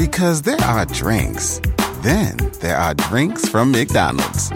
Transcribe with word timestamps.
Because 0.00 0.40
there 0.40 0.62
are 0.62 0.86
drinks, 0.86 1.60
then 2.00 2.38
there 2.62 2.78
are 2.78 2.94
drinks 2.94 3.46
from 3.46 3.70
McDonald's. 3.70 4.50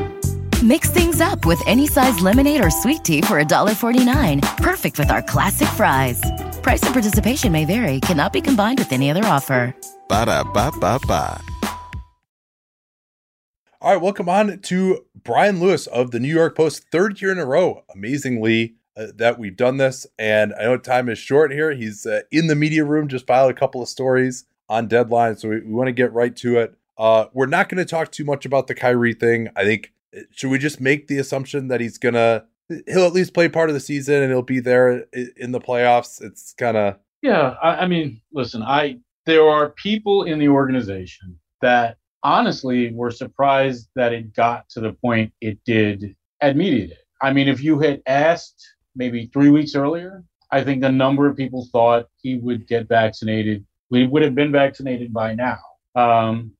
Mix 0.62 0.88
things 0.88 1.20
up 1.20 1.44
with 1.44 1.60
any 1.66 1.86
size 1.86 2.18
lemonade 2.20 2.64
or 2.64 2.70
sweet 2.70 3.04
tea 3.04 3.20
for 3.20 3.38
$1.49. 3.44 4.40
Perfect 4.56 4.98
with 4.98 5.10
our 5.10 5.20
classic 5.20 5.68
fries. 5.68 6.18
Price 6.62 6.82
and 6.82 6.94
participation 6.94 7.52
may 7.52 7.66
vary, 7.66 8.00
cannot 8.00 8.32
be 8.32 8.40
combined 8.40 8.78
with 8.78 8.90
any 8.90 9.10
other 9.10 9.22
offer. 9.26 9.76
Ba 10.08 10.24
da 10.24 10.44
ba 10.44 10.72
ba 10.80 10.98
ba. 11.06 11.38
All 13.82 13.92
right, 13.92 14.00
welcome 14.00 14.30
on 14.30 14.60
to 14.60 15.04
Brian 15.14 15.60
Lewis 15.60 15.86
of 15.88 16.10
the 16.10 16.20
New 16.20 16.34
York 16.34 16.56
Post, 16.56 16.86
third 16.90 17.20
year 17.20 17.30
in 17.30 17.38
a 17.38 17.44
row, 17.44 17.84
amazingly, 17.94 18.76
uh, 18.96 19.08
that 19.16 19.38
we've 19.38 19.58
done 19.58 19.76
this. 19.76 20.06
And 20.18 20.54
I 20.58 20.62
know 20.62 20.78
time 20.78 21.10
is 21.10 21.18
short 21.18 21.52
here. 21.52 21.72
He's 21.72 22.06
uh, 22.06 22.22
in 22.30 22.46
the 22.46 22.54
media 22.54 22.82
room, 22.82 23.08
just 23.08 23.26
filed 23.26 23.50
a 23.50 23.54
couple 23.54 23.82
of 23.82 23.90
stories 23.90 24.46
on 24.74 24.88
deadline. 24.88 25.36
So 25.36 25.48
we, 25.48 25.60
we 25.60 25.72
want 25.72 25.86
to 25.86 25.92
get 25.92 26.12
right 26.12 26.34
to 26.36 26.58
it. 26.58 26.74
Uh, 26.98 27.26
we're 27.32 27.46
not 27.46 27.68
going 27.68 27.78
to 27.78 27.84
talk 27.84 28.10
too 28.10 28.24
much 28.24 28.44
about 28.44 28.66
the 28.66 28.74
Kyrie 28.74 29.14
thing. 29.14 29.48
I 29.56 29.64
think, 29.64 29.92
uh, 30.16 30.20
should 30.32 30.50
we 30.50 30.58
just 30.58 30.80
make 30.80 31.06
the 31.06 31.18
assumption 31.18 31.68
that 31.68 31.80
he's 31.80 31.98
going 31.98 32.14
to, 32.14 32.44
he'll 32.86 33.06
at 33.06 33.12
least 33.12 33.34
play 33.34 33.48
part 33.48 33.70
of 33.70 33.74
the 33.74 33.80
season 33.80 34.22
and 34.22 34.30
he'll 34.30 34.42
be 34.42 34.60
there 34.60 35.06
in 35.36 35.52
the 35.52 35.60
playoffs? 35.60 36.20
It's 36.20 36.54
kind 36.54 36.76
of. 36.76 36.96
Yeah. 37.22 37.54
I, 37.62 37.76
I 37.76 37.86
mean, 37.86 38.20
listen, 38.32 38.62
I, 38.62 38.98
there 39.26 39.48
are 39.48 39.70
people 39.70 40.24
in 40.24 40.38
the 40.38 40.48
organization 40.48 41.38
that 41.62 41.96
honestly 42.22 42.92
were 42.92 43.10
surprised 43.10 43.88
that 43.94 44.12
it 44.12 44.34
got 44.34 44.68
to 44.70 44.80
the 44.80 44.92
point 44.92 45.32
it 45.40 45.58
did 45.64 46.16
at 46.40 46.56
media 46.56 46.88
day. 46.88 46.98
I 47.22 47.32
mean, 47.32 47.48
if 47.48 47.62
you 47.62 47.78
had 47.78 48.02
asked 48.06 48.62
maybe 48.96 49.30
three 49.32 49.50
weeks 49.50 49.74
earlier, 49.74 50.24
I 50.50 50.62
think 50.62 50.84
a 50.84 50.92
number 50.92 51.28
of 51.28 51.36
people 51.36 51.68
thought 51.72 52.06
he 52.22 52.36
would 52.36 52.68
get 52.68 52.88
vaccinated 52.88 53.64
we 53.90 54.06
would 54.06 54.22
have 54.22 54.34
been 54.34 54.52
vaccinated 54.52 55.12
by 55.12 55.34
now. 55.34 55.58
Um, 55.94 56.52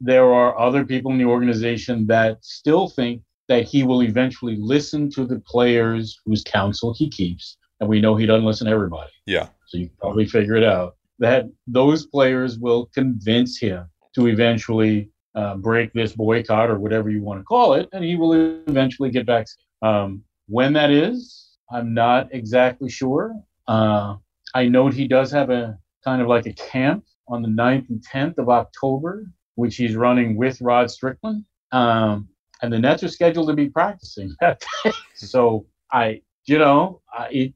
there 0.00 0.32
are 0.32 0.58
other 0.58 0.84
people 0.84 1.12
in 1.12 1.18
the 1.18 1.24
organization 1.24 2.06
that 2.08 2.44
still 2.44 2.88
think 2.88 3.22
that 3.48 3.64
he 3.64 3.82
will 3.82 4.02
eventually 4.02 4.56
listen 4.56 5.10
to 5.10 5.24
the 5.24 5.40
players 5.40 6.18
whose 6.24 6.42
counsel 6.42 6.94
he 6.94 7.08
keeps. 7.08 7.56
And 7.80 7.88
we 7.88 8.00
know 8.00 8.16
he 8.16 8.26
doesn't 8.26 8.44
listen 8.44 8.66
to 8.66 8.72
everybody. 8.72 9.10
Yeah. 9.26 9.48
So 9.66 9.78
you 9.78 9.90
probably 10.00 10.26
figure 10.26 10.56
it 10.56 10.64
out 10.64 10.96
that 11.18 11.46
those 11.66 12.06
players 12.06 12.58
will 12.58 12.86
convince 12.94 13.58
him 13.58 13.86
to 14.14 14.26
eventually 14.26 15.10
uh, 15.34 15.56
break 15.56 15.92
this 15.92 16.12
boycott 16.12 16.68
or 16.68 16.78
whatever 16.78 17.10
you 17.10 17.22
want 17.22 17.40
to 17.40 17.44
call 17.44 17.74
it, 17.74 17.88
and 17.92 18.04
he 18.04 18.16
will 18.16 18.34
eventually 18.66 19.10
get 19.10 19.26
vaccinated. 19.26 19.66
Um, 19.82 20.24
when 20.48 20.72
that 20.74 20.90
is, 20.90 21.56
I'm 21.70 21.94
not 21.94 22.28
exactly 22.32 22.90
sure. 22.90 23.34
Uh, 23.66 24.16
I 24.54 24.68
know 24.68 24.88
he 24.88 25.08
does 25.08 25.30
have 25.30 25.50
a 25.50 25.78
kind 26.04 26.20
of 26.22 26.28
like 26.28 26.46
a 26.46 26.52
camp 26.52 27.04
on 27.28 27.42
the 27.42 27.48
9th 27.48 27.88
and 27.88 28.04
10th 28.06 28.38
of 28.38 28.48
October, 28.48 29.26
which 29.54 29.76
he's 29.76 29.96
running 29.96 30.36
with 30.36 30.60
Rod 30.60 30.90
Strickland. 30.90 31.44
Um, 31.72 32.28
and 32.62 32.72
the 32.72 32.78
Nets 32.78 33.02
are 33.02 33.08
scheduled 33.08 33.48
to 33.48 33.54
be 33.54 33.68
practicing 33.68 34.34
that 34.40 34.62
day. 34.84 34.92
so 35.14 35.66
I, 35.92 36.22
you 36.46 36.58
know, 36.58 37.00
I, 37.12 37.52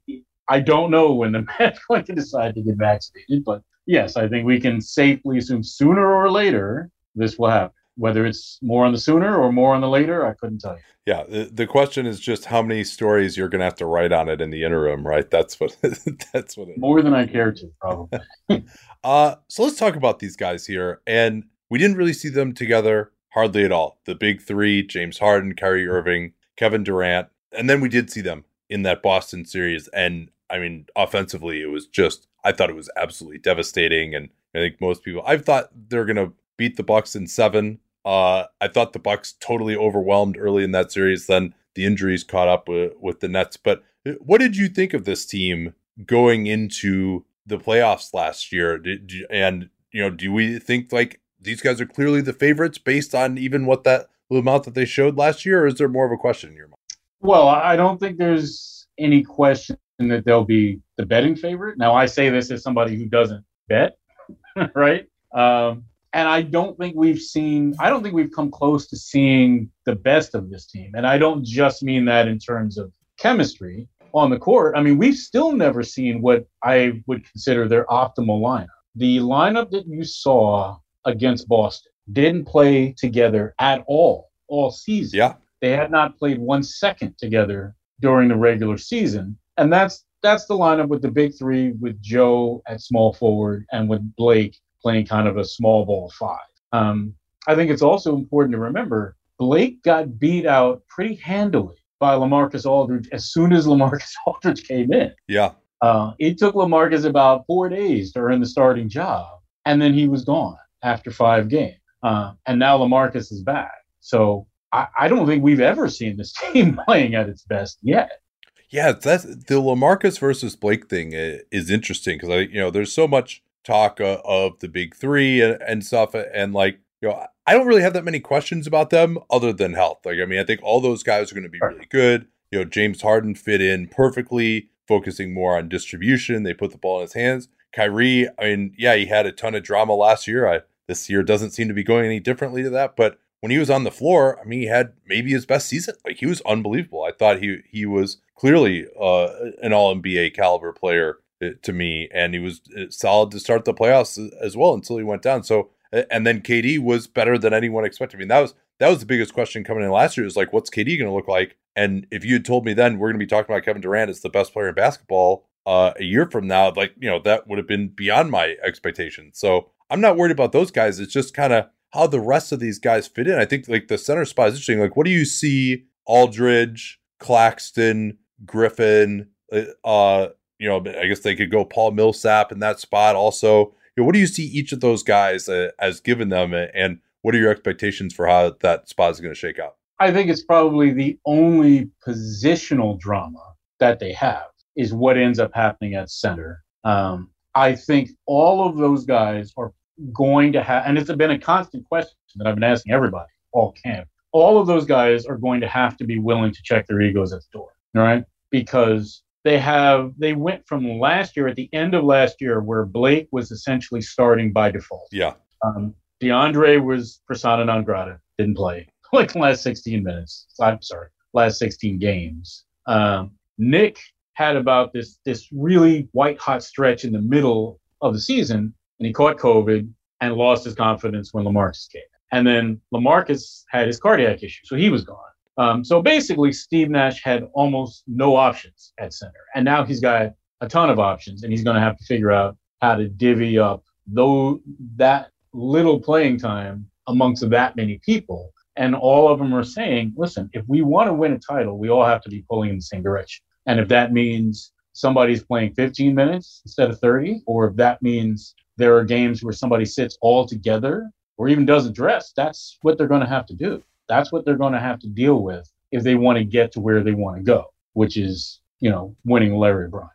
I 0.49 0.59
don't 0.59 0.91
know 0.91 1.13
when 1.13 1.31
the 1.31 1.45
Mets 1.59 1.79
are 1.79 1.81
going 1.89 2.05
to 2.05 2.13
decide 2.13 2.55
to 2.55 2.61
get 2.61 2.75
vaccinated, 2.75 3.43
but 3.43 3.61
yes, 3.85 4.15
I 4.15 4.27
think 4.27 4.45
we 4.45 4.59
can 4.59 4.81
safely 4.81 5.37
assume 5.37 5.63
sooner 5.63 6.13
or 6.13 6.31
later 6.31 6.89
this 7.15 7.37
will 7.37 7.49
happen. 7.49 7.73
Whether 7.97 8.25
it's 8.25 8.59
more 8.61 8.85
on 8.85 8.93
the 8.93 8.99
sooner 8.99 9.35
or 9.35 9.51
more 9.51 9.73
on 9.73 9.81
the 9.81 9.89
later, 9.89 10.25
I 10.25 10.33
couldn't 10.33 10.59
tell 10.59 10.75
you. 10.75 10.81
Yeah, 11.05 11.23
the, 11.23 11.49
the 11.51 11.67
question 11.67 12.05
is 12.05 12.19
just 12.19 12.45
how 12.45 12.61
many 12.61 12.83
stories 12.83 13.37
you're 13.37 13.47
going 13.47 13.59
to 13.59 13.65
have 13.65 13.75
to 13.75 13.85
write 13.85 14.11
on 14.11 14.27
it 14.29 14.41
in 14.41 14.49
the 14.49 14.63
interim, 14.63 15.07
right? 15.07 15.29
That's 15.29 15.59
what 15.59 15.75
that's 16.33 16.57
what 16.57 16.67
it 16.67 16.77
more 16.77 17.01
than 17.01 17.13
I 17.13 17.25
care 17.25 17.51
to 17.51 17.71
probably. 17.79 18.19
uh, 19.03 19.35
so 19.47 19.63
let's 19.63 19.77
talk 19.77 19.95
about 19.95 20.19
these 20.19 20.35
guys 20.35 20.67
here, 20.67 21.01
and 21.07 21.45
we 21.69 21.79
didn't 21.79 21.97
really 21.97 22.13
see 22.13 22.29
them 22.29 22.53
together 22.53 23.11
hardly 23.29 23.63
at 23.63 23.71
all. 23.71 23.99
The 24.05 24.15
big 24.15 24.41
three: 24.41 24.85
James 24.85 25.19
Harden, 25.19 25.55
Kyrie 25.55 25.87
Irving, 25.87 26.33
Kevin 26.57 26.83
Durant, 26.83 27.29
and 27.51 27.69
then 27.69 27.79
we 27.79 27.89
did 27.89 28.11
see 28.11 28.21
them 28.21 28.43
in 28.69 28.83
that 28.83 29.01
Boston 29.01 29.45
series, 29.45 29.87
and 29.89 30.29
I 30.49 30.59
mean, 30.59 30.87
offensively, 30.95 31.61
it 31.61 31.71
was 31.71 31.87
just 31.87 32.27
I 32.43 32.51
thought 32.51 32.69
it 32.69 32.75
was 32.75 32.89
absolutely 32.97 33.39
devastating, 33.39 34.13
and 34.13 34.29
I 34.53 34.59
think 34.59 34.81
most 34.81 35.03
people 35.03 35.23
I've 35.25 35.45
thought 35.45 35.69
they're 35.89 36.05
going 36.05 36.17
to 36.17 36.33
beat 36.57 36.75
the 36.75 36.83
Bucks 36.83 37.15
in 37.15 37.27
seven. 37.27 37.79
Uh, 38.07 38.47
I 38.61 38.69
thought 38.69 38.93
the 38.93 38.99
Bucks 38.99 39.33
totally 39.41 39.75
overwhelmed 39.75 40.37
early 40.37 40.63
in 40.63 40.71
that 40.71 40.93
series. 40.93 41.27
Then 41.27 41.53
the 41.75 41.83
injuries 41.83 42.23
caught 42.23 42.47
up 42.47 42.69
with, 42.69 42.93
with 43.01 43.19
the 43.19 43.27
Nets. 43.27 43.57
But 43.57 43.83
uh, 44.07 44.11
what 44.21 44.37
did 44.37 44.55
you 44.55 44.69
think 44.69 44.93
of 44.93 45.03
this 45.03 45.25
team 45.25 45.73
going 46.05 46.47
into 46.47 47.25
the 47.45 47.57
playoffs 47.57 48.13
last 48.13 48.53
year? 48.53 48.77
Did, 48.77 49.11
and 49.29 49.69
you 49.91 50.01
know, 50.01 50.09
do 50.09 50.31
we 50.31 50.57
think 50.57 50.93
like 50.93 51.19
these 51.41 51.59
guys 51.59 51.81
are 51.81 51.85
clearly 51.85 52.21
the 52.21 52.31
favorites 52.31 52.77
based 52.77 53.13
on 53.13 53.37
even 53.37 53.65
what 53.65 53.83
that 53.83 54.07
amount 54.31 54.63
that 54.63 54.73
they 54.73 54.85
showed 54.85 55.17
last 55.17 55.45
year, 55.45 55.63
or 55.63 55.67
is 55.67 55.75
there 55.75 55.89
more 55.89 56.05
of 56.05 56.13
a 56.13 56.17
question 56.17 56.51
in 56.51 56.55
your 56.55 56.67
mind? 56.67 56.79
Well, 57.19 57.49
I 57.49 57.75
don't 57.75 57.99
think 57.99 58.17
there's 58.17 58.87
any 58.97 59.21
question 59.21 59.77
that 59.99 60.23
they'll 60.23 60.45
be 60.45 60.79
the 60.95 61.05
betting 61.05 61.35
favorite. 61.35 61.77
Now, 61.77 61.93
I 61.93 62.05
say 62.05 62.29
this 62.29 62.51
as 62.51 62.63
somebody 62.63 62.95
who 62.95 63.07
doesn't 63.07 63.43
bet, 63.67 63.97
right? 64.75 65.07
Um, 65.33 65.83
and 66.13 66.27
I 66.27 66.41
don't 66.41 66.77
think 66.77 66.95
we've 66.95 67.19
seen, 67.19 67.75
I 67.79 67.89
don't 67.89 68.03
think 68.03 68.15
we've 68.15 68.31
come 68.33 68.51
close 68.51 68.87
to 68.87 68.97
seeing 68.97 69.69
the 69.85 69.95
best 69.95 70.35
of 70.35 70.49
this 70.49 70.65
team. 70.65 70.91
And 70.95 71.05
I 71.05 71.17
don't 71.17 71.43
just 71.43 71.83
mean 71.83 72.05
that 72.05 72.27
in 72.27 72.39
terms 72.39 72.77
of 72.77 72.91
chemistry 73.17 73.87
on 74.13 74.29
the 74.29 74.39
court. 74.39 74.75
I 74.75 74.81
mean, 74.81 74.97
we've 74.97 75.17
still 75.17 75.51
never 75.51 75.83
seen 75.83 76.21
what 76.21 76.47
I 76.63 77.03
would 77.07 77.29
consider 77.29 77.67
their 77.67 77.85
optimal 77.85 78.41
lineup. 78.41 78.67
The 78.95 79.17
lineup 79.19 79.69
that 79.71 79.85
you 79.87 80.03
saw 80.03 80.77
against 81.05 81.47
Boston 81.47 81.91
didn't 82.11 82.45
play 82.45 82.93
together 82.97 83.53
at 83.59 83.83
all 83.87 84.29
all 84.47 84.71
season. 84.71 85.17
Yeah. 85.17 85.33
They 85.61 85.71
had 85.71 85.91
not 85.91 86.17
played 86.17 86.39
one 86.39 86.63
second 86.63 87.17
together 87.17 87.75
during 87.99 88.29
the 88.29 88.35
regular 88.35 88.77
season. 88.77 89.37
And 89.57 89.71
that's 89.71 90.05
that's 90.23 90.45
the 90.45 90.55
lineup 90.55 90.87
with 90.87 91.01
the 91.01 91.11
big 91.11 91.37
three 91.37 91.71
with 91.73 92.01
Joe 92.01 92.61
at 92.67 92.81
small 92.81 93.13
forward 93.13 93.65
and 93.71 93.87
with 93.87 94.15
Blake 94.15 94.57
playing 94.87 95.05
kind 95.05 95.27
of 95.27 95.35
a 95.35 95.43
small 95.43 95.85
ball 95.85 96.09
five. 96.17 96.39
Um, 96.71 97.13
I 97.45 97.55
think 97.55 97.69
it's 97.69 97.81
also 97.81 98.15
important 98.15 98.53
to 98.53 98.59
remember 98.59 99.17
Blake 99.37 99.83
got 99.83 100.17
beat 100.17 100.45
out 100.45 100.81
pretty 100.87 101.15
handily 101.15 101.75
by 101.99 102.15
Lamarcus 102.15 102.65
Aldridge 102.65 103.09
as 103.11 103.25
soon 103.33 103.51
as 103.51 103.67
Lamarcus 103.67 104.13
Aldridge 104.25 104.65
came 104.65 104.93
in. 104.93 105.11
Yeah. 105.27 105.51
Uh, 105.81 106.13
it 106.19 106.37
took 106.37 106.55
Lamarcus 106.55 107.03
about 107.03 107.45
four 107.47 107.67
days 107.67 108.13
to 108.13 108.19
earn 108.19 108.39
the 108.39 108.45
starting 108.45 108.87
job, 108.87 109.27
and 109.65 109.81
then 109.81 109.93
he 109.93 110.07
was 110.07 110.23
gone 110.23 110.57
after 110.83 111.11
five 111.11 111.49
games. 111.49 111.75
Uh, 112.01 112.31
and 112.45 112.57
now 112.57 112.77
Lamarcus 112.77 113.29
is 113.33 113.43
back. 113.43 113.73
So 113.99 114.47
I, 114.71 114.87
I, 114.97 115.07
don't 115.09 115.27
think 115.27 115.43
we've 115.43 115.59
ever 115.59 115.89
seen 115.89 116.15
this 116.15 116.31
team 116.53 116.79
playing 116.85 117.13
at 117.13 117.27
its 117.27 117.43
best 117.43 117.79
yet. 117.81 118.21
Yeah, 118.69 118.93
that's 118.93 119.25
the 119.25 119.55
Lamarcus 119.55 120.17
versus 120.17 120.55
Blake 120.55 120.87
thing 120.87 121.11
is 121.13 121.69
interesting 121.69 122.17
because 122.17 122.29
I, 122.29 122.39
you 122.39 122.59
know, 122.59 122.71
there's 122.71 122.93
so 122.93 123.07
much 123.07 123.43
talk 123.67 123.99
uh, 124.01 124.21
of 124.23 124.59
the 124.59 124.67
big 124.67 124.95
three 124.95 125.41
and, 125.41 125.61
and 125.61 125.85
stuff. 125.85 126.15
And 126.15 126.53
like, 126.53 126.79
you 127.01 127.09
know, 127.09 127.25
I 127.45 127.53
don't 127.53 127.67
really 127.67 127.81
have 127.81 127.93
that 127.93 128.05
many 128.05 128.19
questions 128.19 128.65
about 128.65 128.89
them 128.89 129.19
other 129.29 129.53
than 129.53 129.73
health. 129.73 129.99
Like, 130.05 130.17
I 130.19 130.25
mean, 130.25 130.39
I 130.39 130.43
think 130.43 130.61
all 130.63 130.81
those 130.81 131.03
guys 131.03 131.31
are 131.31 131.35
going 131.35 131.43
to 131.43 131.49
be 131.49 131.59
really 131.61 131.87
good. 131.89 132.27
You 132.51 132.59
know, 132.59 132.65
James 132.65 133.01
Harden 133.01 133.35
fit 133.35 133.61
in 133.61 133.87
perfectly, 133.87 134.69
focusing 134.87 135.33
more 135.33 135.57
on 135.57 135.69
distribution. 135.69 136.43
They 136.43 136.53
put 136.53 136.71
the 136.71 136.77
ball 136.77 136.97
in 136.97 137.01
his 137.03 137.13
hands. 137.13 137.49
Kyrie, 137.73 138.27
I 138.39 138.45
mean, 138.45 138.73
yeah, 138.77 138.95
he 138.95 139.05
had 139.05 139.25
a 139.25 139.31
ton 139.31 139.53
of 139.53 139.63
drama 139.63 139.93
last 139.93 140.27
year. 140.27 140.47
I, 140.47 140.61
this 140.87 141.09
year 141.09 141.21
doesn't 141.21 141.51
seem 141.51 141.67
to 141.67 141.73
be 141.73 141.83
going 141.83 142.05
any 142.05 142.21
differently 142.21 142.63
to 142.63 142.69
that. 142.69 142.95
But 142.95 143.19
when 143.41 143.51
he 143.51 143.57
was 143.57 143.69
on 143.69 143.83
the 143.83 143.91
floor, 143.91 144.39
I 144.41 144.45
mean, 144.45 144.61
he 144.61 144.67
had 144.67 144.93
maybe 145.05 145.31
his 145.31 145.45
best 145.45 145.67
season. 145.67 145.95
Like 146.05 146.17
he 146.17 146.25
was 146.25 146.41
unbelievable. 146.41 147.03
I 147.03 147.11
thought 147.11 147.41
he 147.41 147.59
he 147.69 147.85
was 147.85 148.17
clearly 148.35 148.87
uh, 148.99 149.27
an 149.61 149.73
All 149.73 149.93
NBA 149.95 150.33
caliber 150.33 150.71
player 150.71 151.17
to 151.39 151.73
me, 151.73 152.09
and 152.13 152.33
he 152.33 152.39
was 152.39 152.61
uh, 152.77 152.89
solid 152.89 153.31
to 153.31 153.39
start 153.39 153.65
the 153.65 153.73
playoffs 153.73 154.29
as 154.41 154.57
well 154.57 154.73
until 154.73 154.97
he 154.97 155.03
went 155.03 155.21
down. 155.21 155.43
So, 155.43 155.69
and 155.91 156.25
then 156.25 156.41
KD 156.41 156.79
was 156.79 157.07
better 157.07 157.37
than 157.37 157.53
anyone 157.53 157.85
expected. 157.85 158.17
I 158.17 158.19
mean, 158.19 158.27
that 158.29 158.41
was 158.41 158.53
that 158.79 158.89
was 158.89 158.99
the 158.99 159.05
biggest 159.05 159.33
question 159.33 159.63
coming 159.63 159.83
in 159.83 159.91
last 159.91 160.17
year. 160.17 160.25
Is 160.25 160.35
like, 160.35 160.53
what's 160.53 160.69
KD 160.69 160.97
going 160.97 161.09
to 161.09 161.15
look 161.15 161.27
like? 161.27 161.57
And 161.75 162.07
if 162.11 162.25
you 162.25 162.33
had 162.33 162.45
told 162.45 162.65
me 162.65 162.73
then 162.73 162.97
we're 162.97 163.09
going 163.09 163.19
to 163.19 163.25
be 163.25 163.29
talking 163.29 163.53
about 163.53 163.63
Kevin 163.63 163.81
Durant 163.81 164.09
as 164.09 164.21
the 164.21 164.29
best 164.29 164.51
player 164.51 164.69
in 164.69 164.75
basketball 164.75 165.47
uh, 165.67 165.93
a 165.99 166.03
year 166.03 166.25
from 166.29 166.47
now, 166.47 166.71
like 166.75 166.93
you 166.97 167.09
know 167.09 167.19
that 167.19 167.47
would 167.47 167.57
have 167.57 167.67
been 167.67 167.89
beyond 167.89 168.31
my 168.31 168.55
expectations. 168.63 169.37
So 169.37 169.69
I'm 169.89 170.01
not 170.01 170.17
worried 170.17 170.31
about 170.31 170.53
those 170.53 170.71
guys. 170.71 170.99
It's 170.99 171.13
just 171.13 171.33
kind 171.33 171.53
of 171.53 171.67
how 171.91 172.07
the 172.07 172.19
rest 172.19 172.51
of 172.51 172.59
these 172.59 172.79
guys 172.79 173.07
fit 173.07 173.27
in. 173.27 173.37
I 173.37 173.45
think 173.45 173.67
like 173.67 173.87
the 173.87 173.97
center 173.97 174.25
spot 174.25 174.49
is 174.49 174.53
interesting. 174.55 174.79
Like, 174.79 174.95
what 174.95 175.05
do 175.05 175.11
you 175.11 175.25
see 175.25 175.85
Aldridge, 176.05 176.99
Claxton, 177.19 178.17
Griffin? 178.45 179.29
Uh, 179.51 179.87
uh 179.87 180.27
you 180.59 180.67
know, 180.67 180.77
I 180.77 181.07
guess 181.07 181.19
they 181.19 181.35
could 181.35 181.51
go 181.51 181.65
Paul 181.65 181.91
Millsap 181.91 182.51
in 182.51 182.59
that 182.59 182.79
spot 182.79 183.15
also. 183.15 183.73
You 183.95 184.03
know, 184.03 184.05
what 184.05 184.13
do 184.13 184.19
you 184.19 184.27
see 184.27 184.45
each 184.45 184.71
of 184.71 184.79
those 184.79 185.03
guys 185.03 185.49
uh, 185.49 185.71
as 185.79 185.99
given 185.99 186.29
them, 186.29 186.53
and 186.53 186.99
what 187.21 187.35
are 187.35 187.39
your 187.39 187.51
expectations 187.51 188.13
for 188.13 188.27
how 188.27 188.55
that 188.61 188.89
spot 188.89 189.11
is 189.11 189.19
going 189.19 189.33
to 189.33 189.39
shake 189.39 189.59
out? 189.59 189.75
I 189.99 190.11
think 190.11 190.29
it's 190.29 190.43
probably 190.43 190.91
the 190.91 191.17
only 191.25 191.89
positional 192.07 192.99
drama 192.99 193.53
that 193.79 193.99
they 193.99 194.13
have 194.13 194.45
is 194.75 194.93
what 194.93 195.17
ends 195.17 195.39
up 195.39 195.51
happening 195.55 195.95
at 195.95 196.11
center. 196.11 196.63
Um, 196.83 197.31
I 197.55 197.75
think 197.75 198.11
all 198.27 198.67
of 198.67 198.77
those 198.77 199.05
guys 199.05 199.51
are 199.57 199.73
going 200.13 200.53
to 200.53 200.61
have, 200.61 200.83
and 200.85 200.97
it's 200.97 201.11
been 201.11 201.31
a 201.31 201.39
constant 201.39 201.87
question 201.89 202.15
that 202.35 202.45
I've 202.47 202.55
been 202.55 202.63
asking 202.63 202.93
everybody 202.93 203.29
all 203.51 203.71
camp. 203.71 204.07
All 204.31 204.59
of 204.59 204.67
those 204.67 204.85
guys 204.85 205.25
are 205.25 205.37
going 205.37 205.61
to 205.61 205.67
have 205.67 205.97
to 205.97 206.03
be 206.03 206.19
willing 206.19 206.53
to 206.53 206.61
check 206.63 206.85
their 206.85 207.01
egos 207.01 207.33
at 207.33 207.41
the 207.41 207.57
door, 207.57 207.69
right? 207.95 208.23
Because 208.51 209.23
they 209.43 209.59
have 209.59 210.13
they 210.17 210.33
went 210.33 210.67
from 210.67 210.99
last 210.99 211.37
year 211.37 211.47
at 211.47 211.55
the 211.55 211.69
end 211.73 211.93
of 211.93 212.03
last 212.03 212.41
year 212.41 212.59
where 212.61 212.85
Blake 212.85 213.27
was 213.31 213.51
essentially 213.51 214.01
starting 214.01 214.51
by 214.51 214.71
default. 214.71 215.07
Yeah. 215.11 215.33
Um, 215.63 215.95
DeAndre 216.21 216.83
was 216.83 217.21
persona 217.27 217.63
non 217.65 217.83
grata, 217.83 218.19
didn't 218.37 218.55
play 218.55 218.87
like 219.13 219.35
last 219.35 219.63
16 219.63 220.03
minutes. 220.03 220.47
I'm 220.59 220.81
sorry, 220.81 221.09
last 221.33 221.59
16 221.59 221.99
games. 221.99 222.65
Um, 222.87 223.31
Nick 223.57 223.99
had 224.33 224.55
about 224.55 224.93
this 224.93 225.19
this 225.25 225.47
really 225.51 226.07
white 226.11 226.39
hot 226.39 226.63
stretch 226.63 227.03
in 227.05 227.11
the 227.11 227.21
middle 227.21 227.79
of 228.01 228.13
the 228.13 228.21
season, 228.21 228.73
and 228.99 229.07
he 229.07 229.13
caught 229.13 229.37
COVID 229.37 229.89
and 230.21 230.33
lost 230.33 230.65
his 230.65 230.75
confidence 230.75 231.33
when 231.33 231.45
Lamarcus 231.45 231.91
came. 231.91 232.01
And 232.31 232.45
then 232.45 232.81
Lamarcus 232.93 233.63
had 233.69 233.87
his 233.87 233.99
cardiac 233.99 234.43
issue, 234.43 234.65
so 234.65 234.75
he 234.75 234.89
was 234.89 235.03
gone. 235.03 235.17
Um, 235.57 235.83
so 235.83 236.01
basically, 236.01 236.51
Steve 236.51 236.89
Nash 236.89 237.23
had 237.23 237.47
almost 237.53 238.03
no 238.07 238.35
options 238.35 238.93
at 238.99 239.13
center, 239.13 239.33
and 239.55 239.65
now 239.65 239.83
he's 239.83 239.99
got 239.99 240.33
a 240.61 240.67
ton 240.67 240.89
of 240.89 240.99
options, 240.99 241.43
and 241.43 241.51
he's 241.51 241.63
going 241.63 241.75
to 241.75 241.81
have 241.81 241.97
to 241.97 242.05
figure 242.05 242.31
out 242.31 242.57
how 242.81 242.95
to 242.95 243.07
divvy 243.07 243.57
up 243.57 243.83
though 244.07 244.61
that 244.95 245.29
little 245.53 245.99
playing 245.99 246.39
time 246.39 246.89
amongst 247.07 247.47
that 247.49 247.75
many 247.75 247.99
people. 247.99 248.53
And 248.75 248.95
all 248.95 249.27
of 249.27 249.39
them 249.39 249.53
are 249.53 249.63
saying, 249.63 250.13
listen, 250.15 250.49
if 250.53 250.63
we 250.67 250.81
want 250.81 251.07
to 251.07 251.13
win 251.13 251.33
a 251.33 251.39
title, 251.39 251.77
we 251.77 251.89
all 251.89 252.05
have 252.05 252.21
to 252.21 252.29
be 252.29 252.45
pulling 252.49 252.69
in 252.69 252.75
the 252.75 252.81
same 252.81 253.01
direction. 253.01 253.43
And 253.65 253.79
if 253.79 253.87
that 253.89 254.13
means 254.13 254.71
somebody's 254.93 255.43
playing 255.43 255.73
15 255.73 256.13
minutes 256.13 256.61
instead 256.63 256.89
of 256.89 256.99
30, 256.99 257.41
or 257.47 257.67
if 257.67 257.75
that 257.77 258.01
means 258.01 258.55
there 258.77 258.95
are 258.95 259.03
games 259.03 259.43
where 259.43 259.53
somebody 259.53 259.85
sits 259.85 260.17
all 260.21 260.45
together 260.45 261.09
or 261.37 261.49
even 261.49 261.65
doesn't 261.65 261.95
dress, 261.95 262.33
that's 262.35 262.77
what 262.81 262.97
they're 262.97 263.07
going 263.07 263.21
to 263.21 263.27
have 263.27 263.47
to 263.47 263.55
do. 263.55 263.83
That's 264.07 264.31
what 264.31 264.45
they're 264.45 264.57
going 264.57 264.73
to 264.73 264.79
have 264.79 264.99
to 264.99 265.07
deal 265.07 265.41
with 265.41 265.71
if 265.91 266.03
they 266.03 266.15
want 266.15 266.37
to 266.37 266.43
get 266.43 266.71
to 266.73 266.79
where 266.79 267.03
they 267.03 267.13
want 267.13 267.37
to 267.37 267.43
go, 267.43 267.65
which 267.93 268.17
is, 268.17 268.59
you 268.79 268.89
know, 268.89 269.15
winning 269.25 269.55
Larry 269.55 269.85
O'Brien. 269.85 270.09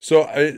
So, 0.00 0.22
I, 0.24 0.54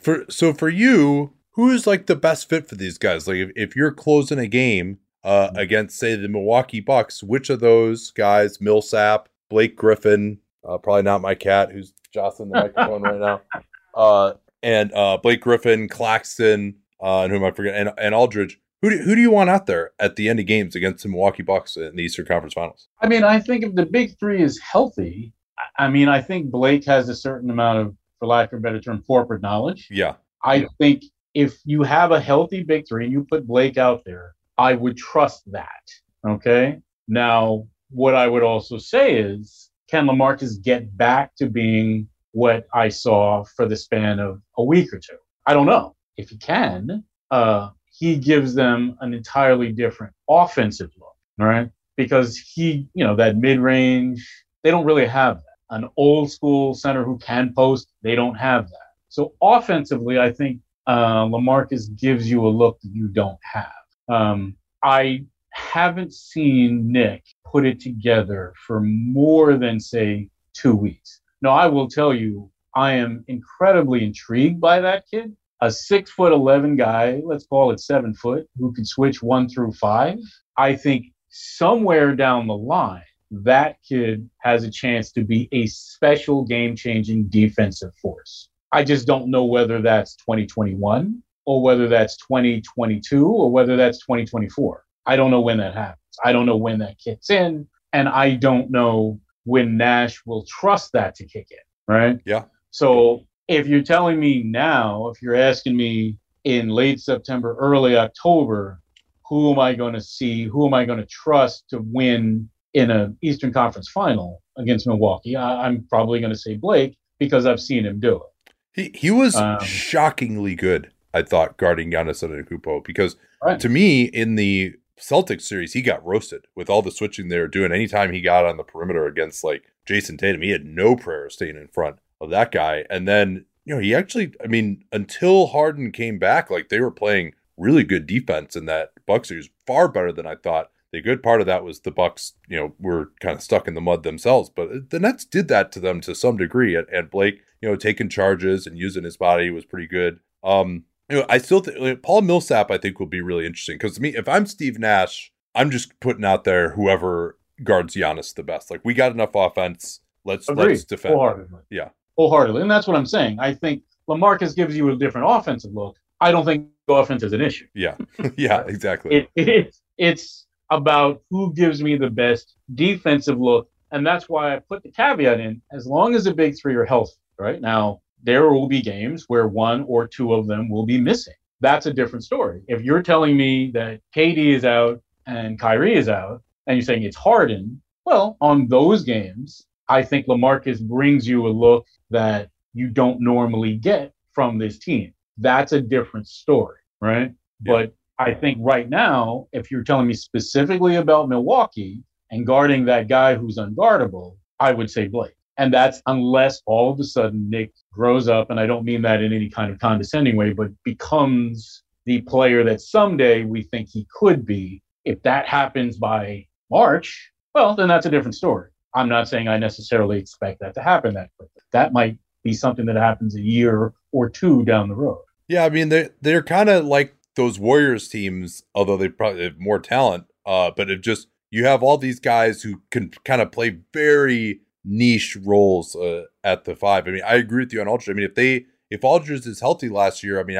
for 0.00 0.24
so 0.28 0.52
for 0.52 0.68
you, 0.68 1.32
who 1.52 1.70
is 1.70 1.86
like 1.86 2.06
the 2.06 2.16
best 2.16 2.48
fit 2.48 2.68
for 2.68 2.74
these 2.74 2.98
guys? 2.98 3.26
Like, 3.28 3.36
if, 3.36 3.50
if 3.56 3.76
you're 3.76 3.92
closing 3.92 4.38
a 4.38 4.46
game 4.46 4.98
uh, 5.24 5.48
mm-hmm. 5.48 5.56
against, 5.56 5.98
say, 5.98 6.14
the 6.16 6.28
Milwaukee 6.28 6.80
Bucks, 6.80 7.22
which 7.22 7.50
of 7.50 7.60
those 7.60 8.10
guys, 8.10 8.60
Millsap, 8.60 9.28
Blake 9.50 9.76
Griffin, 9.76 10.38
uh, 10.66 10.78
probably 10.78 11.02
not 11.02 11.20
my 11.20 11.34
cat 11.34 11.72
who's 11.72 11.92
jostling 12.12 12.50
the 12.50 12.60
microphone 12.60 13.02
right 13.02 13.20
now. 13.20 13.40
Uh, 13.94 14.34
and 14.62 14.92
uh, 14.92 15.16
Blake 15.16 15.40
Griffin, 15.40 15.88
Claxton, 15.88 16.74
uh, 17.02 17.22
and 17.22 17.32
whom 17.32 17.42
I 17.42 17.50
forget, 17.50 17.74
And, 17.74 17.90
and 17.96 18.14
Aldridge. 18.14 18.60
Who 18.82 18.90
do, 18.90 18.98
who 18.98 19.14
do 19.14 19.20
you 19.20 19.30
want 19.30 19.50
out 19.50 19.66
there 19.66 19.92
at 19.98 20.16
the 20.16 20.28
end 20.28 20.38
of 20.38 20.46
games 20.46 20.74
against 20.74 21.02
the 21.02 21.08
Milwaukee 21.08 21.42
Bucks 21.42 21.76
in 21.76 21.96
the 21.96 22.02
Eastern 22.02 22.26
Conference 22.26 22.54
Finals? 22.54 22.88
I 23.00 23.08
mean, 23.08 23.24
I 23.24 23.40
think 23.40 23.64
if 23.64 23.74
the 23.74 23.86
big 23.86 24.18
three 24.18 24.42
is 24.42 24.60
healthy, 24.60 25.32
I 25.78 25.88
mean, 25.88 26.08
I 26.08 26.20
think 26.20 26.50
Blake 26.50 26.84
has 26.84 27.08
a 27.08 27.14
certain 27.14 27.50
amount 27.50 27.78
of, 27.78 27.96
for 28.18 28.26
lack 28.26 28.52
of 28.52 28.58
a 28.58 28.62
better 28.62 28.80
term, 28.80 29.02
corporate 29.06 29.42
knowledge. 29.42 29.88
Yeah. 29.90 30.14
I 30.44 30.54
yeah. 30.56 30.66
think 30.78 31.04
if 31.34 31.58
you 31.64 31.82
have 31.82 32.12
a 32.12 32.20
healthy 32.20 32.62
big 32.62 32.86
three 32.88 33.04
and 33.04 33.12
you 33.12 33.24
put 33.24 33.46
Blake 33.46 33.78
out 33.78 34.02
there, 34.04 34.34
I 34.58 34.74
would 34.74 34.96
trust 34.96 35.50
that. 35.52 35.82
Okay. 36.26 36.78
Now, 37.08 37.66
what 37.90 38.14
I 38.14 38.26
would 38.26 38.42
also 38.42 38.78
say 38.78 39.18
is 39.18 39.70
can 39.88 40.06
Lamarcus 40.06 40.62
get 40.62 40.96
back 40.96 41.34
to 41.36 41.46
being 41.46 42.08
what 42.32 42.66
I 42.74 42.88
saw 42.88 43.44
for 43.44 43.66
the 43.66 43.76
span 43.76 44.18
of 44.18 44.42
a 44.58 44.64
week 44.64 44.92
or 44.92 44.98
two? 44.98 45.16
I 45.46 45.54
don't 45.54 45.66
know. 45.66 45.94
If 46.16 46.30
he 46.30 46.38
can, 46.38 47.04
uh, 47.30 47.70
he 47.98 48.16
gives 48.16 48.54
them 48.54 48.96
an 49.00 49.14
entirely 49.14 49.72
different 49.72 50.12
offensive 50.28 50.90
look, 50.98 51.16
right? 51.38 51.70
Because 51.96 52.36
he, 52.36 52.88
you 52.94 53.04
know, 53.04 53.16
that 53.16 53.36
mid 53.36 53.58
range, 53.58 54.28
they 54.62 54.70
don't 54.70 54.84
really 54.84 55.06
have 55.06 55.36
that. 55.36 55.76
An 55.76 55.88
old 55.96 56.30
school 56.30 56.74
center 56.74 57.02
who 57.04 57.18
can 57.18 57.52
post, 57.54 57.92
they 58.02 58.14
don't 58.14 58.34
have 58.34 58.68
that. 58.68 58.90
So 59.08 59.32
offensively, 59.40 60.18
I 60.18 60.30
think 60.30 60.60
uh, 60.86 61.24
Lamarcus 61.24 61.88
gives 61.98 62.30
you 62.30 62.46
a 62.46 62.48
look 62.48 62.80
that 62.82 62.90
you 62.92 63.08
don't 63.08 63.38
have. 63.42 63.72
Um, 64.08 64.56
I 64.82 65.24
haven't 65.50 66.12
seen 66.12 66.92
Nick 66.92 67.24
put 67.50 67.64
it 67.66 67.80
together 67.80 68.52
for 68.66 68.80
more 68.80 69.56
than, 69.56 69.80
say, 69.80 70.28
two 70.52 70.76
weeks. 70.76 71.20
Now, 71.40 71.50
I 71.50 71.66
will 71.66 71.88
tell 71.88 72.12
you, 72.14 72.50
I 72.74 72.92
am 72.92 73.24
incredibly 73.26 74.04
intrigued 74.04 74.60
by 74.60 74.80
that 74.80 75.04
kid. 75.10 75.34
A 75.60 75.70
six 75.70 76.10
foot 76.10 76.32
11 76.32 76.76
guy, 76.76 77.22
let's 77.24 77.46
call 77.46 77.70
it 77.70 77.80
seven 77.80 78.14
foot, 78.14 78.46
who 78.58 78.72
can 78.72 78.84
switch 78.84 79.22
one 79.22 79.48
through 79.48 79.72
five. 79.72 80.18
I 80.56 80.76
think 80.76 81.06
somewhere 81.30 82.14
down 82.14 82.46
the 82.46 82.56
line, 82.56 83.02
that 83.30 83.78
kid 83.86 84.28
has 84.38 84.64
a 84.64 84.70
chance 84.70 85.12
to 85.12 85.24
be 85.24 85.48
a 85.52 85.66
special 85.66 86.44
game 86.44 86.76
changing 86.76 87.28
defensive 87.28 87.94
force. 88.00 88.48
I 88.72 88.84
just 88.84 89.06
don't 89.06 89.30
know 89.30 89.44
whether 89.44 89.80
that's 89.80 90.16
2021 90.16 91.22
or 91.46 91.62
whether 91.62 91.88
that's 91.88 92.16
2022 92.18 93.26
or 93.26 93.50
whether 93.50 93.76
that's 93.76 93.98
2024. 94.00 94.84
I 95.06 95.16
don't 95.16 95.30
know 95.30 95.40
when 95.40 95.58
that 95.58 95.74
happens. 95.74 96.00
I 96.24 96.32
don't 96.32 96.46
know 96.46 96.56
when 96.56 96.78
that 96.80 96.98
kicks 96.98 97.30
in. 97.30 97.66
And 97.92 98.08
I 98.08 98.34
don't 98.34 98.70
know 98.70 99.20
when 99.44 99.76
Nash 99.76 100.20
will 100.26 100.44
trust 100.46 100.92
that 100.92 101.14
to 101.16 101.24
kick 101.24 101.48
in. 101.50 101.94
Right. 101.94 102.20
Yeah. 102.26 102.44
So 102.70 103.26
if 103.48 103.66
you're 103.66 103.82
telling 103.82 104.18
me 104.18 104.42
now, 104.42 105.08
if 105.08 105.22
you're 105.22 105.34
asking 105.34 105.76
me 105.76 106.18
in 106.44 106.68
late 106.68 107.00
September, 107.00 107.56
early 107.58 107.96
October, 107.96 108.80
who 109.28 109.52
am 109.52 109.58
I 109.58 109.74
going 109.74 109.94
to 109.94 110.00
see? 110.00 110.44
Who 110.44 110.66
am 110.66 110.74
I 110.74 110.84
going 110.84 110.98
to 110.98 111.06
trust 111.06 111.68
to 111.70 111.78
win 111.78 112.48
in 112.74 112.90
an 112.90 113.16
Eastern 113.22 113.52
Conference 113.52 113.88
final 113.88 114.42
against 114.56 114.86
Milwaukee? 114.86 115.36
I, 115.36 115.66
am 115.66 115.86
probably 115.88 116.20
going 116.20 116.32
to 116.32 116.38
say 116.38 116.56
Blake 116.56 116.96
because 117.18 117.46
I've 117.46 117.60
seen 117.60 117.84
him 117.84 118.00
do 118.00 118.16
it. 118.16 118.52
He 118.72 118.98
he 118.98 119.10
was 119.10 119.34
um, 119.36 119.60
shockingly 119.60 120.54
good. 120.54 120.90
I 121.14 121.22
thought 121.22 121.56
guarding 121.56 121.90
Giannis 121.90 122.22
Antetokounmpo 122.22 122.84
because 122.84 123.16
right. 123.42 123.58
to 123.58 123.68
me 123.68 124.04
in 124.04 124.34
the 124.34 124.74
Celtics 125.00 125.42
series, 125.42 125.72
he 125.72 125.82
got 125.82 126.04
roasted 126.04 126.46
with 126.54 126.68
all 126.68 126.82
the 126.82 126.90
switching 126.90 127.28
they 127.28 127.38
were 127.38 127.48
doing. 127.48 127.72
Anytime 127.72 128.12
he 128.12 128.20
got 128.20 128.44
on 128.44 128.58
the 128.58 128.62
perimeter 128.62 129.06
against 129.06 129.42
like 129.42 129.64
Jayson 129.88 130.18
Tatum, 130.18 130.42
he 130.42 130.50
had 130.50 130.66
no 130.66 130.94
prayer 130.94 131.26
of 131.26 131.32
staying 131.32 131.56
in 131.56 131.68
front 131.68 131.96
of 132.20 132.30
that 132.30 132.52
guy. 132.52 132.84
And 132.90 133.06
then, 133.06 133.44
you 133.64 133.74
know, 133.74 133.80
he 133.80 133.94
actually, 133.94 134.32
I 134.42 134.46
mean, 134.46 134.84
until 134.92 135.48
Harden 135.48 135.92
came 135.92 136.18
back, 136.18 136.50
like 136.50 136.68
they 136.68 136.80
were 136.80 136.90
playing 136.90 137.34
really 137.56 137.84
good 137.84 138.06
defense 138.06 138.56
in 138.56 138.66
that 138.66 138.92
Bucks 139.06 139.28
series, 139.28 139.50
far 139.66 139.88
better 139.88 140.12
than 140.12 140.26
I 140.26 140.36
thought. 140.36 140.70
The 140.92 141.00
good 141.00 141.22
part 141.22 141.40
of 141.40 141.46
that 141.46 141.64
was 141.64 141.80
the 141.80 141.90
Bucks, 141.90 142.34
you 142.48 142.56
know, 142.56 142.74
were 142.78 143.10
kind 143.20 143.36
of 143.36 143.42
stuck 143.42 143.66
in 143.68 143.74
the 143.74 143.80
mud 143.80 144.02
themselves, 144.02 144.48
but 144.48 144.90
the 144.90 145.00
Nets 145.00 145.24
did 145.24 145.48
that 145.48 145.72
to 145.72 145.80
them 145.80 146.00
to 146.02 146.14
some 146.14 146.36
degree. 146.36 146.74
And, 146.74 146.88
and 146.88 147.10
Blake, 147.10 147.40
you 147.60 147.68
know, 147.68 147.76
taking 147.76 148.08
charges 148.08 148.66
and 148.66 148.78
using 148.78 149.04
his 149.04 149.16
body 149.16 149.50
was 149.50 149.64
pretty 149.64 149.88
good. 149.88 150.20
Um, 150.44 150.84
you 151.10 151.18
know, 151.18 151.26
I 151.28 151.38
still 151.38 151.60
think 151.60 152.02
Paul 152.02 152.22
Millsap, 152.22 152.70
I 152.70 152.78
think, 152.78 152.98
will 152.98 153.06
be 153.06 153.20
really 153.20 153.46
interesting 153.46 153.76
because 153.76 153.96
to 153.96 154.02
me, 154.02 154.16
if 154.16 154.28
I'm 154.28 154.46
Steve 154.46 154.78
Nash, 154.78 155.32
I'm 155.54 155.70
just 155.70 155.98
putting 156.00 156.24
out 156.24 156.44
there 156.44 156.70
whoever 156.70 157.38
guards 157.62 157.94
Giannis 157.94 158.34
the 158.34 158.42
best. 158.42 158.70
Like 158.70 158.80
we 158.84 158.94
got 158.94 159.12
enough 159.12 159.34
offense. 159.34 160.00
Let's 160.24 160.48
Agreed. 160.48 160.68
let's 160.68 160.84
defend. 160.84 161.48
Yeah, 161.70 161.90
wholeheartedly, 162.16 162.62
and 162.62 162.70
that's 162.70 162.86
what 162.86 162.96
I'm 162.96 163.06
saying. 163.06 163.38
I 163.40 163.54
think 163.54 163.82
Lamarcus 164.08 164.54
gives 164.54 164.76
you 164.76 164.90
a 164.90 164.96
different 164.96 165.26
offensive 165.30 165.72
look. 165.72 165.96
I 166.20 166.30
don't 166.30 166.44
think 166.44 166.68
offense 166.88 167.22
is 167.22 167.32
an 167.32 167.40
issue. 167.40 167.66
Yeah, 167.74 167.96
yeah, 168.36 168.64
exactly. 168.66 169.16
It, 169.16 169.30
it, 169.36 169.76
it's 169.98 170.46
about 170.70 171.22
who 171.30 171.52
gives 171.54 171.82
me 171.82 171.96
the 171.96 172.10
best 172.10 172.56
defensive 172.74 173.38
look, 173.38 173.68
and 173.92 174.06
that's 174.06 174.28
why 174.28 174.54
I 174.54 174.58
put 174.60 174.82
the 174.82 174.90
caveat 174.90 175.40
in. 175.40 175.62
As 175.72 175.86
long 175.86 176.14
as 176.14 176.24
the 176.24 176.34
big 176.34 176.56
three 176.60 176.74
are 176.74 176.84
healthy, 176.84 177.16
right 177.38 177.60
now 177.60 178.00
there 178.22 178.48
will 178.48 178.66
be 178.66 178.82
games 178.82 179.24
where 179.28 179.46
one 179.46 179.84
or 179.84 180.08
two 180.08 180.34
of 180.34 180.46
them 180.46 180.68
will 180.68 180.86
be 180.86 181.00
missing. 181.00 181.34
That's 181.60 181.86
a 181.86 181.92
different 181.92 182.24
story. 182.24 182.62
If 182.66 182.82
you're 182.82 183.02
telling 183.02 183.36
me 183.36 183.70
that 183.72 184.00
KD 184.14 184.54
is 184.54 184.64
out 184.64 185.00
and 185.26 185.58
Kyrie 185.58 185.96
is 185.96 186.08
out, 186.08 186.42
and 186.66 186.76
you're 186.76 186.84
saying 186.84 187.04
it's 187.04 187.16
Harden, 187.16 187.80
well, 188.04 188.36
on 188.40 188.68
those 188.68 189.04
games, 189.04 189.66
I 189.88 190.02
think 190.02 190.26
Lamarcus 190.26 190.80
brings 190.80 191.26
you 191.26 191.46
a 191.46 191.48
look 191.48 191.86
that 192.10 192.50
you 192.72 192.88
don't 192.88 193.20
normally 193.20 193.76
get 193.76 194.12
from 194.32 194.58
this 194.58 194.78
team. 194.78 195.12
That's 195.38 195.72
a 195.72 195.80
different 195.80 196.26
story, 196.28 196.78
right? 197.00 197.32
Yeah. 197.64 197.72
But 197.72 197.94
I 198.18 198.34
think 198.34 198.58
right 198.60 198.88
now, 198.88 199.48
if 199.52 199.70
you're 199.70 199.84
telling 199.84 200.06
me 200.06 200.14
specifically 200.14 200.96
about 200.96 201.28
Milwaukee 201.28 202.02
and 202.30 202.46
guarding 202.46 202.84
that 202.86 203.08
guy 203.08 203.34
who's 203.34 203.58
unguardable, 203.58 204.36
I 204.58 204.72
would 204.72 204.90
say 204.90 205.08
Blake. 205.08 205.34
And 205.58 205.72
that's 205.72 206.02
unless 206.06 206.60
all 206.66 206.92
of 206.92 207.00
a 207.00 207.04
sudden 207.04 207.48
Nick 207.48 207.72
grows 207.92 208.28
up, 208.28 208.50
and 208.50 208.60
I 208.60 208.66
don't 208.66 208.84
mean 208.84 209.02
that 209.02 209.22
in 209.22 209.32
any 209.32 209.48
kind 209.48 209.72
of 209.72 209.78
condescending 209.78 210.36
way, 210.36 210.52
but 210.52 210.70
becomes 210.84 211.82
the 212.04 212.20
player 212.22 212.62
that 212.64 212.80
someday 212.80 213.44
we 213.44 213.62
think 213.62 213.88
he 213.88 214.06
could 214.14 214.44
be. 214.44 214.82
If 215.04 215.22
that 215.22 215.46
happens 215.46 215.96
by 215.96 216.46
March, 216.70 217.30
well, 217.54 217.74
then 217.74 217.88
that's 217.88 218.06
a 218.06 218.10
different 218.10 218.34
story. 218.34 218.70
I'm 218.96 219.08
not 219.08 219.28
saying 219.28 219.46
I 219.46 219.58
necessarily 219.58 220.18
expect 220.18 220.60
that 220.60 220.74
to 220.74 220.82
happen 220.82 221.14
that 221.14 221.30
quickly. 221.36 221.62
That 221.72 221.92
might 221.92 222.18
be 222.42 222.54
something 222.54 222.86
that 222.86 222.96
happens 222.96 223.36
a 223.36 223.40
year 223.40 223.92
or 224.10 224.30
two 224.30 224.64
down 224.64 224.88
the 224.88 224.94
road. 224.94 225.22
Yeah, 225.48 225.64
I 225.64 225.68
mean 225.68 225.90
they 225.90 226.08
they're 226.20 226.42
kind 226.42 226.68
of 226.68 226.84
like 226.84 227.14
those 227.36 227.58
Warriors 227.58 228.08
teams, 228.08 228.62
although 228.74 228.96
they 228.96 229.08
probably 229.08 229.44
have 229.44 229.60
more 229.60 229.78
talent. 229.78 230.24
Uh, 230.44 230.70
but 230.74 230.90
it 230.90 231.02
just 231.02 231.28
you 231.50 231.66
have 231.66 231.82
all 231.82 231.98
these 231.98 232.18
guys 232.18 232.62
who 232.62 232.82
can 232.90 233.10
kind 233.24 233.42
of 233.42 233.52
play 233.52 233.78
very 233.92 234.60
niche 234.84 235.36
roles 235.44 235.94
uh, 235.94 236.24
at 236.42 236.64
the 236.64 236.74
five. 236.74 237.06
I 237.06 237.10
mean, 237.10 237.22
I 237.26 237.34
agree 237.34 237.64
with 237.64 237.72
you 237.72 237.80
on 237.80 237.88
Aldridge. 237.88 238.08
I 238.08 238.12
mean, 238.14 238.26
if 238.26 238.34
they 238.34 238.64
if 238.90 239.04
Aldridge 239.04 239.46
is 239.46 239.60
healthy 239.60 239.88
last 239.88 240.22
year, 240.22 240.40
I 240.40 240.44
mean, 240.44 240.56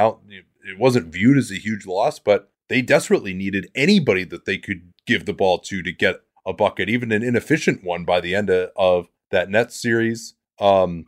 it 0.63 0.79
wasn't 0.79 1.13
viewed 1.13 1.39
as 1.39 1.51
a 1.51 1.57
huge 1.57 1.87
loss, 1.87 2.19
but 2.19 2.51
they 2.69 2.83
desperately 2.83 3.33
needed 3.33 3.71
anybody 3.75 4.25
that 4.25 4.45
they 4.45 4.59
could 4.59 4.93
give 5.07 5.25
the 5.25 5.33
ball 5.33 5.59
to 5.61 5.83
to 5.83 5.93
get 5.93 6.21
a 6.47 6.53
bucket, 6.53 6.89
even 6.89 7.13
an 7.13 7.23
inefficient 7.23 7.85
one 7.85 8.05
by 8.05 8.21
the 8.21 8.35
end 8.35 8.49
of, 8.49 8.71
of 8.77 9.09
that 9.31 9.51
Nets 9.51 9.81
series. 9.81 10.35
Um, 10.59 11.07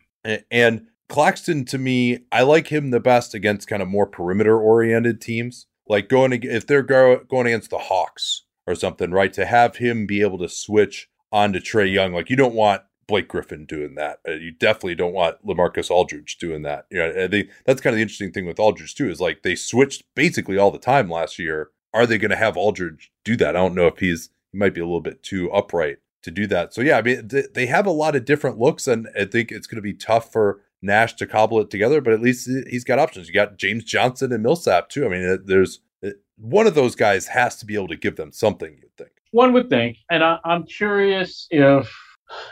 and 0.50 0.86
Claxton, 1.08 1.64
to 1.66 1.78
me, 1.78 2.18
I 2.30 2.42
like 2.42 2.68
him 2.68 2.90
the 2.90 3.00
best 3.00 3.34
against 3.34 3.68
kind 3.68 3.80
of 3.80 3.88
more 3.88 4.06
perimeter 4.06 4.58
oriented 4.58 5.20
teams. 5.20 5.66
Like 5.88 6.08
going 6.08 6.38
if 6.42 6.66
they're 6.66 6.82
go, 6.82 7.20
going 7.28 7.46
against 7.46 7.70
the 7.70 7.78
Hawks 7.78 8.42
or 8.66 8.74
something, 8.74 9.10
right? 9.10 9.32
To 9.32 9.46
have 9.46 9.76
him 9.76 10.06
be 10.06 10.20
able 10.20 10.38
to 10.38 10.48
switch 10.48 11.08
onto 11.32 11.60
Trae 11.60 11.90
Young, 11.90 12.12
like 12.12 12.28
you 12.28 12.36
don't 12.36 12.54
want 12.54 12.82
Blake 13.06 13.28
Griffin 13.28 13.64
doing 13.64 13.94
that. 13.94 14.20
Uh, 14.28 14.32
you 14.32 14.50
definitely 14.50 14.94
don't 14.94 15.14
want 15.14 15.44
LaMarcus 15.46 15.90
Aldridge 15.90 16.36
doing 16.36 16.62
that. 16.62 16.84
You 16.90 16.98
know, 16.98 17.26
they, 17.26 17.48
that's 17.64 17.80
kind 17.80 17.94
of 17.94 17.96
the 17.96 18.02
interesting 18.02 18.32
thing 18.32 18.44
with 18.44 18.60
Aldridge 18.60 18.94
too 18.94 19.08
is 19.08 19.20
like 19.20 19.42
they 19.42 19.54
switched 19.54 20.04
basically 20.14 20.58
all 20.58 20.70
the 20.70 20.78
time 20.78 21.10
last 21.10 21.38
year. 21.38 21.70
Are 21.94 22.06
they 22.06 22.18
going 22.18 22.30
to 22.30 22.36
have 22.36 22.58
Aldridge 22.58 23.10
do 23.24 23.34
that? 23.36 23.56
I 23.56 23.60
don't 23.60 23.74
know 23.74 23.86
if 23.86 23.98
he's 23.98 24.28
he 24.52 24.58
might 24.58 24.74
be 24.74 24.80
a 24.80 24.84
little 24.84 25.00
bit 25.00 25.22
too 25.22 25.50
upright 25.52 25.98
to 26.22 26.30
do 26.30 26.46
that. 26.48 26.74
So 26.74 26.80
yeah, 26.80 26.98
I 26.98 27.02
mean 27.02 27.28
they 27.54 27.66
have 27.66 27.86
a 27.86 27.90
lot 27.90 28.16
of 28.16 28.24
different 28.24 28.58
looks, 28.58 28.86
and 28.86 29.08
I 29.18 29.24
think 29.24 29.52
it's 29.52 29.66
going 29.66 29.76
to 29.76 29.82
be 29.82 29.94
tough 29.94 30.32
for 30.32 30.60
Nash 30.82 31.14
to 31.14 31.26
cobble 31.26 31.60
it 31.60 31.70
together. 31.70 32.00
But 32.00 32.12
at 32.12 32.20
least 32.20 32.48
he's 32.68 32.84
got 32.84 32.98
options. 32.98 33.28
You 33.28 33.34
got 33.34 33.56
James 33.58 33.84
Johnson 33.84 34.32
and 34.32 34.42
Millsap 34.42 34.88
too. 34.88 35.06
I 35.06 35.08
mean, 35.08 35.28
uh, 35.28 35.36
there's 35.44 35.80
uh, 36.04 36.10
one 36.36 36.66
of 36.66 36.74
those 36.74 36.94
guys 36.94 37.26
has 37.28 37.56
to 37.56 37.66
be 37.66 37.74
able 37.74 37.88
to 37.88 37.96
give 37.96 38.16
them 38.16 38.32
something. 38.32 38.72
You'd 38.80 38.96
think. 38.96 39.10
One 39.30 39.52
would 39.52 39.68
think, 39.68 39.98
and 40.10 40.24
I, 40.24 40.38
I'm 40.44 40.64
curious 40.64 41.46
if 41.50 41.92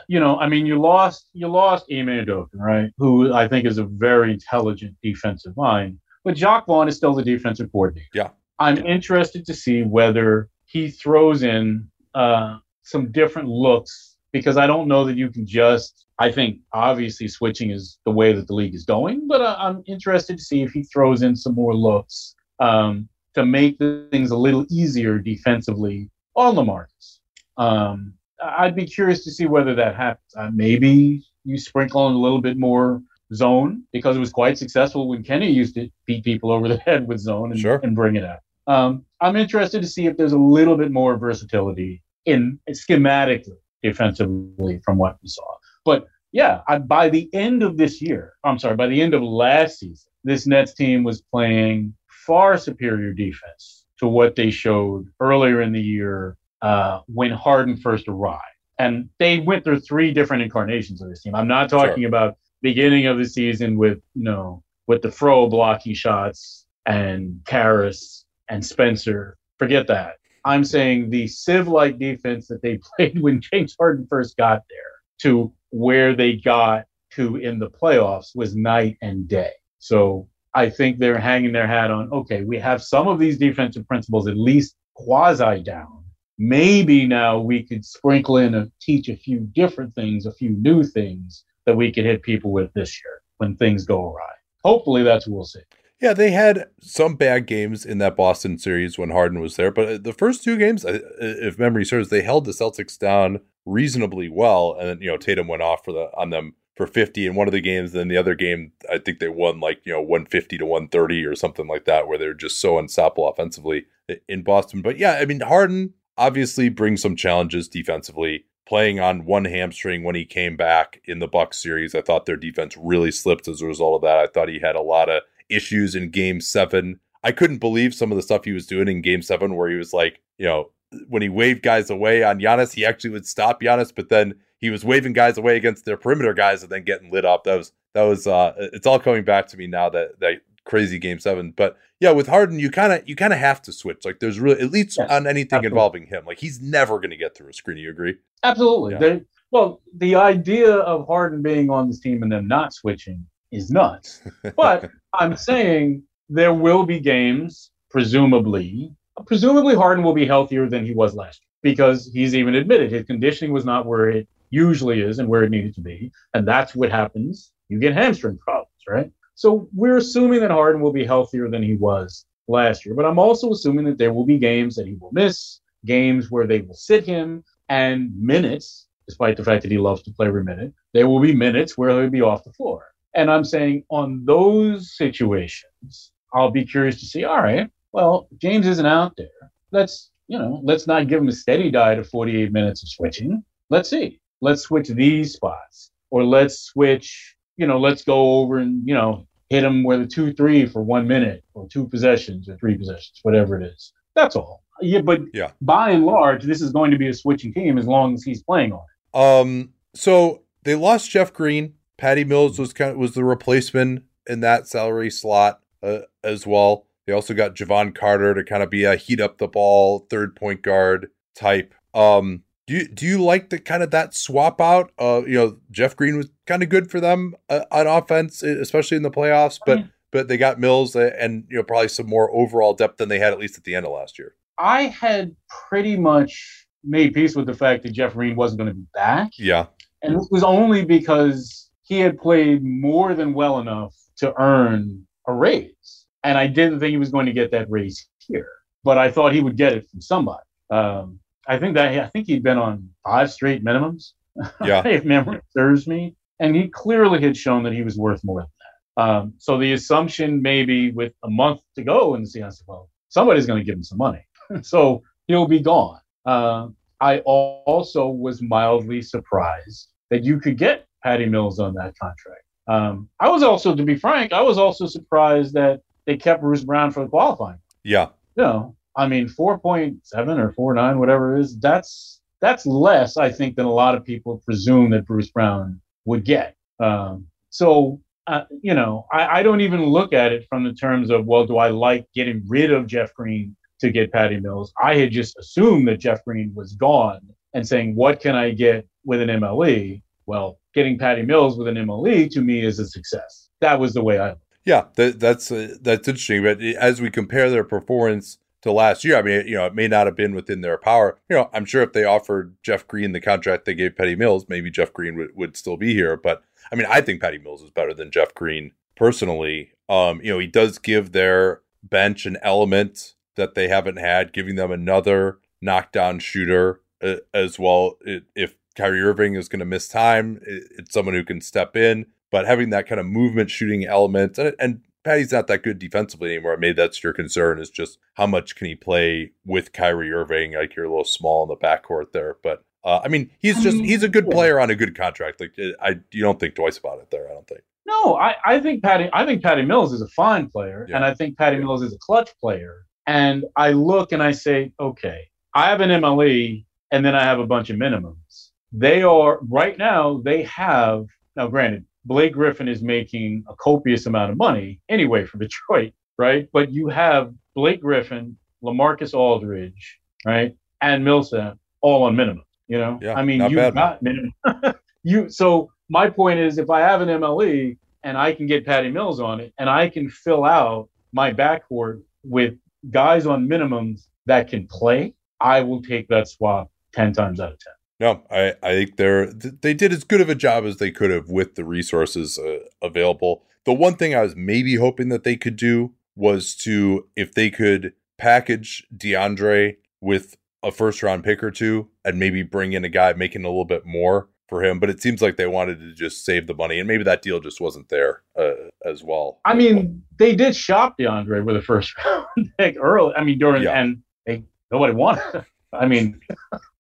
you 0.09 0.21
know, 0.21 0.39
I 0.39 0.49
mean, 0.49 0.67
you 0.67 0.81
lost 0.81 1.29
you 1.33 1.49
lost 1.49 1.87
Ime 1.91 2.07
Udoka, 2.07 2.49
right? 2.55 2.91
Who 2.99 3.33
I 3.33 3.49
think 3.49 3.67
is 3.67 3.79
a 3.79 3.85
very 3.85 4.33
intelligent 4.33 4.97
defensive 5.03 5.57
mind, 5.57 5.99
but 6.25 6.35
Jacque 6.35 6.67
Vaughn 6.67 6.89
is 6.89 6.97
still 6.97 7.15
the 7.15 7.23
defensive 7.23 7.71
coordinator. 7.73 8.07
Yeah, 8.15 8.31
I'm 8.59 8.79
interested 8.79 9.47
to 9.47 9.55
see 9.55 9.83
whether 9.83 10.49
he 10.67 10.91
throws 10.91 11.43
in 11.43 11.89
uh, 12.15 12.59
some 12.83 13.11
different 13.11 13.49
looks 13.49 14.17
because 14.33 14.57
I 14.57 14.67
don't 14.67 14.89
know 14.89 15.05
that 15.05 15.17
you 15.17 15.31
can 15.31 15.47
just. 15.47 16.05
I 16.19 16.33
think 16.33 16.61
obviously 16.73 17.29
switching 17.29 17.71
is 17.71 17.99
the 18.05 18.11
way 18.11 18.33
that 18.33 18.47
the 18.47 18.55
league 18.55 18.75
is 18.75 18.85
going, 18.85 19.27
but 19.29 19.43
I, 19.43 19.69
am 19.69 19.83
interested 19.87 20.39
to 20.39 20.43
see 20.43 20.63
if 20.63 20.73
he 20.73 20.83
throws 20.83 21.23
in 21.23 21.37
some 21.37 21.55
more 21.55 21.75
looks 21.75 22.35
um, 22.59 23.09
to 23.35 23.45
make 23.45 23.79
things 23.79 24.31
a 24.31 24.37
little 24.37 24.65
easier 24.71 25.19
defensively 25.19 26.11
on 26.35 26.55
Lamarcus. 26.55 27.19
Um, 27.59 28.15
I'd 28.43 28.75
be 28.75 28.87
curious 28.87 29.25
to 29.25 29.31
see 29.31 29.47
whether 29.47 29.75
that 29.75 29.95
happens. 29.95 30.33
Uh, 30.37 30.51
maybe 30.53 31.23
you 31.45 31.59
sprinkle 31.59 32.09
in 32.09 32.15
a 32.15 32.19
little 32.19 32.41
bit 32.41 32.57
more 32.57 33.03
zone 33.35 33.83
because 33.93 34.17
it 34.17 34.21
was 34.21 34.33
quite 34.33 34.57
successful 34.57 35.09
when 35.09 35.23
Kenny 35.23 35.51
used 35.51 35.75
to 35.75 35.91
beat 36.07 36.25
people 36.25 36.51
over 36.51 36.69
the 36.69 36.79
head 36.87 37.07
with 37.07 37.19
zone 37.19 37.53
and, 37.53 37.61
sure. 37.61 37.81
and 37.83 37.95
bring 37.95 38.17
it 38.17 38.25
out. 38.25 38.41
Um, 38.67 39.05
I'm 39.21 39.37
interested 39.37 39.81
to 39.83 39.89
see 39.89 40.07
if 40.07 40.17
there's 40.17 40.33
a 40.33 40.39
little 40.39 40.77
bit 40.77 40.91
more 40.91 41.17
versatility 41.17 42.03
in 42.25 42.59
schematically 42.71 43.59
defensively 43.83 44.81
from 44.85 44.99
what 44.99 45.19
we 45.23 45.29
saw. 45.29 45.47
But 45.85 46.07
yeah, 46.33 46.63
I, 46.69 46.79
by 46.79 47.09
the 47.09 47.31
end 47.33 47.63
of 47.63 47.77
this 47.77 48.03
year, 48.03 48.35
I'm 48.45 48.59
sorry, 48.59 48.77
by 48.77 48.89
the 48.89 49.01
end 49.01 49.15
of 49.15 49.23
last 49.23 49.79
season, 49.79 50.11
this 50.25 50.47
Nets 50.47 50.75
team 50.75 51.05
was 51.05 51.23
playing 51.23 51.95
far 52.09 52.59
superior 52.59 53.13
defense 53.13 53.87
to 54.01 54.09
what 54.09 54.35
they 54.37 54.51
showed 54.51 55.09
earlier 55.21 55.63
in 55.63 55.73
the 55.73 55.81
year 55.81 56.37
uh, 56.61 57.01
when 57.07 57.31
Harden 57.31 57.77
first 57.77 58.09
arrived. 58.09 58.43
And 58.79 59.09
they 59.19 59.39
went 59.39 59.65
through 59.65 59.81
three 59.81 60.13
different 60.13 60.43
incarnations 60.43 61.01
of 61.01 61.09
this 61.09 61.23
team. 61.23 61.35
I'm 61.35 61.49
not 61.49 61.71
talking 61.71 62.03
sure. 62.03 62.09
about 62.09 62.37
beginning 62.61 63.07
of 63.07 63.17
the 63.17 63.25
season 63.25 63.79
with, 63.79 63.99
you 64.15 64.25
know, 64.25 64.63
with 64.87 65.01
the 65.01 65.11
Fro 65.11 65.49
blocking 65.49 65.95
shots 65.95 66.67
and 66.85 67.41
Caris 67.47 68.26
and 68.49 68.65
Spencer. 68.65 69.37
Forget 69.59 69.87
that. 69.89 70.17
I'm 70.45 70.65
saying 70.65 71.11
the 71.11 71.27
Civ 71.27 71.69
like 71.69 71.99
defense 71.99 72.47
that 72.49 72.63
they 72.63 72.79
played 72.97 73.21
when 73.21 73.41
James 73.41 73.75
Harden 73.79 74.07
first 74.09 74.37
got 74.37 74.63
there 74.69 74.79
to 75.23 75.53
where 75.71 76.15
they 76.15 76.35
got 76.35 76.85
to 77.13 77.37
in 77.37 77.59
the 77.59 77.71
playoffs 77.71 78.35
was 78.35 78.55
night 78.55 78.97
and 79.03 79.27
day. 79.27 79.53
So 79.79 80.29
I 80.55 80.71
think 80.71 80.99
they're 80.99 81.19
hanging 81.19 81.53
their 81.53 81.67
hat 81.67 81.91
on 81.91 82.11
okay, 82.13 82.45
we 82.45 82.59
have 82.59 82.83
some 82.83 83.09
of 83.09 83.19
these 83.19 83.39
defensive 83.39 83.87
principles 83.87 84.27
at 84.27 84.37
least 84.37 84.77
quasi 84.95 85.63
down 85.63 86.05
maybe 86.39 87.07
now 87.07 87.39
we 87.39 87.63
could 87.63 87.85
sprinkle 87.85 88.37
in 88.37 88.55
and 88.55 88.71
teach 88.81 89.09
a 89.09 89.17
few 89.17 89.41
different 89.55 89.95
things, 89.95 90.27
a 90.27 90.33
few 90.33 90.51
new 90.51 90.83
things 90.83 91.45
that 91.65 91.77
we 91.77 91.91
could 91.91 92.05
hit 92.05 92.23
people 92.23 92.53
with 92.53 92.73
this 92.75 93.03
year 93.03 93.23
when 93.39 93.57
things 93.57 93.85
go 93.85 94.13
awry. 94.13 94.33
Hopefully, 94.65 95.03
that's 95.03 95.27
what 95.27 95.37
we'll 95.37 95.45
see. 95.45 95.61
Yeah, 96.01 96.13
they 96.13 96.31
had 96.31 96.69
some 96.81 97.15
bad 97.15 97.47
games 97.47 97.87
in 97.87 97.99
that 97.99 98.17
Boston 98.17 98.59
series 98.59 98.99
when 98.99 99.11
Harden 99.11 99.41
was 99.41 99.57
there, 99.57 99.71
but 99.71 99.89
uh, 99.89 99.99
the 99.99 100.13
first 100.13 100.45
two 100.45 100.59
games, 100.59 100.85
uh, 100.85 100.99
if 101.19 101.59
memory 101.59 101.87
serves, 101.87 102.11
they 102.11 102.23
held 102.23 102.45
the 102.45 102.53
Celtics 102.53 102.99
down 102.99 103.41
reasonably 103.65 104.29
well, 104.29 104.77
and 104.79 104.89
then 104.89 104.99
you 105.01 105.11
know 105.11 105.17
Tatum 105.17 105.49
went 105.49 105.63
off 105.63 105.85
for 105.85 105.93
the 105.93 106.11
on 106.17 106.31
them 106.31 106.55
for 106.77 106.87
50 106.87 107.27
in 107.27 107.35
one 107.35 107.49
of 107.49 107.53
the 107.53 107.63
games. 107.63 107.93
Then 107.93 108.09
the 108.09 108.19
other 108.19 108.35
game, 108.35 108.73
I 108.93 108.99
think 108.99 109.21
they 109.21 109.29
won 109.29 109.59
like 109.61 109.81
you 109.85 109.93
know 109.93 110.03
150 110.03 110.59
to 110.59 110.67
130 110.67 111.25
or 111.25 111.35
something 111.35 111.67
like 111.67 111.87
that, 111.87 112.07
where 112.07 112.19
they're 112.19 112.35
just 112.35 112.61
so 112.61 112.79
unstoppable 112.79 113.29
offensively 113.29 113.87
in 114.29 114.43
Boston. 114.43 114.83
But 114.83 114.99
yeah, 114.99 115.13
I 115.13 115.25
mean 115.25 115.41
Harden 115.41 115.95
obviously 116.19 116.69
brings 116.69 117.01
some 117.03 117.17
challenges 117.17 117.69
defensively. 117.69 118.45
Playing 118.69 118.99
on 118.99 119.27
one 119.27 119.45
hamstring 119.45 120.03
when 120.03 120.17
he 120.17 120.25
came 120.25 120.57
back 120.57 121.01
in 121.05 121.21
the 121.21 121.29
Bucks 121.29 121.63
series, 121.63 121.95
I 121.95 122.01
thought 122.01 122.27
their 122.27 122.37
defense 122.37 122.77
really 122.77 123.13
slipped 123.13 123.47
as 123.47 123.63
a 123.63 123.67
result 123.67 123.95
of 123.95 124.09
that. 124.09 124.19
I 124.19 124.27
thought 124.27 124.49
he 124.49 124.59
had 124.59 124.75
a 124.75 124.83
lot 124.83 125.09
of 125.09 125.23
issues 125.49 125.95
in 125.95 126.11
Game 126.11 126.41
Seven. 126.41 127.01
I 127.25 127.33
couldn't 127.33 127.59
believe 127.59 127.95
some 127.95 128.13
of 128.13 128.17
the 128.17 128.23
stuff 128.23 128.45
he 128.45 128.53
was 128.53 128.67
doing 128.67 128.89
in 128.89 129.03
Game 129.03 129.23
Seven, 129.23 129.57
where 129.57 129.69
he 129.69 129.77
was 129.77 129.93
like, 129.93 130.21
you 130.39 130.47
know, 130.47 130.71
when 131.09 131.23
he 131.23 131.29
waved 131.29 131.63
guys 131.63 131.91
away 131.91 132.23
on 132.23 132.39
Giannis, 132.39 132.73
he 132.73 132.85
actually 132.85 133.11
would 133.11 133.27
stop 133.27 133.61
Giannis, 133.61 133.93
but 133.95 134.09
then 134.09 134.35
he 134.59 134.71
was 134.71 134.85
waving 134.85 135.13
guys 135.13 135.39
away 135.39 135.57
against 135.57 135.85
their 135.85 135.97
perimeter 135.97 136.35
guys 136.35 136.63
and 136.63 136.71
then 136.71 136.85
getting 136.85 137.11
lit 137.11 137.25
up. 137.25 137.45
That 137.45 137.57
was 137.57 137.73
that 137.95 138.03
was 138.03 138.27
uh 138.27 138.53
it's 138.57 138.87
all 138.87 138.99
coming 138.99 139.25
back 139.25 139.47
to 139.49 139.57
me 139.57 139.67
now 139.67 139.89
that 139.91 140.21
that 140.21 140.41
crazy 140.65 140.99
game 140.99 141.19
seven. 141.19 141.53
But 141.57 141.77
yeah, 142.01 142.11
with 142.11 142.27
Harden, 142.27 142.59
you 142.59 142.71
kind 142.71 142.93
of 142.93 143.09
you 143.09 143.17
kind 143.17 143.33
of 143.33 143.39
have 143.39 143.63
to 143.63 143.73
switch. 143.73 144.05
Like 144.05 144.21
there's 144.21 144.39
really 144.39 144.61
at 144.61 144.71
least 144.71 144.99
yes, 144.99 145.11
on 145.11 145.27
anything 145.27 145.59
absolutely. 145.59 145.67
involving 145.69 146.07
him, 146.07 146.25
like 146.27 146.39
he's 146.39 146.61
never 146.61 146.99
going 146.99 147.11
to 147.11 147.17
get 147.17 147.35
through 147.35 147.49
a 147.49 147.53
screen. 147.53 147.79
You 147.79 147.91
agree? 147.91 148.17
Absolutely. 148.43 148.95
Yeah. 149.01 149.19
well, 149.51 149.81
the 149.97 150.15
idea 150.15 150.75
of 150.75 151.07
Harden 151.07 151.43
being 151.43 151.71
on 151.71 151.89
this 151.89 152.01
team 152.01 152.23
and 152.23 152.31
them 152.31 152.47
not 152.47 152.75
switching 152.75 153.27
is 153.53 153.71
nuts. 153.71 154.23
But 154.57 154.91
I'm 155.15 155.37
saying 155.37 156.03
there 156.29 156.55
will 156.55 156.85
be 156.85 157.01
games, 157.01 157.71
presumably, 157.91 158.93
presumably 159.27 159.75
Harden 159.75 160.05
will 160.05 160.15
be 160.15 160.27
healthier 160.27 160.69
than 160.69 160.85
he 160.85 160.95
was 160.95 161.15
last 161.15 161.41
year 161.41 161.73
because 161.73 162.11
he's 162.13 162.35
even 162.35 162.55
admitted 162.55 162.93
his 162.93 163.05
conditioning 163.05 163.53
was 163.53 163.65
not 163.65 163.87
where 163.87 164.09
it 164.11 164.29
usually 164.51 165.01
is 165.01 165.19
and 165.19 165.29
where 165.29 165.43
it 165.43 165.51
needed 165.51 165.75
to 165.75 165.81
be, 165.81 166.13
and 166.35 166.47
that's 166.47 166.75
what 166.75 166.91
happens. 166.91 167.53
You 167.69 167.79
get 167.79 167.95
hamstring 167.95 168.39
problems, 168.39 168.71
right? 168.89 169.11
So 169.35 169.69
we're 169.75 169.97
assuming 169.99 170.41
that 170.41 170.51
Harden 170.51 170.81
will 170.81 170.93
be 170.93 171.05
healthier 171.05 171.49
than 171.49 171.63
he 171.63 171.75
was 171.75 172.25
last 172.49 172.87
year, 172.87 172.95
but 172.95 173.05
I'm 173.05 173.19
also 173.19 173.51
assuming 173.51 173.85
that 173.87 173.99
there 173.99 174.13
will 174.13 174.25
be 174.25 174.39
games 174.39 174.77
that 174.77 174.87
he 174.87 174.95
will 174.95 175.13
miss, 175.13 175.61
games 175.85 176.31
where 176.31 176.47
they 176.47 176.61
will 176.61 176.75
sit 176.75 177.05
him, 177.05 177.45
and 177.69 178.11
minutes, 178.19 178.87
despite 179.07 179.37
the 179.37 179.45
fact 179.45 179.63
that 179.63 179.73
he 179.73 179.79
loves 179.79 180.03
to 180.03 180.13
play 180.13 180.29
every 180.29 180.45
minute, 180.45 180.73
there 180.95 181.09
will 181.09 181.21
be 181.21 181.35
minutes 181.35 181.77
where 181.77 181.91
he'll 181.91 182.11
be 182.11 182.23
off 182.23 182.45
the 182.45 182.53
floor. 182.53 182.85
And 183.17 183.31
I'm 183.31 183.45
saying 183.45 183.85
on 183.91 184.25
those 184.25 184.97
situations, 184.97 186.13
I'll 186.35 186.51
be 186.51 186.65
curious 186.65 187.01
to 187.01 187.07
see, 187.07 187.25
all 187.25 187.43
right, 187.43 187.69
well, 187.93 188.29
James 188.39 188.67
isn't 188.67 188.87
out 188.87 189.15
there. 189.17 189.51
Let's, 189.73 190.11
you 190.29 190.39
know, 190.39 190.61
let's 190.63 190.87
not 190.87 191.09
give 191.09 191.21
him 191.23 191.29
a 191.29 191.33
steady 191.33 191.71
diet 191.71 191.99
of 191.99 192.09
48 192.09 192.53
minutes 192.53 192.83
of 192.83 192.89
switching. 192.91 193.43
Let's 193.71 193.89
see. 193.89 194.21
Let's 194.41 194.63
switch 194.63 194.89
these 194.89 195.33
spots. 195.33 195.91
Or 196.11 196.25
let's 196.25 196.61
switch 196.61 197.37
you 197.57 197.67
know, 197.67 197.79
let's 197.79 198.05
go 198.05 198.41
over 198.41 198.59
and, 198.59 198.87
you 198.87 198.95
know, 198.95 199.27
hit 199.49 199.65
him 199.65 199.83
with 199.83 200.03
a 200.03 200.07
two 200.07 200.33
three 200.33 200.67
for 200.67 200.83
one 200.83 201.07
minute 201.07 201.43
or 201.55 201.67
two 201.69 201.89
possessions 201.89 202.49
or 202.49 202.57
three 202.59 202.77
possessions, 202.77 203.21
whatever 203.23 203.59
it 203.61 203.65
is. 203.67 203.93
That's 204.15 204.37
all. 204.37 204.63
Yeah, 204.81 205.01
but 205.01 205.23
Yeah. 205.33 205.53
by 205.63 205.91
and 205.91 206.05
large, 206.05 206.45
this 206.45 206.61
is 206.61 206.71
going 206.73 206.91
to 206.91 206.99
be 206.99 207.09
a 207.09 207.15
switching 207.15 207.53
team 207.55 207.79
as 207.79 207.87
long 207.87 208.15
as 208.15 208.23
he's 208.23 208.43
playing 208.43 208.73
on 208.73 208.81
it. 209.15 209.19
Um, 209.19 209.73
so 209.95 210.43
they 210.65 210.75
lost 210.75 211.11
Jeff 211.11 211.33
Green. 211.33 211.75
Patty 211.99 212.25
Mills 212.25 212.59
was 212.59 212.73
kind 212.73 212.93
of 212.93 212.97
was 212.97 213.15
the 213.15 213.25
replacement 213.25 214.05
in 214.27 214.41
that 214.41 214.67
salary 214.69 215.11
slot 215.11 215.61
uh, 215.83 216.01
as 216.23 216.47
well. 216.47 216.87
They 217.07 217.13
also 217.13 217.35
got 217.35 217.55
Jevon 217.55 217.95
Carter 217.95 218.35
to 218.35 218.45
kind 218.45 218.63
of 218.63 218.71
be 218.71 218.85
a 218.85 218.97
heat 218.97 219.21
up 219.21 219.39
the 219.39 219.49
ball 219.49 220.07
third 220.11 220.35
point 220.35 220.63
guard 220.63 221.11
type. 221.35 221.73
Um, 221.95 222.43
do 222.67 222.75
you 222.75 222.89
do 222.89 223.07
you 223.07 223.23
like 223.23 223.51
the 223.51 223.59
kind 223.59 223.83
of 223.83 223.93
that 223.93 224.15
swap 224.15 224.61
out? 224.61 224.91
Uh, 224.99 225.23
you 225.27 225.35
know, 225.35 225.59
Jeff 225.71 225.97
Green 225.97 226.17
was 226.17 226.29
kind 226.47 226.63
of 226.63 226.69
good 226.69 226.91
for 226.91 227.01
them 227.01 227.35
uh, 227.49 227.65
on 227.71 227.87
offense, 227.87 228.43
especially 228.43 228.97
in 228.97 229.03
the 229.05 229.11
playoffs, 229.11 229.61
but 229.65 229.85
but 230.11 230.29
they 230.29 230.37
got 230.37 230.59
Mills 230.59 230.97
uh, 230.97 231.11
and 231.19 231.45
you 231.49 231.57
know 231.57 231.63
probably 231.63 231.89
some 231.89 232.07
more 232.07 232.31
overall 232.35 232.75
depth 232.75 232.99
than 232.99 233.09
they 233.09 233.19
had 233.19 233.33
at 233.33 233.39
least 233.39 233.57
at 233.57 233.65
the 233.65 233.75
end 233.75 233.87
of 233.87 233.93
last 233.93 234.19
year. 234.19 234.35
I 234.59 234.83
had 234.83 235.37
pretty 235.69 235.97
much 235.97 236.67
made 236.83 237.15
peace 237.15 237.37
with 237.37 237.47
the 237.47 237.55
fact 237.55 237.83
that 237.83 237.93
Jeff 237.93 238.15
Green 238.15 238.35
wasn't 238.35 238.59
going 238.59 238.69
to 238.69 238.75
be 238.75 238.87
back. 238.95 239.33
Yeah, 239.39 239.67
And 240.03 240.17
this 240.17 240.29
was 240.31 240.43
only 240.43 240.85
because 240.85 241.71
he 241.87 242.01
had 242.01 242.19
played 242.19 242.65
more 242.65 243.15
than 243.15 243.33
well 243.33 243.61
enough 243.61 243.95
to 244.17 244.35
earn 244.41 245.07
a 245.29 245.33
raise. 245.33 246.07
And 246.25 246.37
I 246.37 246.49
didn't 246.49 246.81
think 246.81 246.91
he 246.91 246.97
was 246.97 247.11
going 247.11 247.27
to 247.27 247.33
get 247.33 247.53
that 247.53 247.71
raise 247.71 248.09
here, 248.19 248.51
but 248.83 248.99
I 248.99 249.11
thought 249.11 249.33
he 249.33 249.41
would 249.41 249.57
get 249.57 249.73
it 249.73 249.89
from 249.89 250.01
somebody. 250.01 250.43
Um, 250.71 251.21
I 251.47 251.59
think 251.59 251.77
that 251.77 251.97
I 251.97 252.09
think 252.09 252.27
he'd 252.27 252.43
been 252.43 252.59
on 252.59 252.91
five 253.05 253.31
straight 253.31 253.65
minimums, 253.65 254.13
yeah, 254.65 254.85
if 254.85 255.05
memory 255.05 255.41
serves 255.51 255.87
me, 255.87 256.17
and 256.41 256.57
he 256.57 256.67
clearly 256.67 257.23
had 257.23 257.37
shown 257.37 257.63
that 257.63 257.73
he 257.73 257.83
was 257.83 257.97
worth 257.97 258.25
more 258.25 258.41
than 258.41 258.51
that. 258.59 259.03
Um, 259.03 259.35
so 259.39 259.57
the 259.57 259.75
assumption, 259.75 260.43
maybe 260.43 260.91
with 260.91 261.13
a 261.23 261.31
month 261.31 261.61
to 261.77 261.85
go 261.85 262.17
in 262.17 262.23
the 262.23 262.27
season, 262.27 262.51
well, 262.67 262.91
somebody's 263.11 263.47
going 263.47 263.61
to 263.61 263.65
give 263.65 263.77
him 263.77 263.85
some 263.85 263.99
money, 263.99 264.27
so 264.63 265.05
he'll 265.29 265.47
be 265.47 265.61
gone. 265.61 266.01
Uh, 266.25 266.69
I 267.01 267.21
also 267.21 268.09
was 268.09 268.43
mildly 268.43 269.03
surprised 269.03 269.91
that 270.11 270.25
you 270.25 270.41
could 270.41 270.59
get 270.59 270.87
Patty 271.07 271.27
Mills 271.27 271.61
on 271.61 271.73
that 271.75 271.97
contract. 271.97 272.43
Um, 272.67 273.09
I 273.21 273.29
was 273.29 273.45
also, 273.45 273.77
to 273.77 273.85
be 273.85 273.95
frank, 273.95 274.33
I 274.33 274.43
was 274.43 274.59
also 274.59 274.87
surprised 274.87 275.55
that 275.55 275.83
they 276.05 276.17
kept 276.17 276.43
Bruce 276.43 276.65
Brown 276.65 276.91
for 276.91 277.05
the 277.05 277.09
qualifying. 277.09 277.61
yeah, 277.85 278.09
You 278.35 278.43
know, 278.43 278.77
I 278.97 279.07
mean, 279.07 279.29
four 279.29 279.57
point 279.57 279.99
seven 280.03 280.41
or 280.41 280.51
four 280.51 280.75
nine, 280.75 280.99
whatever 280.99 281.37
it 281.37 281.43
is, 281.43 281.57
that's 281.61 282.21
that's 282.41 282.67
less, 282.67 283.17
I 283.17 283.31
think, 283.31 283.55
than 283.55 283.67
a 283.67 283.73
lot 283.73 283.95
of 283.95 284.05
people 284.05 284.43
presume 284.45 284.91
that 284.91 285.07
Bruce 285.07 285.31
Brown 285.31 285.81
would 286.07 286.25
get. 286.25 286.57
Um, 286.81 287.29
so, 287.51 288.01
uh, 288.27 288.43
you 288.61 288.75
know, 288.75 289.07
I, 289.13 289.39
I 289.39 289.43
don't 289.45 289.61
even 289.61 289.85
look 289.85 290.13
at 290.13 290.33
it 290.33 290.45
from 290.49 290.65
the 290.65 290.73
terms 290.73 291.11
of, 291.11 291.25
well, 291.27 291.47
do 291.47 291.59
I 291.59 291.69
like 291.69 292.05
getting 292.17 292.43
rid 292.49 292.73
of 292.73 292.89
Jeff 292.89 293.15
Green 293.15 293.55
to 293.81 293.91
get 293.91 294.13
Patty 294.13 294.41
Mills? 294.41 294.73
I 294.83 294.97
had 294.97 295.13
just 295.13 295.39
assumed 295.39 295.87
that 295.87 296.01
Jeff 296.01 296.25
Green 296.25 296.53
was 296.53 296.73
gone 296.73 297.21
and 297.55 297.67
saying, 297.67 297.95
what 297.95 298.19
can 298.19 298.35
I 298.35 298.51
get 298.51 298.89
with 299.05 299.21
an 299.21 299.29
MLE? 299.29 300.03
Well, 300.27 300.59
getting 300.75 300.99
Patty 300.99 301.23
Mills 301.23 301.57
with 301.57 301.69
an 301.69 301.77
MLE 301.77 302.31
to 302.31 302.41
me 302.41 302.65
is 302.65 302.79
a 302.79 302.87
success. 302.87 303.49
That 303.61 303.79
was 303.81 303.95
the 303.95 304.03
way 304.03 304.19
I. 304.19 304.35
Yeah, 304.65 304.87
that, 304.97 305.21
that's 305.21 305.53
uh, 305.53 305.77
that's 305.81 306.09
interesting. 306.09 306.43
But 306.43 306.61
as 306.61 307.01
we 307.01 307.11
compare 307.11 307.49
their 307.49 307.65
performance 307.65 308.39
to 308.63 308.73
last 308.73 309.05
year, 309.05 309.17
I 309.17 309.23
mean, 309.23 309.47
you 309.47 309.55
know, 309.55 309.67
it 309.67 309.75
may 309.75 309.87
not 309.87 310.07
have 310.07 310.17
been 310.17 310.35
within 310.35 310.61
their 310.61 310.77
power. 310.77 311.19
You 311.31 311.37
know, 311.37 311.51
I'm 311.53 311.65
sure 311.65 311.83
if 311.83 311.93
they 311.93 312.05
offered 312.05 312.57
Jeff 312.65 312.87
Green 312.89 313.13
the 313.13 313.21
contract 313.21 313.65
they 313.65 313.75
gave 313.75 313.97
Patty 313.97 314.17
Mills, 314.17 314.47
maybe 314.49 314.71
Jeff 314.71 314.93
Green 314.93 315.17
would, 315.17 315.31
would 315.37 315.57
still 315.57 315.77
be 315.77 315.95
here. 315.95 316.17
But 316.17 316.43
I 316.73 316.75
mean, 316.75 316.87
I 316.91 317.01
think 317.01 317.23
Patty 317.23 317.39
Mills 317.39 317.63
is 317.63 317.71
better 317.71 317.95
than 317.95 318.11
Jeff 318.11 318.35
Green 318.35 318.73
personally. 318.97 319.73
Um, 319.89 320.21
you 320.23 320.33
know, 320.33 320.41
he 320.41 320.49
does 320.49 320.79
give 320.79 321.13
their 321.13 321.61
bench 321.83 322.27
an 322.27 322.37
element 322.43 323.15
that 323.37 323.55
they 323.55 323.69
haven't 323.69 323.99
had, 323.99 324.33
giving 324.33 324.57
them 324.57 324.73
another 324.73 325.39
knockdown 325.63 326.19
shooter 326.19 326.81
uh, 327.03 327.17
as 327.33 327.59
well. 327.59 327.99
If 328.35 328.57
Kyrie 328.77 329.01
Irving 329.03 329.35
is 329.35 329.49
going 329.49 329.61
to 329.61 329.65
miss 329.67 329.89
time, 329.89 330.41
it's 330.43 330.93
someone 330.93 331.15
who 331.15 331.25
can 331.25 331.41
step 331.41 331.77
in. 331.77 332.07
But 332.31 332.47
having 332.47 332.71
that 332.71 332.87
kind 332.89 333.01
of 333.01 333.07
movement 333.07 333.51
shooting 333.51 333.85
element, 333.85 334.37
and, 334.37 334.55
and 334.59 334.81
Patty's 335.05 335.33
not 335.33 335.47
that 335.47 335.63
good 335.63 335.79
defensively 335.79 336.35
anymore. 336.35 336.57
Maybe 336.57 336.73
that's 336.75 337.03
your 337.03 337.13
concern 337.13 337.61
is 337.61 337.71
just 337.71 337.99
how 338.15 338.27
much 338.27 338.57
can 338.57 338.67
he 338.67 338.75
play 338.75 339.31
with 339.45 339.73
Kyrie 339.73 340.13
Irving? 340.13 340.55
Like 340.55 340.75
you're 340.75 340.87
a 340.87 340.89
little 340.91 341.05
small 341.05 341.45
in 341.45 341.49
the 341.49 341.57
backcourt 341.57 342.11
there, 342.13 342.37
but 342.43 342.65
uh, 342.85 343.01
I 343.05 343.09
mean 343.09 343.31
he's 343.39 343.63
just 343.63 343.77
he's 343.79 344.03
a 344.03 344.09
good 344.09 344.29
player 344.29 344.59
on 344.59 344.71
a 344.71 344.75
good 344.75 344.97
contract. 344.97 345.41
Like 345.41 345.55
I, 345.81 346.01
you 346.11 346.23
don't 346.23 346.41
think 346.41 346.57
twice 346.57 346.79
about 346.79 346.99
it 346.99 347.11
there. 347.13 347.29
I 347.31 347.35
don't 347.35 347.47
think. 347.47 347.61
No, 347.87 348.17
I, 348.17 348.35
I 348.45 348.59
think 348.61 348.83
Patty 348.83 349.09
I 349.13 349.25
think 349.25 349.43
Patty 349.45 349.63
Mills 349.63 349.93
is 349.93 350.03
a 350.03 350.09
fine 350.09 350.49
player, 350.51 350.87
Yeah. 350.89 350.97
and 350.97 351.05
I 351.05 351.15
think 351.15 351.39
Patty 351.39 351.59
Mills 351.59 351.83
is 351.83 351.95
a 351.95 351.99
clutch 351.99 352.31
player. 352.41 352.85
And 353.07 353.45
I 353.55 353.71
look 353.71 354.11
and 354.11 354.21
I 354.21 354.33
say, 354.33 354.73
okay, 354.81 355.29
I 355.55 355.67
have 355.71 355.81
an 355.81 355.91
MLE, 355.91 356.65
and 356.91 357.05
then 357.05 357.15
I 357.15 357.23
have 357.23 357.39
a 357.39 357.47
bunch 357.47 357.71
of 357.71 357.77
minimums. 357.77 358.49
They 358.73 359.03
are 359.03 359.39
right 359.43 359.77
now. 359.79 360.21
They 360.25 360.43
have 360.45 361.07
now. 361.37 361.49
Granted, 361.49 361.85
Blake 362.05 362.33
Griffin 362.33 362.69
is 362.69 362.83
making 362.83 363.45
a 363.49 363.55
copious 363.57 364.07
amount 364.07 364.31
of 364.33 364.39
money 364.39 364.81
anyway 364.89 365.25
for 365.25 365.39
Detroit, 365.47 365.93
right? 366.19 366.49
But 366.53 366.73
you 366.73 366.89
have 366.89 367.35
Blake 367.55 367.81
Griffin, 367.81 368.37
Lamarcus 368.63 369.15
Aldridge, 369.15 369.99
right, 370.25 370.55
and 370.81 371.05
Millsap 371.05 371.59
all 371.81 372.05
on 372.05 372.17
minimum. 372.17 372.45
You 372.69 372.79
know, 372.79 372.99
Yeah, 373.01 373.15
I 373.15 373.23
mean, 373.23 373.49
you 373.51 373.57
bad. 373.57 373.75
got 373.75 374.03
minimum. 374.03 374.33
you 375.03 375.31
so 375.31 375.71
my 375.89 376.11
point 376.11 376.41
is, 376.41 376.59
if 376.59 376.69
I 376.71 376.81
have 376.81 377.01
an 377.01 377.09
MLE 377.09 377.79
and 378.03 378.19
I 378.19 378.33
can 378.33 378.47
get 378.47 378.67
Patty 378.67 378.91
Mills 378.91 379.21
on 379.21 379.41
it, 379.41 379.53
and 379.59 379.71
I 379.71 379.89
can 379.89 380.11
fill 380.11 380.45
out 380.45 380.89
my 381.13 381.33
backcourt 381.33 382.03
with 382.25 382.55
guys 382.91 383.27
on 383.27 383.49
minimums 383.49 384.09
that 384.27 384.49
can 384.49 384.67
play, 384.67 385.15
I 385.41 385.61
will 385.61 385.81
take 385.83 386.09
that 386.09 386.29
swap 386.29 386.71
ten 386.93 387.13
times 387.13 387.41
out 387.41 387.53
of 387.53 387.59
ten. 387.59 387.73
No, 387.99 388.23
I, 388.31 388.55
I 388.63 388.73
think 388.73 388.97
they're 388.97 389.33
they 389.33 389.73
did 389.75 389.93
as 389.93 390.05
good 390.05 390.21
of 390.21 390.29
a 390.29 390.35
job 390.35 390.65
as 390.65 390.77
they 390.77 390.91
could 390.91 391.11
have 391.11 391.29
with 391.31 391.55
the 391.55 391.65
resources 391.65 392.39
uh, 392.39 392.59
available. 392.83 393.43
The 393.65 393.73
one 393.73 393.97
thing 393.97 394.15
I 394.15 394.23
was 394.23 394.37
maybe 394.37 394.77
hoping 394.77 395.09
that 395.09 395.25
they 395.25 395.37
could 395.37 395.57
do 395.57 395.93
was 396.15 396.55
to 396.57 397.09
if 397.17 397.33
they 397.35 397.51
could 397.51 397.93
package 398.19 398.87
DeAndre 398.97 399.77
with 400.01 400.37
a 400.63 400.71
first 400.71 401.03
round 401.03 401.25
pick 401.25 401.43
or 401.43 401.51
two 401.51 401.89
and 402.05 402.19
maybe 402.19 402.43
bring 402.43 402.73
in 402.73 402.85
a 402.85 402.89
guy 402.89 403.13
making 403.15 403.45
a 403.45 403.49
little 403.49 403.65
bit 403.65 403.87
more 403.87 404.29
for 404.49 404.63
him. 404.63 404.79
But 404.79 404.91
it 404.91 405.01
seems 405.01 405.21
like 405.23 405.37
they 405.37 405.47
wanted 405.47 405.81
to 405.81 405.93
just 405.93 406.25
save 406.25 406.47
the 406.47 406.55
money, 406.55 406.79
and 406.79 406.87
maybe 406.87 407.05
that 407.05 407.23
deal 407.23 407.41
just 407.41 407.61
wasn't 407.61 407.89
there 407.89 408.23
uh, 408.39 408.53
as 408.85 409.03
well. 409.03 409.41
I 409.45 409.55
mean, 409.55 410.03
they 410.19 410.35
did 410.37 410.55
shop 410.55 410.97
DeAndre 410.99 411.45
with 411.45 411.57
a 411.57 411.63
first 411.63 411.95
round 412.05 412.53
pick 412.59 412.77
early. 412.81 413.15
I 413.17 413.25
mean, 413.25 413.39
during 413.39 413.63
Yeah. 413.63 413.81
and 413.81 414.03
they 414.27 414.45
nobody 414.71 414.93
wanted. 414.93 415.45
I 415.73 415.87
mean, 415.87 416.21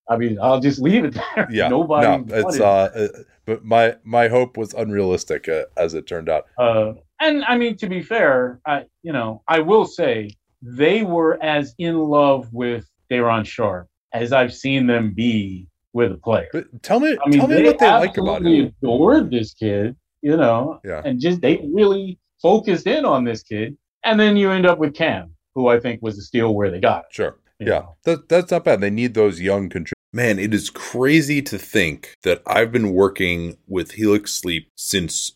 I 0.09 0.16
mean, 0.16 0.38
I'll 0.40 0.61
just 0.61 0.81
leave 0.81 1.05
it 1.05 1.14
there. 1.14 1.49
yeah, 1.51 1.69
nobody. 1.69 2.25
No, 2.25 2.37
it's 2.49 2.61
uh, 2.61 2.64
uh, 2.66 3.09
but 3.45 3.64
my 3.64 3.97
my 4.05 4.29
hope 4.29 4.57
was 4.57 4.73
unrealistic 4.75 5.49
uh, 5.49 5.64
as 5.77 5.95
it 5.95 6.07
turned 6.07 6.29
out. 6.29 6.45
Uh, 6.59 6.92
and 7.21 7.45
I 7.45 7.57
mean, 7.57 7.77
to 7.79 7.88
be 7.88 8.03
fair, 8.03 8.61
I 8.66 8.85
you 9.03 9.12
know, 9.12 9.42
I 9.49 9.61
will 9.61 9.85
say 9.87 10.31
they 10.62 11.03
were 11.03 11.42
as 11.42 11.75
in 11.79 11.99
love 11.99 12.53
with 12.53 12.88
Day'Ron 13.11 13.45
Sharpe 13.45 13.88
as 14.12 14.33
I've 14.33 14.55
seen 14.55 14.87
them 14.87 15.12
be 15.12 15.66
with 15.92 16.12
a 16.12 16.16
player. 16.16 16.49
But 16.53 16.83
tell 16.83 17.01
me, 17.01 17.16
I 17.25 17.29
mean, 17.29 17.38
tell 17.40 17.49
me 17.49 17.62
what 17.64 17.79
they 17.79 17.90
like 17.90 18.16
about 18.19 18.42
him. 18.45 18.73
adored 18.83 19.31
this 19.31 19.55
kid, 19.55 19.97
you 20.23 20.37
know, 20.37 20.81
Yeah. 20.85 21.03
and 21.05 21.21
just 21.21 21.40
they 21.40 21.66
really 21.73 22.19
focused 22.40 22.87
in 22.87 23.05
on 23.05 23.25
this 23.25 23.42
kid. 23.42 23.77
And 24.05 24.21
then 24.21 24.37
you 24.37 24.51
end 24.51 24.66
up 24.66 24.79
with 24.79 24.95
Cam, 24.95 25.35
who 25.55 25.69
I 25.69 25.81
think 25.81 26.03
was 26.03 26.19
a 26.19 26.23
steal 26.23 26.55
where 26.55 26.71
they 26.71 26.81
got. 26.81 27.01
it, 27.01 27.07
Sure. 27.11 27.38
you 27.59 27.69
Yeah, 27.69 27.87
that, 28.05 28.29
that's 28.29 28.51
not 28.51 28.64
bad. 28.64 28.81
They 28.81 28.90
need 28.90 29.14
those 29.14 29.40
young 29.40 29.69
contributors. 29.69 29.96
Man, 30.16 30.38
it 30.38 30.55
is 30.55 30.70
crazy 30.70 31.42
to 31.42 31.59
think 31.59 32.16
that 32.22 32.40
I've 32.46 32.72
been 32.72 32.94
working 32.94 33.59
with 33.66 33.90
Helix 33.90 34.33
Sleep 34.33 34.70
since 34.74 35.36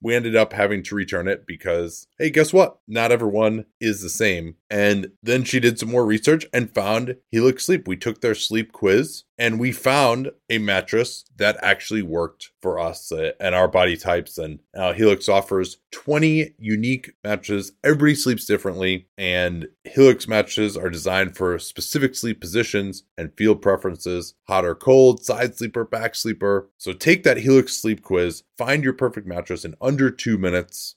We 0.00 0.14
ended 0.14 0.36
up 0.36 0.52
having 0.52 0.82
to 0.84 0.94
return 0.94 1.28
it 1.28 1.46
because, 1.46 2.06
hey, 2.18 2.30
guess 2.30 2.52
what? 2.52 2.78
Not 2.86 3.12
everyone 3.12 3.66
is 3.80 4.02
the 4.02 4.08
same. 4.08 4.56
And 4.70 5.12
then 5.22 5.44
she 5.44 5.60
did 5.60 5.78
some 5.78 5.90
more 5.90 6.06
research 6.06 6.46
and 6.52 6.72
found 6.72 7.16
Helix 7.30 7.66
Sleep. 7.66 7.88
We 7.88 7.96
took 7.96 8.20
their 8.20 8.34
sleep 8.34 8.72
quiz 8.72 9.24
and 9.38 9.60
we 9.60 9.70
found 9.70 10.32
a 10.50 10.58
mattress 10.58 11.24
that 11.36 11.56
actually 11.62 12.02
worked 12.02 12.50
for 12.60 12.78
us 12.78 13.12
uh, 13.12 13.32
and 13.38 13.54
our 13.54 13.68
body 13.68 13.96
types. 13.96 14.36
And 14.36 14.58
uh, 14.76 14.92
Helix 14.92 15.28
offers 15.28 15.78
20 15.92 16.54
unique 16.58 17.12
mattresses. 17.22 17.72
Everybody 17.84 18.14
sleeps 18.16 18.46
differently, 18.46 19.06
and 19.16 19.68
Helix 19.84 20.26
mattresses 20.26 20.76
are 20.76 20.90
designed 20.90 21.36
for 21.36 21.58
specific 21.58 22.14
sleep 22.14 22.40
positions 22.40 23.04
and 23.16 23.36
field 23.36 23.62
preferences 23.62 24.34
hot 24.48 24.64
or 24.64 24.74
cold, 24.74 25.24
side 25.24 25.56
sleeper, 25.56 25.84
back 25.84 26.14
sleeper. 26.14 26.70
So 26.78 26.92
take 26.92 27.22
that 27.22 27.38
Helix 27.38 27.76
sleep 27.80 28.02
quiz, 28.02 28.42
find 28.56 28.82
your 28.82 28.94
perfect 28.94 29.26
mattress 29.26 29.64
in 29.64 29.74
under 29.80 30.10
two 30.10 30.38
minutes 30.38 30.96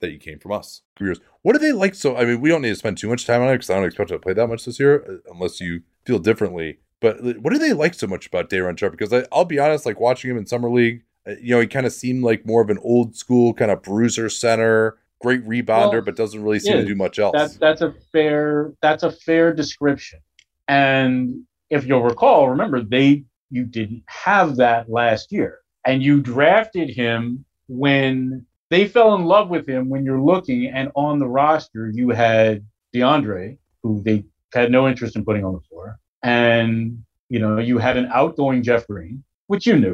that 0.00 0.10
you 0.10 0.18
came 0.18 0.38
from 0.38 0.52
us. 0.52 0.82
What 1.42 1.52
do 1.54 1.58
they 1.58 1.72
like? 1.72 1.94
So, 1.94 2.16
I 2.16 2.24
mean, 2.24 2.40
we 2.40 2.48
don't 2.48 2.62
need 2.62 2.70
to 2.70 2.76
spend 2.76 2.98
too 2.98 3.08
much 3.08 3.26
time 3.26 3.42
on 3.42 3.48
it 3.48 3.52
because 3.52 3.70
I 3.70 3.76
don't 3.76 3.84
expect 3.84 4.10
to 4.10 4.18
play 4.18 4.34
that 4.34 4.46
much 4.46 4.64
this 4.64 4.78
year 4.78 5.04
uh, 5.08 5.32
unless 5.32 5.60
you 5.60 5.82
feel 6.04 6.18
differently. 6.18 6.78
But 7.00 7.22
what 7.38 7.52
do 7.52 7.58
they 7.58 7.72
like 7.72 7.94
so 7.94 8.06
much 8.06 8.26
about 8.26 8.50
Day'Ron 8.50 8.76
Sharpe? 8.76 8.92
Because 8.92 9.12
I, 9.12 9.24
will 9.34 9.46
be 9.46 9.58
honest, 9.58 9.86
like 9.86 9.98
watching 9.98 10.30
him 10.30 10.36
in 10.36 10.46
summer 10.46 10.70
league, 10.70 11.02
uh, 11.26 11.32
you 11.40 11.54
know, 11.54 11.60
he 11.60 11.66
kind 11.66 11.86
of 11.86 11.92
seemed 11.92 12.22
like 12.22 12.46
more 12.46 12.62
of 12.62 12.70
an 12.70 12.78
old 12.82 13.16
school 13.16 13.54
kind 13.54 13.70
of 13.70 13.82
bruiser 13.82 14.28
center, 14.28 14.98
great 15.20 15.46
rebounder, 15.46 15.92
well, 15.92 16.02
but 16.02 16.16
doesn't 16.16 16.42
really 16.42 16.58
seem 16.58 16.76
yeah, 16.76 16.82
to 16.82 16.86
do 16.86 16.94
much 16.94 17.18
else. 17.18 17.32
That's 17.34 17.56
that's 17.56 17.80
a 17.80 17.94
fair 18.12 18.72
that's 18.82 19.02
a 19.02 19.10
fair 19.10 19.52
description. 19.54 20.20
And 20.68 21.44
if 21.70 21.86
you'll 21.86 22.02
recall, 22.02 22.48
remember 22.48 22.82
they 22.82 23.24
you 23.50 23.64
didn't 23.64 24.02
have 24.06 24.56
that 24.56 24.90
last 24.90 25.32
year, 25.32 25.60
and 25.86 26.02
you 26.02 26.20
drafted 26.20 26.90
him 26.90 27.44
when 27.68 28.44
they 28.70 28.86
fell 28.86 29.14
in 29.14 29.24
love 29.24 29.50
with 29.50 29.68
him 29.68 29.88
when 29.88 30.04
you're 30.04 30.20
looking, 30.20 30.66
and 30.66 30.90
on 30.94 31.18
the 31.18 31.28
roster 31.28 31.90
you 31.90 32.10
had 32.10 32.64
DeAndre, 32.94 33.58
who 33.82 34.02
they 34.02 34.24
had 34.54 34.70
no 34.70 34.88
interest 34.88 35.16
in 35.16 35.24
putting 35.24 35.44
on 35.44 35.54
the 35.54 35.60
floor, 35.60 35.98
and 36.22 37.02
you 37.28 37.38
know 37.38 37.58
you 37.58 37.78
had 37.78 37.96
an 37.96 38.08
outgoing 38.12 38.62
Jeff 38.62 38.86
Green, 38.86 39.22
which 39.48 39.66
you 39.66 39.76
knew, 39.76 39.92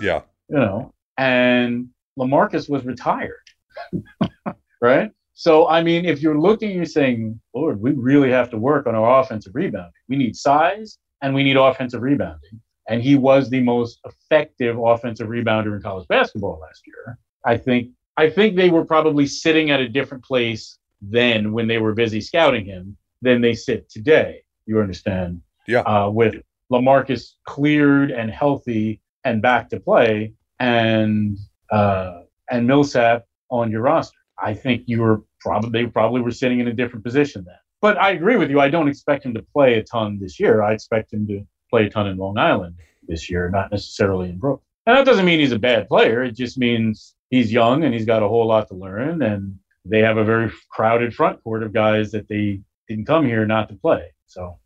yeah, 0.00 0.22
you 0.48 0.56
know, 0.56 0.92
and 1.18 1.88
Lamarcus 2.18 2.70
was 2.70 2.84
retired, 2.84 3.42
right? 4.80 5.10
So 5.34 5.68
I 5.68 5.82
mean, 5.82 6.04
if 6.06 6.22
you're 6.22 6.38
looking, 6.38 6.70
you're 6.70 6.86
saying, 6.86 7.40
Lord, 7.54 7.80
we 7.80 7.92
really 7.92 8.30
have 8.30 8.50
to 8.50 8.56
work 8.56 8.86
on 8.86 8.94
our 8.94 9.20
offensive 9.20 9.54
rebounding. 9.54 9.92
We 10.08 10.16
need 10.16 10.34
size 10.34 10.98
and 11.22 11.34
we 11.34 11.42
need 11.42 11.56
offensive 11.56 12.02
rebounding. 12.02 12.60
And 12.88 13.02
he 13.02 13.16
was 13.16 13.50
the 13.50 13.62
most 13.62 14.00
effective 14.04 14.78
offensive 14.78 15.28
rebounder 15.28 15.74
in 15.74 15.82
college 15.82 16.06
basketball 16.08 16.60
last 16.60 16.82
year. 16.86 17.18
I 17.44 17.56
think 17.56 17.90
I 18.16 18.30
think 18.30 18.56
they 18.56 18.70
were 18.70 18.84
probably 18.84 19.26
sitting 19.26 19.70
at 19.70 19.80
a 19.80 19.88
different 19.88 20.24
place 20.24 20.78
then 21.02 21.52
when 21.52 21.66
they 21.66 21.78
were 21.78 21.92
busy 21.94 22.20
scouting 22.20 22.64
him 22.64 22.96
than 23.22 23.40
they 23.40 23.54
sit 23.54 23.88
today. 23.90 24.42
You 24.66 24.80
understand? 24.80 25.42
Yeah. 25.68 25.80
Uh, 25.80 26.10
with 26.10 26.36
Lamarcus 26.72 27.32
cleared 27.44 28.10
and 28.10 28.30
healthy 28.30 29.00
and 29.24 29.42
back 29.42 29.68
to 29.70 29.80
play, 29.80 30.32
and 30.58 31.36
uh, 31.70 32.22
and 32.50 32.66
Millsap 32.66 33.24
on 33.50 33.70
your 33.70 33.82
roster, 33.82 34.16
I 34.38 34.54
think 34.54 34.84
you 34.86 35.02
were 35.02 35.22
probably 35.40 35.70
they 35.70 35.86
probably 35.88 36.20
were 36.20 36.30
sitting 36.30 36.60
in 36.60 36.68
a 36.68 36.72
different 36.72 37.04
position 37.04 37.44
then. 37.44 37.56
But 37.80 37.98
I 37.98 38.12
agree 38.12 38.36
with 38.36 38.50
you. 38.50 38.60
I 38.60 38.70
don't 38.70 38.88
expect 38.88 39.24
him 39.24 39.34
to 39.34 39.42
play 39.42 39.74
a 39.74 39.82
ton 39.82 40.18
this 40.20 40.40
year. 40.40 40.62
I 40.62 40.72
expect 40.72 41.12
him 41.12 41.26
to 41.28 41.46
play 41.68 41.86
a 41.86 41.90
ton 41.90 42.06
in 42.06 42.16
Long 42.16 42.38
Island 42.38 42.76
this 43.06 43.28
year, 43.28 43.50
not 43.50 43.70
necessarily 43.70 44.30
in 44.30 44.38
Brooklyn. 44.38 44.64
And 44.86 44.96
that 44.96 45.04
doesn't 45.04 45.26
mean 45.26 45.40
he's 45.40 45.52
a 45.52 45.58
bad 45.58 45.88
player. 45.88 46.22
It 46.22 46.36
just 46.36 46.58
means 46.58 47.15
he's 47.30 47.52
young 47.52 47.84
and 47.84 47.92
he's 47.94 48.04
got 48.04 48.22
a 48.22 48.28
whole 48.28 48.46
lot 48.46 48.68
to 48.68 48.74
learn. 48.74 49.22
And 49.22 49.58
they 49.84 50.00
have 50.00 50.16
a 50.16 50.24
very 50.24 50.50
crowded 50.70 51.14
front 51.14 51.42
court 51.42 51.62
of 51.62 51.72
guys 51.72 52.12
that 52.12 52.28
they 52.28 52.60
didn't 52.88 53.06
come 53.06 53.26
here 53.26 53.46
not 53.46 53.68
to 53.68 53.74
play. 53.76 54.12
So, 54.26 54.58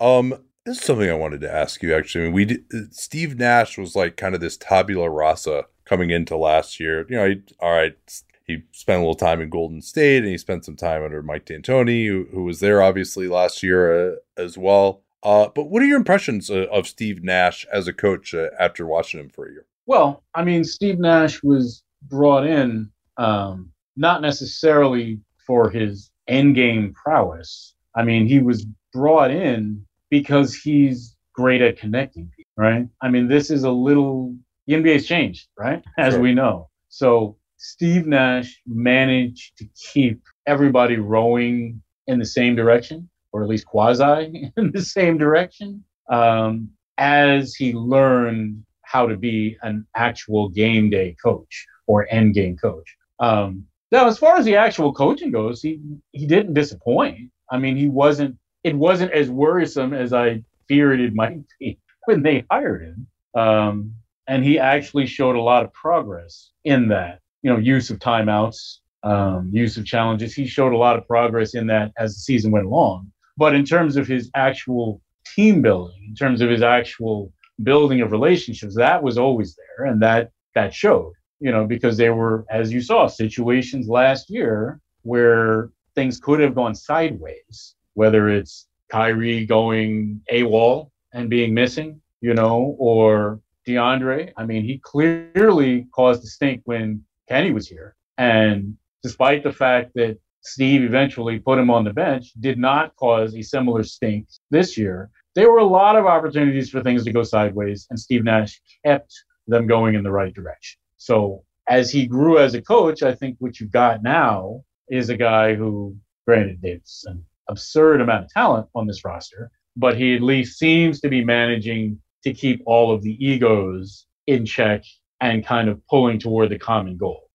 um, 0.00 0.34
this 0.64 0.78
is 0.78 0.84
something 0.84 1.10
I 1.10 1.14
wanted 1.14 1.40
to 1.42 1.52
ask 1.52 1.82
you. 1.82 1.94
Actually, 1.94 2.22
I 2.22 2.24
mean, 2.26 2.34
we 2.34 2.44
did, 2.46 2.94
Steve 2.94 3.38
Nash 3.38 3.78
was 3.78 3.94
like 3.94 4.16
kind 4.16 4.34
of 4.34 4.40
this 4.40 4.56
tabula 4.56 5.10
rasa 5.10 5.66
coming 5.84 6.10
into 6.10 6.36
last 6.36 6.80
year. 6.80 7.06
You 7.08 7.16
know, 7.16 7.28
he, 7.28 7.42
all 7.60 7.72
right, 7.72 7.96
he 8.44 8.62
spent 8.72 8.98
a 8.98 9.00
little 9.00 9.14
time 9.14 9.40
in 9.40 9.50
Golden 9.50 9.82
State 9.82 10.18
and 10.18 10.28
he 10.28 10.38
spent 10.38 10.64
some 10.64 10.76
time 10.76 11.02
under 11.02 11.22
Mike 11.22 11.46
D'Antoni, 11.46 12.06
who, 12.06 12.26
who 12.32 12.44
was 12.44 12.60
there 12.60 12.82
obviously 12.82 13.28
last 13.28 13.62
year 13.62 14.12
uh, 14.12 14.16
as 14.36 14.56
well. 14.58 15.02
Uh, 15.22 15.48
but 15.54 15.64
what 15.64 15.82
are 15.82 15.86
your 15.86 15.96
impressions 15.96 16.50
of, 16.50 16.64
of 16.68 16.86
Steve 16.86 17.22
Nash 17.22 17.64
as 17.72 17.88
a 17.88 17.92
coach 17.92 18.34
uh, 18.34 18.48
after 18.58 18.86
watching 18.86 19.20
him 19.20 19.30
for 19.30 19.46
a 19.46 19.52
year? 19.52 19.66
Well, 19.86 20.22
I 20.34 20.44
mean, 20.44 20.64
Steve 20.64 20.98
Nash 20.98 21.42
was 21.42 21.82
brought 22.08 22.46
in 22.46 22.90
um, 23.16 23.70
not 23.96 24.22
necessarily 24.22 25.20
for 25.46 25.70
his 25.70 26.10
end 26.28 26.54
game 26.54 26.94
prowess. 26.94 27.74
I 27.94 28.02
mean, 28.02 28.26
he 28.26 28.40
was 28.40 28.66
brought 28.92 29.30
in 29.30 29.84
because 30.10 30.54
he's 30.54 31.16
great 31.32 31.62
at 31.62 31.78
connecting 31.78 32.30
people, 32.36 32.50
right? 32.56 32.88
I 33.02 33.08
mean, 33.08 33.28
this 33.28 33.50
is 33.50 33.64
a 33.64 33.70
little 33.70 34.34
the 34.66 34.74
NBA's 34.74 35.06
changed, 35.06 35.48
right? 35.58 35.84
As 35.98 36.14
sure. 36.14 36.22
we 36.22 36.34
know. 36.34 36.68
So 36.88 37.36
Steve 37.58 38.06
Nash 38.06 38.60
managed 38.66 39.58
to 39.58 39.66
keep 39.92 40.22
everybody 40.46 40.96
rowing 40.96 41.82
in 42.06 42.18
the 42.18 42.26
same 42.26 42.54
direction, 42.54 43.08
or 43.32 43.42
at 43.42 43.48
least 43.48 43.66
quasi 43.66 44.52
in 44.56 44.70
the 44.72 44.82
same 44.82 45.18
direction, 45.18 45.84
um, 46.10 46.70
as 46.98 47.54
he 47.54 47.72
learned 47.72 48.64
how 48.94 49.08
to 49.08 49.16
be 49.16 49.58
an 49.62 49.84
actual 49.96 50.48
game 50.48 50.88
day 50.88 51.16
coach 51.20 51.66
or 51.88 52.06
end 52.10 52.32
game 52.32 52.56
coach. 52.56 52.96
Um, 53.18 53.66
now, 53.90 54.06
as 54.06 54.18
far 54.18 54.36
as 54.36 54.44
the 54.44 54.54
actual 54.54 54.94
coaching 54.94 55.32
goes, 55.32 55.60
he 55.60 55.80
he 56.12 56.26
didn't 56.26 56.54
disappoint. 56.54 57.30
I 57.50 57.58
mean, 57.58 57.76
he 57.76 57.88
wasn't. 57.88 58.36
It 58.62 58.76
wasn't 58.76 59.10
as 59.10 59.28
worrisome 59.28 59.92
as 59.92 60.12
I 60.12 60.42
feared 60.68 61.00
it 61.00 61.12
might 61.12 61.40
be 61.60 61.78
when 62.06 62.22
they 62.22 62.44
hired 62.50 62.82
him. 62.82 63.06
Um, 63.34 63.94
and 64.28 64.44
he 64.44 64.58
actually 64.58 65.06
showed 65.06 65.36
a 65.36 65.42
lot 65.42 65.64
of 65.64 65.72
progress 65.72 66.52
in 66.64 66.88
that. 66.88 67.18
You 67.42 67.50
know, 67.52 67.58
use 67.58 67.90
of 67.90 67.98
timeouts, 67.98 68.78
um, 69.02 69.50
use 69.52 69.76
of 69.76 69.84
challenges. 69.84 70.34
He 70.34 70.46
showed 70.46 70.72
a 70.72 70.78
lot 70.78 70.96
of 70.96 71.06
progress 71.06 71.54
in 71.54 71.66
that 71.66 71.92
as 71.98 72.14
the 72.14 72.20
season 72.20 72.52
went 72.52 72.66
along. 72.66 73.10
But 73.36 73.54
in 73.56 73.64
terms 73.64 73.96
of 73.96 74.06
his 74.06 74.30
actual 74.36 75.02
team 75.34 75.62
building, 75.62 76.06
in 76.08 76.14
terms 76.14 76.40
of 76.40 76.48
his 76.48 76.62
actual 76.62 77.32
building 77.62 78.00
of 78.00 78.12
relationships, 78.12 78.74
that 78.76 79.02
was 79.02 79.18
always 79.18 79.56
there, 79.56 79.86
and 79.86 80.02
that 80.02 80.30
that 80.54 80.74
showed 80.74 81.12
you 81.44 81.50
know, 81.50 81.66
because 81.66 81.98
there 81.98 82.14
were, 82.14 82.46
as 82.48 82.72
you 82.72 82.80
saw, 82.80 83.06
situations 83.06 83.86
last 83.86 84.30
year 84.30 84.80
where 85.02 85.70
things 85.94 86.18
could 86.18 86.40
have 86.40 86.54
gone 86.54 86.74
sideways, 86.74 87.74
whether 87.92 88.30
it's 88.30 88.66
Kyrie 88.90 89.44
going 89.44 90.22
AWOL 90.32 90.90
and 91.12 91.28
being 91.28 91.52
missing, 91.52 92.00
you 92.22 92.32
know, 92.32 92.74
or 92.78 93.40
DeAndre. 93.66 94.32
I 94.38 94.44
mean, 94.46 94.64
he 94.64 94.78
clearly 94.78 95.86
caused 95.92 96.24
a 96.24 96.28
stink 96.28 96.62
when 96.64 97.04
Kenny 97.28 97.50
was 97.50 97.68
here. 97.68 97.94
And 98.16 98.78
despite 99.02 99.42
the 99.42 99.52
fact 99.52 99.92
that 99.96 100.18
Steve 100.40 100.82
eventually 100.82 101.38
put 101.38 101.58
him 101.58 101.70
on 101.70 101.84
the 101.84 101.92
bench, 101.92 102.32
did 102.40 102.58
not 102.58 102.96
cause 102.96 103.34
a 103.34 103.42
similar 103.42 103.82
stink 103.82 104.28
this 104.50 104.78
year. 104.78 105.10
There 105.34 105.50
were 105.50 105.58
a 105.58 105.66
lot 105.66 105.96
of 105.96 106.06
opportunities 106.06 106.70
for 106.70 106.82
things 106.82 107.04
to 107.04 107.12
go 107.12 107.22
sideways, 107.22 107.86
and 107.90 107.98
Steve 107.98 108.24
Nash 108.24 108.60
kept 108.84 109.12
them 109.46 109.66
going 109.66 109.94
in 109.94 110.02
the 110.02 110.12
right 110.12 110.32
direction. 110.32 110.78
So 110.96 111.44
as 111.68 111.90
he 111.90 112.06
grew 112.06 112.38
as 112.38 112.54
a 112.54 112.62
coach, 112.62 113.02
I 113.02 113.14
think 113.14 113.36
what 113.38 113.58
you've 113.58 113.72
got 113.72 114.02
now 114.02 114.62
is 114.88 115.10
a 115.10 115.16
guy 115.16 115.54
who 115.54 115.96
Granted, 116.26 116.60
it's 116.62 117.04
an 117.06 117.22
absurd 117.48 118.00
amount 118.00 118.24
of 118.24 118.30
talent 118.30 118.66
on 118.74 118.86
this 118.86 119.04
roster, 119.04 119.50
but 119.76 119.96
he 119.96 120.14
at 120.14 120.22
least 120.22 120.58
seems 120.58 121.00
to 121.00 121.08
be 121.08 121.22
managing 121.22 122.00
to 122.22 122.32
keep 122.32 122.62
all 122.64 122.94
of 122.94 123.02
the 123.02 123.12
egos 123.24 124.06
in 124.26 124.46
check 124.46 124.82
and 125.20 125.44
kind 125.44 125.68
of 125.68 125.86
pulling 125.86 126.18
toward 126.18 126.48
the 126.48 126.58
common 126.58 126.96
goal. 126.96 127.28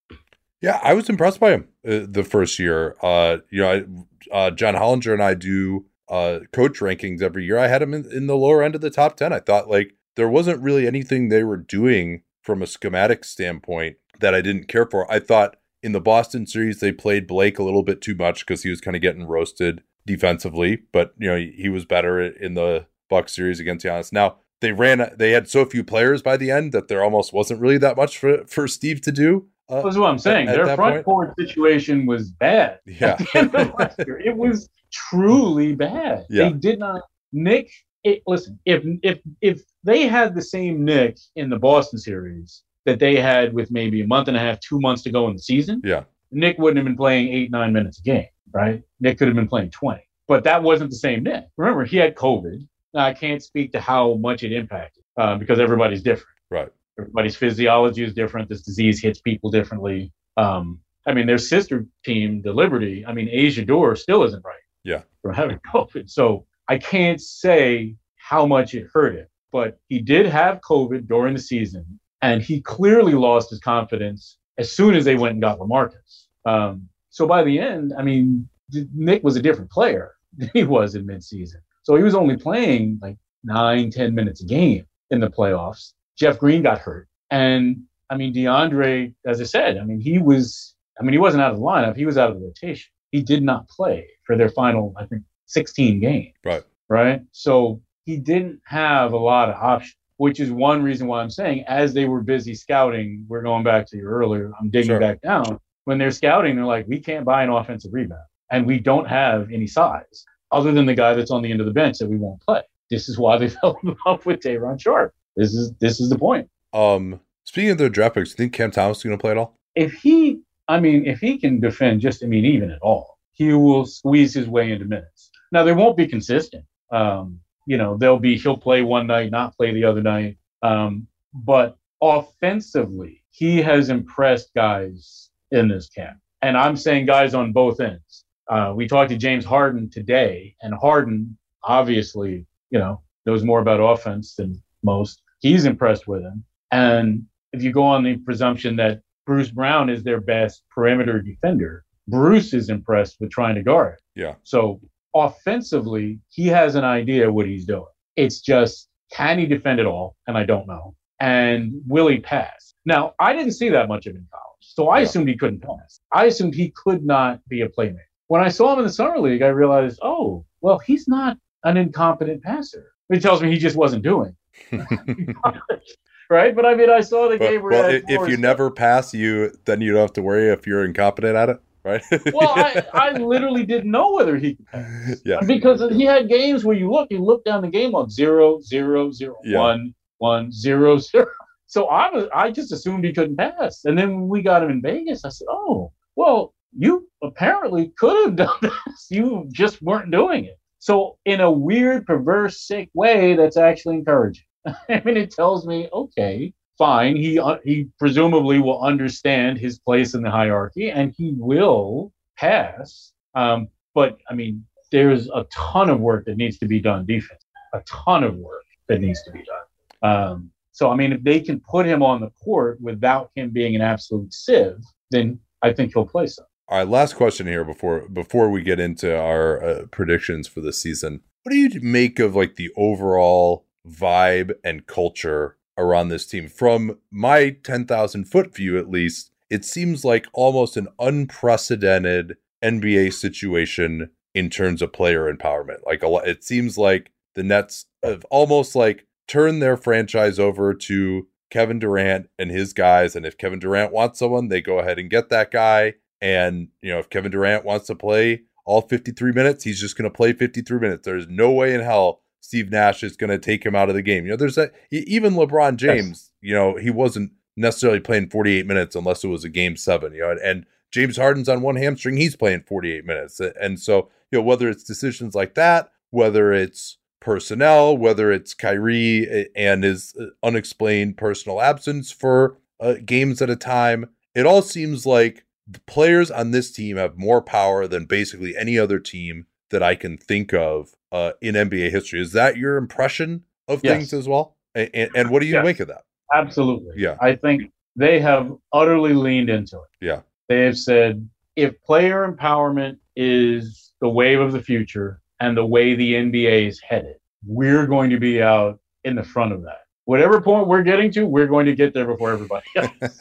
Yeah, 0.62 0.80
I 0.84 0.94
was 0.94 1.08
impressed 1.08 1.40
by 1.40 1.52
him 1.52 1.68
uh, 1.88 2.02
the 2.10 2.24
first 2.24 2.58
year. 2.58 2.96
Uh, 3.02 3.38
you 3.52 3.62
know, 3.62 4.06
I, 4.32 4.36
uh, 4.36 4.52
John 4.52 4.74
Hollinger 4.74 5.14
and 5.14 5.24
I 5.24 5.36
do 5.36 5.86
uh, 6.10 6.40
coach 6.52 6.80
rankings 6.80 7.22
every 7.22 7.46
year. 7.46 7.58
I 7.58 7.68
had 7.68 7.82
him 7.82 7.94
in, 7.94 8.12
in 8.12 8.28
the 8.28 8.38
lower 8.38 8.64
end 8.64 8.76
of 8.76 8.82
the 8.82 8.90
top 8.90 9.16
10. 9.16 9.32
I 9.32 9.40
thought 9.40 9.70
like 9.70 9.96
there 10.16 10.30
wasn't 10.30 10.62
really 10.62 10.88
anything 10.88 11.30
they 11.30 11.44
were 11.44 11.58
doing 11.58 12.24
from 12.42 12.62
a 12.62 12.68
schematic 12.68 13.24
standpoint 13.24 13.98
that 14.20 14.34
I 14.34 14.42
didn't 14.42 14.68
care 14.68 14.86
for. 14.86 15.10
I 15.12 15.20
thought 15.20 15.58
in 15.82 15.92
the 15.92 16.02
Boston 16.02 16.46
series, 16.46 16.80
they 16.80 16.92
played 16.92 17.28
Blake 17.28 17.60
a 17.60 17.64
little 17.64 17.84
bit 17.84 18.02
too 18.02 18.16
much 18.16 18.46
because 18.46 18.64
he 18.64 18.70
was 18.70 18.82
kind 18.82 18.96
of 18.96 19.02
getting 19.02 19.26
roasted 19.26 19.82
defensively, 20.06 20.80
but 20.92 21.14
you 21.18 21.30
know, 21.30 21.38
he 21.38 21.70
was 21.70 21.86
better 21.86 22.20
in 22.22 22.56
the 22.56 22.88
Buck 23.10 23.30
series 23.30 23.60
against 23.60 23.86
Giannis. 23.86 24.12
Now, 24.12 24.38
they 24.62 24.72
ran 24.72 25.14
they 25.18 25.32
had 25.32 25.50
so 25.50 25.66
few 25.66 25.84
players 25.84 26.22
by 26.22 26.36
the 26.36 26.52
end 26.52 26.74
that 26.74 26.90
there 26.90 27.04
almost 27.04 27.32
wasn't 27.32 27.62
really 27.62 27.78
that 27.78 27.96
much 27.96 28.18
for 28.18 28.46
for 28.46 28.68
Steve 28.68 29.02
to 29.02 29.12
do. 29.12 29.48
Uh, 29.70 29.82
That's 29.82 29.98
what 29.98 30.10
I'm 30.10 30.18
saying. 30.20 30.50
At, 30.50 30.56
Their 30.56 30.76
front 30.76 30.96
point. 30.96 31.06
court 31.06 31.34
situation 31.38 32.06
was 32.06 32.32
bad. 32.32 32.80
Yeah. 32.86 33.18
it 33.36 34.36
was 34.36 34.68
truly 34.92 35.76
bad. 35.76 36.26
Yeah. 36.30 36.50
They 36.50 36.54
did 36.56 36.80
not 36.80 37.02
Nick 37.32 37.72
it, 38.04 38.24
listen, 38.28 38.60
if 38.66 38.84
if 39.04 39.20
if 39.42 39.62
they 39.84 40.08
had 40.08 40.36
the 40.36 40.42
same 40.42 40.86
Nick 40.86 41.18
in 41.36 41.50
the 41.50 41.60
Boston 41.60 42.00
series 42.00 42.64
that 42.86 43.00
they 43.00 43.16
had 43.16 43.54
with 43.54 43.72
maybe 43.72 44.02
a 44.02 44.08
month 44.08 44.28
and 44.28 44.38
a 44.38 44.40
half, 44.40 44.60
two 44.60 44.80
months 44.80 45.04
to 45.04 45.12
go 45.12 45.28
in 45.28 45.36
the 45.36 45.42
season, 45.42 45.82
yeah, 45.84 46.04
Nick 46.32 46.58
wouldn't 46.58 46.78
have 46.78 46.86
been 46.86 46.98
playing 46.98 47.34
eight, 47.34 47.52
nine 47.52 47.74
minutes 47.74 48.00
a 48.00 48.04
game, 48.04 48.28
right? 48.52 48.82
Nick 49.00 49.18
could 49.18 49.28
have 49.28 49.36
been 49.36 49.48
playing 49.48 49.72
20. 49.72 50.02
But 50.28 50.44
that 50.44 50.64
wasn't 50.64 50.92
the 50.92 50.96
same 50.96 51.24
Nick. 51.24 51.46
Remember, 51.58 51.84
he 51.84 51.98
had 51.98 52.16
COVID. 52.16 52.68
Now, 52.94 53.06
I 53.06 53.14
can't 53.14 53.44
speak 53.44 53.72
to 53.74 53.82
how 53.82 54.16
much 54.16 54.44
it 54.44 54.52
impacted 54.52 55.04
uh, 55.18 55.36
because 55.36 55.60
everybody's 55.60 56.02
different. 56.02 56.30
Right 56.50 56.70
everybody's 57.00 57.36
physiology 57.36 58.04
is 58.04 58.14
different. 58.14 58.50
This 58.50 58.62
disease 58.62 59.02
hits 59.02 59.20
people 59.20 59.50
differently. 59.50 60.12
Um, 60.38 60.80
I 61.08 61.14
mean, 61.14 61.28
their 61.28 61.38
sister 61.38 61.86
team, 62.06 62.42
the 62.42 62.54
Liberty, 62.54 63.06
I 63.06 63.14
mean, 63.14 63.30
Asia 63.32 63.66
Durr 63.66 63.96
still 63.96 64.24
isn't 64.24 64.44
right. 64.46 64.56
Yeah. 64.84 65.02
From 65.22 65.34
having 65.34 65.60
COVID. 65.74 66.10
So 66.10 66.46
I 66.68 66.78
can't 66.78 67.20
say 67.20 67.96
how 68.18 68.46
much 68.46 68.76
it 68.76 68.88
hurt 68.94 69.16
him, 69.16 69.28
but 69.52 69.80
he 69.90 70.00
did 70.00 70.26
have 70.28 70.62
COVID 70.62 71.08
during 71.08 71.34
the 71.34 71.42
season, 71.42 72.00
and 72.22 72.42
he 72.42 72.62
clearly 72.62 73.14
lost 73.14 73.50
his 73.50 73.60
confidence 73.60 74.38
as 74.58 74.72
soon 74.72 74.96
as 74.96 75.06
they 75.06 75.16
went 75.16 75.34
and 75.34 75.42
got 75.42 75.60
Lamarcus. 75.60 76.26
Um, 76.46 76.90
so 77.10 77.26
by 77.26 77.44
the 77.44 77.60
end, 77.60 77.94
I 77.98 78.04
mean, 78.04 78.48
Nick 78.94 79.24
was 79.24 79.36
a 79.36 79.42
different 79.42 79.72
player 79.72 80.16
than 80.38 80.52
he 80.54 80.64
was 80.64 80.96
in 80.96 81.08
midseason. 81.08 81.62
So 81.84 81.96
he 81.96 82.04
was 82.04 82.14
only 82.14 82.38
playing 82.38 83.00
like 83.02 83.18
nine, 83.44 83.90
ten 83.90 84.14
minutes 84.14 84.44
a 84.44 84.46
game 84.46 84.86
in 85.10 85.20
the 85.20 85.30
playoffs. 85.30 85.94
Jeff 86.20 86.38
Green 86.38 86.62
got 86.62 86.80
hurt. 86.80 87.08
And 87.32 87.84
I 88.10 88.18
mean, 88.18 88.34
DeAndre, 88.34 89.14
as 89.26 89.40
I 89.40 89.46
said, 89.46 89.78
I 89.78 89.84
mean, 89.84 90.02
he 90.02 90.18
was, 90.20 90.76
I 91.00 91.04
mean, 91.04 91.14
he 91.14 91.20
wasn't 91.20 91.44
out 91.44 91.52
of 91.52 91.58
the 91.58 91.64
lineup. 91.64 91.96
He 91.96 92.06
was 92.06 92.18
out 92.18 92.30
of 92.30 92.40
the 92.40 92.46
rotation. 92.46 92.92
He 93.12 93.22
did 93.22 93.44
not 93.44 93.68
play 93.70 94.08
for 94.26 94.36
their 94.36 94.50
final, 94.50 94.94
I 94.98 95.06
think, 95.06 95.24
16 95.46 96.00
games. 96.00 96.34
Right. 96.44 96.64
Right. 96.90 97.22
So 97.32 97.82
he 98.06 98.18
didn't 98.18 98.60
have 98.66 99.14
a 99.14 99.18
lot 99.18 99.50
of 99.50 99.56
options, 99.56 99.96
which 100.18 100.40
is 100.40 100.52
one 100.52 100.84
reason 100.84 101.08
why 101.08 101.22
I'm 101.22 101.30
saying, 101.30 101.66
as 101.68 101.94
they 101.94 102.06
were 102.06 102.22
busy 102.22 102.56
scouting, 102.56 103.26
we're 103.28 103.42
going 103.42 103.64
back 103.64 103.88
to 103.88 103.98
you 103.98 104.04
earlier, 104.04 104.52
I'm 104.60 104.70
digging 104.70 104.90
sure. 104.90 105.00
back 105.00 105.22
down. 105.22 105.60
When 105.86 105.98
they're 105.98 106.12
scouting, 106.12 106.56
they're 106.56 106.66
like, 106.66 106.88
we 106.88 107.00
can't 107.00 107.26
buy 107.26 107.44
an 107.44 107.50
offensive 107.50 107.94
rebound. 107.94 108.22
And 108.52 108.66
we 108.66 108.80
don't 108.80 109.08
have 109.08 109.52
any 109.52 109.68
size 109.68 110.26
other 110.52 110.72
than 110.72 110.88
the 110.88 110.96
guy 110.96 111.14
that's 111.14 111.32
on 111.32 111.44
the 111.44 111.52
end 111.52 111.60
of 111.60 111.68
the 111.68 111.74
bench 111.74 112.00
that 112.00 112.10
we 112.10 112.18
won't 112.18 112.42
play. 112.42 112.62
This 112.90 113.08
is 113.08 113.18
why 113.18 113.38
they 113.38 113.50
fell 113.50 113.78
in 113.84 113.96
love 114.06 114.26
with 114.26 114.42
Day'Ron 114.42 114.80
Sharpe. 114.80 115.14
This 115.40 115.54
is 115.54 115.72
this 115.80 116.02
is 116.02 116.10
the 116.10 116.20
point. 116.20 116.50
Um, 116.74 117.22
speaking 117.46 117.72
of 117.72 117.78
the 117.78 117.90
draft 117.90 118.16
picks, 118.16 118.32
do 118.32 118.34
you 118.34 118.38
think 118.38 118.54
Cam 118.54 118.72
Thomas 118.72 118.98
is 118.98 119.04
going 119.04 119.18
to 119.18 119.22
play 119.22 119.32
at 119.32 119.38
all? 119.38 119.56
If 119.74 119.94
he, 119.94 120.42
I 120.68 120.82
mean, 120.82 121.06
if 121.06 121.20
he 121.20 121.38
can 121.38 121.62
defend 121.62 122.02
just, 122.02 122.22
I 122.22 122.28
mean, 122.28 122.44
even 122.44 122.72
at 122.72 122.82
all, 122.82 123.18
he 123.32 123.54
will 123.54 123.86
squeeze 123.86 124.34
his 124.34 124.50
way 124.50 124.70
into 124.70 124.84
minutes. 124.84 125.32
Now 125.54 125.64
they 125.64 125.72
won't 125.72 125.96
be 125.96 126.08
consistent. 126.08 126.66
Um, 126.92 127.40
you 127.66 127.78
know, 127.78 127.96
they'll 127.96 128.20
be 128.20 128.38
he'll 128.38 128.58
play 128.58 128.82
one 128.82 129.08
night, 129.08 129.32
not 129.32 129.56
play 129.56 129.74
the 129.74 129.86
other 129.86 130.02
night. 130.02 130.38
Um, 130.62 131.08
but 131.34 131.78
offensively, 132.02 133.24
he 133.32 133.62
has 133.62 133.88
impressed 133.88 134.54
guys 134.54 135.30
in 135.52 135.70
this 135.70 135.88
camp, 135.88 136.18
and 136.42 136.58
I'm 136.58 136.76
saying 136.76 137.06
guys 137.06 137.34
on 137.34 137.54
both 137.54 137.80
ends. 137.80 138.26
Uh, 138.50 138.74
we 138.76 138.90
talked 138.90 139.12
to 139.12 139.18
James 139.18 139.46
Harden 139.46 139.90
today, 139.90 140.54
and 140.62 140.74
Harden 140.74 141.38
obviously, 141.64 142.46
you 142.72 142.80
know, 142.80 143.02
knows 143.26 143.46
more 143.46 143.62
about 143.62 143.80
offense 143.80 144.36
than 144.36 144.62
most 144.84 145.22
he's 145.40 145.66
impressed 145.66 146.08
with 146.08 146.22
him. 146.22 146.44
And 146.72 147.26
if 147.54 147.64
you 147.64 147.72
go 147.72 147.84
on 147.84 148.04
the 148.04 148.18
presumption 148.18 148.76
that 148.78 149.02
Bruce 149.26 149.52
Brown 149.52 149.90
is 149.90 150.04
their 150.04 150.22
best 150.22 150.64
perimeter 150.74 151.22
defender, 151.22 151.84
Bruce 152.08 152.54
is 152.54 152.70
impressed 152.70 153.18
with 153.20 153.32
trying 153.32 153.56
to 153.56 153.64
guard. 153.64 153.98
Yeah. 154.16 154.36
So 154.44 154.82
offensively, 155.16 156.20
he 156.30 156.48
has 156.48 156.76
an 156.76 156.84
idea 156.84 157.32
what 157.32 157.46
he's 157.46 157.66
doing. 157.66 157.86
It's 158.16 158.42
just 158.42 158.90
can 159.12 159.40
he 159.40 159.46
defend 159.46 159.80
it 159.80 159.86
all? 159.86 160.16
And 160.28 160.38
I 160.38 160.44
don't 160.44 160.68
know. 160.68 160.96
And 161.20 161.82
will 161.88 162.08
he 162.08 162.20
pass? 162.20 162.74
Now, 162.86 163.14
I 163.20 163.34
didn't 163.34 163.54
see 163.54 163.70
that 163.70 163.88
much 163.88 164.06
of 164.06 164.16
him 164.16 164.22
in 164.22 164.28
college. 164.32 164.46
So 164.62 164.90
I 164.90 165.00
yeah. 165.00 165.06
assumed 165.06 165.28
he 165.28 165.38
couldn't 165.38 165.62
pass. 165.62 166.00
I 166.14 166.26
assumed 166.26 166.56
he 166.56 166.72
could 166.72 167.04
not 167.04 167.40
be 167.50 167.62
a 167.62 167.70
playmaker. 167.70 168.00
When 168.28 168.42
I 168.42 168.50
saw 168.50 168.74
him 168.74 168.80
in 168.80 168.86
the 168.86 168.94
summer 168.94 169.20
league, 169.20 169.42
I 169.42 169.48
realized, 169.48 170.00
oh, 170.02 170.46
well, 170.62 170.78
he's 170.80 171.08
not 171.08 171.38
an 171.64 171.78
incompetent 171.78 172.44
passer. 172.44 172.92
It 173.10 173.22
tells 173.22 173.42
me 173.42 173.50
he 173.50 173.58
just 173.58 173.76
wasn't 173.76 174.04
doing. 174.04 174.36
right? 176.30 176.56
But 176.56 176.66
I 176.66 176.76
mean, 176.76 176.90
I 176.90 177.02
saw 177.02 177.28
the 177.30 177.38
but, 177.38 177.50
game 177.50 177.62
where 177.62 177.72
well, 177.72 177.90
if, 177.90 178.04
if 178.08 178.30
you 178.30 178.38
never 178.38 178.70
pass, 178.72 179.14
you 179.14 179.52
then 179.66 179.82
you 179.82 179.94
don't 179.94 180.02
have 180.02 180.14
to 180.14 180.22
worry 180.22 180.50
if 180.50 180.68
you're 180.68 180.86
incompetent 180.86 181.36
at 181.36 181.50
it, 181.50 181.62
right? 181.84 182.02
well, 182.34 182.54
I, 182.56 182.86
I 182.94 183.12
literally 183.18 183.66
didn't 183.66 183.92
know 183.92 184.14
whether 184.14 184.38
he 184.38 184.56
could 184.56 184.68
pass. 184.68 185.22
Yeah. 185.26 185.40
Because 185.46 185.82
he 185.92 186.04
had 186.04 186.30
games 186.30 186.64
where 186.64 186.76
you 186.76 186.92
look, 186.92 187.08
you 187.12 187.24
look 187.24 187.44
down 187.44 187.62
the 187.62 187.70
game 187.70 187.96
on 187.96 188.10
zero, 188.10 188.60
zero, 188.62 189.12
zero, 189.12 189.36
yeah. 189.44 189.58
one, 189.58 189.94
one, 190.20 190.52
zero, 190.52 190.98
zero. 190.98 191.28
So 191.68 191.86
I 191.86 192.10
was, 192.10 192.28
I 192.34 192.50
just 192.50 192.72
assumed 192.72 193.06
he 193.06 193.14
couldn't 193.14 193.38
pass, 193.38 193.86
and 193.86 193.98
then 193.98 194.16
when 194.16 194.28
we 194.28 194.42
got 194.42 194.64
him 194.64 194.72
in 194.72 194.82
Vegas, 194.82 195.24
I 195.24 195.30
said, 195.30 195.46
"Oh, 195.50 195.92
well, 196.16 196.56
you 196.76 197.08
apparently 197.22 197.94
could 197.98 198.26
have 198.26 198.36
done 198.36 198.58
this. 198.62 199.08
You 199.10 199.48
just 199.52 199.80
weren't 199.82 200.10
doing 200.10 200.46
it." 200.46 200.58
So, 200.80 201.18
in 201.26 201.42
a 201.42 201.52
weird, 201.52 202.08
perverse, 202.08 202.66
sick 202.66 202.90
way, 202.96 203.36
that's 203.36 203.58
actually 203.58 203.98
encouraging. 203.98 204.46
I 204.90 205.02
mean, 205.06 205.18
it 205.18 205.32
tells 205.32 205.66
me, 205.66 205.90
okay, 205.92 206.54
fine. 206.78 207.16
He 207.16 207.40
uh, 207.40 207.58
he 207.64 207.88
presumably 208.00 208.60
will 208.60 208.82
understand 208.82 209.58
his 209.58 209.80
place 209.80 210.14
in 210.14 210.24
the 210.24 210.32
hierarchy, 210.32 210.92
and 210.92 211.14
he 211.16 211.36
will 211.38 212.12
pass. 212.38 213.12
Um, 213.36 213.68
but 213.94 214.18
I 214.30 214.34
mean, 214.34 214.66
there's 214.92 215.30
a 215.30 215.46
ton 215.52 215.90
of 215.90 216.00
work 216.00 216.26
that 216.26 216.38
needs 216.38 216.58
to 216.60 216.66
be 216.66 216.80
done 216.80 217.06
defense. 217.06 217.44
A 217.74 217.82
ton 217.82 218.24
of 218.24 218.36
work 218.36 218.64
that 218.88 219.00
needs 219.02 219.22
to 219.24 219.32
be 219.32 219.44
done. 219.44 220.12
Um, 220.12 220.52
so, 220.72 220.90
I 220.90 220.96
mean, 220.96 221.12
if 221.12 221.24
they 221.24 221.40
can 221.40 221.60
put 221.60 221.86
him 221.86 222.02
on 222.02 222.22
the 222.22 222.30
court 222.44 222.80
without 222.82 223.32
him 223.36 223.52
being 223.52 223.76
an 223.76 223.82
absolute 223.82 224.34
sieve, 224.34 224.82
then 225.12 225.40
I 225.62 225.74
think 225.74 225.94
he'll 225.94 226.06
play 226.06 226.28
some. 226.28 226.46
All 226.70 226.78
right, 226.78 226.88
last 226.88 227.16
question 227.16 227.48
here 227.48 227.66
before 227.66 228.08
before 228.08 228.50
we 228.50 228.62
get 228.62 228.80
into 228.80 229.16
our 229.16 229.64
uh, 229.64 229.86
predictions 229.92 230.48
for 230.48 230.62
the 230.62 230.72
season. 230.72 231.22
What 231.44 231.52
do 231.52 231.58
you 231.58 231.82
make 231.82 232.20
of 232.20 232.36
like 232.36 232.56
the 232.56 232.70
overall 232.78 233.66
vibe 233.88 234.54
and 234.64 234.88
culture 234.88 235.58
around 235.78 236.10
this 236.10 236.26
team? 236.26 236.48
From 236.48 237.00
my 237.12 237.52
10,000 237.64 238.26
foot 238.26 238.56
view 238.56 238.78
at 238.78 238.90
least, 238.90 239.32
it 239.50 239.66
seems 239.66 240.06
like 240.06 240.28
almost 240.34 240.78
an 240.78 240.88
unprecedented 241.00 242.38
NBA 242.64 243.14
situation 243.14 244.12
in 244.36 244.50
terms 244.50 244.82
of 244.82 244.94
player 244.94 245.32
empowerment. 245.34 245.86
Like 245.86 246.04
a 246.04 246.08
lot, 246.08 246.28
it 246.28 246.44
seems 246.44 246.78
like 246.78 247.12
the 247.36 247.44
Nets 247.44 247.86
have 248.04 248.26
almost 248.26 248.76
like 248.76 249.08
turned 249.28 249.62
their 249.62 249.78
franchise 249.78 250.40
over 250.40 250.74
to 250.74 251.28
Kevin 251.50 251.80
Durant 251.80 252.30
and 252.38 252.52
his 252.52 252.74
guys 252.74 253.16
and 253.16 253.26
if 253.26 253.38
Kevin 253.38 253.60
Durant 253.60 253.92
wants 253.92 254.20
someone, 254.20 254.50
they 254.50 254.62
go 254.62 254.80
ahead 254.80 255.00
and 255.00 255.10
get 255.10 255.30
that 255.30 255.52
guy 255.52 255.96
and, 256.22 256.68
you 256.82 256.92
know, 256.92 257.00
if 257.00 257.10
Kevin 257.10 257.32
Durant 257.32 257.66
wants 257.66 257.88
to 257.88 257.96
play 257.96 258.42
all 258.66 258.82
53 258.82 259.32
minutes, 259.32 259.64
he's 259.64 259.80
just 259.80 259.98
going 259.98 260.10
to 260.10 260.16
play 260.16 260.34
53 260.34 260.80
minutes. 260.80 261.06
There's 261.06 261.28
no 261.28 261.52
way 261.52 261.74
in 261.74 261.82
hell 261.82 262.22
Steve 262.42 262.70
Nash 262.70 263.04
is 263.04 263.18
going 263.18 263.30
to 263.30 263.38
take 263.38 263.66
him 263.66 263.76
out 263.76 263.90
of 263.90 263.96
the 263.96 264.02
game. 264.02 264.26
You 264.26 264.32
know, 264.32 264.38
there's 264.38 264.56
that 264.56 264.74
even 264.92 265.34
LeBron 265.34 265.76
James, 265.78 266.32
yes. 266.42 266.50
you 266.50 266.56
know, 266.56 266.76
he 266.76 266.90
wasn't 266.90 267.32
necessarily 267.56 268.00
playing 268.00 268.30
48 268.30 268.66
minutes 268.66 268.96
unless 268.96 269.24
it 269.24 269.28
was 269.28 269.44
a 269.44 269.50
game 269.50 269.76
seven, 269.76 270.14
you 270.14 270.22
know, 270.22 270.32
and, 270.32 270.40
and 270.40 270.66
James 270.92 271.18
Harden's 271.18 271.50
on 271.50 271.62
one 271.62 271.76
hamstring, 271.76 272.18
he's 272.18 272.36
playing 272.36 272.64
48 272.64 273.06
minutes. 273.06 273.40
And 273.40 273.80
so, 273.80 274.10
you 274.32 274.40
know, 274.40 274.44
whether 274.44 274.70
it's 274.70 274.84
decisions 274.84 275.36
like 275.36 275.56
that, 275.56 275.92
whether 276.10 276.52
it's 276.54 276.98
personnel, 277.20 277.96
whether 277.96 278.32
it's 278.32 278.54
Kyrie 278.54 279.50
and 279.56 279.84
his 279.84 280.16
uh, 280.20 280.28
unexplained 280.42 281.18
personal 281.18 281.62
absence 281.62 282.12
for 282.12 282.58
uh, 282.80 282.96
games 283.06 283.42
at 283.42 283.50
a 283.50 283.56
time, 283.56 284.10
it 284.34 284.46
all 284.46 284.62
seems 284.62 285.06
like 285.06 285.46
the 285.68 285.82
players 285.82 286.32
on 286.32 286.52
this 286.52 286.72
team 286.72 286.98
have 286.98 287.18
more 287.18 287.42
power 287.42 287.88
than 287.88 288.06
basically 288.06 288.58
any 288.58 288.80
other 288.80 289.00
team 289.00 289.46
that 289.72 289.84
I 289.84 289.96
can 289.96 290.18
think 290.18 290.54
of 290.54 290.90
uh, 291.12 291.32
in 291.42 291.56
NBA 291.56 291.92
history. 291.92 292.22
Is 292.22 292.34
that 292.34 292.58
your 292.58 292.78
impression 292.78 293.44
of 293.68 293.82
Yes. 293.84 293.98
things 293.98 294.14
as 294.14 294.28
well? 294.28 294.58
And, 294.76 294.90
and, 294.94 295.10
and 295.16 295.30
what 295.32 295.42
do 295.42 295.48
you 295.48 295.54
Yes. 295.56 295.66
make 295.66 295.80
of 295.80 295.88
that? 295.88 296.04
Absolutely. 296.34 296.94
Yeah. 296.98 297.18
I 297.22 297.36
think 297.36 297.72
they 297.96 298.20
have 298.20 298.52
utterly 298.74 299.14
leaned 299.14 299.50
into 299.50 299.78
it. 299.78 300.06
Yeah. 300.06 300.22
They 300.48 300.62
have 300.66 300.78
said 300.78 301.28
if 301.56 301.82
player 301.84 302.32
empowerment 302.32 302.98
is 303.16 303.92
the 304.02 304.10
wave 304.10 304.40
of 304.40 304.52
the 304.52 304.62
future 304.62 305.22
and 305.40 305.58
the 305.58 305.66
way 305.66 305.96
the 305.96 306.14
NBA 306.16 306.68
is 306.68 306.80
headed, 306.82 307.16
we're 307.46 307.88
going 307.88 308.10
to 308.12 308.20
be 308.20 308.42
out 308.42 308.80
in 309.04 309.16
the 309.16 309.24
front 309.24 309.52
of 309.54 309.64
that. 309.64 309.82
Whatever 310.06 310.42
point 310.42 310.68
we're 310.68 310.84
getting 310.84 311.12
to, 311.12 311.26
we're 311.26 311.48
going 311.48 311.66
to 311.66 311.76
get 311.76 311.94
there 311.94 312.06
before 312.06 312.32
everybody 312.32 312.66
else. 312.76 313.20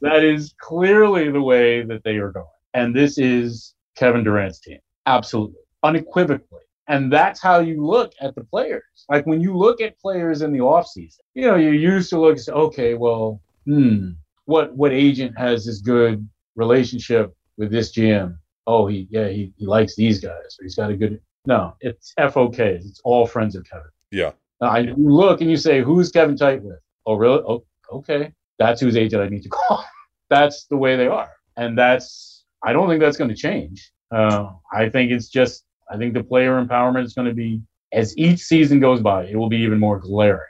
that 0.00 0.24
is 0.24 0.54
clearly 0.58 1.30
the 1.30 1.42
way 1.42 1.82
that 1.82 2.02
they 2.04 2.16
are 2.16 2.30
going. 2.30 2.46
And 2.74 2.94
this 2.94 3.18
is 3.18 3.74
Kevin 3.96 4.24
Durant's 4.24 4.60
team. 4.60 4.78
Absolutely. 5.06 5.60
Unequivocally. 5.82 6.60
And 6.88 7.12
that's 7.12 7.40
how 7.40 7.60
you 7.60 7.84
look 7.84 8.12
at 8.20 8.34
the 8.34 8.44
players. 8.44 8.82
Like 9.08 9.26
when 9.26 9.40
you 9.40 9.56
look 9.56 9.80
at 9.80 9.98
players 10.00 10.42
in 10.42 10.52
the 10.52 10.58
offseason, 10.58 11.18
you 11.34 11.46
know, 11.46 11.56
you 11.56 11.70
used 11.70 12.10
to 12.10 12.20
look 12.20 12.32
and 12.32 12.40
say, 12.40 12.52
okay, 12.52 12.94
well, 12.94 13.40
hmm, 13.64 14.10
what 14.46 14.74
what 14.74 14.92
agent 14.92 15.38
has 15.38 15.64
this 15.64 15.80
good 15.80 16.28
relationship 16.56 17.34
with 17.56 17.70
this 17.70 17.92
GM? 17.92 18.36
Oh, 18.66 18.86
he 18.86 19.06
yeah, 19.10 19.28
he, 19.28 19.52
he 19.56 19.66
likes 19.66 19.94
these 19.94 20.20
guys, 20.20 20.56
or 20.58 20.64
he's 20.64 20.74
got 20.74 20.90
a 20.90 20.96
good 20.96 21.20
no, 21.46 21.74
it's 21.80 22.12
FOKs. 22.18 22.86
It's 22.86 23.00
all 23.04 23.26
friends 23.26 23.56
of 23.56 23.64
Kevin. 23.64 23.86
yeah. 24.10 24.32
Now, 24.60 24.68
I 24.68 24.78
you 24.80 24.94
look 24.96 25.40
and 25.40 25.50
you 25.50 25.56
say, 25.56 25.82
who's 25.82 26.10
Kevin 26.12 26.36
tight 26.36 26.62
with? 26.62 26.78
Oh, 27.04 27.14
really? 27.14 27.42
Oh, 27.46 27.64
okay. 27.90 28.32
That's 28.58 28.80
whose 28.80 28.96
agent 28.96 29.22
I 29.22 29.28
need 29.28 29.42
to 29.42 29.48
call. 29.48 29.84
that's 30.30 30.66
the 30.66 30.76
way 30.76 30.96
they 30.96 31.08
are. 31.08 31.30
And 31.56 31.76
that's, 31.76 32.44
I 32.62 32.72
don't 32.72 32.88
think 32.88 33.00
that's 33.00 33.16
going 33.16 33.30
to 33.30 33.36
change. 33.36 33.91
Uh, 34.12 34.50
I 34.72 34.88
think 34.88 35.10
it's 35.10 35.28
just, 35.28 35.64
I 35.90 35.96
think 35.96 36.14
the 36.14 36.22
player 36.22 36.62
empowerment 36.64 37.04
is 37.04 37.14
going 37.14 37.28
to 37.28 37.34
be, 37.34 37.62
as 37.92 38.16
each 38.16 38.40
season 38.40 38.80
goes 38.80 39.00
by, 39.00 39.24
it 39.24 39.36
will 39.36 39.48
be 39.48 39.58
even 39.58 39.78
more 39.78 39.98
glaring. 39.98 40.40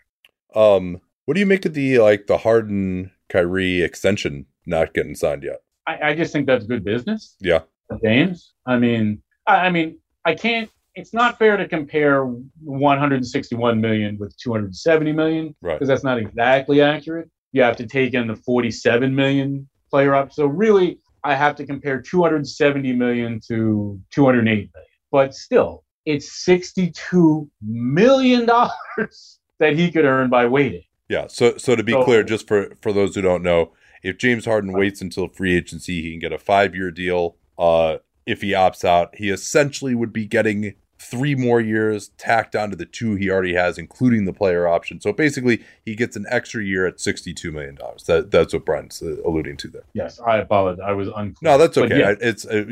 Um, 0.55 1.01
what 1.25 1.35
do 1.35 1.41
you 1.41 1.47
make 1.47 1.65
of 1.65 1.75
the 1.75 1.99
like 1.99 2.27
the 2.27 2.39
Harden 2.39 3.11
Kyrie 3.29 3.83
extension 3.83 4.47
not 4.67 4.95
getting 4.95 5.15
signed 5.15 5.43
yet? 5.45 5.63
I, 5.87 6.11
I 6.11 6.15
just 6.15 6.33
think 6.33 6.47
that's 6.47 6.67
good 6.67 6.85
business. 6.85 7.37
Yeah. 7.41 7.61
James. 8.03 8.53
I 8.67 8.77
mean, 8.79 9.23
I, 9.47 9.67
I 9.67 9.71
mean, 9.71 9.99
I 10.25 10.35
can't. 10.35 10.71
It's 10.95 11.15
not 11.15 11.39
fair 11.39 11.57
to 11.57 11.67
compare 11.67 12.27
161 12.27 13.81
million 13.81 14.19
with 14.19 14.37
270 14.37 15.13
million 15.13 15.55
Right. 15.63 15.75
because 15.75 15.89
that's 15.89 16.05
not 16.05 16.19
exactly 16.19 16.83
accurate. 16.83 17.31
You 17.53 17.63
have 17.63 17.77
to 17.77 17.87
take 17.87 18.15
in 18.15 18.27
the 18.27 18.37
47 18.37 19.15
million 19.15 19.69
player 19.91 20.15
up. 20.15 20.33
So 20.33 20.47
really, 20.47 20.99
I 21.25 21.35
have 21.35 21.55
to 21.57 21.67
compare 21.67 22.01
270 22.01 22.93
million 22.95 23.41
to 23.49 24.01
208 24.11 24.45
million. 24.45 24.71
But 25.11 25.35
still, 25.35 25.85
it's 26.07 26.33
62 26.45 27.49
million 27.61 28.47
dollars 28.47 29.39
that 29.59 29.77
he 29.77 29.91
could 29.91 30.05
earn 30.05 30.31
by 30.31 30.47
waiting. 30.47 30.83
Yeah. 31.09 31.27
So 31.29 31.57
so 31.59 31.77
to 31.77 31.83
be 31.83 31.93
So- 31.93 32.05
clear, 32.05 32.23
just 32.23 32.47
for 32.49 32.77
for 32.81 32.93
those 32.93 33.15
who 33.15 33.23
don't 33.23 33.43
know, 33.43 33.73
if 34.03 34.19
James 34.19 34.45
Harden 34.47 34.73
waits 34.73 35.01
until 35.01 35.29
free 35.29 35.57
agency, 35.57 36.03
he 36.03 36.11
can 36.11 36.19
get 36.21 36.33
a 36.33 36.39
five 36.39 36.75
year 36.75 36.91
deal. 36.91 37.37
Uh, 37.59 37.99
if 38.27 38.41
he 38.41 38.53
opts 38.53 38.85
out, 38.85 39.15
he 39.17 39.31
essentially 39.31 39.95
would 39.95 40.13
be 40.13 40.27
getting 40.27 40.75
three 41.03 41.35
more 41.35 41.61
years 41.61 42.09
tacked 42.17 42.55
onto 42.55 42.77
the 42.77 42.87
two 42.87 43.15
he 43.17 43.29
already 43.31 43.55
has, 43.55 43.77
including 43.79 44.25
the 44.25 44.33
player 44.33 44.69
option. 44.69 45.01
So 45.01 45.13
basically, 45.13 45.63
he 45.85 45.95
gets 45.95 46.17
an 46.17 46.25
extra 46.31 46.63
year 46.63 46.87
at 46.87 47.01
sixty 47.01 47.35
two 47.35 47.51
million 47.53 47.75
dollars. 47.75 48.05
That 48.05 48.31
that's 48.31 48.53
what 48.53 48.65
Brian's 48.65 49.03
uh, 49.03 49.17
alluding 49.27 49.57
to 49.59 49.69
there. 49.69 49.85
Yes, 49.95 50.21
I 50.21 50.39
apologize. 50.39 50.85
I 50.87 50.93
was 50.93 51.09
unclear. 51.09 51.53
No, 51.53 51.59
that's 51.59 51.77
okay. 51.77 51.99
yeah. 51.99 52.11
I, 52.11 52.17
it's 52.21 52.47
uh, 52.47 52.65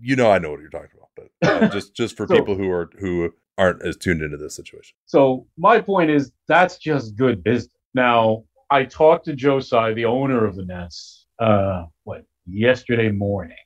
you 0.00 0.16
know 0.16 0.30
I 0.30 0.38
know 0.38 0.50
what 0.50 0.60
you're 0.60 0.70
talking 0.70 0.90
about, 0.96 1.28
but 1.40 1.52
uh, 1.62 1.68
just 1.72 1.94
just 1.94 2.16
for 2.16 2.26
So- 2.26 2.34
people 2.34 2.54
who 2.56 2.70
are 2.70 2.90
who 2.98 3.32
aren't 3.56 3.82
as 3.82 3.96
tuned 3.96 4.20
into 4.22 4.36
this 4.36 4.56
situation. 4.56 4.96
So 5.06 5.46
my 5.56 5.80
point 5.80 6.10
is 6.10 6.32
that's 6.48 6.76
just 6.78 7.14
good 7.16 7.44
business. 7.44 7.70
Now 7.94 8.44
I 8.70 8.84
talked 8.84 9.26
to 9.26 9.36
Joe 9.36 9.60
Tsai, 9.60 9.92
the 9.94 10.06
owner 10.06 10.44
of 10.44 10.56
the 10.56 10.64
Nets, 10.64 11.26
uh, 11.38 11.84
what 12.02 12.24
yesterday 12.46 13.10
morning, 13.10 13.56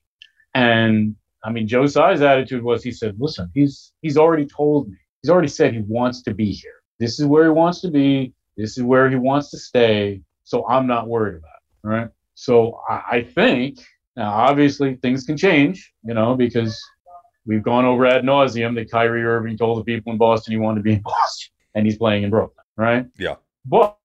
and 0.54 1.16
I 1.44 1.50
mean 1.50 1.68
Joe 1.68 1.84
Tsai's 1.84 2.22
attitude 2.22 2.62
was 2.62 2.82
he 2.82 2.92
said, 2.92 3.16
"Listen, 3.18 3.50
he's 3.54 3.92
he's 4.02 4.16
already 4.16 4.46
told 4.46 4.88
me, 4.88 4.96
he's 5.22 5.30
already 5.30 5.48
said 5.48 5.74
he 5.74 5.80
wants 5.80 6.22
to 6.22 6.34
be 6.34 6.52
here. 6.52 6.72
This 6.98 7.20
is 7.20 7.26
where 7.26 7.44
he 7.44 7.50
wants 7.50 7.80
to 7.82 7.90
be. 7.90 8.34
This 8.56 8.76
is 8.76 8.82
where 8.82 9.08
he 9.08 9.16
wants 9.16 9.50
to 9.50 9.58
stay. 9.58 10.22
So 10.44 10.66
I'm 10.66 10.86
not 10.86 11.08
worried 11.08 11.36
about 11.36 11.50
it, 11.50 11.86
right? 11.86 12.08
So 12.34 12.80
I, 12.88 13.02
I 13.10 13.22
think 13.22 13.78
now 14.16 14.32
obviously 14.32 14.96
things 14.96 15.24
can 15.24 15.36
change, 15.36 15.92
you 16.02 16.14
know, 16.14 16.34
because 16.34 16.80
we've 17.46 17.62
gone 17.62 17.84
over 17.84 18.06
ad 18.06 18.24
nauseum 18.24 18.74
that 18.76 18.90
Kyrie 18.90 19.24
Irving 19.24 19.56
told 19.56 19.78
the 19.78 19.84
people 19.84 20.12
in 20.12 20.18
Boston 20.18 20.52
he 20.52 20.58
wanted 20.58 20.80
to 20.80 20.82
be 20.82 20.94
in 20.94 21.02
Boston, 21.04 21.52
and 21.74 21.86
he's 21.86 21.98
playing 21.98 22.24
in 22.24 22.30
Brooklyn, 22.30 22.64
right? 22.76 23.06
Yeah. 23.18 23.36
But 23.64 23.96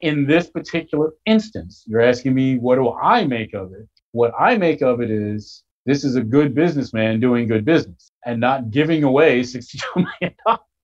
in 0.00 0.26
this 0.26 0.48
particular 0.48 1.12
instance, 1.26 1.84
you're 1.86 2.00
asking 2.00 2.34
me, 2.34 2.58
what 2.58 2.76
do 2.76 2.92
I 2.92 3.24
make 3.24 3.54
of 3.54 3.72
it? 3.72 3.88
What 4.12 4.32
I 4.38 4.56
make 4.56 4.82
of 4.82 5.00
it 5.00 5.10
is 5.10 5.64
this 5.88 6.04
is 6.04 6.16
a 6.16 6.22
good 6.22 6.54
businessman 6.54 7.18
doing 7.18 7.48
good 7.48 7.64
business 7.64 8.10
and 8.26 8.38
not 8.40 8.70
giving 8.70 9.02
away 9.04 9.40
$62 9.54 9.80
million 9.96 10.34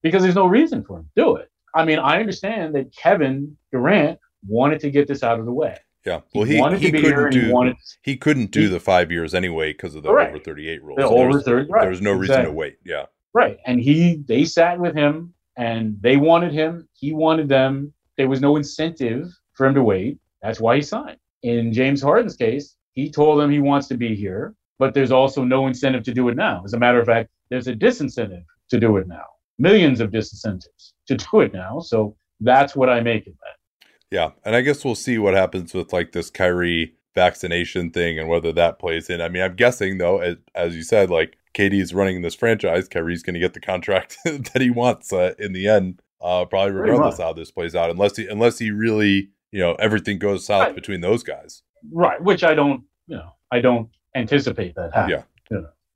because 0.01 0.23
there's 0.23 0.35
no 0.35 0.47
reason 0.47 0.83
for 0.83 0.97
him 0.99 1.03
to 1.15 1.21
do 1.23 1.35
it. 1.37 1.49
I 1.75 1.85
mean, 1.85 1.99
I 1.99 2.19
understand 2.19 2.73
that 2.75 2.95
Kevin 2.95 3.55
Durant 3.71 4.17
wanted 4.47 4.79
to 4.81 4.89
get 4.89 5.07
this 5.07 5.23
out 5.23 5.39
of 5.39 5.45
the 5.45 5.51
way. 5.53 5.77
Yeah. 6.05 6.21
Well, 6.33 6.43
he 6.45 6.55
he 6.55 6.61
wanted 6.61 6.79
he 6.79 6.87
to 6.87 6.91
be 6.91 7.01
here 7.01 7.15
couldn't 7.15 7.25
and 7.25 7.33
he 7.35 7.41
do 7.49 7.53
wanted 7.53 7.75
he 8.03 8.15
couldn't 8.17 8.51
do 8.51 8.61
he- 8.61 8.67
the 8.67 8.79
five 8.79 9.11
years 9.11 9.33
anyway 9.33 9.73
because 9.73 9.95
of 9.95 10.03
the 10.03 10.09
Correct. 10.09 10.31
over 10.35 10.43
thirty 10.43 10.69
eight 10.69 10.83
rule. 10.83 10.95
The 10.95 11.03
So 11.07 11.17
over 11.17 11.29
was- 11.29 11.43
30 11.43 11.69
right, 11.71 11.81
there 11.81 11.89
was 11.89 12.01
no 12.01 12.11
reason 12.13 12.43
to 12.45 12.51
wait. 12.51 12.77
Yeah. 12.85 13.05
Right. 13.33 13.57
And 13.65 13.79
he 13.81 14.23
they 14.27 14.45
sat 14.45 14.79
with 14.79 14.95
him 14.95 15.33
and 15.57 15.97
they 16.01 16.17
wanted 16.17 16.51
him. 16.53 16.87
He 16.93 17.11
wanted 17.13 17.49
them. 17.49 17.93
There 18.17 18.29
was 18.29 18.39
no 18.39 18.55
incentive 18.55 19.29
for 19.53 19.65
him 19.67 19.73
to 19.75 19.83
wait. 19.83 20.19
That's 20.41 20.59
why 20.59 20.75
he 20.77 20.81
signed. 20.81 21.17
In 21.43 21.73
James 21.73 22.01
Harden's 22.01 22.35
case, 22.35 22.75
he 22.93 23.09
told 23.11 23.39
them 23.39 23.49
he 23.51 23.59
wants 23.59 23.87
to 23.87 23.97
be 23.97 24.15
here, 24.15 24.53
but 24.79 24.93
there's 24.93 25.11
also 25.11 25.43
no 25.43 25.67
incentive 25.67 26.03
to 26.03 26.13
do 26.13 26.27
it 26.29 26.35
now. 26.35 26.61
As 26.65 26.73
a 26.73 26.79
matter 26.79 26.99
of 26.99 27.07
fact, 27.07 27.29
there's 27.49 27.67
a 27.67 27.73
disincentive 27.73 28.43
to 28.69 28.79
do 28.79 28.97
it 28.97 29.07
now. 29.07 29.23
Millions 29.57 29.99
of 30.01 30.11
disincentives 30.11 30.93
to 31.07 31.15
do 31.15 31.41
it 31.41 31.53
now. 31.53 31.79
So 31.79 32.15
that's 32.41 32.75
what 32.75 32.89
I 32.89 32.99
make 33.01 33.27
of 33.27 33.33
that. 33.33 33.87
Yeah, 34.11 34.31
and 34.43 34.55
I 34.55 34.61
guess 34.61 34.85
we'll 34.85 34.95
see 34.95 35.17
what 35.17 35.33
happens 35.33 35.73
with 35.73 35.91
like 35.93 36.11
this 36.11 36.29
Kyrie 36.29 36.93
vaccination 37.15 37.91
thing 37.91 38.19
and 38.19 38.27
whether 38.27 38.51
that 38.53 38.77
plays 38.79 39.09
in. 39.09 39.21
I 39.21 39.29
mean, 39.29 39.41
I'm 39.41 39.55
guessing 39.55 39.97
though, 39.97 40.19
as, 40.19 40.35
as 40.53 40.75
you 40.75 40.83
said, 40.83 41.09
like 41.09 41.37
KD's 41.53 41.93
running 41.93 42.21
this 42.21 42.35
franchise, 42.35 42.87
Kyrie's 42.89 43.23
going 43.23 43.33
to 43.35 43.39
get 43.39 43.53
the 43.53 43.61
contract 43.61 44.17
that 44.25 44.61
he 44.61 44.69
wants 44.69 45.11
uh, 45.13 45.33
in 45.39 45.53
the 45.53 45.67
end, 45.67 46.01
uh, 46.21 46.45
probably 46.45 46.73
regardless 46.73 47.17
how 47.17 47.33
this 47.33 47.51
plays 47.51 47.75
out, 47.75 47.89
unless 47.89 48.17
he 48.17 48.27
unless 48.27 48.59
he 48.59 48.69
really, 48.71 49.29
you 49.51 49.59
know, 49.59 49.75
everything 49.75 50.19
goes 50.19 50.45
south 50.45 50.67
Right. 50.67 50.75
between 50.75 51.01
those 51.01 51.23
guys. 51.23 51.63
Right. 51.91 52.21
Which 52.21 52.43
I 52.43 52.53
don't, 52.53 52.83
you 53.07 53.15
know, 53.17 53.31
I 53.51 53.61
don't 53.61 53.89
anticipate 54.15 54.75
that 54.75 54.93
happening. 54.93 55.23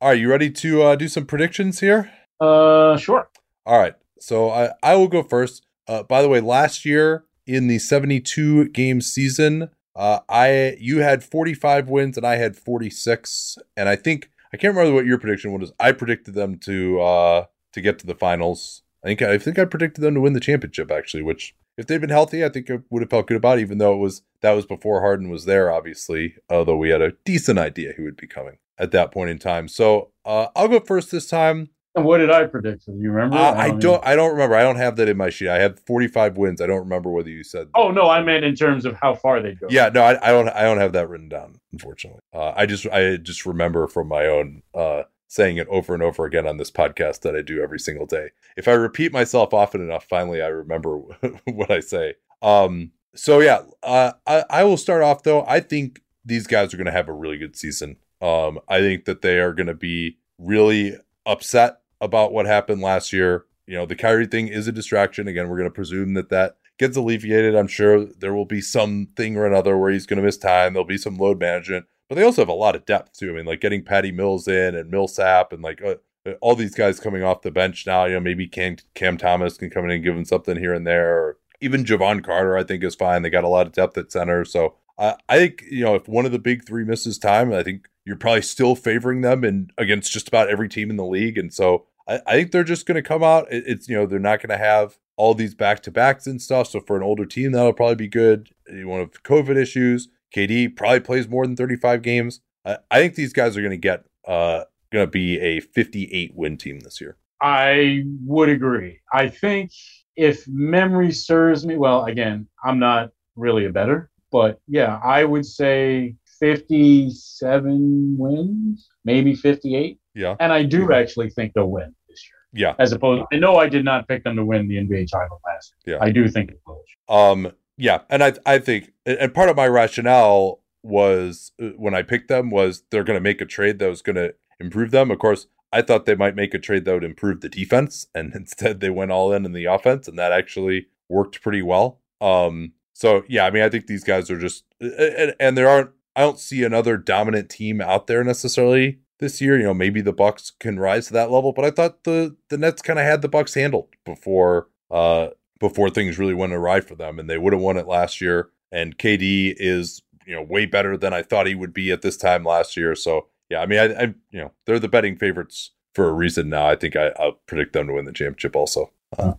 All 0.00 0.08
right, 0.08 0.18
you 0.18 0.30
ready 0.30 0.50
to 0.50 0.82
uh, 0.82 0.96
do 0.96 1.08
some 1.08 1.26
predictions 1.26 1.80
here? 1.80 2.10
Uh, 2.40 2.96
sure. 2.96 3.28
All 3.66 3.78
right. 3.78 3.94
So 4.18 4.50
I, 4.50 4.70
I 4.82 4.94
will 4.94 5.08
go 5.08 5.22
first. 5.22 5.66
Uh, 5.86 6.02
by 6.02 6.22
the 6.22 6.28
way, 6.28 6.40
last 6.40 6.84
year 6.84 7.24
in 7.46 7.66
the 7.66 7.78
72 7.78 8.68
game 8.68 9.00
season, 9.00 9.70
uh, 9.96 10.20
I 10.28 10.76
you 10.78 10.98
had 10.98 11.24
45 11.24 11.88
wins 11.88 12.16
and 12.16 12.26
I 12.26 12.36
had 12.36 12.56
46. 12.56 13.58
And 13.76 13.88
I 13.88 13.96
think 13.96 14.30
I 14.52 14.56
can't 14.56 14.74
remember 14.74 14.94
what 14.94 15.06
your 15.06 15.18
prediction 15.18 15.52
was. 15.58 15.72
I 15.78 15.92
predicted 15.92 16.34
them 16.34 16.58
to 16.60 17.00
uh, 17.00 17.44
to 17.72 17.80
get 17.80 17.98
to 18.00 18.06
the 18.06 18.14
finals. 18.14 18.82
I 19.04 19.08
think 19.08 19.22
I 19.22 19.38
think 19.38 19.58
I 19.58 19.64
predicted 19.64 20.02
them 20.02 20.14
to 20.14 20.20
win 20.20 20.32
the 20.32 20.40
championship 20.40 20.90
actually, 20.90 21.22
which 21.22 21.54
if 21.76 21.86
they'd 21.86 22.00
been 22.00 22.10
healthy, 22.10 22.44
I 22.44 22.48
think 22.48 22.70
I 22.70 22.78
would 22.90 23.02
have 23.02 23.10
felt 23.10 23.26
good 23.26 23.36
about 23.36 23.58
it, 23.58 23.62
even 23.62 23.78
though 23.78 23.94
it 23.94 23.98
was 23.98 24.22
that 24.42 24.52
was 24.52 24.66
before 24.66 25.00
Harden 25.00 25.30
was 25.30 25.44
there, 25.44 25.72
obviously. 25.72 26.36
Although 26.48 26.76
we 26.76 26.90
had 26.90 27.02
a 27.02 27.12
decent 27.24 27.58
idea 27.58 27.92
who 27.96 28.04
would 28.04 28.16
be 28.16 28.26
coming 28.26 28.58
at 28.78 28.90
that 28.92 29.12
point 29.12 29.30
in 29.30 29.38
time. 29.38 29.68
So 29.68 30.10
uh, 30.24 30.48
I'll 30.56 30.68
go 30.68 30.80
first 30.80 31.10
this 31.10 31.28
time. 31.28 31.70
And 31.94 32.04
what 32.04 32.18
did 32.18 32.30
I 32.30 32.44
predict? 32.44 32.86
Do 32.86 32.92
you 32.96 33.10
remember? 33.10 33.36
Uh, 33.36 33.52
I 33.54 33.70
don't. 33.72 34.04
I 34.06 34.14
don't 34.14 34.30
remember. 34.30 34.54
I 34.54 34.62
don't 34.62 34.76
have 34.76 34.94
that 34.96 35.08
in 35.08 35.16
my 35.16 35.28
sheet. 35.28 35.48
I 35.48 35.58
had 35.58 35.80
45 35.80 36.36
wins. 36.36 36.60
I 36.60 36.66
don't 36.66 36.78
remember 36.78 37.10
whether 37.10 37.30
you 37.30 37.42
said. 37.42 37.68
Oh 37.74 37.90
no, 37.90 38.08
I 38.08 38.22
meant 38.22 38.44
in 38.44 38.54
terms 38.54 38.84
of 38.84 38.94
how 38.94 39.16
far 39.16 39.42
they 39.42 39.54
go. 39.54 39.66
Yeah, 39.68 39.88
no, 39.92 40.02
I, 40.02 40.28
I 40.28 40.30
don't. 40.30 40.48
I 40.50 40.62
don't 40.62 40.78
have 40.78 40.92
that 40.92 41.08
written 41.08 41.28
down. 41.28 41.56
Unfortunately, 41.72 42.20
uh, 42.32 42.52
I 42.54 42.66
just. 42.66 42.86
I 42.86 43.16
just 43.16 43.44
remember 43.44 43.88
from 43.88 44.06
my 44.06 44.26
own 44.26 44.62
uh, 44.72 45.02
saying 45.30 45.58
it 45.58 45.68
over 45.68 45.94
and 45.94 46.02
over 46.02 46.24
again 46.24 46.44
on 46.44 46.56
this 46.56 46.72
podcast 46.72 47.20
that 47.20 47.36
I 47.36 47.40
do 47.40 47.62
every 47.62 47.78
single 47.78 48.04
day. 48.04 48.30
If 48.56 48.66
I 48.66 48.72
repeat 48.72 49.12
myself 49.12 49.54
often 49.54 49.80
enough, 49.80 50.04
finally 50.04 50.42
I 50.42 50.48
remember 50.48 50.98
what 51.44 51.70
I 51.70 51.80
say. 51.80 52.14
Um. 52.42 52.90
So 53.14 53.40
yeah, 53.40 53.62
uh, 53.82 54.12
I 54.26 54.44
I 54.50 54.64
will 54.64 54.76
start 54.76 55.02
off 55.02 55.22
though. 55.22 55.44
I 55.46 55.60
think 55.60 56.02
these 56.24 56.46
guys 56.46 56.74
are 56.74 56.76
going 56.76 56.86
to 56.86 56.92
have 56.92 57.08
a 57.08 57.12
really 57.12 57.38
good 57.38 57.56
season. 57.56 57.96
Um. 58.20 58.58
I 58.68 58.80
think 58.80 59.04
that 59.04 59.22
they 59.22 59.38
are 59.38 59.54
going 59.54 59.68
to 59.68 59.74
be 59.74 60.18
really 60.36 60.96
upset 61.24 61.80
about 62.00 62.32
what 62.32 62.46
happened 62.46 62.82
last 62.82 63.12
year. 63.12 63.44
You 63.66 63.76
know, 63.76 63.86
the 63.86 63.94
Kyrie 63.94 64.26
thing 64.26 64.48
is 64.48 64.66
a 64.66 64.72
distraction. 64.72 65.28
Again, 65.28 65.48
we're 65.48 65.58
going 65.58 65.70
to 65.70 65.74
presume 65.74 66.14
that 66.14 66.30
that 66.30 66.56
gets 66.76 66.96
alleviated. 66.96 67.54
I'm 67.54 67.68
sure 67.68 68.04
there 68.04 68.34
will 68.34 68.46
be 68.46 68.60
something 68.60 69.36
or 69.36 69.46
another 69.46 69.78
where 69.78 69.92
he's 69.92 70.06
going 70.06 70.16
to 70.16 70.24
miss 70.24 70.38
time. 70.38 70.72
There'll 70.72 70.86
be 70.86 70.98
some 70.98 71.18
load 71.18 71.38
management, 71.38 71.86
but 72.10 72.16
they 72.16 72.24
also 72.24 72.42
have 72.42 72.48
a 72.48 72.52
lot 72.52 72.74
of 72.74 72.84
depth 72.84 73.16
too. 73.16 73.30
I 73.30 73.36
mean, 73.36 73.46
like 73.46 73.60
getting 73.60 73.84
Patty 73.84 74.10
Mills 74.10 74.48
in 74.48 74.74
and 74.74 74.90
Millsap 74.90 75.52
and 75.52 75.62
like 75.62 75.80
uh, 75.80 75.94
all 76.40 76.56
these 76.56 76.74
guys 76.74 76.98
coming 76.98 77.22
off 77.22 77.42
the 77.42 77.52
bench 77.52 77.86
now. 77.86 78.04
You 78.04 78.14
know, 78.14 78.20
maybe 78.20 78.48
Cam, 78.48 78.78
Cam 78.94 79.16
Thomas 79.16 79.56
can 79.56 79.70
come 79.70 79.84
in 79.84 79.92
and 79.92 80.02
give 80.02 80.16
them 80.16 80.24
something 80.24 80.56
here 80.56 80.74
and 80.74 80.84
there. 80.84 81.16
Or 81.16 81.38
even 81.60 81.84
Jevon 81.84 82.24
Carter, 82.24 82.58
I 82.58 82.64
think 82.64 82.82
is 82.82 82.96
fine. 82.96 83.22
They 83.22 83.30
got 83.30 83.44
a 83.44 83.48
lot 83.48 83.68
of 83.68 83.72
depth 83.72 83.96
at 83.96 84.10
center, 84.10 84.44
so 84.44 84.74
uh, 84.98 85.14
I 85.28 85.38
think 85.38 85.64
you 85.70 85.84
know 85.84 85.94
if 85.94 86.08
one 86.08 86.26
of 86.26 86.32
the 86.32 86.40
big 86.40 86.66
three 86.66 86.84
misses 86.84 87.16
time, 87.16 87.52
I 87.52 87.62
think 87.62 87.88
you're 88.04 88.16
probably 88.16 88.42
still 88.42 88.74
favoring 88.74 89.20
them 89.20 89.44
and 89.44 89.72
against 89.78 90.12
just 90.12 90.26
about 90.26 90.50
every 90.50 90.68
team 90.68 90.90
in 90.90 90.96
the 90.96 91.06
league. 91.06 91.38
And 91.38 91.54
so 91.54 91.86
I, 92.08 92.20
I 92.26 92.32
think 92.32 92.50
they're 92.50 92.64
just 92.64 92.86
going 92.86 92.96
to 93.00 93.08
come 93.08 93.22
out. 93.22 93.46
It, 93.52 93.64
it's 93.68 93.88
you 93.88 93.96
know 93.96 94.04
they're 94.04 94.18
not 94.18 94.40
going 94.40 94.50
to 94.50 94.62
have 94.62 94.98
all 95.16 95.34
these 95.34 95.54
back 95.54 95.80
to 95.84 95.92
backs 95.92 96.26
and 96.26 96.42
stuff. 96.42 96.66
So 96.66 96.80
for 96.80 96.96
an 96.96 97.04
older 97.04 97.24
team, 97.24 97.52
that'll 97.52 97.72
probably 97.72 97.94
be 97.94 98.08
good. 98.08 98.50
You 98.68 98.88
want 98.88 99.02
have 99.02 99.22
COVID 99.22 99.56
issues. 99.56 100.08
KD 100.34 100.74
probably 100.76 101.00
plays 101.00 101.28
more 101.28 101.46
than 101.46 101.56
35 101.56 102.02
games. 102.02 102.40
I, 102.64 102.78
I 102.90 103.00
think 103.00 103.14
these 103.14 103.32
guys 103.32 103.56
are 103.56 103.60
going 103.60 103.70
to 103.70 103.76
get 103.76 104.04
uh 104.26 104.64
going 104.92 105.06
to 105.06 105.10
be 105.10 105.38
a 105.40 105.60
58 105.60 106.32
win 106.34 106.56
team 106.56 106.80
this 106.80 107.00
year. 107.00 107.16
I 107.40 108.04
would 108.24 108.48
agree. 108.48 109.00
I 109.12 109.28
think 109.28 109.70
if 110.16 110.46
memory 110.48 111.12
serves 111.12 111.64
me 111.64 111.76
well, 111.76 112.04
again, 112.04 112.46
I'm 112.64 112.78
not 112.78 113.10
really 113.36 113.64
a 113.64 113.70
better, 113.70 114.10
but 114.30 114.60
yeah, 114.66 115.00
I 115.02 115.24
would 115.24 115.46
say 115.46 116.16
57 116.40 118.16
wins, 118.18 118.88
maybe 119.04 119.34
58. 119.34 119.98
Yeah. 120.14 120.36
And 120.40 120.52
I 120.52 120.64
do 120.64 120.92
actually 120.92 121.30
think 121.30 121.54
they'll 121.54 121.70
win 121.70 121.94
this 122.08 122.22
year. 122.28 122.66
Yeah. 122.66 122.74
As 122.78 122.92
opposed, 122.92 123.24
I 123.32 123.36
know 123.36 123.56
I 123.56 123.68
did 123.68 123.84
not 123.84 124.08
pick 124.08 124.24
them 124.24 124.36
to 124.36 124.44
win 124.44 124.68
the 124.68 124.76
NBA 124.76 125.10
title 125.10 125.40
last 125.46 125.74
year. 125.86 125.96
Yeah. 125.96 126.04
I 126.04 126.10
do 126.10 126.28
think 126.28 126.50
it's 126.50 126.60
close. 126.64 126.82
Um, 127.08 127.52
yeah, 127.80 128.02
and 128.10 128.22
I 128.22 128.34
I 128.44 128.58
think 128.58 128.92
and 129.06 129.32
part 129.34 129.48
of 129.48 129.56
my 129.56 129.66
rationale 129.66 130.60
was 130.82 131.52
uh, 131.60 131.68
when 131.76 131.94
I 131.94 132.02
picked 132.02 132.28
them 132.28 132.50
was 132.50 132.82
they're 132.90 133.04
going 133.04 133.16
to 133.16 133.22
make 133.22 133.40
a 133.40 133.46
trade 133.46 133.78
that 133.78 133.88
was 133.88 134.02
going 134.02 134.16
to 134.16 134.34
improve 134.60 134.90
them. 134.90 135.10
Of 135.10 135.18
course, 135.18 135.46
I 135.72 135.82
thought 135.82 136.04
they 136.04 136.14
might 136.14 136.36
make 136.36 136.52
a 136.52 136.58
trade 136.58 136.84
that 136.84 136.92
would 136.92 137.04
improve 137.04 137.40
the 137.40 137.48
defense, 137.48 138.06
and 138.14 138.34
instead 138.34 138.80
they 138.80 138.90
went 138.90 139.12
all 139.12 139.32
in 139.32 139.46
in 139.46 139.52
the 139.52 139.64
offense, 139.64 140.06
and 140.06 140.18
that 140.18 140.32
actually 140.32 140.88
worked 141.08 141.42
pretty 141.42 141.62
well. 141.62 142.00
Um, 142.20 142.72
so 142.92 143.22
yeah, 143.28 143.46
I 143.46 143.50
mean, 143.50 143.62
I 143.62 143.70
think 143.70 143.86
these 143.86 144.04
guys 144.04 144.30
are 144.30 144.38
just 144.38 144.64
and, 144.80 145.34
and 145.40 145.56
there 145.56 145.68
aren't. 145.68 145.90
I 146.14 146.22
don't 146.22 146.38
see 146.38 146.64
another 146.64 146.98
dominant 146.98 147.48
team 147.48 147.80
out 147.80 148.08
there 148.08 148.22
necessarily 148.22 148.98
this 149.20 149.40
year. 149.40 149.56
You 149.56 149.64
know, 149.64 149.74
maybe 149.74 150.02
the 150.02 150.12
Bucks 150.12 150.52
can 150.60 150.78
rise 150.78 151.06
to 151.06 151.14
that 151.14 151.30
level, 151.30 151.52
but 151.52 151.64
I 151.64 151.70
thought 151.70 152.04
the 152.04 152.36
the 152.50 152.58
Nets 152.58 152.82
kind 152.82 152.98
of 152.98 153.06
had 153.06 153.22
the 153.22 153.28
Bucks 153.28 153.54
handled 153.54 153.88
before 154.04 154.68
uh 154.90 155.28
before 155.60 155.90
things 155.90 156.18
really 156.18 156.34
went 156.34 156.52
awry 156.52 156.80
for 156.80 156.96
them, 156.96 157.18
and 157.18 157.30
they 157.30 157.38
would 157.38 157.52
have 157.52 157.62
won 157.62 157.76
it 157.76 157.86
last 157.86 158.20
year. 158.20 158.50
And 158.72 158.98
KD 158.98 159.54
is 159.56 160.02
you 160.26 160.34
know 160.34 160.42
way 160.42 160.66
better 160.66 160.96
than 160.96 161.12
I 161.12 161.22
thought 161.22 161.46
he 161.46 161.54
would 161.54 161.72
be 161.72 161.92
at 161.92 162.02
this 162.02 162.16
time 162.16 162.44
last 162.44 162.76
year. 162.76 162.94
So 162.94 163.28
yeah, 163.48 163.60
I 163.60 163.66
mean, 163.66 163.78
I, 163.78 163.84
I 163.84 164.02
you 164.30 164.40
know 164.40 164.52
they're 164.66 164.78
the 164.78 164.88
betting 164.88 165.16
favorites 165.16 165.70
for 165.94 166.08
a 166.08 166.12
reason 166.12 166.48
now. 166.48 166.66
I 166.66 166.76
think 166.76 166.96
I, 166.96 167.12
will 167.18 167.38
predict 167.46 167.72
them 167.72 167.86
to 167.86 167.92
win 167.92 168.06
the 168.06 168.12
championship 168.12 168.56
also. 168.56 168.90
Uh, 169.16 169.34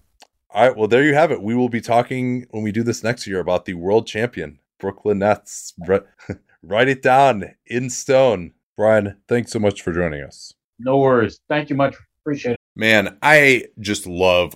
all 0.54 0.68
right, 0.68 0.78
well 0.78 0.88
there 0.88 1.04
you 1.04 1.14
have 1.14 1.32
it. 1.32 1.42
We 1.42 1.56
will 1.56 1.70
be 1.70 1.82
talking 1.82 2.46
when 2.52 2.64
we 2.64 2.72
do 2.72 2.84
this 2.84 3.04
next 3.04 3.26
year 3.28 3.40
about 3.40 3.66
the 3.66 3.74
world 3.74 4.08
champion 4.08 4.60
Brooklyn 4.80 5.20
Nets. 5.20 5.74
Write 6.64 6.90
it 6.90 7.02
down 7.02 7.56
in 7.66 7.90
stone. 7.90 8.52
Brian, 8.78 9.18
thanks 9.28 9.52
so 9.52 9.60
much 9.60 9.82
for 9.82 9.94
joining 9.94 10.24
us. 10.24 10.54
No 10.78 10.98
worries. 10.98 11.40
Thank 11.48 11.70
you 11.70 11.76
much. 11.76 11.96
Appreciate 12.24 12.54
it. 12.54 12.60
Man, 12.76 13.18
I 13.22 13.66
just 13.80 14.08
love 14.08 14.56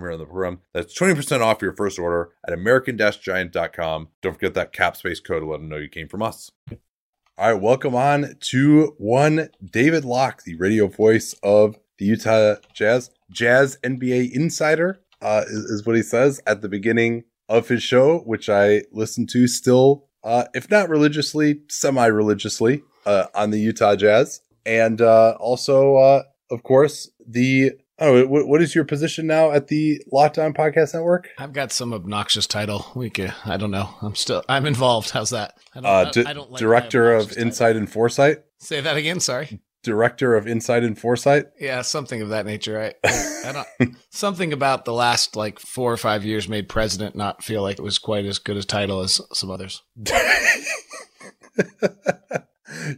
here 0.00 0.12
on 0.12 0.18
the 0.18 0.24
program. 0.24 0.60
That's 0.72 0.98
20% 0.98 1.40
off 1.40 1.62
your 1.62 1.74
first 1.74 1.98
order 1.98 2.30
at 2.46 2.52
American-Giant.com. 2.52 4.08
Don't 4.22 4.32
forget 4.32 4.54
that 4.54 4.72
cap 4.72 4.96
space 4.96 5.20
code 5.20 5.42
to 5.42 5.46
let 5.46 5.58
them 5.58 5.68
know 5.68 5.76
you 5.76 5.88
came 5.88 6.08
from 6.08 6.22
us. 6.22 6.50
All 7.38 7.52
right, 7.52 7.60
welcome 7.60 7.94
on 7.94 8.36
to 8.40 8.94
one 8.98 9.50
David 9.62 10.04
Locke, 10.04 10.42
the 10.44 10.54
radio 10.56 10.86
voice 10.86 11.34
of 11.42 11.78
the 11.98 12.06
Utah 12.06 12.54
Jazz, 12.72 13.10
Jazz 13.30 13.78
NBA 13.82 14.32
insider, 14.32 15.00
uh, 15.20 15.42
is, 15.46 15.64
is 15.64 15.86
what 15.86 15.96
he 15.96 16.02
says 16.02 16.40
at 16.46 16.62
the 16.62 16.68
beginning 16.68 17.24
of 17.48 17.68
his 17.68 17.82
show, 17.82 18.20
which 18.20 18.48
I 18.48 18.82
listen 18.92 19.26
to 19.28 19.46
still, 19.46 20.06
uh, 20.24 20.44
if 20.54 20.70
not 20.70 20.88
religiously, 20.88 21.60
semi-religiously, 21.68 22.82
uh, 23.04 23.26
on 23.34 23.50
the 23.50 23.60
Utah 23.60 23.96
Jazz, 23.96 24.40
and 24.64 25.00
uh, 25.00 25.36
also, 25.38 25.96
uh, 25.96 26.22
of 26.50 26.62
course, 26.62 27.10
the 27.26 27.72
Oh, 27.98 28.26
what, 28.26 28.46
what 28.46 28.60
is 28.60 28.74
your 28.74 28.84
position 28.84 29.26
now 29.26 29.52
at 29.52 29.68
the 29.68 30.02
Locked 30.12 30.38
On 30.38 30.52
Podcast 30.52 30.92
Network? 30.92 31.30
I've 31.38 31.54
got 31.54 31.72
some 31.72 31.94
obnoxious 31.94 32.46
title. 32.46 32.86
We 32.94 33.08
could, 33.08 33.32
I 33.46 33.56
don't 33.56 33.70
know. 33.70 33.94
I'm 34.02 34.14
still, 34.14 34.44
I'm 34.50 34.66
involved. 34.66 35.10
How's 35.10 35.30
that? 35.30 35.56
I 35.74 35.80
don't, 35.80 35.86
uh, 35.86 36.10
d- 36.10 36.24
I 36.26 36.34
don't 36.34 36.50
like 36.50 36.58
Director 36.58 37.14
of 37.14 37.32
Insight 37.38 37.68
title. 37.68 37.78
and 37.78 37.90
Foresight. 37.90 38.44
Say 38.58 38.82
that 38.82 38.98
again. 38.98 39.18
Sorry. 39.20 39.60
Director 39.82 40.36
of 40.36 40.46
Insight 40.46 40.82
and 40.84 40.98
Foresight. 40.98 41.46
Yeah, 41.58 41.80
something 41.82 42.20
of 42.20 42.28
that 42.30 42.44
nature. 42.44 42.78
I, 42.78 42.92
I 43.48 43.64
don't, 43.78 43.96
something 44.10 44.52
about 44.52 44.84
the 44.84 44.92
last 44.92 45.34
like 45.34 45.58
four 45.58 45.90
or 45.90 45.96
five 45.96 46.22
years 46.22 46.50
made 46.50 46.68
President 46.68 47.16
not 47.16 47.42
feel 47.42 47.62
like 47.62 47.78
it 47.78 47.82
was 47.82 47.98
quite 47.98 48.26
as 48.26 48.38
good 48.38 48.58
a 48.58 48.62
title 48.64 49.00
as 49.00 49.22
some 49.32 49.50
others. 49.50 49.82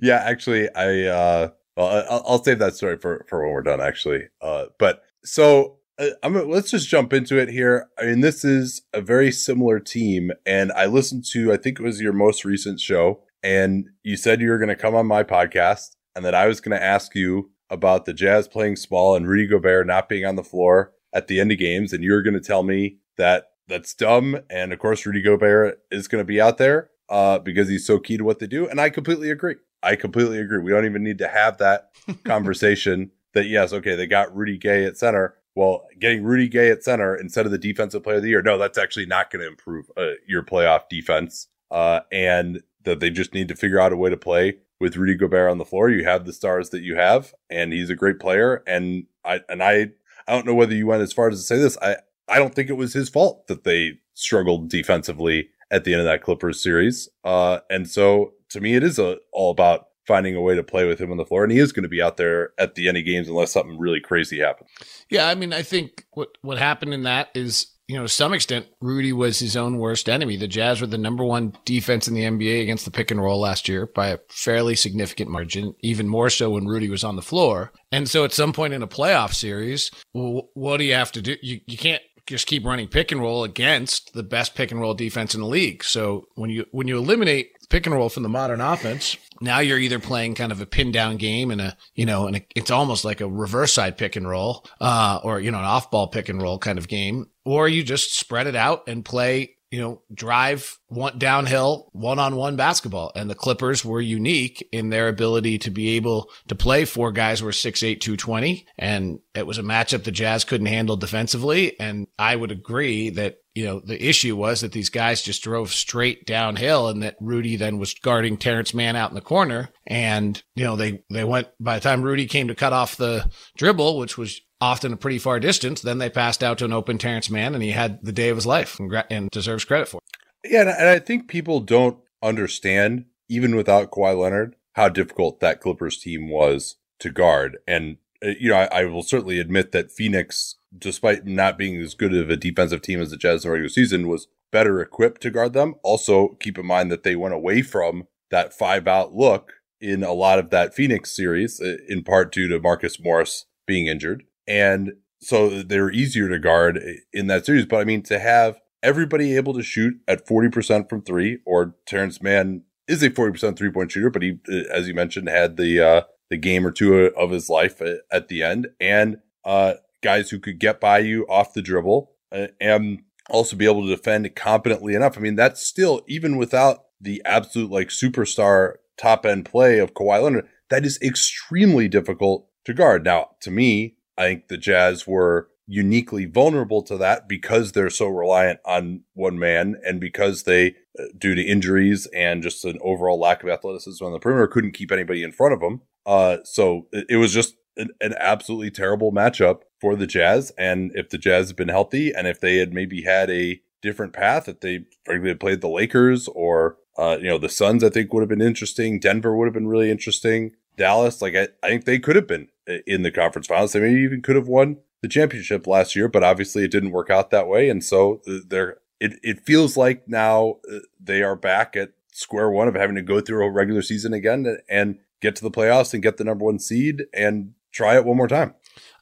yeah, 0.02 0.16
actually, 0.24 0.68
I. 0.74 1.04
uh 1.04 1.50
well, 1.78 2.04
I'll, 2.10 2.24
I'll, 2.26 2.42
save 2.42 2.58
that 2.58 2.74
story 2.74 2.98
for, 2.98 3.24
for 3.28 3.40
when 3.40 3.52
we're 3.52 3.62
done, 3.62 3.80
actually. 3.80 4.24
Uh, 4.42 4.66
but 4.80 5.04
so 5.24 5.78
uh, 5.96 6.08
I'm 6.24 6.34
let's 6.50 6.72
just 6.72 6.88
jump 6.88 7.12
into 7.12 7.38
it 7.38 7.48
here. 7.48 7.88
I 7.96 8.06
mean, 8.06 8.20
this 8.20 8.44
is 8.44 8.82
a 8.92 9.00
very 9.00 9.30
similar 9.30 9.78
team, 9.78 10.32
and 10.44 10.72
I 10.72 10.86
listened 10.86 11.24
to 11.32 11.52
I 11.52 11.56
think 11.56 11.78
it 11.78 11.84
was 11.84 12.00
your 12.00 12.12
most 12.12 12.44
recent 12.44 12.80
show, 12.80 13.20
and 13.44 13.86
you 14.02 14.16
said 14.16 14.40
you 14.40 14.48
were 14.48 14.58
going 14.58 14.70
to 14.70 14.74
come 14.74 14.96
on 14.96 15.06
my 15.06 15.22
podcast, 15.22 15.90
and 16.16 16.24
that 16.24 16.34
I 16.34 16.48
was 16.48 16.60
going 16.60 16.76
to 16.76 16.84
ask 16.84 17.14
you 17.14 17.52
about 17.70 18.06
the 18.06 18.12
Jazz 18.12 18.48
playing 18.48 18.74
small 18.74 19.14
and 19.14 19.28
Rudy 19.28 19.46
Gobert 19.46 19.86
not 19.86 20.08
being 20.08 20.24
on 20.24 20.34
the 20.34 20.42
floor 20.42 20.92
at 21.12 21.28
the 21.28 21.38
end 21.38 21.52
of 21.52 21.58
games, 21.58 21.92
and 21.92 22.02
you're 22.02 22.22
going 22.22 22.34
to 22.34 22.40
tell 22.40 22.64
me 22.64 22.96
that 23.18 23.50
that's 23.68 23.94
dumb, 23.94 24.40
and 24.50 24.72
of 24.72 24.80
course 24.80 25.06
Rudy 25.06 25.22
Gobert 25.22 25.78
is 25.92 26.08
going 26.08 26.22
to 26.22 26.26
be 26.26 26.40
out 26.40 26.58
there 26.58 26.90
uh, 27.08 27.38
because 27.38 27.68
he's 27.68 27.86
so 27.86 28.00
key 28.00 28.16
to 28.16 28.24
what 28.24 28.40
they 28.40 28.48
do, 28.48 28.66
and 28.68 28.80
I 28.80 28.90
completely 28.90 29.30
agree. 29.30 29.54
I 29.82 29.96
completely 29.96 30.38
agree. 30.38 30.58
We 30.58 30.70
don't 30.70 30.84
even 30.84 31.04
need 31.04 31.18
to 31.18 31.28
have 31.28 31.58
that 31.58 31.90
conversation 32.24 33.10
that, 33.34 33.46
yes, 33.46 33.72
okay, 33.72 33.94
they 33.94 34.06
got 34.06 34.34
Rudy 34.34 34.58
Gay 34.58 34.84
at 34.84 34.96
center. 34.96 35.34
Well, 35.54 35.86
getting 35.98 36.22
Rudy 36.22 36.48
Gay 36.48 36.70
at 36.70 36.84
center 36.84 37.16
instead 37.16 37.46
of 37.46 37.52
the 37.52 37.58
defensive 37.58 38.02
player 38.02 38.16
of 38.16 38.22
the 38.22 38.28
year, 38.28 38.42
no, 38.42 38.58
that's 38.58 38.78
actually 38.78 39.06
not 39.06 39.30
going 39.30 39.42
to 39.42 39.48
improve 39.48 39.90
uh, 39.96 40.12
your 40.26 40.42
playoff 40.42 40.88
defense. 40.88 41.48
Uh, 41.70 42.00
and 42.10 42.62
that 42.84 43.00
they 43.00 43.10
just 43.10 43.34
need 43.34 43.48
to 43.48 43.54
figure 43.54 43.78
out 43.78 43.92
a 43.92 43.96
way 43.96 44.08
to 44.08 44.16
play 44.16 44.56
with 44.80 44.96
Rudy 44.96 45.14
Gobert 45.14 45.50
on 45.50 45.58
the 45.58 45.64
floor, 45.64 45.90
you 45.90 46.04
have 46.04 46.24
the 46.24 46.32
stars 46.32 46.70
that 46.70 46.82
you 46.82 46.96
have, 46.96 47.34
and 47.50 47.72
he's 47.72 47.90
a 47.90 47.96
great 47.96 48.20
player. 48.20 48.62
And 48.66 49.06
I 49.24 49.40
and 49.48 49.62
I 49.62 49.88
I 50.26 50.32
don't 50.32 50.46
know 50.46 50.54
whether 50.54 50.74
you 50.74 50.86
went 50.86 51.02
as 51.02 51.12
far 51.12 51.28
as 51.28 51.38
to 51.38 51.42
say 51.42 51.58
this. 51.58 51.76
I 51.82 51.96
I 52.28 52.38
don't 52.38 52.54
think 52.54 52.70
it 52.70 52.74
was 52.74 52.92
his 52.92 53.08
fault 53.08 53.46
that 53.48 53.64
they 53.64 53.98
struggled 54.14 54.68
defensively 54.68 55.50
at 55.70 55.84
the 55.84 55.92
end 55.92 56.00
of 56.00 56.06
that 56.06 56.22
Clippers 56.22 56.62
series. 56.62 57.08
Uh, 57.24 57.58
and 57.68 57.88
so 57.88 58.32
to 58.50 58.60
me, 58.60 58.74
it 58.74 58.82
is 58.82 58.98
a, 58.98 59.18
all 59.32 59.50
about 59.50 59.86
finding 60.06 60.34
a 60.34 60.40
way 60.40 60.54
to 60.54 60.62
play 60.62 60.86
with 60.86 60.98
him 60.98 61.10
on 61.10 61.18
the 61.18 61.24
floor, 61.24 61.44
and 61.44 61.52
he 61.52 61.58
is 61.58 61.72
going 61.72 61.82
to 61.82 61.88
be 61.88 62.02
out 62.02 62.16
there 62.16 62.52
at 62.58 62.74
the 62.74 62.88
end 62.88 62.96
of 62.96 63.04
games 63.04 63.28
unless 63.28 63.52
something 63.52 63.78
really 63.78 64.00
crazy 64.00 64.40
happens. 64.40 64.70
Yeah, 65.10 65.28
I 65.28 65.34
mean, 65.34 65.52
I 65.52 65.62
think 65.62 66.06
what 66.12 66.28
what 66.42 66.58
happened 66.58 66.94
in 66.94 67.02
that 67.02 67.28
is 67.34 67.78
you 67.88 67.96
know, 67.96 68.02
to 68.02 68.08
some 68.08 68.34
extent, 68.34 68.66
Rudy 68.82 69.14
was 69.14 69.38
his 69.38 69.56
own 69.56 69.78
worst 69.78 70.10
enemy. 70.10 70.36
The 70.36 70.46
Jazz 70.46 70.82
were 70.82 70.86
the 70.86 70.98
number 70.98 71.24
one 71.24 71.54
defense 71.64 72.06
in 72.06 72.12
the 72.12 72.24
NBA 72.24 72.62
against 72.62 72.84
the 72.84 72.90
pick 72.90 73.10
and 73.10 73.20
roll 73.20 73.40
last 73.40 73.66
year 73.66 73.86
by 73.86 74.08
a 74.08 74.18
fairly 74.28 74.76
significant 74.76 75.30
margin, 75.30 75.74
even 75.80 76.06
more 76.06 76.28
so 76.28 76.50
when 76.50 76.66
Rudy 76.66 76.90
was 76.90 77.02
on 77.02 77.16
the 77.16 77.22
floor. 77.22 77.72
And 77.90 78.06
so 78.06 78.24
at 78.24 78.34
some 78.34 78.52
point 78.52 78.74
in 78.74 78.82
a 78.82 78.86
playoff 78.86 79.32
series, 79.32 79.90
what 80.12 80.76
do 80.76 80.84
you 80.84 80.92
have 80.92 81.12
to 81.12 81.22
do? 81.22 81.36
You, 81.40 81.60
you 81.66 81.78
can't 81.78 82.02
just 82.26 82.46
keep 82.46 82.66
running 82.66 82.88
pick 82.88 83.10
and 83.10 83.22
roll 83.22 83.42
against 83.42 84.12
the 84.12 84.22
best 84.22 84.54
pick 84.54 84.70
and 84.70 84.80
roll 84.82 84.92
defense 84.92 85.34
in 85.34 85.40
the 85.40 85.46
league. 85.46 85.82
So 85.82 86.26
when 86.34 86.50
you 86.50 86.66
when 86.72 86.88
you 86.88 86.98
eliminate 86.98 87.52
pick 87.68 87.86
and 87.86 87.94
roll 87.94 88.08
from 88.08 88.22
the 88.22 88.28
modern 88.28 88.60
offense, 88.60 89.16
now 89.40 89.58
you're 89.58 89.78
either 89.78 89.98
playing 89.98 90.34
kind 90.34 90.52
of 90.52 90.60
a 90.60 90.66
pin 90.66 90.92
down 90.92 91.16
game 91.16 91.50
and 91.50 91.60
a 91.60 91.76
you 91.94 92.06
know 92.06 92.26
and 92.26 92.36
a, 92.36 92.46
it's 92.54 92.70
almost 92.70 93.04
like 93.04 93.20
a 93.20 93.28
reverse 93.28 93.72
side 93.72 93.96
pick 93.96 94.16
and 94.16 94.28
roll, 94.28 94.64
uh, 94.80 95.20
or 95.22 95.40
you 95.40 95.50
know 95.50 95.58
an 95.58 95.64
off 95.64 95.90
ball 95.90 96.08
pick 96.08 96.28
and 96.28 96.42
roll 96.42 96.58
kind 96.58 96.78
of 96.78 96.88
game, 96.88 97.26
or 97.44 97.68
you 97.68 97.82
just 97.82 98.16
spread 98.16 98.46
it 98.46 98.56
out 98.56 98.88
and 98.88 99.04
play 99.04 99.56
you 99.70 99.80
know, 99.80 100.00
drive 100.14 100.78
one 100.86 101.18
downhill 101.18 101.90
one 101.92 102.18
on 102.18 102.36
one 102.36 102.56
basketball. 102.56 103.12
And 103.14 103.28
the 103.28 103.34
Clippers 103.34 103.84
were 103.84 104.00
unique 104.00 104.66
in 104.72 104.88
their 104.88 105.08
ability 105.08 105.58
to 105.58 105.70
be 105.70 105.96
able 105.96 106.30
to 106.48 106.54
play 106.54 106.84
four 106.84 107.12
guys 107.12 107.40
who 107.40 107.46
were 107.46 107.52
6'8, 107.52 108.00
220. 108.00 108.66
And 108.78 109.20
it 109.34 109.46
was 109.46 109.58
a 109.58 109.62
matchup 109.62 110.04
the 110.04 110.10
Jazz 110.10 110.44
couldn't 110.44 110.66
handle 110.66 110.96
defensively. 110.96 111.78
And 111.78 112.06
I 112.18 112.34
would 112.34 112.50
agree 112.50 113.10
that, 113.10 113.38
you 113.58 113.64
know, 113.64 113.80
the 113.80 114.00
issue 114.08 114.36
was 114.36 114.60
that 114.60 114.70
these 114.70 114.88
guys 114.88 115.20
just 115.20 115.42
drove 115.42 115.72
straight 115.72 116.24
downhill 116.26 116.86
and 116.86 117.02
that 117.02 117.16
Rudy 117.20 117.56
then 117.56 117.78
was 117.78 117.92
guarding 117.92 118.36
Terance 118.36 118.72
Mann 118.72 118.94
out 118.94 119.10
in 119.10 119.16
the 119.16 119.20
corner. 119.20 119.70
And, 119.84 120.40
you 120.54 120.62
know, 120.62 120.76
they, 120.76 121.02
they 121.10 121.24
went 121.24 121.48
by 121.58 121.74
the 121.74 121.80
time 121.80 122.02
Rudy 122.02 122.26
came 122.26 122.46
to 122.46 122.54
cut 122.54 122.72
off 122.72 122.94
the 122.94 123.28
dribble, 123.56 123.98
which 123.98 124.16
was 124.16 124.40
often 124.60 124.92
a 124.92 124.96
pretty 124.96 125.18
far 125.18 125.40
distance. 125.40 125.82
Then 125.82 125.98
they 125.98 126.08
passed 126.08 126.44
out 126.44 126.58
to 126.58 126.66
an 126.66 126.72
open 126.72 126.98
Terance 126.98 127.28
Mann, 127.28 127.52
and 127.52 127.64
he 127.64 127.72
had 127.72 127.98
the 128.00 128.12
day 128.12 128.28
of 128.28 128.36
his 128.36 128.46
life 128.46 128.78
and, 128.78 129.04
and 129.10 129.28
deserves 129.32 129.64
credit 129.64 129.88
for 129.88 129.96
it. 129.96 130.52
Yeah, 130.52 130.60
and 130.60 130.88
I 130.88 131.00
think 131.00 131.26
people 131.26 131.58
don't 131.58 131.98
understand, 132.22 133.06
even 133.28 133.56
without 133.56 133.90
Kawhi 133.90 134.16
Leonard, 134.16 134.54
how 134.74 134.88
difficult 134.88 135.40
that 135.40 135.60
Clippers 135.60 135.98
team 135.98 136.30
was 136.30 136.76
to 137.00 137.10
guard. 137.10 137.58
And, 137.66 137.96
uh, 138.24 138.34
you 138.38 138.50
know, 138.50 138.56
I, 138.56 138.82
I 138.82 138.84
will 138.84 139.02
certainly 139.02 139.40
admit 139.40 139.72
that 139.72 139.90
Phoenix, 139.90 140.54
despite 140.76 141.26
not 141.26 141.58
being 141.58 141.80
as 141.80 141.94
good 141.94 142.14
of 142.14 142.30
a 142.30 142.36
defensive 142.36 142.82
team 142.82 143.00
as 143.00 143.10
the 143.10 143.16
Jazz 143.16 143.44
in 143.44 143.48
the 143.48 143.52
regular 143.52 143.68
season, 143.68 144.08
was 144.08 144.28
better 144.50 144.80
equipped 144.80 145.20
to 145.22 145.30
guard 145.30 145.52
them. 145.52 145.74
Also, 145.82 146.36
keep 146.40 146.58
in 146.58 146.66
mind 146.66 146.90
that 146.90 147.02
they 147.02 147.16
went 147.16 147.34
away 147.34 147.62
from 147.62 148.06
that 148.30 148.52
five 148.52 148.86
out 148.86 149.14
look 149.14 149.52
in 149.80 150.02
a 150.02 150.12
lot 150.12 150.38
of 150.38 150.50
that 150.50 150.74
Phoenix 150.74 151.14
series, 151.14 151.60
uh, 151.60 151.76
in 151.88 152.02
part 152.02 152.32
due 152.32 152.48
to 152.48 152.60
Marcus 152.60 153.00
Morris 153.00 153.46
being 153.66 153.86
injured. 153.86 154.24
And 154.46 154.94
so 155.20 155.62
they 155.62 155.80
were 155.80 155.92
easier 155.92 156.28
to 156.28 156.38
guard 156.38 156.80
in 157.12 157.26
that 157.28 157.46
series. 157.46 157.66
But 157.66 157.80
I 157.80 157.84
mean, 157.84 158.02
to 158.04 158.18
have 158.18 158.58
everybody 158.82 159.36
able 159.36 159.54
to 159.54 159.62
shoot 159.62 159.94
at 160.06 160.26
40% 160.26 160.88
from 160.88 161.02
three, 161.02 161.38
or 161.44 161.74
Terance 161.86 162.22
Mann 162.22 162.62
is 162.86 163.02
a 163.02 163.10
40% 163.10 163.56
three 163.56 163.70
point 163.70 163.92
shooter, 163.92 164.10
but 164.10 164.22
he, 164.22 164.38
as 164.70 164.88
you 164.88 164.94
mentioned, 164.94 165.28
had 165.28 165.56
the, 165.56 165.80
uh, 165.80 166.02
the 166.30 166.36
game 166.36 166.66
or 166.66 166.70
two 166.70 166.94
of 166.94 167.30
his 167.30 167.48
life 167.48 167.80
at 168.10 168.28
the 168.28 168.42
end 168.42 168.68
and, 168.80 169.18
uh, 169.44 169.74
guys 170.02 170.30
who 170.30 170.38
could 170.38 170.58
get 170.58 170.80
by 170.80 170.98
you 170.98 171.24
off 171.28 171.54
the 171.54 171.62
dribble 171.62 172.12
uh, 172.32 172.48
and 172.60 173.00
also 173.30 173.56
be 173.56 173.66
able 173.66 173.82
to 173.82 173.94
defend 173.94 174.34
competently 174.34 174.94
enough. 174.94 175.18
I 175.18 175.20
mean, 175.20 175.36
that's 175.36 175.64
still, 175.66 176.02
even 176.06 176.36
without 176.36 176.84
the 177.00 177.22
absolute 177.24 177.70
like 177.70 177.88
superstar 177.88 178.74
top 178.96 179.26
end 179.26 179.44
play 179.44 179.78
of 179.78 179.94
Kawhi 179.94 180.22
Leonard, 180.22 180.48
that 180.70 180.84
is 180.84 180.98
extremely 181.02 181.88
difficult 181.88 182.48
to 182.64 182.74
guard. 182.74 183.04
Now, 183.04 183.30
to 183.40 183.50
me, 183.50 183.96
I 184.16 184.24
think 184.24 184.48
the 184.48 184.58
Jazz 184.58 185.06
were 185.06 185.48
uniquely 185.66 186.24
vulnerable 186.24 186.82
to 186.82 186.96
that 186.96 187.28
because 187.28 187.72
they're 187.72 187.90
so 187.90 188.08
reliant 188.08 188.58
on 188.64 189.02
one 189.12 189.38
man 189.38 189.76
and 189.84 190.00
because 190.00 190.44
they, 190.44 190.74
uh, 190.98 191.04
due 191.16 191.34
to 191.34 191.42
injuries 191.42 192.08
and 192.14 192.42
just 192.42 192.64
an 192.64 192.78
overall 192.82 193.20
lack 193.20 193.42
of 193.42 193.50
athleticism 193.50 194.02
on 194.02 194.12
the 194.12 194.18
perimeter, 194.18 194.48
couldn't 194.48 194.72
keep 194.72 194.90
anybody 194.90 195.22
in 195.22 195.30
front 195.30 195.52
of 195.52 195.60
them. 195.60 195.82
Uh, 196.06 196.38
so 196.44 196.86
it, 196.90 197.06
it 197.10 197.16
was 197.16 197.32
just 197.32 197.54
an, 197.78 197.90
an, 198.00 198.14
absolutely 198.18 198.70
terrible 198.70 199.12
matchup 199.12 199.62
for 199.80 199.96
the 199.96 200.06
Jazz. 200.06 200.52
And 200.58 200.90
if 200.94 201.08
the 201.08 201.18
Jazz 201.18 201.48
had 201.48 201.56
been 201.56 201.68
healthy 201.68 202.12
and 202.12 202.26
if 202.26 202.40
they 202.40 202.56
had 202.56 202.74
maybe 202.74 203.02
had 203.02 203.30
a 203.30 203.60
different 203.80 204.12
path, 204.12 204.48
if 204.48 204.60
they 204.60 204.84
frankly 205.04 205.28
had 205.28 205.40
played 205.40 205.60
the 205.60 205.68
Lakers 205.68 206.28
or, 206.28 206.76
uh, 206.98 207.16
you 207.20 207.28
know, 207.28 207.38
the 207.38 207.48
Suns, 207.48 207.84
I 207.84 207.88
think 207.88 208.12
would 208.12 208.20
have 208.20 208.28
been 208.28 208.42
interesting. 208.42 208.98
Denver 208.98 209.36
would 209.36 209.46
have 209.46 209.54
been 209.54 209.68
really 209.68 209.90
interesting. 209.90 210.52
Dallas, 210.76 211.22
like 211.22 211.34
I, 211.34 211.48
I 211.62 211.68
think 211.68 211.84
they 211.84 211.98
could 211.98 212.16
have 212.16 212.26
been 212.26 212.48
in 212.86 213.02
the 213.02 213.10
conference 213.10 213.46
finals. 213.46 213.72
They 213.72 213.80
maybe 213.80 214.00
even 214.00 214.22
could 214.22 214.36
have 214.36 214.48
won 214.48 214.78
the 215.02 215.08
championship 215.08 215.66
last 215.66 215.94
year, 215.94 216.08
but 216.08 216.24
obviously 216.24 216.64
it 216.64 216.70
didn't 216.70 216.90
work 216.90 217.10
out 217.10 217.30
that 217.30 217.48
way. 217.48 217.68
And 217.68 217.82
so 217.84 218.20
uh, 218.28 218.38
they're, 218.46 218.78
it, 219.00 219.18
it 219.22 219.40
feels 219.40 219.76
like 219.76 220.08
now 220.08 220.56
uh, 220.72 220.78
they 221.00 221.22
are 221.22 221.36
back 221.36 221.76
at 221.76 221.90
square 222.12 222.50
one 222.50 222.66
of 222.66 222.74
having 222.74 222.96
to 222.96 223.02
go 223.02 223.20
through 223.20 223.46
a 223.46 223.50
regular 223.50 223.82
season 223.82 224.12
again 224.12 224.58
and 224.68 224.98
get 225.20 225.36
to 225.36 225.42
the 225.42 225.50
playoffs 225.50 225.94
and 225.94 226.02
get 226.02 226.16
the 226.16 226.24
number 226.24 226.44
one 226.44 226.58
seed 226.58 227.04
and 227.14 227.54
try 227.72 227.96
it 227.96 228.04
one 228.04 228.16
more 228.16 228.28
time. 228.28 228.54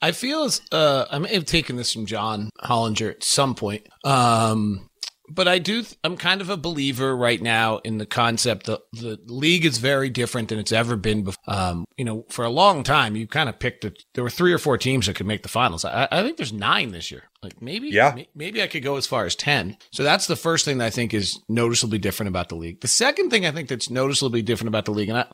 I 0.02 0.12
feel 0.12 0.44
as 0.44 0.60
uh, 0.72 1.06
I 1.10 1.18
may 1.18 1.34
have 1.34 1.46
taken 1.46 1.76
this 1.76 1.92
from 1.92 2.06
John 2.06 2.50
Hollinger 2.62 3.10
at 3.10 3.24
some 3.24 3.54
point. 3.54 3.86
Um, 4.04 4.90
but 5.28 5.48
I 5.48 5.58
do. 5.58 5.84
I'm 6.04 6.16
kind 6.16 6.40
of 6.40 6.50
a 6.50 6.56
believer 6.56 7.16
right 7.16 7.40
now 7.40 7.78
in 7.78 7.98
the 7.98 8.06
concept 8.06 8.66
that 8.66 8.80
the 8.92 9.18
league 9.26 9.64
is 9.64 9.78
very 9.78 10.08
different 10.08 10.48
than 10.48 10.58
it's 10.58 10.72
ever 10.72 10.96
been 10.96 11.24
before. 11.24 11.42
Um, 11.48 11.84
you 11.96 12.04
know, 12.04 12.26
for 12.30 12.44
a 12.44 12.50
long 12.50 12.82
time, 12.82 13.16
you 13.16 13.26
kind 13.26 13.48
of 13.48 13.58
picked 13.58 13.84
it. 13.84 14.04
There 14.14 14.22
were 14.22 14.30
three 14.30 14.52
or 14.52 14.58
four 14.58 14.78
teams 14.78 15.06
that 15.06 15.16
could 15.16 15.26
make 15.26 15.42
the 15.42 15.48
finals. 15.48 15.84
I, 15.84 16.08
I 16.10 16.22
think 16.22 16.36
there's 16.36 16.52
nine 16.52 16.92
this 16.92 17.10
year. 17.10 17.24
Like 17.42 17.60
maybe, 17.60 17.88
yeah, 17.88 18.16
maybe 18.34 18.62
I 18.62 18.66
could 18.66 18.82
go 18.82 18.96
as 18.96 19.06
far 19.06 19.24
as 19.24 19.34
ten. 19.34 19.76
So 19.92 20.02
that's 20.02 20.26
the 20.26 20.36
first 20.36 20.64
thing 20.64 20.78
that 20.78 20.86
I 20.86 20.90
think 20.90 21.14
is 21.14 21.40
noticeably 21.48 21.98
different 21.98 22.28
about 22.28 22.48
the 22.48 22.56
league. 22.56 22.80
The 22.80 22.88
second 22.88 23.30
thing 23.30 23.46
I 23.46 23.50
think 23.50 23.68
that's 23.68 23.90
noticeably 23.90 24.42
different 24.42 24.68
about 24.68 24.84
the 24.84 24.92
league, 24.92 25.08
and 25.08 25.18
I, 25.18 25.26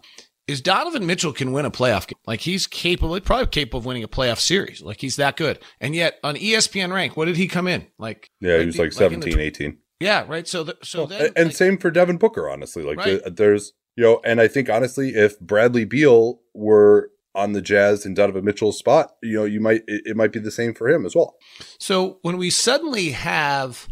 is 0.47 0.61
Donovan 0.61 1.07
Mitchell 1.07 1.33
can 1.33 1.53
win 1.53 1.65
a 1.65 1.71
playoff 1.71 2.07
game. 2.07 2.19
Like 2.27 2.41
he's 2.41 2.67
capable, 2.67 3.19
probably 3.21 3.47
capable 3.47 3.79
of 3.79 3.87
winning 3.87 4.03
a 4.03 4.09
playoff 4.09 4.39
series. 4.39 4.83
Like 4.83 5.01
he's 5.01 5.17
that 5.17 5.37
good. 5.37 5.59
And 5.81 5.95
yet 5.95 6.19
on 6.25 6.35
ESPN 6.35 6.93
rank, 6.93 7.17
what 7.17 7.27
did 7.27 7.37
he 7.37 7.49
come 7.49 7.69
in? 7.69 7.87
Like 7.99 8.31
yeah, 8.41 8.59
he 8.59 8.67
was 8.67 8.79
like, 8.79 8.87
like 8.87 8.93
17, 8.93 9.39
18. 9.39 9.79
Yeah, 10.01 10.25
right. 10.27 10.49
So, 10.49 10.65
the, 10.65 10.77
so 10.83 11.07
then, 11.07 11.33
and 11.37 11.47
like, 11.47 11.57
same 11.57 11.79
for 11.79 11.91
Devin 11.91 12.17
Booker. 12.17 12.51
Honestly, 12.51 12.83
like 12.83 12.99
right. 12.99 13.21
there's 13.37 13.73
you 13.97 14.05
know, 14.05 14.21
and 14.25 14.41
I 14.41 14.49
think 14.49 14.69
honestly, 14.69 15.11
if 15.11 15.39
Bradley 15.39 15.85
Beal 15.85 16.41
were 16.55 17.11
on 17.35 17.53
the 17.53 17.63
Jazz 17.63 18.05
in 18.05 18.15
Donovan 18.15 18.45
Mitchell's 18.45 18.79
spot, 18.79 19.13
you 19.23 19.35
know, 19.35 19.45
you 19.45 19.61
might 19.61 19.83
it, 19.87 20.03
it 20.07 20.17
might 20.17 20.33
be 20.33 20.41
the 20.41 20.51
same 20.51 20.75
for 20.75 20.89
him 20.89 21.07
as 21.07 21.15
well. 21.15 21.37
So 21.79 22.19
when 22.23 22.37
we 22.37 22.51
suddenly 22.51 23.11
have 23.11 23.89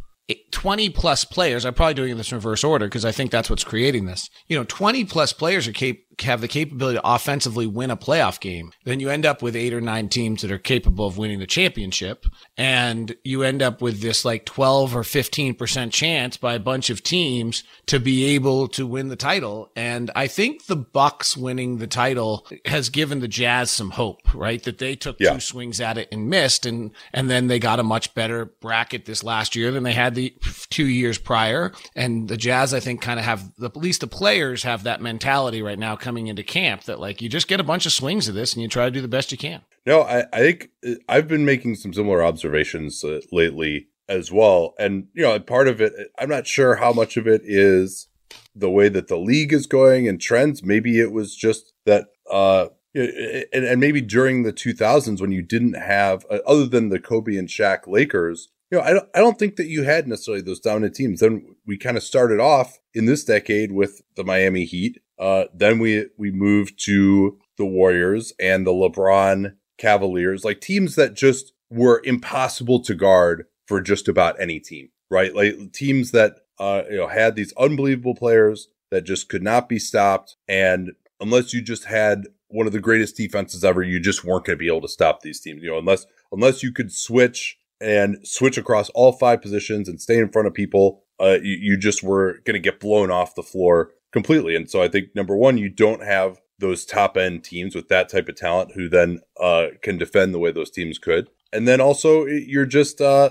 20 0.51 0.90
plus 0.90 1.24
players, 1.24 1.64
I'm 1.64 1.74
probably 1.74 1.94
doing 1.94 2.16
this 2.16 2.32
in 2.32 2.38
reverse 2.38 2.64
order 2.64 2.86
because 2.86 3.05
I 3.05 3.12
think 3.12 3.30
that's 3.30 3.51
what's 3.51 3.64
creating 3.64 4.07
this. 4.07 4.28
You 4.48 4.59
know, 4.59 4.64
20 4.64 5.05
plus 5.05 5.32
players 5.32 5.66
are 5.66 5.72
cap- 5.72 5.96
have 6.20 6.40
the 6.40 6.48
capability 6.48 6.98
to 6.98 7.08
offensively 7.08 7.66
win 7.66 7.90
a 7.90 7.96
playoff 7.96 8.40
game, 8.40 8.72
then 8.84 9.00
you 9.00 9.08
end 9.11 9.24
up 9.24 9.42
with 9.42 9.56
eight 9.56 9.72
or 9.72 9.80
nine 9.80 10.08
teams 10.08 10.42
that 10.42 10.52
are 10.52 10.58
capable 10.58 11.06
of 11.06 11.18
winning 11.18 11.38
the 11.38 11.46
championship. 11.46 12.26
And 12.56 13.16
you 13.24 13.42
end 13.42 13.62
up 13.62 13.80
with 13.80 14.00
this 14.00 14.24
like 14.24 14.44
12 14.44 14.96
or 14.96 15.02
15% 15.02 15.92
chance 15.92 16.36
by 16.36 16.54
a 16.54 16.61
bunch 16.61 16.90
of 16.90 17.02
teams 17.02 17.64
to 17.86 17.98
be 17.98 18.24
able 18.34 18.68
to 18.68 18.86
win 18.86 19.08
the 19.08 19.16
title. 19.16 19.70
And 19.76 20.11
I 20.14 20.26
think 20.26 20.66
the 20.66 20.76
Bucks 20.76 21.36
winning 21.36 21.78
the 21.78 21.86
title 21.86 22.46
has 22.64 22.88
given 22.88 23.20
the 23.20 23.28
Jazz 23.28 23.70
some 23.70 23.90
hope, 23.90 24.34
right? 24.34 24.62
That 24.62 24.78
they 24.78 24.96
took 24.96 25.16
yeah. 25.20 25.34
two 25.34 25.40
swings 25.40 25.80
at 25.80 25.96
it 25.96 26.08
and 26.12 26.28
missed. 26.28 26.66
And, 26.66 26.90
and 27.12 27.30
then 27.30 27.46
they 27.46 27.58
got 27.58 27.80
a 27.80 27.84
much 27.84 28.14
better 28.14 28.46
bracket 28.61 29.06
this 29.06 29.24
last 29.24 29.56
year 29.56 29.70
than 29.70 29.84
they 29.84 29.92
had 29.92 30.14
the 30.14 30.34
two 30.68 30.86
years 30.86 31.18
prior. 31.18 31.72
And 31.94 32.28
the 32.28 32.36
Jazz, 32.36 32.74
I 32.74 32.80
think, 32.80 33.00
kind 33.00 33.18
of 33.18 33.24
have 33.24 33.54
the, 33.56 33.66
at 33.66 33.76
least 33.76 34.00
the 34.00 34.06
players 34.06 34.62
have 34.64 34.82
that 34.84 35.00
mentality 35.00 35.62
right 35.62 35.78
now 35.78 35.96
coming 36.01 36.26
into 36.26 36.42
camp 36.42 36.84
that 36.84 37.01
like 37.01 37.22
you 37.22 37.28
just 37.28 37.48
get 37.48 37.61
a 37.61 37.64
bunch 37.64 37.86
of 37.86 37.92
swings 37.92 38.28
of 38.28 38.34
this 38.34 38.55
and 38.55 38.62
you 38.62 38.68
try 38.68 38.84
to 38.86 38.90
do 38.90 39.01
the 39.01 39.09
best 39.09 39.32
you 39.32 39.38
can. 39.38 39.62
No, 39.86 40.03
I, 40.03 40.24
I 40.32 40.38
think 40.38 40.70
uh, 40.86 40.94
I've 41.09 41.28
been 41.28 41.44
making 41.44 41.76
some 41.76 41.92
similar 41.92 42.22
observations 42.24 43.03
uh, 43.05 43.20
lately 43.32 43.88
as 44.09 44.32
well. 44.32 44.74
And, 44.78 45.07
you 45.14 45.22
know, 45.22 45.38
part 45.40 45.68
of 45.68 45.80
it, 45.80 45.92
I'm 46.18 46.28
not 46.28 46.46
sure 46.46 46.76
how 46.76 46.92
much 46.92 47.16
of 47.16 47.26
it 47.26 47.42
is 47.44 48.09
the 48.55 48.70
way 48.70 48.88
that 48.88 49.09
the 49.09 49.16
league 49.16 49.53
is 49.53 49.66
going 49.66 50.09
and 50.09 50.20
trends. 50.20 50.62
Maybe 50.62 50.98
it 50.98 51.12
was 51.12 51.36
just 51.36 51.72
that, 51.86 52.09
uh, 52.30 52.66
and, 52.92 53.64
and 53.64 53.80
maybe 53.80 54.01
during 54.01 54.42
the 54.42 54.53
2000s 54.53 55.20
when 55.20 55.30
you 55.30 55.42
didn't 55.42 55.74
have, 55.74 56.26
uh, 56.28 56.38
other 56.46 56.66
than 56.66 56.88
the 56.88 56.98
Kobe 56.98 57.36
and 57.36 57.48
Shaq 57.48 57.86
Lakers, 57.86 58.48
you 58.70 58.78
know, 58.78 58.84
I 58.84 58.92
don't, 58.92 59.09
I 59.14 59.18
don't 59.18 59.38
think 59.38 59.57
that 59.57 59.66
you 59.66 59.84
had 59.84 60.07
necessarily 60.07 60.42
those 60.42 60.61
dominant 60.61 60.94
teams. 60.94 61.20
Then 61.20 61.57
we 61.66 61.76
kind 61.76 61.96
of 61.96 62.03
started 62.03 62.40
off 62.40 62.78
in 62.94 63.07
this 63.07 63.24
decade 63.24 63.72
with 63.72 64.03
the 64.16 64.24
Miami 64.24 64.64
Heat 64.64 65.01
Uh, 65.21 65.45
then 65.55 65.79
we 65.79 66.07
we 66.16 66.31
move 66.31 66.75
to 66.79 67.39
the 67.59 67.66
Warriors 67.66 68.33
and 68.41 68.66
the 68.66 68.73
LeBron 68.73 69.55
Cavaliers, 69.77 70.45
like 70.45 70.61
teams 70.61 70.97
that 70.97 71.14
just 71.14 71.53
were 71.68 72.01
impossible 72.05 72.81
to 72.81 72.95
guard 72.95 73.45
for 73.68 73.83
just 73.83 74.09
about 74.09 74.41
any 74.41 74.59
team, 74.59 74.89
right? 75.11 75.35
Like 75.35 75.73
teams 75.73 76.12
that 76.12 76.37
uh, 76.59 76.83
you 76.91 76.97
know 76.97 77.09
had 77.09 77.37
these 77.37 77.53
unbelievable 77.59 78.14
players 78.14 78.68
that 78.91 79.05
just 79.05 79.29
could 79.29 79.43
not 79.43 79.68
be 79.68 79.79
stopped, 79.79 80.37
and 80.49 80.93
unless 81.21 81.53
you 81.53 81.61
just 81.61 81.85
had 81.85 82.29
one 82.49 82.66
of 82.66 82.73
the 82.73 82.81
greatest 82.81 83.16
defenses 83.16 83.62
ever, 83.62 83.83
you 83.83 84.01
just 84.01 84.25
weren't 84.25 84.47
going 84.47 84.57
to 84.57 84.61
be 84.61 84.68
able 84.68 84.81
to 84.81 84.89
stop 84.89 85.21
these 85.21 85.39
teams. 85.39 85.62
You 85.62 85.71
know, 85.71 85.79
unless 85.79 86.07
unless 86.33 86.62
you 86.62 86.73
could 86.73 86.91
switch 86.91 87.59
and 87.79 88.16
switch 88.27 88.57
across 88.57 88.89
all 88.91 89.12
five 89.12 89.43
positions 89.43 89.87
and 89.87 90.01
stay 90.01 90.18
in 90.18 90.31
front 90.31 90.49
of 90.49 90.55
people, 90.55 91.03
uh, 91.21 91.39
you, 91.43 91.57
you 91.61 91.77
just 91.77 92.03
were 92.03 92.41
going 92.45 92.55
to 92.55 92.59
get 92.59 92.81
blown 92.81 93.11
off 93.11 93.35
the 93.35 93.43
floor 93.43 93.91
completely. 94.12 94.56
And 94.56 94.70
so 94.70 94.82
I 94.82 94.88
think 94.88 95.14
number 95.14 95.36
one, 95.36 95.58
you 95.58 95.68
don't 95.68 96.02
have 96.02 96.40
those 96.58 96.84
top 96.84 97.16
end 97.16 97.42
teams 97.42 97.74
with 97.74 97.88
that 97.88 98.08
type 98.08 98.28
of 98.28 98.36
talent 98.36 98.72
who 98.72 98.88
then 98.88 99.20
uh, 99.40 99.68
can 99.82 99.98
defend 99.98 100.34
the 100.34 100.38
way 100.38 100.52
those 100.52 100.70
teams 100.70 100.98
could. 100.98 101.28
And 101.52 101.66
then 101.66 101.80
also 101.80 102.26
you're 102.26 102.66
just 102.66 103.00
uh, 103.00 103.30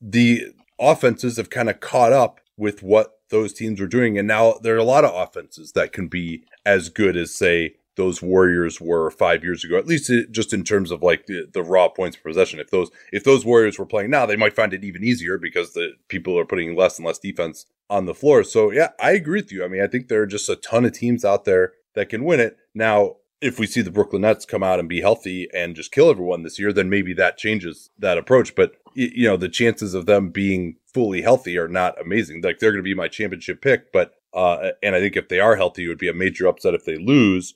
the 0.00 0.52
offenses 0.78 1.36
have 1.38 1.50
kind 1.50 1.68
of 1.68 1.80
caught 1.80 2.12
up 2.12 2.40
with 2.56 2.82
what 2.82 3.14
those 3.30 3.52
teams 3.52 3.80
were 3.80 3.86
doing. 3.86 4.18
And 4.18 4.28
now 4.28 4.54
there 4.62 4.74
are 4.74 4.78
a 4.78 4.84
lot 4.84 5.04
of 5.04 5.14
offenses 5.14 5.72
that 5.72 5.92
can 5.92 6.08
be 6.08 6.44
as 6.64 6.88
good 6.88 7.16
as 7.16 7.34
say 7.34 7.74
those 7.98 8.22
Warriors 8.22 8.80
were 8.80 9.10
five 9.10 9.44
years 9.44 9.64
ago, 9.64 9.76
at 9.76 9.86
least 9.86 10.10
just 10.30 10.54
in 10.54 10.64
terms 10.64 10.90
of 10.90 11.02
like 11.02 11.26
the, 11.26 11.46
the 11.52 11.62
raw 11.62 11.88
points 11.88 12.16
possession. 12.16 12.60
If 12.60 12.70
those 12.70 12.90
if 13.12 13.24
those 13.24 13.44
Warriors 13.44 13.78
were 13.78 13.84
playing 13.84 14.10
now, 14.10 14.24
they 14.24 14.36
might 14.36 14.56
find 14.56 14.72
it 14.72 14.84
even 14.84 15.04
easier 15.04 15.36
because 15.36 15.74
the 15.74 15.90
people 16.06 16.38
are 16.38 16.46
putting 16.46 16.76
less 16.76 16.96
and 16.98 17.06
less 17.06 17.18
defense 17.18 17.66
on 17.90 18.06
the 18.06 18.14
floor. 18.14 18.44
So 18.44 18.70
yeah, 18.70 18.90
I 19.00 19.10
agree 19.10 19.40
with 19.40 19.52
you. 19.52 19.64
I 19.64 19.68
mean, 19.68 19.82
I 19.82 19.88
think 19.88 20.08
there 20.08 20.22
are 20.22 20.26
just 20.26 20.48
a 20.48 20.56
ton 20.56 20.84
of 20.84 20.92
teams 20.92 21.24
out 21.24 21.44
there 21.44 21.72
that 21.94 22.08
can 22.08 22.24
win 22.24 22.40
it. 22.40 22.56
Now, 22.72 23.16
if 23.40 23.58
we 23.58 23.66
see 23.66 23.82
the 23.82 23.90
Brooklyn 23.90 24.22
Nets 24.22 24.44
come 24.44 24.62
out 24.62 24.78
and 24.78 24.88
be 24.88 25.00
healthy 25.00 25.48
and 25.52 25.76
just 25.76 25.92
kill 25.92 26.08
everyone 26.08 26.44
this 26.44 26.58
year, 26.58 26.72
then 26.72 26.88
maybe 26.88 27.12
that 27.14 27.36
changes 27.36 27.90
that 27.98 28.16
approach. 28.16 28.54
But 28.54 28.76
you 28.94 29.28
know, 29.28 29.36
the 29.36 29.48
chances 29.48 29.92
of 29.94 30.06
them 30.06 30.30
being 30.30 30.76
fully 30.94 31.22
healthy 31.22 31.58
are 31.58 31.68
not 31.68 32.00
amazing. 32.00 32.42
Like 32.42 32.60
they're 32.60 32.70
going 32.70 32.82
to 32.82 32.82
be 32.82 32.94
my 32.94 33.08
championship 33.08 33.60
pick, 33.60 33.92
but 33.92 34.14
uh, 34.32 34.70
and 34.84 34.94
I 34.94 35.00
think 35.00 35.16
if 35.16 35.28
they 35.28 35.40
are 35.40 35.56
healthy, 35.56 35.84
it 35.84 35.88
would 35.88 35.98
be 35.98 36.08
a 36.08 36.14
major 36.14 36.46
upset 36.46 36.74
if 36.74 36.84
they 36.84 36.96
lose 36.96 37.54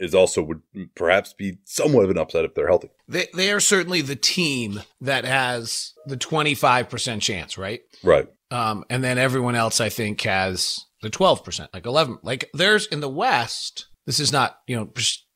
is 0.00 0.14
also 0.14 0.42
would 0.42 0.62
perhaps 0.94 1.32
be 1.32 1.58
somewhat 1.64 2.04
of 2.04 2.10
an 2.10 2.18
upset 2.18 2.44
if 2.44 2.54
they're 2.54 2.68
healthy. 2.68 2.88
They 3.06 3.26
they 3.34 3.52
are 3.52 3.60
certainly 3.60 4.00
the 4.00 4.16
team 4.16 4.82
that 5.00 5.24
has 5.24 5.92
the 6.06 6.16
25% 6.16 7.20
chance, 7.20 7.58
right? 7.58 7.80
Right. 8.02 8.28
Um, 8.50 8.84
and 8.88 9.04
then 9.04 9.18
everyone 9.18 9.54
else 9.54 9.80
I 9.80 9.88
think 9.88 10.20
has 10.22 10.84
the 11.02 11.10
12%, 11.10 11.68
like 11.72 11.86
11. 11.86 12.18
Like 12.22 12.48
there's 12.54 12.86
in 12.86 13.00
the 13.00 13.08
West, 13.08 13.86
this 14.06 14.20
is 14.20 14.32
not, 14.32 14.58
you 14.66 14.76
know, 14.76 14.90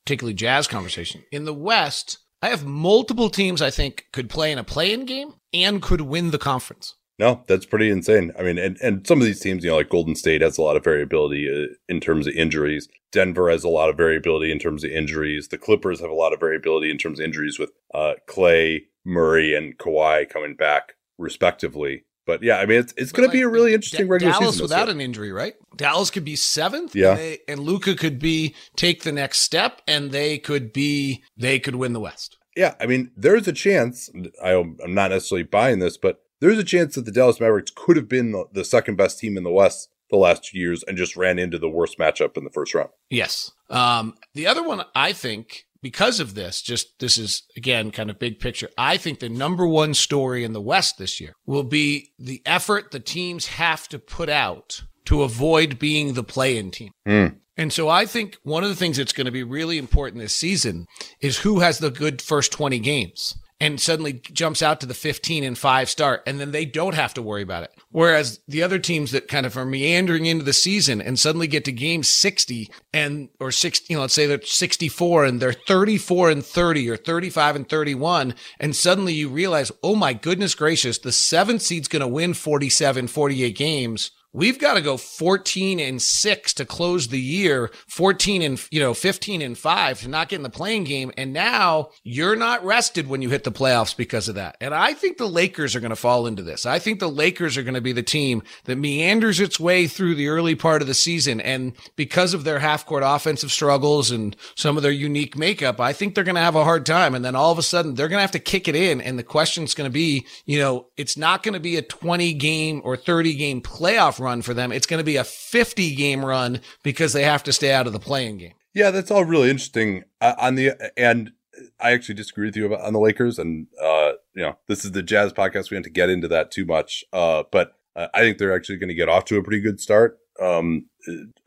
particularly 0.05 0.35
jazz 0.35 0.67
conversation. 0.67 1.23
In 1.31 1.45
the 1.45 1.55
West, 1.55 2.19
I 2.41 2.49
have 2.49 2.65
multiple 2.65 3.31
teams 3.31 3.63
I 3.63 3.71
think 3.71 4.07
could 4.13 4.29
play 4.29 4.51
in 4.51 4.59
a 4.59 4.65
play-in 4.65 5.05
game 5.05 5.35
and 5.53 5.83
could 5.83 6.01
win 6.01 6.31
the 6.31 6.39
conference. 6.39 6.97
No, 7.19 7.45
that's 7.47 7.67
pretty 7.67 7.91
insane. 7.91 8.33
I 8.39 8.43
mean, 8.43 8.59
and, 8.59 8.79
and 8.81 9.07
some 9.07 9.21
of 9.21 9.27
these 9.27 9.41
teams, 9.41 9.63
you 9.63 9.71
know, 9.71 9.77
like 9.77 9.91
Golden 9.91 10.15
State 10.15 10.41
has 10.41 10.59
a 10.59 10.63
lot 10.63 10.77
of 10.77 10.85
variability 10.85 11.49
uh, 11.49 11.75
in 11.89 12.01
terms 12.01 12.27
of 12.27 12.35
injuries. 12.35 12.89
Denver 13.13 13.51
has 13.51 13.65
a 13.65 13.69
lot 13.69 13.91
of 13.91 13.97
variability 13.97 14.51
in 14.51 14.59
terms 14.59 14.83
of 14.83 14.91
injuries. 14.91 15.49
The 15.49 15.59
Clippers 15.59 16.01
have 16.01 16.11
a 16.11 16.15
lot 16.15 16.33
of 16.33 16.41
variability 16.41 16.91
in 16.91 16.99
terms 16.99 17.21
of 17.21 17.25
injuries 17.25 17.59
with 17.59 17.71
uh, 17.95 18.15
Klay, 18.29 18.85
Murray, 19.05 19.55
and 19.55 19.77
Kawhi 19.77 20.29
coming 20.29 20.57
back 20.57 20.95
respectively. 21.19 22.05
But 22.25 22.43
yeah, 22.43 22.59
I 22.59 22.67
mean, 22.67 22.79
it's 22.79 22.95
it's 22.97 23.13
going 23.13 23.25
like, 23.25 23.33
to 23.33 23.39
be 23.39 23.43
a 23.43 23.49
really 23.49 23.75
interesting 23.75 24.07
D- 24.07 24.11
regular 24.11 24.33
Dallas 24.33 24.55
season. 24.55 24.65
without 24.65 24.89
an 24.89 25.01
injury, 25.01 25.33
right? 25.33 25.55
Dallas 25.77 26.11
could 26.11 26.25
be 26.25 26.37
seventh, 26.37 26.95
yeah, 26.95 27.11
and, 27.11 27.19
they, 27.19 27.39
and 27.49 27.61
Luka 27.61 27.95
could 27.97 28.21
be 28.21 28.55
take 28.77 29.03
the 29.03 29.13
next 29.13 29.41
step, 29.41 29.83
and 29.89 30.13
they 30.13 30.39
could 30.39 30.73
be 30.73 31.25
they 31.37 31.59
could 31.59 31.75
win 31.75 31.93
the 31.93 32.01
West. 32.01 32.39
Yeah, 32.57 32.75
I 32.81 32.87
mean, 32.87 33.11
there's 33.17 33.49
a 33.49 33.53
chance. 33.53 34.09
I, 34.43 34.53
I'm 34.53 34.95
not 34.95 35.11
necessarily 35.11 35.43
buying 35.43 35.81
this, 35.81 35.97
but 35.97 36.23
there's 36.43 36.59
a 36.59 36.65
chance 36.65 36.97
that 36.97 37.05
the 37.05 37.13
Dallas 37.13 37.39
Mavericks 37.39 37.71
could 37.73 37.97
have 37.97 38.09
been 38.09 38.33
the, 38.33 38.47
the 38.53 38.65
second 38.65 38.97
best 38.97 39.21
team 39.21 39.37
in 39.37 39.45
the 39.45 39.51
West 39.51 39.89
the 40.11 40.17
last 40.17 40.45
two 40.45 40.59
years 40.59 40.83
and 40.83 40.99
just 40.99 41.17
ran 41.17 41.39
into 41.39 41.57
the 41.57 41.69
worst 41.69 41.99
matchup 41.99 42.37
in 42.37 42.43
the 42.43 42.51
first 42.51 42.75
round. 42.75 42.91
Yes. 43.11 43.53
Um, 43.71 44.15
the 44.35 44.49
other 44.49 44.63
one, 44.63 44.83
I 44.93 45.13
think, 45.13 45.67
because 45.81 46.19
of 46.19 46.35
this, 46.35 46.61
just 46.61 46.99
this 46.99 47.17
is 47.17 47.45
again 47.57 47.93
kind 47.93 48.11
of 48.11 48.19
big 48.19 48.41
picture. 48.41 48.69
I 48.77 48.97
think 48.97 49.21
the 49.21 49.29
number 49.29 49.69
one 49.69 49.95
story 49.95 50.43
in 50.43 50.53
the 50.53 50.61
West 50.61 50.99
this 50.99 51.21
year 51.21 51.33
will 51.47 51.63
be 51.63 52.11
the 52.19 52.43
effort 52.45 52.91
the 52.91 53.01
teams 53.01 53.47
have 53.47 53.89
to 53.89 54.01
put 54.01 54.29
out 54.29 54.83
to 55.05 55.23
avoid 55.23 55.79
being 55.79 56.15
the 56.15 56.25
play 56.25 56.59
in 56.59 56.73
team. 56.73 56.91
Mm. 57.07 57.37
And 57.57 57.73
so 57.73 57.89
I 57.89 58.05
think 58.05 58.37
one 58.43 58.65
of 58.65 58.69
the 58.69 58.77
things 58.77 58.97
that's 58.97 59.13
going 59.13 59.27
to 59.27 59.31
be 59.31 59.45
really 59.45 59.79
important 59.79 60.21
this 60.21 60.37
season 60.37 60.87
is 61.21 61.39
who 61.39 61.61
has 61.61 61.79
the 61.79 61.91
good 61.91 62.21
first 62.21 62.51
20 62.51 62.81
games 62.81 63.37
and 63.63 63.81
suddenly 63.81 64.15
jumps 64.15 64.61
out 64.61 64.81
to 64.81 64.87
the 64.87 64.93
15 64.93 65.45
and 65.45 65.57
5 65.57 65.89
start 65.89 66.25
and 66.27 66.41
then 66.41 66.51
they 66.51 66.65
don't 66.65 66.97
have 66.97 67.15
to 67.15 67.23
worry 67.23 67.43
about 67.43 67.63
it. 67.63 67.73
Whereas 67.93 68.41
the 68.49 68.61
other 68.61 68.81
teams 68.81 69.13
that 69.13 69.29
kind 69.29 69.47
of 69.47 69.57
are 69.57 69.65
meandering 69.65 70.27
into 70.27 70.45
the 70.45 70.53
season 70.53 71.01
and 71.01 71.17
suddenly 71.17 71.47
get 71.47 71.65
to 71.67 71.73
game 71.73 72.03
60 72.03 72.69
and 72.93 73.29
or 73.39 73.53
60 73.53 73.87
you 73.89 73.97
know 73.97 74.03
let's 74.03 74.15
say 74.15 74.27
they're 74.27 74.43
64 74.43 75.25
and 75.25 75.41
they're 75.41 75.53
34 75.53 76.31
and 76.31 76.45
30 76.45 76.91
or 76.91 76.97
35 76.97 77.57
and 77.57 77.69
31 77.69 78.35
and 78.59 78.75
suddenly 78.75 79.15
you 79.15 79.29
realize 79.29 79.71
oh 79.85 79.95
my 79.95 80.13
goodness 80.13 80.57
gracious 80.57 80.99
the 80.99 81.11
7th 81.11 81.61
seed's 81.61 81.89
going 81.89 82.01
to 82.01 82.09
win 82.09 82.35
47 82.35 83.07
48 83.07 83.57
games 83.57 84.11
We've 84.35 84.59
got 84.59 84.75
to 84.75 84.81
go 84.81 84.97
14 84.97 85.79
and 85.79 86.01
6 86.01 86.55
to 86.55 86.65
close 86.65 87.09
the 87.09 87.21
year, 87.21 87.71
14 87.89 88.41
and, 88.41 88.69
you 88.71 88.81
know, 88.81 88.95
15 88.95 89.43
and 89.43 89.59
5 89.59 90.01
to 90.01 90.09
not 90.09 90.31
get 90.31 90.37
in 90.37 90.43
the 90.43 90.49
play-in 90.49 90.85
game. 90.85 91.13
And 91.19 91.35
now 91.35 91.91
you're 92.03 92.35
not 92.35 92.65
rested 92.65 93.09
when 93.09 93.21
you 93.21 93.29
hit 93.29 93.45
the 93.45 93.53
playoffs 93.53 93.95
because 93.95 94.29
of 94.29 94.37
that. 94.37 94.57
And 94.59 94.75
I 94.75 94.95
think 94.95 95.19
the 95.19 95.29
Lakers 95.29 95.77
are 95.77 95.81
going 95.81 95.91
to 95.91 95.97
fall 95.97 96.27
into 96.27 96.43
this. 96.43 96.65
I 96.65 96.79
think 96.79 96.99
the 96.99 97.11
Lakers 97.11 97.59
are 97.59 97.63
going 97.63 97.75
to 97.75 97.83
be 97.83 97.93
the 97.93 98.03
team 98.03 98.43
that 98.65 98.77
meanders 98.77 99.39
its 99.39 99.61
way 99.61 99.87
through 99.87 100.15
the 100.15 100.29
early 100.29 100.55
part 100.55 100.81
of 100.81 100.89
the 100.89 100.95
season. 100.95 101.39
And 101.39 101.75
because 101.97 102.33
of 102.33 102.45
their 102.45 102.61
half 102.61 102.87
court 102.87 103.03
offensive 103.05 103.53
struggles 103.53 104.11
and 104.11 104.35
some 104.55 104.79
of 104.79 104.83
their 104.83 104.93
unique 104.93 105.37
makeup, 105.37 105.79
I 105.79 105.93
think 105.93 106.15
they're 106.15 106.25
going 106.25 106.37
to 106.37 106.41
have 106.41 106.57
a 106.57 106.65
hard 106.65 106.87
time. 106.87 107.15
And 107.15 107.23
then 107.23 107.37
all 107.37 107.53
of 107.53 107.59
a 107.59 107.63
sudden 107.63 107.97
they're 107.97 108.09
going 108.09 108.17
to 108.17 108.23
have 108.23 108.31
to 108.31 108.39
kick 108.39 108.67
it 108.67 108.77
in. 108.77 109.03
And 109.03 109.19
the 109.19 109.23
question's 109.23 109.75
going 109.75 109.91
to 109.91 109.93
be, 109.93 110.27
you 110.47 110.59
know, 110.59 110.87
it's 110.97 111.19
not 111.19 111.43
going 111.43 111.55
to 111.55 111.61
be 111.61 111.77
a 111.77 111.83
20 111.83 112.33
game 112.33 112.81
or 112.83 112.97
30 112.97 113.35
game 113.35 113.61
playoff 113.61 114.22
run 114.23 114.43
for 114.43 114.55
them. 114.55 114.73
It's 114.73 114.87
going 114.87 114.99
to 114.99 115.05
be 115.05 115.17
a 115.17 115.25
50 115.25 115.95
game 115.95 116.25
run 116.25 116.61
because 116.83 117.13
they 117.13 117.25
have 117.25 117.43
to 117.45 117.53
stay 117.53 117.73
out 117.73 117.87
of 117.87 117.93
the 117.93 118.01
play-in 118.01 118.39
game. 118.39 118.55
Yeah, 118.75 118.91
that's 118.91 119.11
all 119.11 119.25
really 119.25 119.51
interesting. 119.51 120.05
Uh, 120.21 120.35
on 120.39 120.55
the 120.55 120.73
and 120.97 121.33
I 121.81 121.93
actually 121.93 122.15
disagree 122.15 122.47
with 122.47 122.57
you 122.57 122.67
about 122.67 122.81
on 122.81 122.93
the 122.93 123.01
Lakers, 123.01 123.39
and 123.39 123.67
uh, 123.81 124.13
you 124.35 124.43
know 124.43 124.59
this 124.69 124.85
is 124.85 124.93
the 124.93 125.03
Jazz 125.03 125.33
podcast. 125.33 125.71
We 125.71 125.77
have 125.77 125.85
to 125.85 125.91
get 125.91 126.09
into 126.09 126.29
that 126.29 126.51
too 126.51 126.65
much, 126.65 127.05
uh, 127.13 127.45
but 127.53 127.75
uh, 127.95 128.09
I 128.15 128.21
think 128.21 128.39
they're 128.39 128.55
actually 128.55 128.79
going 128.79 128.89
to 128.89 128.95
get 128.95 129.09
off 129.09 129.25
to 129.27 129.37
a 129.37 129.43
pretty 129.43 129.61
good 129.61 129.81
start. 129.81 130.19
Um, 130.41 130.87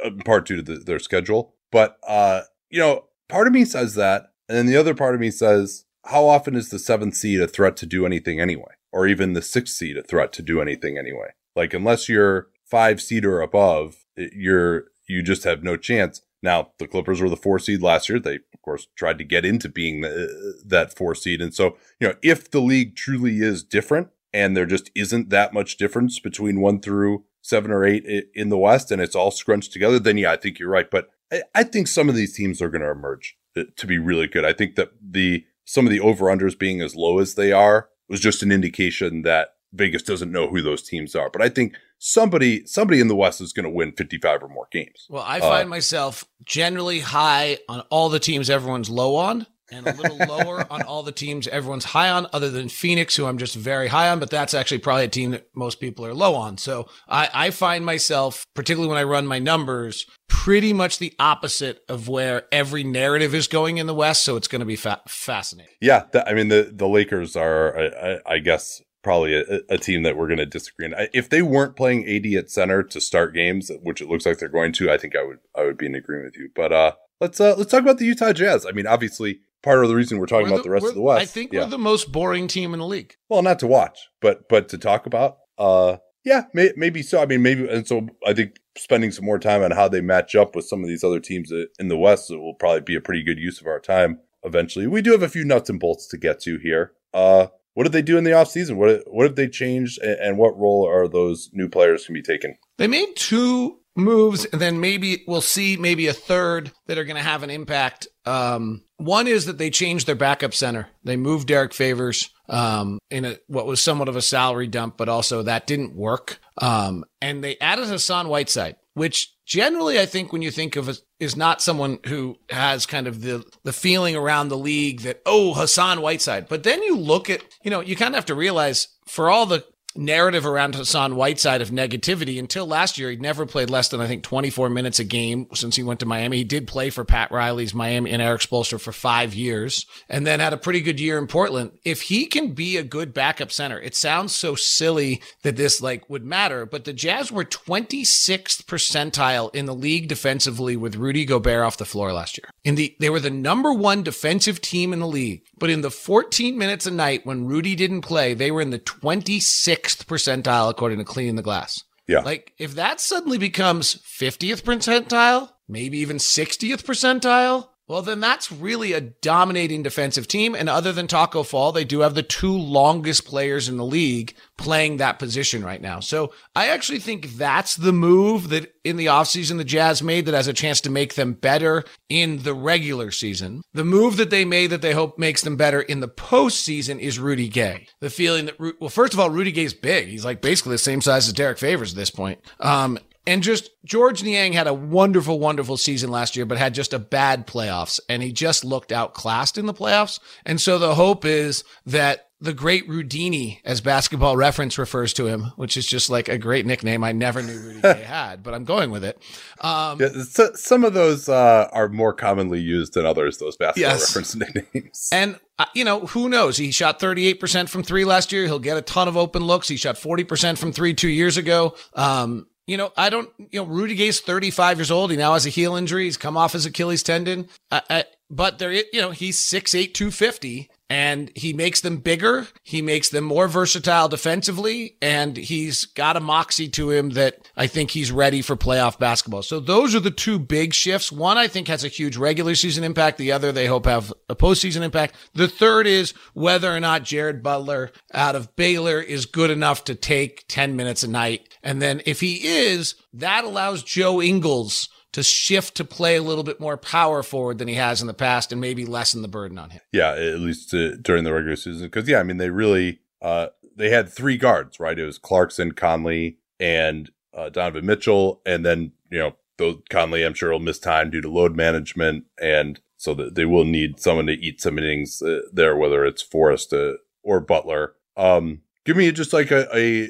uh, 0.03 0.11
part 0.23 0.45
two 0.45 0.57
to 0.57 0.61
the, 0.61 0.75
their 0.77 0.99
schedule, 0.99 1.55
but 1.71 1.97
uh, 2.07 2.41
you 2.69 2.79
know, 2.79 3.05
part 3.27 3.47
of 3.47 3.53
me 3.53 3.65
says 3.65 3.95
that, 3.95 4.27
and 4.47 4.57
then 4.57 4.67
the 4.67 4.77
other 4.77 4.93
part 4.93 5.15
of 5.15 5.21
me 5.21 5.31
says, 5.31 5.85
how 6.05 6.27
often 6.27 6.55
is 6.55 6.69
the 6.69 6.79
seventh 6.79 7.15
seed 7.15 7.41
a 7.41 7.47
threat 7.47 7.75
to 7.77 7.87
do 7.87 8.05
anything 8.05 8.39
anyway, 8.39 8.73
or 8.91 9.07
even 9.07 9.33
the 9.33 9.41
sixth 9.41 9.73
seed 9.73 9.97
a 9.97 10.03
threat 10.03 10.31
to 10.33 10.43
do 10.43 10.61
anything 10.61 10.97
anyway? 10.97 11.29
Like 11.55 11.73
unless 11.73 12.07
you're 12.07 12.49
five 12.65 13.01
seed 13.01 13.25
or 13.25 13.41
above, 13.41 14.05
you're 14.17 14.85
you 15.07 15.21
just 15.21 15.43
have 15.43 15.63
no 15.63 15.77
chance. 15.77 16.21
Now 16.41 16.71
the 16.79 16.87
Clippers 16.87 17.21
were 17.21 17.29
the 17.29 17.37
four 17.37 17.59
seed 17.59 17.81
last 17.81 18.09
year. 18.09 18.19
They 18.19 18.35
of 18.35 18.61
course 18.61 18.87
tried 18.95 19.17
to 19.19 19.23
get 19.23 19.45
into 19.45 19.69
being 19.69 20.01
the, 20.01 20.61
that 20.65 20.95
four 20.95 21.15
seed, 21.15 21.41
and 21.41 21.53
so 21.53 21.77
you 21.99 22.07
know 22.07 22.15
if 22.21 22.51
the 22.51 22.61
league 22.61 22.95
truly 22.95 23.39
is 23.39 23.63
different 23.63 24.09
and 24.33 24.55
there 24.55 24.65
just 24.65 24.91
isn't 24.95 25.29
that 25.29 25.53
much 25.53 25.77
difference 25.77 26.19
between 26.19 26.59
one 26.59 26.79
through 26.81 27.23
seven 27.41 27.71
or 27.71 27.85
eight 27.85 28.03
in 28.33 28.49
the 28.49 28.57
West, 28.57 28.91
and 28.91 29.01
it's 29.01 29.15
all 29.15 29.31
scrunched 29.31 29.71
together, 29.71 29.99
then 29.99 30.17
yeah, 30.17 30.31
I 30.31 30.35
think 30.35 30.59
you're 30.59 30.69
right. 30.69 30.89
But 30.89 31.09
I, 31.31 31.43
I 31.53 31.63
think 31.63 31.87
some 31.87 32.09
of 32.09 32.15
these 32.15 32.35
teams 32.35 32.61
are 32.61 32.69
going 32.69 32.81
to 32.81 32.91
emerge 32.91 33.37
uh, 33.55 33.63
to 33.75 33.87
be 33.87 33.97
really 33.97 34.27
good. 34.27 34.43
I 34.43 34.53
think 34.53 34.75
that 34.75 34.91
the 35.01 35.45
some 35.63 35.85
of 35.85 35.91
the 35.91 35.99
over 35.99 36.25
unders 36.25 36.57
being 36.57 36.81
as 36.81 36.95
low 36.95 37.19
as 37.19 37.35
they 37.35 37.51
are 37.51 37.89
was 38.09 38.19
just 38.19 38.43
an 38.43 38.51
indication 38.51 39.21
that 39.23 39.55
Vegas 39.73 40.03
doesn't 40.03 40.31
know 40.31 40.47
who 40.47 40.61
those 40.61 40.83
teams 40.83 41.15
are. 41.15 41.29
But 41.29 41.41
I 41.41 41.49
think 41.49 41.75
somebody 41.97 42.65
somebody 42.65 42.99
in 42.99 43.07
the 43.07 43.15
West 43.15 43.41
is 43.41 43.53
going 43.53 43.63
to 43.63 43.69
win 43.69 43.93
55 43.93 44.43
or 44.43 44.49
more 44.49 44.67
games. 44.71 45.05
Well, 45.09 45.23
I 45.25 45.39
find 45.39 45.67
uh, 45.67 45.69
myself 45.69 46.25
generally 46.43 46.99
high 46.99 47.59
on 47.67 47.81
all 47.89 48.09
the 48.09 48.19
teams 48.19 48.49
everyone's 48.49 48.89
low 48.89 49.15
on 49.15 49.47
and 49.71 49.87
a 49.87 49.93
little 49.93 50.17
lower 50.27 50.71
on 50.71 50.81
all 50.83 51.03
the 51.03 51.11
teams 51.11 51.47
everyone's 51.47 51.85
high 51.85 52.09
on 52.09 52.27
other 52.33 52.49
than 52.49 52.69
Phoenix 52.69 53.15
who 53.15 53.25
I'm 53.25 53.37
just 53.37 53.55
very 53.55 53.87
high 53.87 54.09
on, 54.09 54.19
but 54.19 54.29
that's 54.29 54.53
actually 54.53 54.79
probably 54.79 55.05
a 55.05 55.09
team 55.09 55.31
that 55.31 55.47
most 55.55 55.79
people 55.79 56.05
are 56.05 56.13
low 56.13 56.35
on. 56.35 56.57
So 56.57 56.87
I, 57.07 57.29
I 57.33 57.49
find 57.51 57.85
myself, 57.85 58.45
particularly 58.53 58.89
when 58.89 58.97
I 58.97 59.03
run 59.03 59.25
my 59.25 59.39
numbers, 59.39 60.05
pretty 60.27 60.73
much 60.73 60.99
the 60.99 61.13
opposite 61.19 61.83
of 61.89 62.07
where 62.07 62.43
every 62.51 62.83
narrative 62.83 63.33
is 63.33 63.47
going 63.47 63.77
in 63.77 63.87
the 63.87 63.95
West. 63.95 64.23
So 64.23 64.35
it's 64.35 64.47
going 64.47 64.59
to 64.59 64.65
be 64.65 64.75
fa- 64.75 65.01
fascinating. 65.07 65.73
Yeah. 65.81 66.05
I 66.25 66.33
mean, 66.33 66.49
the, 66.49 66.71
the 66.71 66.87
Lakers 66.87 67.35
are, 67.35 67.77
I, 67.77 68.19
I 68.25 68.39
guess, 68.39 68.81
probably 69.05 69.35
a, 69.35 69.61
a 69.69 69.77
team 69.77 70.01
that 70.01 70.17
we're 70.17 70.27
going 70.27 70.39
to 70.39 70.47
disagree 70.47 70.87
on. 70.87 71.07
If 71.13 71.29
they 71.29 71.43
weren't 71.43 71.75
playing 71.75 72.09
AD 72.09 72.25
at 72.33 72.49
center 72.49 72.81
to 72.81 72.99
start 72.99 73.35
games, 73.35 73.71
which 73.83 74.01
it 74.01 74.09
looks 74.09 74.25
like 74.25 74.39
they're 74.39 74.49
going 74.49 74.73
to, 74.73 74.91
I 74.91 74.97
think 74.97 75.15
I 75.15 75.23
would 75.23 75.37
I 75.55 75.63
would 75.63 75.77
be 75.77 75.85
in 75.85 75.93
agreement 75.93 76.33
with 76.33 76.37
you. 76.41 76.49
But 76.53 76.73
uh, 76.73 76.91
let's 77.21 77.39
uh, 77.39 77.55
let's 77.55 77.69
talk 77.69 77.83
about 77.83 77.99
the 77.99 78.05
Utah 78.05 78.33
Jazz. 78.33 78.65
I 78.65 78.71
mean, 78.71 78.87
obviously, 78.87 79.41
part 79.61 79.83
of 79.83 79.89
the 79.89 79.95
reason 79.95 80.17
we're 80.17 80.25
talking 80.25 80.47
We're 80.47 80.55
about 80.55 80.63
the, 80.63 80.71
rest 80.71 80.87
of 80.87 80.95
the 80.95 81.01
West. 81.01 81.21
I 81.21 81.25
think 81.25 81.53
yeah. 81.53 81.61
we're 81.61 81.69
the 81.69 81.77
most 81.77 82.11
boring 82.11 82.47
team 82.47 82.73
in 82.73 82.79
the 82.79 82.87
league. 82.87 83.15
well, 83.29 83.43
not 83.43 83.59
to 83.59 83.67
watch, 83.67 84.09
but 84.21 84.49
but 84.49 84.67
to 84.69 84.77
talk 84.79 85.05
about. 85.05 85.37
Uh, 85.57 85.97
yeah, 86.25 86.45
may, 86.55 86.71
maybe 86.75 87.03
so. 87.03 87.21
I 87.21 87.27
mean, 87.27 87.43
maybe, 87.43 87.69
and 87.69 87.87
so 87.87 88.07
I 88.25 88.33
think 88.33 88.55
spending 88.75 89.11
some 89.11 89.25
more 89.25 89.37
time 89.37 89.61
on 89.61 89.69
how 89.69 89.87
they 89.87 90.01
match 90.01 90.35
up 90.35 90.55
with 90.55 90.65
some 90.65 90.81
of 90.81 90.89
these 90.89 91.03
other 91.03 91.19
teams 91.19 91.53
in 91.79 91.87
the 91.89 91.97
West 91.97 92.31
will 92.31 92.55
probably 92.55 92.81
be 92.81 92.95
a 92.95 93.01
pretty 93.01 93.21
good 93.21 93.37
use 93.37 93.61
of 93.61 93.67
our 93.67 93.79
time. 93.79 94.19
Eventually, 94.43 94.87
we 94.87 95.03
do 95.03 95.11
have 95.11 95.21
a 95.21 95.29
few 95.29 95.45
nuts 95.45 95.69
and 95.69 95.79
bolts 95.79 96.07
to 96.07 96.17
get 96.17 96.39
to 96.41 96.57
here. 96.57 96.93
Uh, 97.13 97.47
what 97.75 97.83
did 97.83 97.91
they 97.91 98.01
do 98.01 98.17
in 98.17 98.23
the 98.23 98.31
offseason? 98.31 98.77
What 98.77 99.03
what 99.05 99.25
have 99.25 99.35
they 99.35 99.47
changed, 99.47 100.01
and, 100.01 100.19
and 100.19 100.37
what 100.37 100.57
role 100.57 100.87
are 100.89 101.07
those 101.07 101.49
new 101.53 101.69
players 101.69 102.05
can 102.05 102.13
be 102.13 102.21
taken? 102.21 102.55
They 102.77 102.87
made 102.87 103.15
two 103.15 103.79
moves, 103.95 104.45
and 104.45 104.61
then 104.61 104.79
maybe 104.79 105.23
we'll 105.27 105.41
see 105.41 105.77
maybe 105.77 106.07
a 106.07 106.13
third 106.13 106.71
that 106.87 106.97
are 106.97 107.03
going 107.03 107.17
to 107.17 107.21
have 107.21 107.43
an 107.43 107.49
impact. 107.49 108.07
Um, 108.25 108.83
one 108.97 109.27
is 109.27 109.45
that 109.45 109.57
they 109.57 109.69
changed 109.69 110.07
their 110.07 110.15
backup 110.15 110.53
center. 110.53 110.87
They 111.03 111.17
moved 111.17 111.47
Derrick 111.47 111.73
Favors 111.73 112.29
um, 112.47 112.99
in 113.09 113.25
a 113.25 113.37
what 113.47 113.67
was 113.67 113.81
somewhat 113.81 114.07
of 114.07 114.15
a 114.15 114.21
salary 114.21 114.67
dump, 114.67 114.95
but 114.97 115.09
also 115.09 115.43
that 115.43 115.67
didn't 115.67 115.95
work. 115.95 116.39
Um, 116.57 117.03
and 117.21 117.43
they 117.43 117.57
added 117.59 117.87
Hassan 117.87 118.29
Whiteside, 118.29 118.77
which 118.93 119.34
generally 119.45 119.99
I 119.99 120.05
think 120.05 120.33
when 120.33 120.41
you 120.41 120.51
think 120.51 120.75
of 120.75 120.89
a, 120.89 120.95
is 121.19 121.35
not 121.35 121.61
someone 121.61 121.99
who 122.07 122.37
has 122.49 122.85
kind 122.85 123.07
of 123.07 123.21
the 123.21 123.45
the 123.63 123.73
feeling 123.73 124.15
around 124.15 124.49
the 124.49 124.57
league 124.57 125.01
that 125.01 125.21
oh 125.25 125.53
Hassan 125.53 126.01
Whiteside. 126.01 126.47
But 126.47 126.63
then 126.63 126.81
you 126.83 126.97
look 126.97 127.29
at 127.29 127.43
you 127.63 127.71
know 127.71 127.81
you 127.81 127.95
kind 127.95 128.13
of 128.13 128.15
have 128.15 128.25
to 128.25 128.35
realize 128.35 128.87
for 129.07 129.29
all 129.29 129.45
the 129.45 129.65
narrative 129.95 130.45
around 130.45 130.75
Hassan 130.75 131.15
Whiteside 131.15 131.61
of 131.61 131.69
negativity 131.69 132.39
until 132.39 132.65
last 132.65 132.97
year. 132.97 133.09
He'd 133.09 133.21
never 133.21 133.45
played 133.45 133.69
less 133.69 133.89
than, 133.89 134.01
I 134.01 134.07
think, 134.07 134.23
24 134.23 134.69
minutes 134.69 134.99
a 134.99 135.03
game 135.03 135.47
since 135.53 135.75
he 135.75 135.83
went 135.83 135.99
to 136.01 136.05
Miami. 136.05 136.37
He 136.37 136.43
did 136.43 136.67
play 136.67 136.89
for 136.89 137.05
Pat 137.05 137.31
Riley's 137.31 137.73
Miami 137.73 138.11
and 138.11 138.21
Erik 138.21 138.41
Spoelstra 138.41 138.79
for 138.79 138.91
five 138.91 139.33
years 139.33 139.85
and 140.09 140.25
then 140.25 140.39
had 140.39 140.53
a 140.53 140.57
pretty 140.57 140.81
good 140.81 140.99
year 140.99 141.17
in 141.17 141.27
Portland. 141.27 141.71
If 141.83 142.03
he 142.03 142.25
can 142.25 142.53
be 142.53 142.77
a 142.77 142.83
good 142.83 143.13
backup 143.13 143.51
center, 143.51 143.79
it 143.79 143.95
sounds 143.95 144.35
so 144.35 144.55
silly 144.55 145.21
that 145.43 145.55
this 145.55 145.81
like 145.81 146.09
would 146.09 146.25
matter, 146.25 146.65
but 146.65 146.85
the 146.85 146.93
Jazz 146.93 147.31
were 147.31 147.45
26th 147.45 148.65
percentile 148.65 149.53
in 149.53 149.65
the 149.65 149.75
league 149.75 150.07
defensively 150.07 150.75
with 150.75 150.95
Rudy 150.95 151.25
Gobert 151.25 151.63
off 151.63 151.77
the 151.77 151.85
floor 151.85 152.13
last 152.13 152.37
year. 152.37 152.49
In 152.63 152.75
the, 152.75 152.95
they 152.99 153.09
were 153.09 153.19
the 153.19 153.29
number 153.29 153.73
one 153.73 154.03
defensive 154.03 154.61
team 154.61 154.93
in 154.93 154.99
the 154.99 155.07
league, 155.07 155.43
but 155.57 155.69
in 155.69 155.81
the 155.81 155.91
14 155.91 156.57
minutes 156.57 156.85
a 156.85 156.91
night 156.91 157.25
when 157.25 157.45
Rudy 157.45 157.75
didn't 157.75 158.01
play, 158.01 158.33
they 158.33 158.51
were 158.51 158.61
in 158.61 158.71
the 158.71 158.79
26th 158.79 160.05
percentile 160.05 160.69
according 160.69 160.99
to 160.99 161.05
cleaning 161.05 161.35
the 161.35 161.41
glass. 161.41 161.83
Yeah. 162.07 162.19
Like 162.19 162.53
if 162.57 162.75
that 162.75 162.99
suddenly 162.99 163.37
becomes 163.37 163.95
50th 163.95 164.63
percentile, 164.63 165.49
maybe 165.67 165.97
even 165.99 166.17
60th 166.17 166.83
percentile, 166.83 167.69
well, 167.87 168.01
then 168.01 168.19
that's 168.19 168.51
really 168.51 168.93
a 168.93 169.01
dominating 169.01 169.83
defensive 169.83 170.27
team. 170.27 170.55
And 170.55 170.67
other 170.67 170.91
than 170.91 171.05
Taco 171.05 171.43
Fall, 171.43 171.71
they 171.71 171.83
do 171.83 171.99
have 171.99 172.15
the 172.15 172.23
two 172.23 172.51
longest 172.51 173.25
players 173.25 173.69
in 173.69 173.77
the 173.77 173.85
league 173.85 174.35
playing 174.57 174.97
that 174.97 175.19
position 175.19 175.63
right 175.63 175.81
now. 175.81 175.99
So 175.99 176.33
I 176.55 176.69
actually 176.69 176.99
think 176.99 177.33
that's 177.33 177.75
the 177.75 177.93
move 177.93 178.49
that 178.49 178.73
in 178.83 178.97
the 178.97 179.05
offseason 179.05 179.57
the 179.57 179.63
Jazz 179.63 180.01
made 180.01 180.25
that 180.25 180.33
has 180.33 180.47
a 180.47 180.53
chance 180.53 180.81
to 180.81 180.89
make 180.89 181.13
them 181.13 181.33
better 181.33 181.83
in 182.09 182.43
the 182.43 182.53
regular 182.55 183.11
season. 183.11 183.61
The 183.73 183.85
move 183.85 184.17
that 184.17 184.31
they 184.31 184.45
made 184.45 184.67
that 184.71 184.81
they 184.81 184.93
hope 184.93 185.19
makes 185.19 185.43
them 185.43 185.55
better 185.55 185.81
in 185.81 185.99
the 185.99 186.07
postseason 186.07 186.99
is 186.99 187.19
Rudy 187.19 187.49
Gay. 187.49 187.87
The 187.99 188.09
feeling 188.09 188.45
that, 188.45 188.59
well, 188.79 188.89
first 188.89 189.13
of 189.13 189.19
all, 189.19 189.29
Rudy 189.29 189.51
Gay's 189.51 189.73
big. 189.75 190.07
He's 190.07 190.25
like 190.25 190.41
basically 190.41 190.73
the 190.73 190.79
same 190.79 191.01
size 191.01 191.27
as 191.27 191.33
Derrick 191.33 191.59
Favors 191.59 191.91
at 191.91 191.97
this 191.97 192.11
point. 192.11 192.39
Um, 192.59 192.97
and 193.27 193.41
just 193.43 193.69
Georges 193.85 194.23
Niang 194.23 194.53
had 194.53 194.67
a 194.67 194.73
wonderful, 194.73 195.39
wonderful 195.39 195.77
season 195.77 196.09
last 196.11 196.35
year, 196.35 196.45
but 196.45 196.57
had 196.57 196.73
just 196.73 196.93
a 196.93 196.99
bad 196.99 197.47
playoffs. 197.47 197.99
And 198.09 198.21
he 198.23 198.31
just 198.31 198.63
looked 198.65 198.91
outclassed 198.91 199.57
in 199.57 199.65
the 199.65 199.73
playoffs. 199.73 200.19
And 200.45 200.59
so 200.61 200.77
the 200.77 200.95
hope 200.95 201.25
is 201.25 201.63
that 201.85 202.29
the 202.41 202.53
great 202.53 202.87
Rudini, 202.87 203.59
as 203.63 203.79
basketball 203.79 204.35
reference 204.35 204.77
refers 204.77 205.13
to 205.13 205.25
him, 205.25 205.53
which 205.55 205.77
is 205.77 205.87
just 205.87 206.09
like 206.09 206.27
a 206.27 206.37
great 206.37 206.65
nickname 206.65 207.03
I 207.03 207.13
never 207.13 207.41
knew 207.41 207.57
Rudy 207.57 207.81
Gay 207.81 208.03
had, 208.05 208.43
but 208.43 208.53
I'm 208.53 208.65
going 208.65 208.91
with 208.91 209.05
it. 209.05 209.17
Um, 209.61 209.99
Yeah, 210.01 210.09
so, 210.29 210.51
some 210.53 210.83
of 210.83 210.93
those 210.93 211.29
uh, 211.29 211.69
are 211.71 211.87
more 211.87 212.13
commonly 212.13 212.59
used 212.59 212.93
than 212.93 213.05
others. 213.05 213.37
Those 213.37 213.55
basketball 213.55 213.89
Yes. 213.91 214.01
reference 214.15 214.35
nicknames. 214.55 215.09
And, 215.13 215.39
uh, 215.57 215.65
you 215.73 215.85
know, 215.85 216.01
who 216.07 216.27
knows? 216.27 216.57
He 216.57 216.71
shot 216.71 216.99
38% 216.99 217.69
from 217.69 217.83
three 217.83 218.03
last 218.05 218.31
year. 218.33 218.43
He'll 218.45 218.59
get 218.59 218.77
a 218.77 218.81
ton 218.81 219.07
of 219.07 219.15
open 219.15 219.43
looks. 219.43 219.69
He 219.69 219.77
shot 219.77 219.95
40% 219.95 220.57
from 220.57 220.73
three 220.73 220.93
two 220.93 221.07
years 221.09 221.37
ago. 221.37 221.75
Um, 221.93 222.47
you 222.67 222.77
know, 222.77 222.91
I 222.97 223.09
don't, 223.09 223.29
you 223.51 223.61
know, 223.61 223.65
Rudy 223.65 223.95
Gay's 223.95 224.19
35 224.19 224.79
years 224.79 224.91
old. 224.91 225.11
He 225.11 225.17
now 225.17 225.33
has 225.33 225.45
a 225.45 225.49
heel 225.49 225.75
injury. 225.75 226.05
He's 226.05 226.17
come 226.17 226.37
off 226.37 226.53
his 226.53 226.65
Achilles 226.65 227.03
tendon. 227.03 227.47
I, 227.71 227.81
I, 227.89 228.03
but 228.29 228.59
there, 228.59 228.71
you 228.71 229.01
know, 229.01 229.11
he's 229.11 229.39
6'8, 229.39 229.93
250 229.93 230.69
and 230.89 231.31
he 231.35 231.53
makes 231.53 231.81
them 231.81 231.97
bigger. 231.97 232.47
He 232.63 232.81
makes 232.81 233.09
them 233.09 233.23
more 233.23 233.47
versatile 233.47 234.07
defensively, 234.07 234.97
and 235.01 235.35
he's 235.35 235.85
got 235.85 236.17
a 236.17 236.19
moxie 236.19 236.69
to 236.69 236.91
him 236.91 237.11
that 237.11 237.49
I 237.57 237.67
think 237.67 237.91
he's 237.91 238.11
ready 238.11 238.41
for 238.41 238.55
playoff 238.55 238.99
basketball. 238.99 239.41
So 239.41 239.59
those 239.59 239.95
are 239.95 239.99
the 239.99 240.11
two 240.11 240.37
big 240.37 240.73
shifts. 240.73 241.11
One 241.11 241.37
I 241.37 241.47
think 241.47 241.67
has 241.67 241.83
a 241.83 241.89
huge 241.89 242.17
regular 242.17 242.55
season 242.55 242.83
impact. 242.83 243.17
The 243.17 243.31
other 243.31 243.51
they 243.51 243.65
hope 243.65 243.85
have 243.85 244.13
a 244.29 244.35
postseason 244.35 244.81
impact. 244.81 245.15
The 245.33 245.47
third 245.47 245.87
is 245.87 246.13
whether 246.33 246.73
or 246.73 246.79
not 246.79 247.03
Jared 247.03 247.41
Butler 247.41 247.91
out 248.13 248.35
of 248.35 248.55
Baylor 248.55 249.01
is 249.01 249.25
good 249.25 249.49
enough 249.49 249.83
to 249.85 249.95
take 249.95 250.45
10 250.47 250.75
minutes 250.75 251.03
a 251.03 251.09
night. 251.09 251.49
And 251.63 251.81
then 251.81 252.01
if 252.05 252.19
he 252.19 252.45
is, 252.45 252.95
that 253.13 253.43
allows 253.43 253.81
Joe 253.81 254.21
Ingles 254.21 254.89
to 255.15 255.23
shift 255.23 255.75
to 255.75 255.85
play 255.85 256.17
a 256.17 256.21
little 256.21 256.43
bit 256.43 256.59
more 256.59 256.75
power 256.75 257.23
forward 257.23 257.57
than 257.57 257.69
he 257.69 257.75
has 257.75 258.01
in 258.01 258.07
the 258.07 258.13
past 258.13 258.51
and 258.51 258.59
maybe 258.59 258.85
lessen 258.85 259.21
the 259.21 259.29
burden 259.29 259.57
on 259.57 259.69
him. 259.69 259.79
Yeah, 259.93 260.11
at 260.11 260.41
least 260.41 260.73
uh, 260.73 260.97
during 261.01 261.23
the 261.23 261.31
regular 261.31 261.55
season. 261.55 261.87
Because 261.87 262.09
yeah, 262.09 262.19
I 262.19 262.23
mean 262.23 262.35
they 262.35 262.49
really 262.49 262.99
uh, 263.21 263.47
they 263.77 263.91
had 263.91 264.09
three 264.09 264.35
guards, 264.35 264.77
right? 264.77 264.99
It 264.99 265.05
was 265.05 265.17
Clarkson, 265.17 265.71
Conley, 265.71 266.39
and 266.59 267.11
uh, 267.33 267.47
Donovan 267.47 267.85
Mitchell, 267.85 268.41
and 268.45 268.65
then 268.65 268.91
you 269.09 269.17
know 269.17 269.37
those 269.57 269.77
Conley, 269.89 270.25
I'm 270.25 270.33
sure 270.33 270.51
will 270.51 270.59
miss 270.59 270.79
time 270.79 271.11
due 271.11 271.21
to 271.21 271.31
load 271.31 271.55
management, 271.55 272.25
and 272.41 272.81
so 272.97 273.13
that 273.13 273.35
they 273.35 273.45
will 273.45 273.63
need 273.63 274.01
someone 274.01 274.25
to 274.25 274.33
eat 274.33 274.59
some 274.59 274.77
innings 274.77 275.21
uh, 275.21 275.43
there, 275.53 275.77
whether 275.77 276.03
it's 276.03 276.21
Forrest 276.21 276.73
uh, 276.73 276.95
or 277.23 277.39
Butler. 277.39 277.93
Um, 278.17 278.63
give 278.83 278.97
me 278.97 279.09
just 279.13 279.31
like 279.31 279.51
a, 279.51 279.65
a 279.73 280.09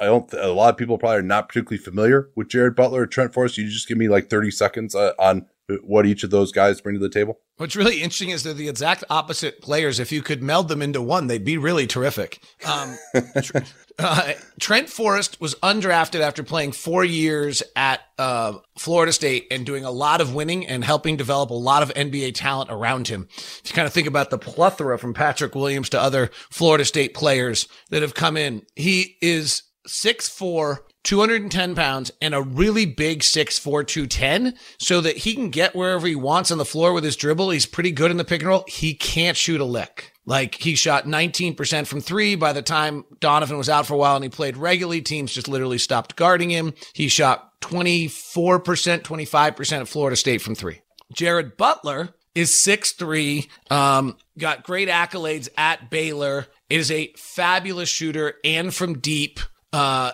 I 0.00 0.06
don't. 0.06 0.32
A 0.34 0.48
lot 0.48 0.70
of 0.70 0.76
people 0.76 0.98
probably 0.98 1.18
are 1.18 1.22
not 1.22 1.48
particularly 1.48 1.82
familiar 1.82 2.30
with 2.36 2.48
Jared 2.48 2.76
Butler 2.76 3.02
or 3.02 3.06
Trent 3.06 3.32
Forrest. 3.32 3.58
You 3.58 3.68
just 3.68 3.88
give 3.88 3.98
me 3.98 4.08
like 4.08 4.28
30 4.28 4.50
seconds 4.50 4.94
uh, 4.94 5.12
on 5.18 5.46
what 5.82 6.06
each 6.06 6.24
of 6.24 6.30
those 6.30 6.52
guys 6.52 6.80
bring 6.80 6.94
to 6.94 7.00
the 7.00 7.08
table. 7.08 7.40
What's 7.56 7.76
really 7.76 7.96
interesting 7.96 8.30
is 8.30 8.42
they're 8.42 8.54
the 8.54 8.68
exact 8.68 9.04
opposite 9.10 9.60
players. 9.60 10.00
If 10.00 10.10
you 10.10 10.22
could 10.22 10.42
meld 10.42 10.68
them 10.68 10.80
into 10.80 11.02
one, 11.02 11.26
they'd 11.26 11.44
be 11.44 11.58
really 11.58 11.86
terrific. 11.86 12.42
Um, 12.66 12.96
uh, 13.98 14.32
Trent 14.58 14.88
Forrest 14.88 15.40
was 15.40 15.54
undrafted 15.56 16.20
after 16.20 16.42
playing 16.42 16.72
four 16.72 17.04
years 17.04 17.62
at 17.76 18.00
uh, 18.18 18.54
Florida 18.78 19.12
State 19.12 19.46
and 19.50 19.66
doing 19.66 19.84
a 19.84 19.90
lot 19.90 20.20
of 20.20 20.34
winning 20.34 20.66
and 20.66 20.82
helping 20.82 21.16
develop 21.16 21.50
a 21.50 21.54
lot 21.54 21.82
of 21.82 21.92
NBA 21.94 22.34
talent 22.34 22.70
around 22.70 23.08
him. 23.08 23.28
If 23.36 23.62
you 23.66 23.74
kind 23.74 23.86
of 23.86 23.92
think 23.92 24.06
about 24.06 24.30
the 24.30 24.38
plethora 24.38 24.98
from 24.98 25.12
Patrick 25.12 25.54
Williams 25.54 25.90
to 25.90 26.00
other 26.00 26.30
Florida 26.50 26.84
State 26.84 27.12
players 27.12 27.68
that 27.90 28.02
have 28.02 28.14
come 28.14 28.38
in, 28.38 28.62
he 28.74 29.18
is 29.20 29.64
6'4, 29.90 30.78
210 31.02 31.74
pounds 31.74 32.12
and 32.22 32.34
a 32.34 32.42
really 32.42 32.86
big 32.86 33.20
6'4, 33.20 33.86
210 33.86 34.54
so 34.78 35.00
that 35.00 35.18
he 35.18 35.34
can 35.34 35.50
get 35.50 35.74
wherever 35.74 36.06
he 36.06 36.14
wants 36.14 36.50
on 36.50 36.58
the 36.58 36.64
floor 36.64 36.92
with 36.92 37.04
his 37.04 37.16
dribble. 37.16 37.50
He's 37.50 37.66
pretty 37.66 37.90
good 37.90 38.10
in 38.10 38.16
the 38.16 38.24
pick 38.24 38.40
and 38.42 38.48
roll. 38.48 38.64
He 38.68 38.94
can't 38.94 39.36
shoot 39.36 39.60
a 39.60 39.64
lick. 39.64 40.12
Like 40.26 40.54
he 40.54 40.74
shot 40.74 41.06
19% 41.06 41.86
from 41.86 42.00
three 42.00 42.36
by 42.36 42.52
the 42.52 42.62
time 42.62 43.04
Donovan 43.18 43.58
was 43.58 43.68
out 43.68 43.86
for 43.86 43.94
a 43.94 43.96
while 43.96 44.14
and 44.14 44.24
he 44.24 44.30
played 44.30 44.56
regularly. 44.56 45.02
Teams 45.02 45.32
just 45.32 45.48
literally 45.48 45.78
stopped 45.78 46.16
guarding 46.16 46.50
him. 46.50 46.74
He 46.92 47.08
shot 47.08 47.60
24%, 47.62 49.02
25% 49.02 49.80
at 49.80 49.88
Florida 49.88 50.16
State 50.16 50.40
from 50.40 50.54
three. 50.54 50.82
Jared 51.12 51.56
Butler 51.56 52.14
is 52.34 52.50
6'3, 52.50 53.48
um, 53.70 54.16
got 54.38 54.62
great 54.62 54.88
accolades 54.88 55.48
at 55.56 55.90
Baylor, 55.90 56.46
is 56.68 56.90
a 56.90 57.12
fabulous 57.16 57.88
shooter 57.88 58.34
and 58.44 58.72
from 58.72 58.98
deep, 59.00 59.40
uh, 59.72 60.12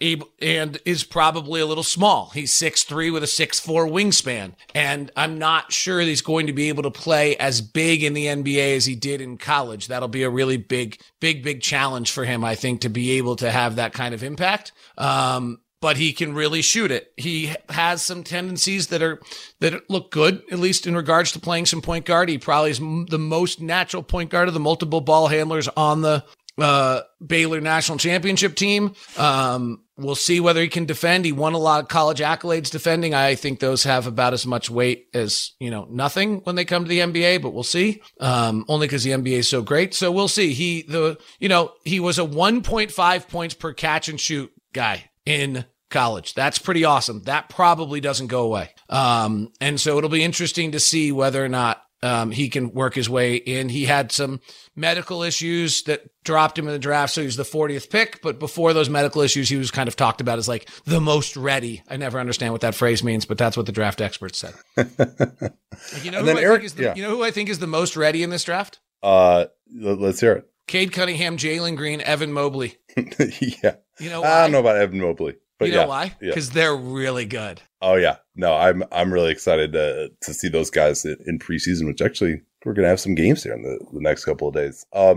able, 0.00 0.28
and 0.40 0.78
is 0.84 1.04
probably 1.04 1.60
a 1.60 1.66
little 1.66 1.82
small. 1.82 2.30
He's 2.30 2.52
six 2.52 2.82
three 2.82 3.10
with 3.10 3.22
a 3.22 3.26
six 3.26 3.58
four 3.58 3.86
wingspan. 3.86 4.52
And 4.74 5.10
I'm 5.16 5.38
not 5.38 5.72
sure 5.72 6.00
he's 6.00 6.22
going 6.22 6.46
to 6.46 6.52
be 6.52 6.68
able 6.68 6.82
to 6.82 6.90
play 6.90 7.36
as 7.36 7.60
big 7.60 8.02
in 8.02 8.14
the 8.14 8.26
NBA 8.26 8.76
as 8.76 8.86
he 8.86 8.94
did 8.94 9.20
in 9.20 9.38
college. 9.38 9.88
That'll 9.88 10.08
be 10.08 10.22
a 10.22 10.30
really 10.30 10.56
big, 10.56 11.00
big, 11.20 11.42
big 11.42 11.62
challenge 11.62 12.10
for 12.10 12.24
him, 12.24 12.44
I 12.44 12.54
think, 12.54 12.82
to 12.82 12.88
be 12.88 13.12
able 13.12 13.36
to 13.36 13.50
have 13.50 13.76
that 13.76 13.92
kind 13.92 14.14
of 14.14 14.22
impact. 14.22 14.72
Um, 14.98 15.60
but 15.80 15.98
he 15.98 16.12
can 16.12 16.34
really 16.34 16.62
shoot 16.62 16.90
it. 16.90 17.12
He 17.16 17.54
has 17.68 18.02
some 18.02 18.24
tendencies 18.24 18.88
that 18.88 19.02
are 19.02 19.20
that 19.60 19.88
look 19.90 20.10
good, 20.10 20.42
at 20.50 20.58
least 20.58 20.86
in 20.86 20.96
regards 20.96 21.32
to 21.32 21.38
playing 21.38 21.66
some 21.66 21.82
point 21.82 22.06
guard. 22.06 22.28
He 22.28 22.38
probably 22.38 22.70
is 22.70 22.78
the 22.78 23.18
most 23.18 23.60
natural 23.60 24.02
point 24.02 24.30
guard 24.30 24.48
of 24.48 24.54
the 24.54 24.60
multiple 24.60 25.00
ball 25.00 25.28
handlers 25.28 25.68
on 25.68 26.02
the 26.02 26.24
uh, 26.58 27.02
Baylor 27.24 27.60
national 27.60 27.98
championship 27.98 28.54
team. 28.54 28.94
Um, 29.16 29.82
we'll 29.96 30.14
see 30.14 30.40
whether 30.40 30.60
he 30.60 30.68
can 30.68 30.84
defend. 30.84 31.24
He 31.24 31.32
won 31.32 31.54
a 31.54 31.58
lot 31.58 31.82
of 31.82 31.88
college 31.88 32.20
accolades 32.20 32.70
defending. 32.70 33.14
I 33.14 33.34
think 33.34 33.60
those 33.60 33.84
have 33.84 34.06
about 34.06 34.32
as 34.32 34.46
much 34.46 34.70
weight 34.70 35.06
as, 35.14 35.52
you 35.58 35.70
know, 35.70 35.86
nothing 35.90 36.40
when 36.40 36.56
they 36.56 36.64
come 36.64 36.84
to 36.84 36.88
the 36.88 37.00
NBA, 37.00 37.42
but 37.42 37.50
we'll 37.50 37.62
see. 37.62 38.02
Um, 38.20 38.64
only 38.68 38.86
because 38.86 39.04
the 39.04 39.10
NBA 39.12 39.38
is 39.38 39.48
so 39.48 39.62
great. 39.62 39.94
So 39.94 40.10
we'll 40.12 40.28
see. 40.28 40.52
He, 40.52 40.82
the, 40.82 41.18
you 41.38 41.48
know, 41.48 41.72
he 41.84 42.00
was 42.00 42.18
a 42.18 42.24
1.5 42.24 43.28
points 43.28 43.54
per 43.54 43.72
catch 43.72 44.08
and 44.08 44.20
shoot 44.20 44.52
guy 44.72 45.10
in 45.24 45.64
college. 45.90 46.34
That's 46.34 46.58
pretty 46.58 46.84
awesome. 46.84 47.22
That 47.22 47.48
probably 47.48 48.00
doesn't 48.00 48.26
go 48.26 48.44
away. 48.44 48.70
Um, 48.88 49.52
and 49.60 49.80
so 49.80 49.98
it'll 49.98 50.10
be 50.10 50.24
interesting 50.24 50.72
to 50.72 50.80
see 50.80 51.12
whether 51.12 51.44
or 51.44 51.48
not 51.48 51.82
um, 52.02 52.30
he 52.30 52.48
can 52.48 52.72
work 52.72 52.94
his 52.94 53.08
way 53.08 53.36
in. 53.36 53.68
He 53.68 53.86
had 53.86 54.12
some 54.12 54.40
medical 54.74 55.22
issues 55.22 55.82
that 55.84 56.02
dropped 56.24 56.58
him 56.58 56.66
in 56.66 56.72
the 56.72 56.78
draft, 56.78 57.14
so 57.14 57.22
he 57.22 57.26
was 57.26 57.36
the 57.36 57.42
40th 57.42 57.90
pick. 57.90 58.20
But 58.22 58.38
before 58.38 58.72
those 58.72 58.90
medical 58.90 59.22
issues, 59.22 59.48
he 59.48 59.56
was 59.56 59.70
kind 59.70 59.88
of 59.88 59.96
talked 59.96 60.20
about 60.20 60.38
as 60.38 60.48
like 60.48 60.68
the 60.84 61.00
most 61.00 61.36
ready. 61.36 61.82
I 61.88 61.96
never 61.96 62.20
understand 62.20 62.52
what 62.52 62.60
that 62.60 62.74
phrase 62.74 63.02
means, 63.02 63.24
but 63.24 63.38
that's 63.38 63.56
what 63.56 63.66
the 63.66 63.72
draft 63.72 64.00
experts 64.00 64.38
said. 64.38 64.54
like, 64.76 66.04
you 66.04 66.10
know, 66.10 66.22
who 66.22 66.30
I 66.30 66.40
Eric, 66.40 66.60
think 66.60 66.64
is 66.64 66.74
the, 66.74 66.82
yeah. 66.82 66.94
you 66.94 67.02
know 67.02 67.10
who 67.10 67.24
I 67.24 67.30
think 67.30 67.48
is 67.48 67.58
the 67.58 67.66
most 67.66 67.96
ready 67.96 68.22
in 68.22 68.30
this 68.30 68.44
draft? 68.44 68.80
Uh, 69.02 69.46
let's 69.74 70.20
hear 70.20 70.32
it. 70.32 70.50
Cade 70.66 70.92
Cunningham, 70.92 71.36
Jalen 71.36 71.76
Green, 71.76 72.00
Evan 72.00 72.32
Mobley. 72.32 72.76
yeah. 72.96 73.76
You 74.00 74.10
know. 74.10 74.22
I 74.22 74.42
don't 74.42 74.52
know 74.52 74.60
about 74.60 74.76
Evan 74.76 75.00
Mobley. 75.00 75.36
But 75.58 75.68
you 75.68 75.74
know 75.74 75.82
yeah, 75.82 75.86
why? 75.86 76.16
Because 76.20 76.48
yeah. 76.48 76.54
they're 76.54 76.76
really 76.76 77.24
good. 77.24 77.62
Oh 77.80 77.94
yeah, 77.94 78.16
no, 78.34 78.54
I'm 78.54 78.84
I'm 78.92 79.12
really 79.12 79.30
excited 79.30 79.72
to 79.72 80.10
to 80.20 80.34
see 80.34 80.48
those 80.48 80.70
guys 80.70 81.04
in, 81.04 81.16
in 81.26 81.38
preseason, 81.38 81.86
which 81.86 82.02
actually 82.02 82.42
we're 82.64 82.74
gonna 82.74 82.88
have 82.88 83.00
some 83.00 83.14
games 83.14 83.42
here 83.42 83.54
in 83.54 83.62
the, 83.62 83.78
the 83.92 84.00
next 84.00 84.24
couple 84.24 84.48
of 84.48 84.54
days. 84.54 84.84
Um, 84.92 85.16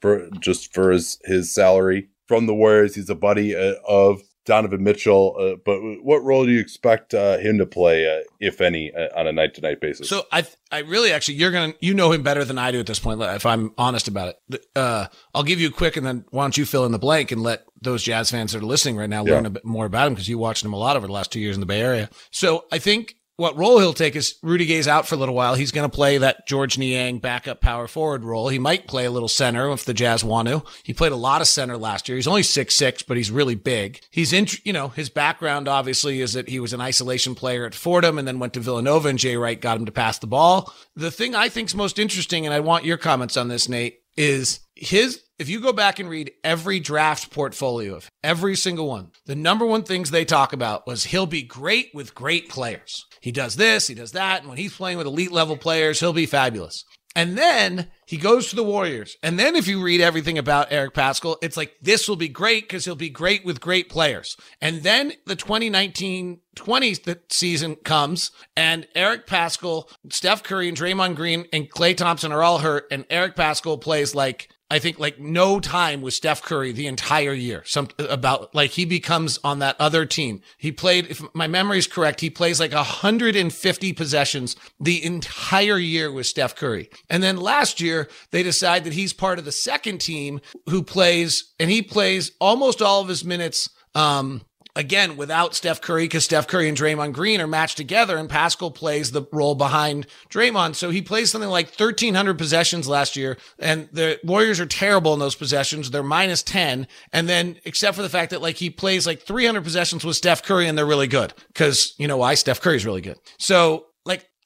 for 0.00 0.28
just 0.40 0.72
for 0.74 0.90
his 0.90 1.18
his 1.24 1.52
salary 1.52 2.08
from 2.26 2.46
the 2.46 2.54
Warriors. 2.54 2.94
He's 2.94 3.10
a 3.10 3.14
buddy 3.14 3.56
uh, 3.56 3.74
of 3.86 4.22
Donovan 4.50 4.82
Mitchell. 4.82 5.36
Uh, 5.38 5.56
but 5.64 5.80
what 6.02 6.22
role 6.22 6.44
do 6.44 6.50
you 6.50 6.60
expect 6.60 7.14
uh, 7.14 7.38
him 7.38 7.58
to 7.58 7.66
play, 7.66 8.06
uh, 8.06 8.24
if 8.40 8.60
any, 8.60 8.92
uh, 8.92 9.08
on 9.16 9.26
a 9.26 9.32
night 9.32 9.54
to 9.54 9.60
night 9.60 9.80
basis? 9.80 10.08
So 10.08 10.26
I, 10.32 10.44
I 10.72 10.78
really 10.80 11.12
actually, 11.12 11.34
you're 11.34 11.52
gonna, 11.52 11.74
you 11.80 11.94
know 11.94 12.12
him 12.12 12.22
better 12.22 12.44
than 12.44 12.58
I 12.58 12.72
do 12.72 12.80
at 12.80 12.86
this 12.86 12.98
point. 12.98 13.20
If 13.20 13.46
I'm 13.46 13.72
honest 13.78 14.08
about 14.08 14.34
it, 14.50 14.66
uh, 14.74 15.06
I'll 15.34 15.42
give 15.42 15.60
you 15.60 15.68
a 15.68 15.72
quick, 15.72 15.96
and 15.96 16.06
then 16.06 16.24
why 16.30 16.44
don't 16.44 16.56
you 16.56 16.64
fill 16.64 16.84
in 16.86 16.92
the 16.92 16.98
blank 16.98 17.32
and 17.32 17.42
let 17.42 17.64
those 17.80 18.02
Jazz 18.02 18.30
fans 18.30 18.52
that 18.52 18.62
are 18.62 18.66
listening 18.66 18.96
right 18.96 19.08
now 19.08 19.22
learn 19.22 19.44
yeah. 19.44 19.48
a 19.48 19.50
bit 19.50 19.64
more 19.64 19.86
about 19.86 20.06
him 20.06 20.14
because 20.14 20.28
you 20.28 20.38
watched 20.38 20.64
him 20.64 20.72
a 20.72 20.78
lot 20.78 20.96
over 20.96 21.06
the 21.06 21.12
last 21.12 21.30
two 21.30 21.40
years 21.40 21.56
in 21.56 21.60
the 21.60 21.66
Bay 21.66 21.80
Area. 21.80 22.10
So 22.30 22.64
I 22.72 22.78
think 22.78 23.16
what 23.40 23.56
role 23.56 23.78
he'll 23.78 23.94
take 23.94 24.16
is 24.16 24.34
Rudy 24.42 24.66
Gay's 24.66 24.86
out 24.86 25.08
for 25.08 25.14
a 25.14 25.18
little 25.18 25.34
while. 25.34 25.54
He's 25.54 25.72
going 25.72 25.88
to 25.88 25.94
play 25.94 26.18
that 26.18 26.46
Georges 26.46 26.76
Niang 26.76 27.20
backup 27.20 27.62
power 27.62 27.88
forward 27.88 28.22
role. 28.22 28.50
He 28.50 28.58
might 28.58 28.86
play 28.86 29.06
a 29.06 29.10
little 29.10 29.30
center 29.30 29.70
if 29.70 29.86
the 29.86 29.94
Jazz 29.94 30.22
want 30.22 30.48
to. 30.48 30.62
He 30.82 30.92
played 30.92 31.12
a 31.12 31.16
lot 31.16 31.40
of 31.40 31.46
center 31.46 31.78
last 31.78 32.06
year. 32.06 32.16
He's 32.16 32.26
only 32.26 32.42
six 32.42 32.76
six, 32.76 33.02
but 33.02 33.16
he's 33.16 33.30
really 33.30 33.54
big. 33.54 34.02
He's 34.10 34.34
in, 34.34 34.46
you 34.64 34.74
know, 34.74 34.88
his 34.88 35.08
background 35.08 35.68
obviously 35.68 36.20
is 36.20 36.34
that 36.34 36.50
he 36.50 36.60
was 36.60 36.74
an 36.74 36.82
isolation 36.82 37.34
player 37.34 37.64
at 37.64 37.74
Fordham 37.74 38.18
and 38.18 38.28
then 38.28 38.40
went 38.40 38.52
to 38.52 38.60
Villanova 38.60 39.08
and 39.08 39.18
Jay 39.18 39.38
Wright 39.38 39.58
got 39.58 39.78
him 39.78 39.86
to 39.86 39.92
pass 39.92 40.18
the 40.18 40.26
ball. 40.26 40.74
The 40.94 41.10
thing 41.10 41.34
I 41.34 41.48
think's 41.48 41.74
most 41.74 41.98
interesting, 41.98 42.44
and 42.44 42.54
I 42.54 42.60
want 42.60 42.84
your 42.84 42.98
comments 42.98 43.38
on 43.38 43.48
this, 43.48 43.70
Nate, 43.70 44.00
is 44.18 44.60
his 44.74 45.22
if 45.38 45.48
you 45.48 45.60
go 45.60 45.72
back 45.72 45.98
and 45.98 46.10
read 46.10 46.32
every 46.44 46.78
draft 46.78 47.30
portfolio 47.30 47.94
of 47.94 48.10
every 48.22 48.54
single 48.54 48.86
one, 48.86 49.12
the 49.24 49.34
number 49.34 49.64
one 49.64 49.82
things 49.82 50.10
they 50.10 50.26
talk 50.26 50.52
about 50.52 50.86
was 50.86 51.04
he'll 51.04 51.24
be 51.24 51.42
great 51.42 51.88
with 51.94 52.14
great 52.14 52.50
players. 52.50 53.06
He 53.20 53.32
does 53.32 53.56
this, 53.56 53.86
he 53.86 53.94
does 53.94 54.12
that, 54.12 54.40
and 54.40 54.48
when 54.48 54.58
he's 54.58 54.74
playing 54.74 54.98
with 54.98 55.06
elite 55.06 55.32
level 55.32 55.56
players, 55.56 56.00
he'll 56.00 56.12
be 56.12 56.26
fabulous. 56.26 56.84
And 57.16 57.36
then 57.36 57.88
he 58.06 58.16
goes 58.16 58.50
to 58.50 58.56
the 58.56 58.62
Warriors. 58.62 59.16
And 59.22 59.38
then 59.38 59.56
if 59.56 59.66
you 59.66 59.82
read 59.82 60.00
everything 60.00 60.38
about 60.38 60.68
Eric 60.70 60.94
Paschall, 60.94 61.36
it's 61.42 61.56
like 61.56 61.74
this 61.82 62.08
will 62.08 62.16
be 62.16 62.28
great 62.28 62.64
because 62.64 62.84
he'll 62.84 62.94
be 62.94 63.10
great 63.10 63.44
with 63.44 63.60
great 63.60 63.88
players. 63.88 64.36
And 64.60 64.82
then 64.82 65.14
the 65.26 65.34
2019 65.34 66.40
20 66.54 66.96
season 67.30 67.76
comes 67.76 68.30
and 68.56 68.86
Eric 68.94 69.26
Paschall, 69.26 69.90
Steph 70.10 70.42
Curry 70.42 70.68
and 70.68 70.76
Draymond 70.76 71.16
Green 71.16 71.46
and 71.52 71.70
Klay 71.70 71.96
Thompson 71.96 72.32
are 72.32 72.42
all 72.42 72.58
hurt. 72.58 72.86
And 72.92 73.04
Eric 73.10 73.34
Paschall 73.34 73.80
plays 73.80 74.14
like 74.14 74.48
I 74.70 74.78
think 74.78 74.98
like 75.00 75.18
no 75.18 75.58
time 75.58 76.00
with 76.00 76.14
Steph 76.14 76.42
Curry 76.42 76.70
the 76.70 76.86
entire 76.86 77.32
year. 77.32 77.62
Some 77.66 77.88
about 77.98 78.54
like 78.54 78.70
he 78.70 78.84
becomes 78.84 79.38
on 79.42 79.58
that 79.58 79.76
other 79.80 80.06
team. 80.06 80.42
He 80.58 80.70
played, 80.70 81.08
if 81.10 81.22
my 81.34 81.48
memory 81.48 81.78
is 81.78 81.88
correct, 81.88 82.20
he 82.20 82.30
plays 82.30 82.60
like 82.60 82.72
150 82.72 83.92
possessions 83.94 84.54
the 84.78 85.04
entire 85.04 85.78
year 85.78 86.12
with 86.12 86.26
Steph 86.26 86.54
Curry. 86.54 86.88
And 87.08 87.22
then 87.22 87.36
last 87.36 87.80
year 87.80 88.08
they 88.30 88.44
decide 88.44 88.84
that 88.84 88.92
he's 88.92 89.12
part 89.12 89.40
of 89.40 89.44
the 89.44 89.52
second 89.52 89.98
team 89.98 90.40
who 90.68 90.82
plays 90.82 91.52
and 91.58 91.70
he 91.70 91.82
plays 91.82 92.32
almost 92.40 92.80
all 92.80 93.00
of 93.00 93.08
his 93.08 93.24
minutes 93.24 93.70
um, 93.94 94.42
again 94.80 95.16
without 95.16 95.54
Steph 95.54 95.80
Curry 95.80 96.04
because 96.04 96.24
Steph 96.24 96.48
Curry 96.48 96.68
and 96.68 96.76
Draymond 96.76 97.12
Green 97.12 97.40
are 97.40 97.46
matched 97.46 97.76
together 97.76 98.16
and 98.16 98.28
Paschall 98.28 98.74
plays 98.74 99.12
the 99.12 99.22
role 99.30 99.54
behind 99.54 100.06
Draymond. 100.30 100.74
So 100.74 100.88
he 100.90 101.02
plays 101.02 101.30
something 101.30 101.50
like 101.50 101.66
1300 101.66 102.38
possessions 102.38 102.88
last 102.88 103.14
year 103.14 103.36
and 103.58 103.88
the 103.92 104.18
Warriors 104.24 104.58
are 104.58 104.66
terrible 104.66 105.12
in 105.12 105.20
those 105.20 105.34
possessions. 105.34 105.90
They're 105.90 106.02
minus 106.02 106.42
10. 106.42 106.88
And 107.12 107.28
then 107.28 107.56
except 107.64 107.94
for 107.94 108.02
the 108.02 108.08
fact 108.08 108.30
that 108.30 108.40
like 108.40 108.56
he 108.56 108.70
plays 108.70 109.06
like 109.06 109.20
300 109.20 109.62
possessions 109.62 110.02
with 110.02 110.16
Steph 110.16 110.42
Curry 110.42 110.66
and 110.66 110.76
they're 110.76 110.86
really 110.86 111.06
good 111.06 111.34
because 111.48 111.94
you 111.98 112.08
know 112.08 112.16
why 112.16 112.34
Steph 112.34 112.62
Curry's 112.62 112.86
really 112.86 113.02
good. 113.02 113.18
So 113.38 113.86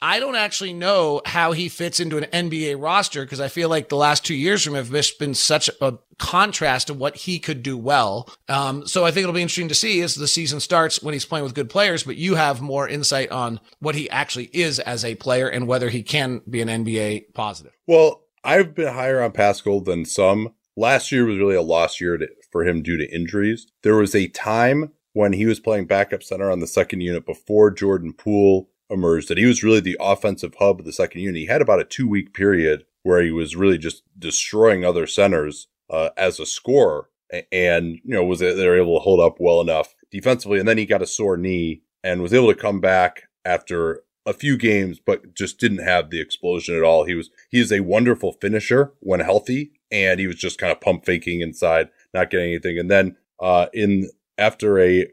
I 0.05 0.20
don't 0.20 0.36
actually 0.36 0.74
know 0.74 1.22
how 1.24 1.52
he 1.52 1.70
fits 1.70 1.98
into 1.98 2.18
an 2.18 2.24
NBA 2.24 2.78
roster 2.78 3.24
because 3.24 3.40
I 3.40 3.48
feel 3.48 3.70
like 3.70 3.88
the 3.88 3.96
last 3.96 4.22
two 4.22 4.34
years 4.34 4.62
from 4.62 4.74
him 4.74 4.84
have 4.84 5.18
been 5.18 5.32
such 5.32 5.70
a 5.80 5.94
contrast 6.18 6.88
to 6.88 6.94
what 6.94 7.16
he 7.16 7.38
could 7.38 7.62
do 7.62 7.78
well. 7.78 8.28
Um, 8.46 8.86
so 8.86 9.07
I 9.07 9.11
think 9.11 9.22
it'll 9.22 9.34
be 9.34 9.40
interesting 9.40 9.68
to 9.68 9.74
see 9.74 10.02
as 10.02 10.14
the 10.14 10.28
season 10.28 10.61
starts 10.61 11.02
when 11.02 11.14
he's 11.14 11.24
playing 11.24 11.44
with 11.44 11.55
good 11.55 11.70
players, 11.70 12.02
but 12.02 12.18
you 12.18 12.34
have 12.34 12.61
more 12.61 12.86
insight 12.86 13.30
on 13.30 13.61
what 13.78 13.94
he 13.94 14.11
actually 14.11 14.50
is 14.52 14.78
as 14.78 15.07
a 15.07 15.14
player 15.14 15.48
and 15.48 15.66
whether 15.66 15.88
he 15.88 16.02
can 16.02 16.42
be 16.50 16.61
an 16.61 16.68
NBA 16.68 17.32
positive. 17.32 17.72
Well, 17.86 18.24
I've 18.44 18.74
been 18.74 18.92
higher 18.92 19.22
on 19.22 19.32
Paschall 19.32 19.82
than 19.82 20.05
some. 20.05 20.50
Last 20.76 21.12
year 21.12 21.24
was 21.24 21.38
really 21.38 21.57
a 21.57 21.62
lost 21.62 21.98
year 21.98 22.18
to, 22.18 22.28
for 22.52 22.62
him 22.62 22.82
due 22.82 22.98
to 22.98 23.11
injuries. 23.11 23.66
There 23.80 23.96
was 23.96 24.14
a 24.14 24.28
time 24.28 24.92
when 25.14 25.32
he 25.32 25.46
was 25.46 25.61
playing 25.61 25.86
backup 25.86 26.22
center 26.22 26.50
on 26.50 26.61
the 26.61 26.66
second 26.66 27.00
unit 27.00 27.24
before 27.24 27.70
Jordan 27.70 28.12
Poole 28.12 28.68
emerged 28.91 29.28
that 29.28 29.39
he 29.39 29.47
was 29.47 29.62
really 29.62 29.80
the 29.80 29.97
offensive 30.01 30.55
hub 30.59 30.80
of 30.80 30.87
the 30.87 30.93
second 30.93 31.20
unit. 31.20 31.41
He 31.41 31.47
had 31.47 31.62
about 31.62 31.80
a 31.80 31.85
two 31.85 32.09
week 32.09 32.35
period 32.35 32.85
where 33.03 33.22
he 33.22 33.30
was 33.30 33.57
really 33.57 33.78
just 33.78 34.03
destroying 34.18 34.85
other 34.85 35.07
centers 35.07 35.68
uh, 35.91 36.11
as 36.16 36.41
a 36.41 36.47
scorer, 36.47 37.09
and 37.53 38.01
you 38.05 38.14
know 38.14 38.24
was 38.24 38.41
they 38.41 38.55
were 38.55 38.78
able 38.78 38.99
to 38.99 39.03
hold 39.03 39.20
up 39.20 39.37
well 39.39 39.61
enough 39.61 39.95
defensively, 40.11 40.59
and 40.59 40.68
then 40.68 40.78
he 40.78 40.87
got 40.87 41.03
a 41.03 41.07
sore 41.07 41.37
knee 41.37 41.82
and 42.03 42.22
was 42.22 42.35
able 42.35 42.53
to 42.53 42.61
come 42.61 42.80
back 42.80 43.24
after 43.45 44.03
a 44.26 44.32
few 44.32 44.57
games, 44.57 44.99
but 45.05 45.35
just 45.35 45.59
didn't 45.59 45.85
have 45.85 46.11
the 46.11 46.20
explosion 46.20 46.76
at 46.76 46.82
all. 46.82 47.05
He 47.05 47.14
was 47.14 47.30
he 47.51 47.61
is 47.61 47.72
a 47.72 47.80
wonderful 47.80 48.32
finisher 48.32 48.93
when 49.01 49.20
healthy, 49.20 49.72
and 49.91 50.18
he 50.18 50.26
was 50.26 50.37
just 50.37 50.59
kind 50.59 50.72
of 50.72 50.80
pump 50.80 51.05
faking 51.05 51.41
inside, 51.41 51.89
not 52.12 52.30
getting 52.30 52.51
anything. 52.51 52.78
And 52.78 52.91
then 52.91 53.16
uh, 53.41 53.66
in 53.72 54.11
after 54.39 54.78
a 54.78 55.07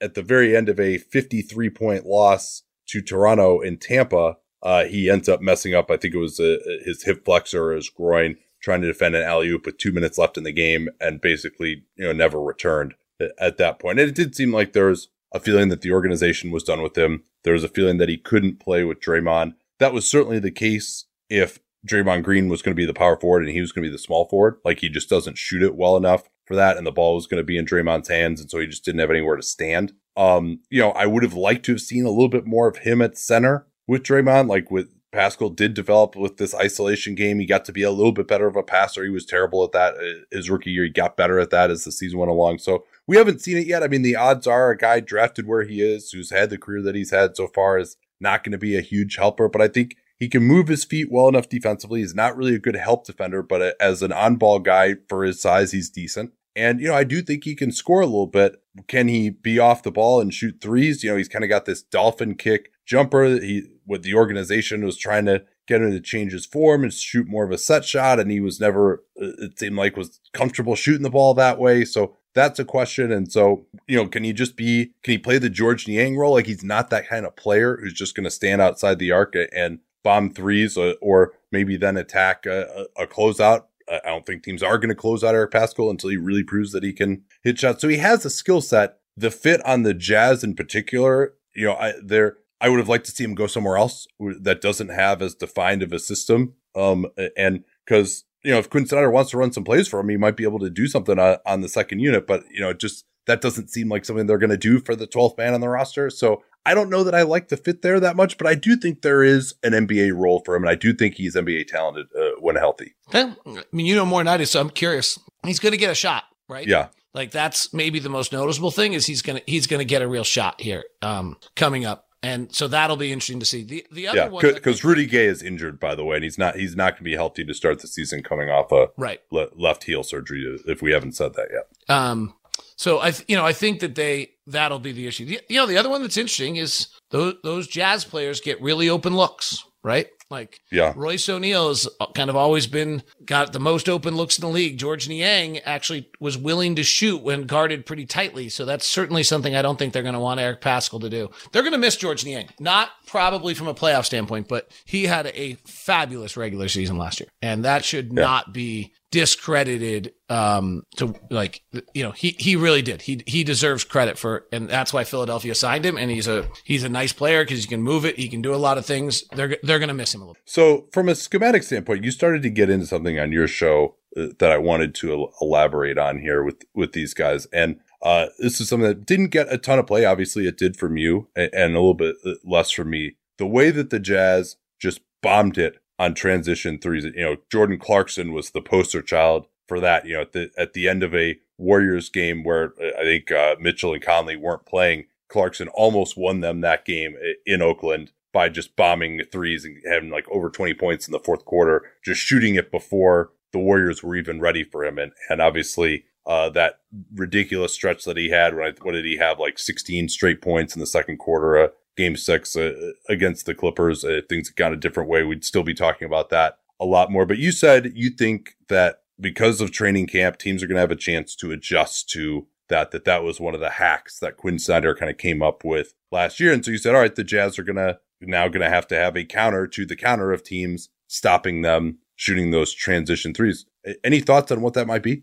at 0.00 0.14
the 0.14 0.22
very 0.22 0.56
end 0.56 0.68
of 0.68 0.80
a 0.80 0.98
53 0.98 1.70
point 1.70 2.06
loss 2.06 2.62
to 2.88 3.02
Toronto 3.02 3.60
in 3.60 3.78
Tampa, 3.78 4.36
uh, 4.62 4.84
he 4.84 5.10
ends 5.10 5.28
up 5.28 5.40
messing 5.40 5.74
up. 5.74 5.90
I 5.90 5.96
think 5.96 6.14
it 6.14 6.18
was 6.18 6.40
uh, 6.40 6.56
his 6.84 7.04
hip 7.04 7.24
flexor 7.24 7.70
or 7.70 7.76
his 7.76 7.88
groin, 7.88 8.36
trying 8.60 8.80
to 8.80 8.86
defend 8.86 9.14
an 9.14 9.22
alley 9.22 9.48
oop 9.48 9.66
with 9.66 9.78
two 9.78 9.92
minutes 9.92 10.18
left 10.18 10.36
in 10.36 10.44
the 10.44 10.52
game, 10.52 10.88
and 11.00 11.20
basically 11.20 11.84
you 11.96 12.04
know 12.04 12.12
never 12.12 12.40
returned 12.40 12.94
at 13.38 13.56
that 13.58 13.78
point. 13.78 13.98
And 13.98 14.08
it 14.08 14.14
did 14.14 14.34
seem 14.34 14.52
like 14.52 14.72
there 14.72 14.88
was 14.88 15.08
a 15.32 15.40
feeling 15.40 15.68
that 15.68 15.82
the 15.82 15.92
organization 15.92 16.50
was 16.50 16.64
done 16.64 16.82
with 16.82 16.96
him. 16.96 17.24
There 17.44 17.52
was 17.52 17.64
a 17.64 17.68
feeling 17.68 17.98
that 17.98 18.08
he 18.08 18.16
couldn't 18.16 18.60
play 18.60 18.84
with 18.84 19.00
Draymond. 19.00 19.54
That 19.78 19.92
was 19.92 20.08
certainly 20.08 20.38
the 20.38 20.50
case 20.50 21.04
if 21.28 21.58
Draymond 21.86 22.24
Green 22.24 22.48
was 22.48 22.62
going 22.62 22.74
to 22.74 22.80
be 22.80 22.86
the 22.86 22.94
power 22.94 23.18
forward 23.18 23.44
and 23.44 23.52
he 23.52 23.60
was 23.60 23.72
going 23.72 23.84
to 23.84 23.88
be 23.88 23.92
the 23.92 23.98
small 23.98 24.28
forward. 24.28 24.56
Like 24.64 24.80
he 24.80 24.88
just 24.88 25.08
doesn't 25.08 25.38
shoot 25.38 25.62
it 25.62 25.76
well 25.76 25.96
enough 25.96 26.28
for 26.46 26.56
that, 26.56 26.76
and 26.76 26.86
the 26.86 26.92
ball 26.92 27.14
was 27.14 27.26
going 27.26 27.40
to 27.40 27.44
be 27.44 27.58
in 27.58 27.66
Draymond's 27.66 28.08
hands, 28.08 28.40
and 28.40 28.50
so 28.50 28.58
he 28.58 28.66
just 28.66 28.84
didn't 28.84 29.00
have 29.00 29.10
anywhere 29.10 29.36
to 29.36 29.42
stand. 29.42 29.92
Um, 30.16 30.60
you 30.70 30.80
know, 30.80 30.90
I 30.92 31.06
would 31.06 31.22
have 31.22 31.34
liked 31.34 31.64
to 31.66 31.72
have 31.72 31.80
seen 31.80 32.04
a 32.04 32.10
little 32.10 32.28
bit 32.28 32.46
more 32.46 32.68
of 32.68 32.78
him 32.78 33.02
at 33.02 33.18
center 33.18 33.66
with 33.86 34.02
Draymond, 34.02 34.48
like 34.48 34.70
with 34.70 34.88
Paschall 35.12 35.54
did 35.54 35.74
develop 35.74 36.14
with 36.14 36.36
this 36.36 36.54
isolation 36.54 37.14
game. 37.14 37.38
He 37.38 37.46
got 37.46 37.64
to 37.66 37.72
be 37.72 37.82
a 37.82 37.90
little 37.90 38.12
bit 38.12 38.28
better 38.28 38.46
of 38.46 38.56
a 38.56 38.62
passer. 38.62 39.04
He 39.04 39.10
was 39.10 39.24
terrible 39.24 39.64
at 39.64 39.72
that 39.72 39.94
uh, 39.94 40.24
his 40.30 40.50
rookie 40.50 40.70
year. 40.70 40.84
He 40.84 40.90
got 40.90 41.16
better 41.16 41.38
at 41.38 41.50
that 41.50 41.70
as 41.70 41.84
the 41.84 41.92
season 41.92 42.18
went 42.18 42.30
along. 42.30 42.58
So 42.58 42.84
we 43.06 43.16
haven't 43.16 43.40
seen 43.40 43.56
it 43.56 43.66
yet. 43.66 43.82
I 43.82 43.88
mean, 43.88 44.02
the 44.02 44.16
odds 44.16 44.46
are 44.46 44.70
a 44.70 44.76
guy 44.76 45.00
drafted 45.00 45.46
where 45.46 45.64
he 45.64 45.80
is, 45.80 46.10
who's 46.10 46.30
had 46.30 46.50
the 46.50 46.58
career 46.58 46.82
that 46.82 46.94
he's 46.94 47.12
had 47.12 47.36
so 47.36 47.46
far, 47.48 47.78
is 47.78 47.96
not 48.20 48.44
going 48.44 48.52
to 48.52 48.58
be 48.58 48.76
a 48.76 48.82
huge 48.82 49.16
helper. 49.16 49.48
But 49.48 49.62
I 49.62 49.68
think 49.68 49.96
he 50.18 50.28
can 50.28 50.42
move 50.42 50.68
his 50.68 50.84
feet 50.84 51.10
well 51.10 51.28
enough 51.28 51.48
defensively. 51.48 52.00
He's 52.00 52.14
not 52.14 52.36
really 52.36 52.54
a 52.54 52.60
good 52.60 52.76
help 52.76 53.06
defender, 53.06 53.42
but 53.42 53.76
as 53.80 54.02
an 54.02 54.12
on 54.12 54.36
ball 54.36 54.58
guy 54.58 54.96
for 55.08 55.24
his 55.24 55.40
size, 55.40 55.72
he's 55.72 55.90
decent. 55.90 56.32
And, 56.56 56.80
you 56.80 56.88
know, 56.88 56.94
I 56.94 57.04
do 57.04 57.20
think 57.20 57.44
he 57.44 57.54
can 57.54 57.70
score 57.70 58.00
a 58.00 58.06
little 58.06 58.26
bit. 58.26 58.56
Can 58.88 59.08
he 59.08 59.30
be 59.30 59.58
off 59.58 59.82
the 59.82 59.92
ball 59.92 60.20
and 60.20 60.32
shoot 60.32 60.56
threes? 60.60 61.04
You 61.04 61.10
know, 61.10 61.16
he's 61.16 61.28
kind 61.28 61.44
of 61.44 61.50
got 61.50 61.66
this 61.66 61.82
dolphin 61.82 62.34
kick 62.34 62.72
jumper. 62.86 63.28
that 63.28 63.42
He 63.42 63.64
what 63.84 64.02
the 64.02 64.14
organization 64.14 64.84
was 64.84 64.96
trying 64.96 65.26
to 65.26 65.44
get 65.68 65.82
him 65.82 65.90
to 65.90 66.00
change 66.00 66.32
his 66.32 66.46
form 66.46 66.82
and 66.82 66.92
shoot 66.92 67.28
more 67.28 67.44
of 67.44 67.52
a 67.52 67.58
set 67.58 67.84
shot, 67.84 68.18
and 68.18 68.30
he 68.30 68.40
was 68.40 68.60
never 68.60 69.04
uh, 69.20 69.32
it 69.38 69.58
seemed 69.58 69.76
like 69.76 69.96
was 69.96 70.20
comfortable 70.32 70.74
shooting 70.74 71.02
the 71.02 71.10
ball 71.10 71.34
that 71.34 71.58
way. 71.58 71.84
So 71.84 72.16
that's 72.34 72.58
a 72.58 72.64
question. 72.64 73.12
And 73.12 73.30
so, 73.30 73.66
you 73.86 73.96
know, 73.96 74.06
can 74.06 74.24
he 74.24 74.32
just 74.32 74.56
be 74.56 74.92
can 75.02 75.12
he 75.12 75.18
play 75.18 75.38
the 75.38 75.50
Georges 75.50 75.88
Niang 75.88 76.16
role? 76.16 76.32
Like 76.32 76.46
he's 76.46 76.64
not 76.64 76.90
that 76.90 77.08
kind 77.08 77.26
of 77.26 77.36
player 77.36 77.78
who's 77.80 77.94
just 77.94 78.14
going 78.14 78.24
to 78.24 78.30
stand 78.30 78.60
outside 78.60 78.98
the 78.98 79.12
arc 79.12 79.34
and 79.54 79.80
bomb 80.02 80.30
threes 80.30 80.76
or, 80.76 80.94
or 81.00 81.32
maybe 81.50 81.76
then 81.76 81.96
attack 81.96 82.46
a, 82.46 82.86
a 82.96 83.06
closeout. 83.06 83.64
I 83.88 84.08
don't 84.08 84.26
think 84.26 84.42
teams 84.42 84.62
are 84.62 84.78
going 84.78 84.88
to 84.88 84.94
close 84.94 85.22
out 85.22 85.34
Eric 85.34 85.52
Paschall 85.52 85.90
until 85.90 86.10
he 86.10 86.16
really 86.16 86.42
proves 86.42 86.72
that 86.72 86.82
he 86.82 86.92
can 86.92 87.22
hit 87.42 87.58
shots. 87.58 87.80
So 87.80 87.88
he 87.88 87.98
has 87.98 88.24
a 88.24 88.30
skill 88.30 88.60
set. 88.60 88.98
The 89.16 89.30
fit 89.30 89.64
on 89.64 89.82
the 89.82 89.94
Jazz 89.94 90.44
in 90.44 90.54
particular, 90.54 91.34
you 91.54 91.66
know, 91.66 91.74
I, 91.74 91.94
they're 92.02 92.36
I 92.60 92.68
would 92.68 92.78
have 92.78 92.88
liked 92.88 93.04
to 93.06 93.12
see 93.12 93.24
him 93.24 93.34
go 93.34 93.46
somewhere 93.46 93.76
else 93.76 94.06
that 94.18 94.60
doesn't 94.60 94.88
have 94.88 95.20
as 95.20 95.34
defined 95.34 95.82
of 95.82 95.92
a 95.92 95.98
system. 95.98 96.54
Um, 96.74 97.06
and 97.36 97.64
because 97.84 98.24
you 98.42 98.50
know 98.50 98.58
if 98.58 98.70
Quin 98.70 98.86
Snyder 98.86 99.10
wants 99.10 99.30
to 99.30 99.38
run 99.38 99.52
some 99.52 99.64
plays 99.64 99.88
for 99.88 100.00
him, 100.00 100.08
he 100.08 100.16
might 100.16 100.36
be 100.36 100.44
able 100.44 100.58
to 100.60 100.70
do 100.70 100.86
something 100.86 101.18
on, 101.18 101.36
on 101.46 101.60
the 101.60 101.68
second 101.68 102.00
unit. 102.00 102.26
But 102.26 102.44
you 102.50 102.60
know, 102.60 102.72
just 102.72 103.04
that 103.26 103.40
doesn't 103.40 103.70
seem 103.70 103.88
like 103.88 104.04
something 104.04 104.26
they're 104.26 104.38
going 104.38 104.50
to 104.50 104.56
do 104.56 104.78
for 104.78 104.94
the 104.94 105.06
12th 105.06 105.36
man 105.36 105.52
on 105.52 105.60
the 105.60 105.68
roster. 105.68 106.10
So 106.10 106.42
I 106.64 106.74
don't 106.74 106.90
know 106.90 107.04
that 107.04 107.14
I 107.14 107.22
like 107.22 107.48
the 107.48 107.56
fit 107.56 107.82
there 107.82 108.00
that 108.00 108.16
much, 108.16 108.38
but 108.38 108.46
I 108.46 108.54
do 108.54 108.76
think 108.76 109.02
there 109.02 109.22
is 109.22 109.54
an 109.62 109.72
NBA 109.72 110.16
role 110.16 110.42
for 110.44 110.56
him, 110.56 110.64
and 110.64 110.70
I 110.70 110.74
do 110.74 110.92
think 110.92 111.14
he's 111.14 111.36
NBA 111.36 111.68
talented 111.68 112.06
uh, 112.16 112.35
when 112.56 112.62
healthy. 112.62 112.94
I 113.12 113.62
mean, 113.72 113.86
you 113.86 113.94
know 113.94 114.06
more 114.06 114.20
than 114.20 114.28
I 114.28 114.36
do, 114.36 114.44
so 114.44 114.60
I'm 114.60 114.70
curious. 114.70 115.18
He's 115.44 115.58
going 115.58 115.72
to 115.72 115.78
get 115.78 115.90
a 115.90 115.94
shot, 115.94 116.24
right? 116.48 116.66
Yeah. 116.66 116.88
Like 117.14 117.30
that's 117.30 117.72
maybe 117.72 117.98
the 117.98 118.10
most 118.10 118.32
noticeable 118.32 118.70
thing 118.70 118.92
is 118.92 119.06
he's 119.06 119.22
gonna 119.22 119.40
he's 119.46 119.66
gonna 119.66 119.84
get 119.84 120.02
a 120.02 120.08
real 120.08 120.24
shot 120.24 120.60
here 120.60 120.84
um, 121.00 121.38
coming 121.54 121.86
up 121.86 122.06
and 122.26 122.52
so 122.52 122.66
that'll 122.66 122.96
be 122.96 123.12
interesting 123.12 123.40
to 123.40 123.46
see. 123.46 123.62
The 123.62 123.86
the 123.92 124.08
other 124.08 124.18
yeah, 124.18 124.28
one 124.28 124.54
because 124.54 124.84
Rudy 124.84 125.06
Gay 125.06 125.26
is 125.26 125.42
injured, 125.42 125.78
by 125.78 125.94
the 125.94 126.04
way, 126.04 126.16
and 126.16 126.24
he's 126.24 126.38
not 126.38 126.56
he's 126.56 126.74
not 126.74 126.92
going 126.92 126.98
to 126.98 127.04
be 127.04 127.14
healthy 127.14 127.44
to 127.44 127.54
start 127.54 127.80
the 127.80 127.86
season 127.86 128.22
coming 128.22 128.50
off 128.50 128.72
a 128.72 128.88
right 128.96 129.20
le- 129.30 129.48
left 129.54 129.84
heel 129.84 130.02
surgery. 130.02 130.58
If 130.66 130.82
we 130.82 130.92
haven't 130.92 131.12
said 131.12 131.34
that 131.34 131.48
yet, 131.52 131.94
um, 131.94 132.34
so 132.74 133.00
I 133.00 133.12
th- 133.12 133.24
you 133.28 133.36
know 133.36 133.46
I 133.46 133.52
think 133.52 133.80
that 133.80 133.94
they 133.94 134.30
that'll 134.46 134.78
be 134.78 134.92
the 134.92 135.06
issue. 135.06 135.26
The, 135.26 135.40
you 135.48 135.58
know 135.58 135.66
the 135.66 135.78
other 135.78 135.88
one 135.88 136.02
that's 136.02 136.16
interesting 136.16 136.56
is 136.56 136.88
those 137.10 137.34
those 137.44 137.68
Jazz 137.68 138.04
players 138.04 138.40
get 138.40 138.60
really 138.60 138.88
open 138.88 139.14
looks, 139.14 139.64
right? 139.84 140.08
Like, 140.28 140.60
yeah, 140.72 140.92
Royce 140.96 141.28
O'Neale 141.28 141.68
has 141.68 141.88
uh, 142.00 142.06
kind 142.14 142.30
of 142.30 142.36
always 142.36 142.66
been 142.66 143.02
got 143.24 143.52
the 143.52 143.60
most 143.60 143.88
open 143.88 144.16
looks 144.16 144.38
in 144.38 144.42
the 144.42 144.48
league. 144.48 144.78
Georges 144.78 145.08
Niang 145.08 145.58
actually 145.60 146.10
was 146.18 146.36
willing 146.36 146.74
to 146.76 146.82
shoot 146.82 147.22
when 147.22 147.44
guarded 147.44 147.86
pretty 147.86 148.06
tightly. 148.06 148.48
So 148.48 148.64
that's 148.64 148.86
certainly 148.86 149.22
something 149.22 149.54
I 149.54 149.62
don't 149.62 149.78
think 149.78 149.92
they're 149.92 150.02
going 150.02 150.14
to 150.14 150.20
want 150.20 150.40
Eric 150.40 150.60
Paschall 150.60 151.00
to 151.00 151.08
do. 151.08 151.30
They're 151.52 151.62
going 151.62 151.72
to 151.72 151.78
miss 151.78 151.96
Georges 151.96 152.26
Niang, 152.26 152.48
not 152.58 152.90
probably 153.06 153.54
from 153.54 153.68
a 153.68 153.74
playoff 153.74 154.04
standpoint, 154.04 154.48
but 154.48 154.70
he 154.84 155.04
had 155.04 155.26
a 155.28 155.54
fabulous 155.64 156.36
regular 156.36 156.68
season 156.68 156.98
last 156.98 157.20
year. 157.20 157.28
And 157.40 157.64
that 157.64 157.84
should 157.84 158.08
yeah. 158.08 158.22
not 158.22 158.52
be 158.52 158.92
discredited 159.16 160.12
um 160.28 160.82
to 160.94 161.14
like 161.30 161.62
you 161.94 162.02
know 162.02 162.10
he 162.10 162.36
he 162.38 162.54
really 162.54 162.82
did. 162.82 163.00
He 163.00 163.22
he 163.26 163.44
deserves 163.44 163.82
credit 163.82 164.18
for 164.18 164.44
and 164.52 164.68
that's 164.68 164.92
why 164.92 165.04
Philadelphia 165.04 165.54
signed 165.54 165.86
him 165.86 165.96
and 165.96 166.10
he's 166.10 166.28
a 166.28 166.46
he's 166.64 166.84
a 166.84 166.90
nice 166.90 167.14
player 167.14 167.42
because 167.42 167.62
he 167.62 167.66
can 167.66 167.80
move 167.80 168.04
it. 168.04 168.18
He 168.18 168.28
can 168.28 168.42
do 168.42 168.54
a 168.54 168.56
lot 168.56 168.76
of 168.76 168.84
things. 168.84 169.24
They're 169.34 169.56
they're 169.62 169.78
gonna 169.78 169.94
miss 169.94 170.14
him 170.14 170.20
a 170.20 170.26
little 170.26 170.42
so 170.44 170.86
from 170.92 171.08
a 171.08 171.14
schematic 171.14 171.62
standpoint 171.62 172.04
you 172.04 172.10
started 172.10 172.42
to 172.42 172.50
get 172.50 172.68
into 172.68 172.84
something 172.84 173.18
on 173.18 173.32
your 173.32 173.48
show 173.48 173.96
uh, 174.18 174.26
that 174.38 174.52
I 174.52 174.58
wanted 174.58 174.94
to 174.96 175.28
elaborate 175.40 175.96
on 175.96 176.18
here 176.18 176.44
with 176.44 176.64
with 176.74 176.92
these 176.92 177.14
guys. 177.14 177.46
And 177.54 177.80
uh 178.02 178.26
this 178.38 178.60
is 178.60 178.68
something 178.68 178.86
that 178.86 179.06
didn't 179.06 179.28
get 179.28 179.50
a 179.50 179.56
ton 179.56 179.78
of 179.78 179.86
play. 179.86 180.04
Obviously 180.04 180.46
it 180.46 180.58
did 180.58 180.76
from 180.76 180.98
you 180.98 181.28
and, 181.34 181.48
and 181.54 181.74
a 181.74 181.78
little 181.78 181.94
bit 181.94 182.16
uh, 182.22 182.32
less 182.44 182.70
from 182.70 182.90
me. 182.90 183.16
The 183.38 183.46
way 183.46 183.70
that 183.70 183.88
the 183.88 183.98
Jazz 183.98 184.56
just 184.78 185.00
bombed 185.22 185.56
it 185.56 185.78
on 185.98 186.14
transition 186.14 186.78
threes. 186.78 187.04
You 187.04 187.24
know, 187.24 187.36
Jordan 187.50 187.78
Clarkson 187.78 188.32
was 188.32 188.50
the 188.50 188.60
poster 188.60 189.02
child 189.02 189.46
for 189.68 189.80
that. 189.80 190.06
You 190.06 190.14
know, 190.14 190.20
at 190.22 190.32
the 190.32 190.50
at 190.56 190.72
the 190.72 190.88
end 190.88 191.02
of 191.02 191.14
a 191.14 191.38
Warriors 191.58 192.08
game 192.08 192.44
where 192.44 192.74
uh, 192.80 193.00
I 193.00 193.02
think 193.02 193.30
uh, 193.30 193.56
Mitchell 193.60 193.94
and 193.94 194.02
Conley 194.02 194.36
weren't 194.36 194.66
playing, 194.66 195.04
Clarkson 195.28 195.68
almost 195.68 196.16
won 196.16 196.40
them 196.40 196.60
that 196.60 196.84
game 196.84 197.16
in 197.44 197.62
Oakland 197.62 198.12
by 198.32 198.48
just 198.48 198.76
bombing 198.76 199.22
threes 199.32 199.64
and 199.64 199.78
having 199.90 200.10
like 200.10 200.28
over 200.30 200.50
20 200.50 200.74
points 200.74 201.08
in 201.08 201.12
the 201.12 201.18
fourth 201.18 201.44
quarter, 201.46 201.82
just 202.04 202.20
shooting 202.20 202.54
it 202.54 202.70
before 202.70 203.30
the 203.52 203.58
Warriors 203.58 204.02
were 204.02 204.14
even 204.14 204.40
ready 204.40 204.62
for 204.62 204.84
him. 204.84 204.98
And 204.98 205.12
and 205.30 205.40
obviously 205.40 206.04
uh, 206.26 206.50
that 206.50 206.80
ridiculous 207.14 207.72
stretch 207.72 208.04
that 208.04 208.16
he 208.16 208.30
had. 208.30 208.54
When 208.54 208.66
I, 208.66 208.72
what 208.82 208.92
did 208.92 209.04
he 209.04 209.16
have? 209.16 209.38
Like 209.38 209.58
16 209.58 210.08
straight 210.08 210.42
points 210.42 210.74
in 210.74 210.80
the 210.80 210.86
second 210.86 211.18
quarter. 211.18 211.56
Uh, 211.56 211.68
game 211.96 212.16
six 212.16 212.56
uh, 212.56 212.92
against 213.08 213.46
the 213.46 213.54
Clippers, 213.54 214.04
uh, 214.04 214.20
things 214.28 214.48
had 214.48 214.56
gone 214.56 214.72
a 214.72 214.76
different 214.76 215.08
way, 215.08 215.22
we'd 215.22 215.44
still 215.44 215.62
be 215.62 215.74
talking 215.74 216.06
about 216.06 216.30
that 216.30 216.58
a 216.78 216.84
lot 216.84 217.10
more. 217.10 217.26
But 217.26 217.38
you 217.38 217.52
said 217.52 217.92
you 217.94 218.10
think 218.10 218.56
that 218.68 219.00
because 219.20 219.60
of 219.60 219.70
training 219.70 220.06
camp, 220.08 220.38
teams 220.38 220.62
are 220.62 220.66
going 220.66 220.76
to 220.76 220.80
have 220.80 220.90
a 220.90 220.96
chance 220.96 221.34
to 221.36 221.50
adjust 221.50 222.10
to 222.10 222.46
that, 222.68 222.90
that 222.90 223.04
that 223.04 223.22
was 223.22 223.40
one 223.40 223.54
of 223.54 223.60
the 223.60 223.70
hacks 223.70 224.18
that 224.18 224.36
Quin 224.36 224.58
Snyder 224.58 224.94
kind 224.94 225.10
of 225.10 225.18
came 225.18 225.42
up 225.42 225.64
with 225.64 225.94
last 226.10 226.40
year. 226.40 226.52
And 226.52 226.64
so 226.64 226.70
you 226.70 226.78
said, 226.78 226.94
all 226.94 227.00
right, 227.00 227.14
the 227.14 227.24
Jazz 227.24 227.58
are 227.58 227.62
going 227.62 227.76
to 227.76 227.98
now 228.20 228.48
going 228.48 228.62
to 228.62 228.70
have 228.70 228.86
to 228.88 228.96
have 228.96 229.16
a 229.16 229.24
counter 229.24 229.66
to 229.66 229.86
the 229.86 229.96
counter 229.96 230.32
of 230.32 230.42
teams 230.42 230.88
stopping 231.06 231.62
them 231.62 231.98
shooting 232.16 232.50
those 232.50 232.72
transition 232.72 233.34
threes. 233.34 233.66
Any 234.02 234.20
thoughts 234.20 234.50
on 234.50 234.62
what 234.62 234.74
that 234.74 234.86
might 234.86 235.02
be? 235.02 235.22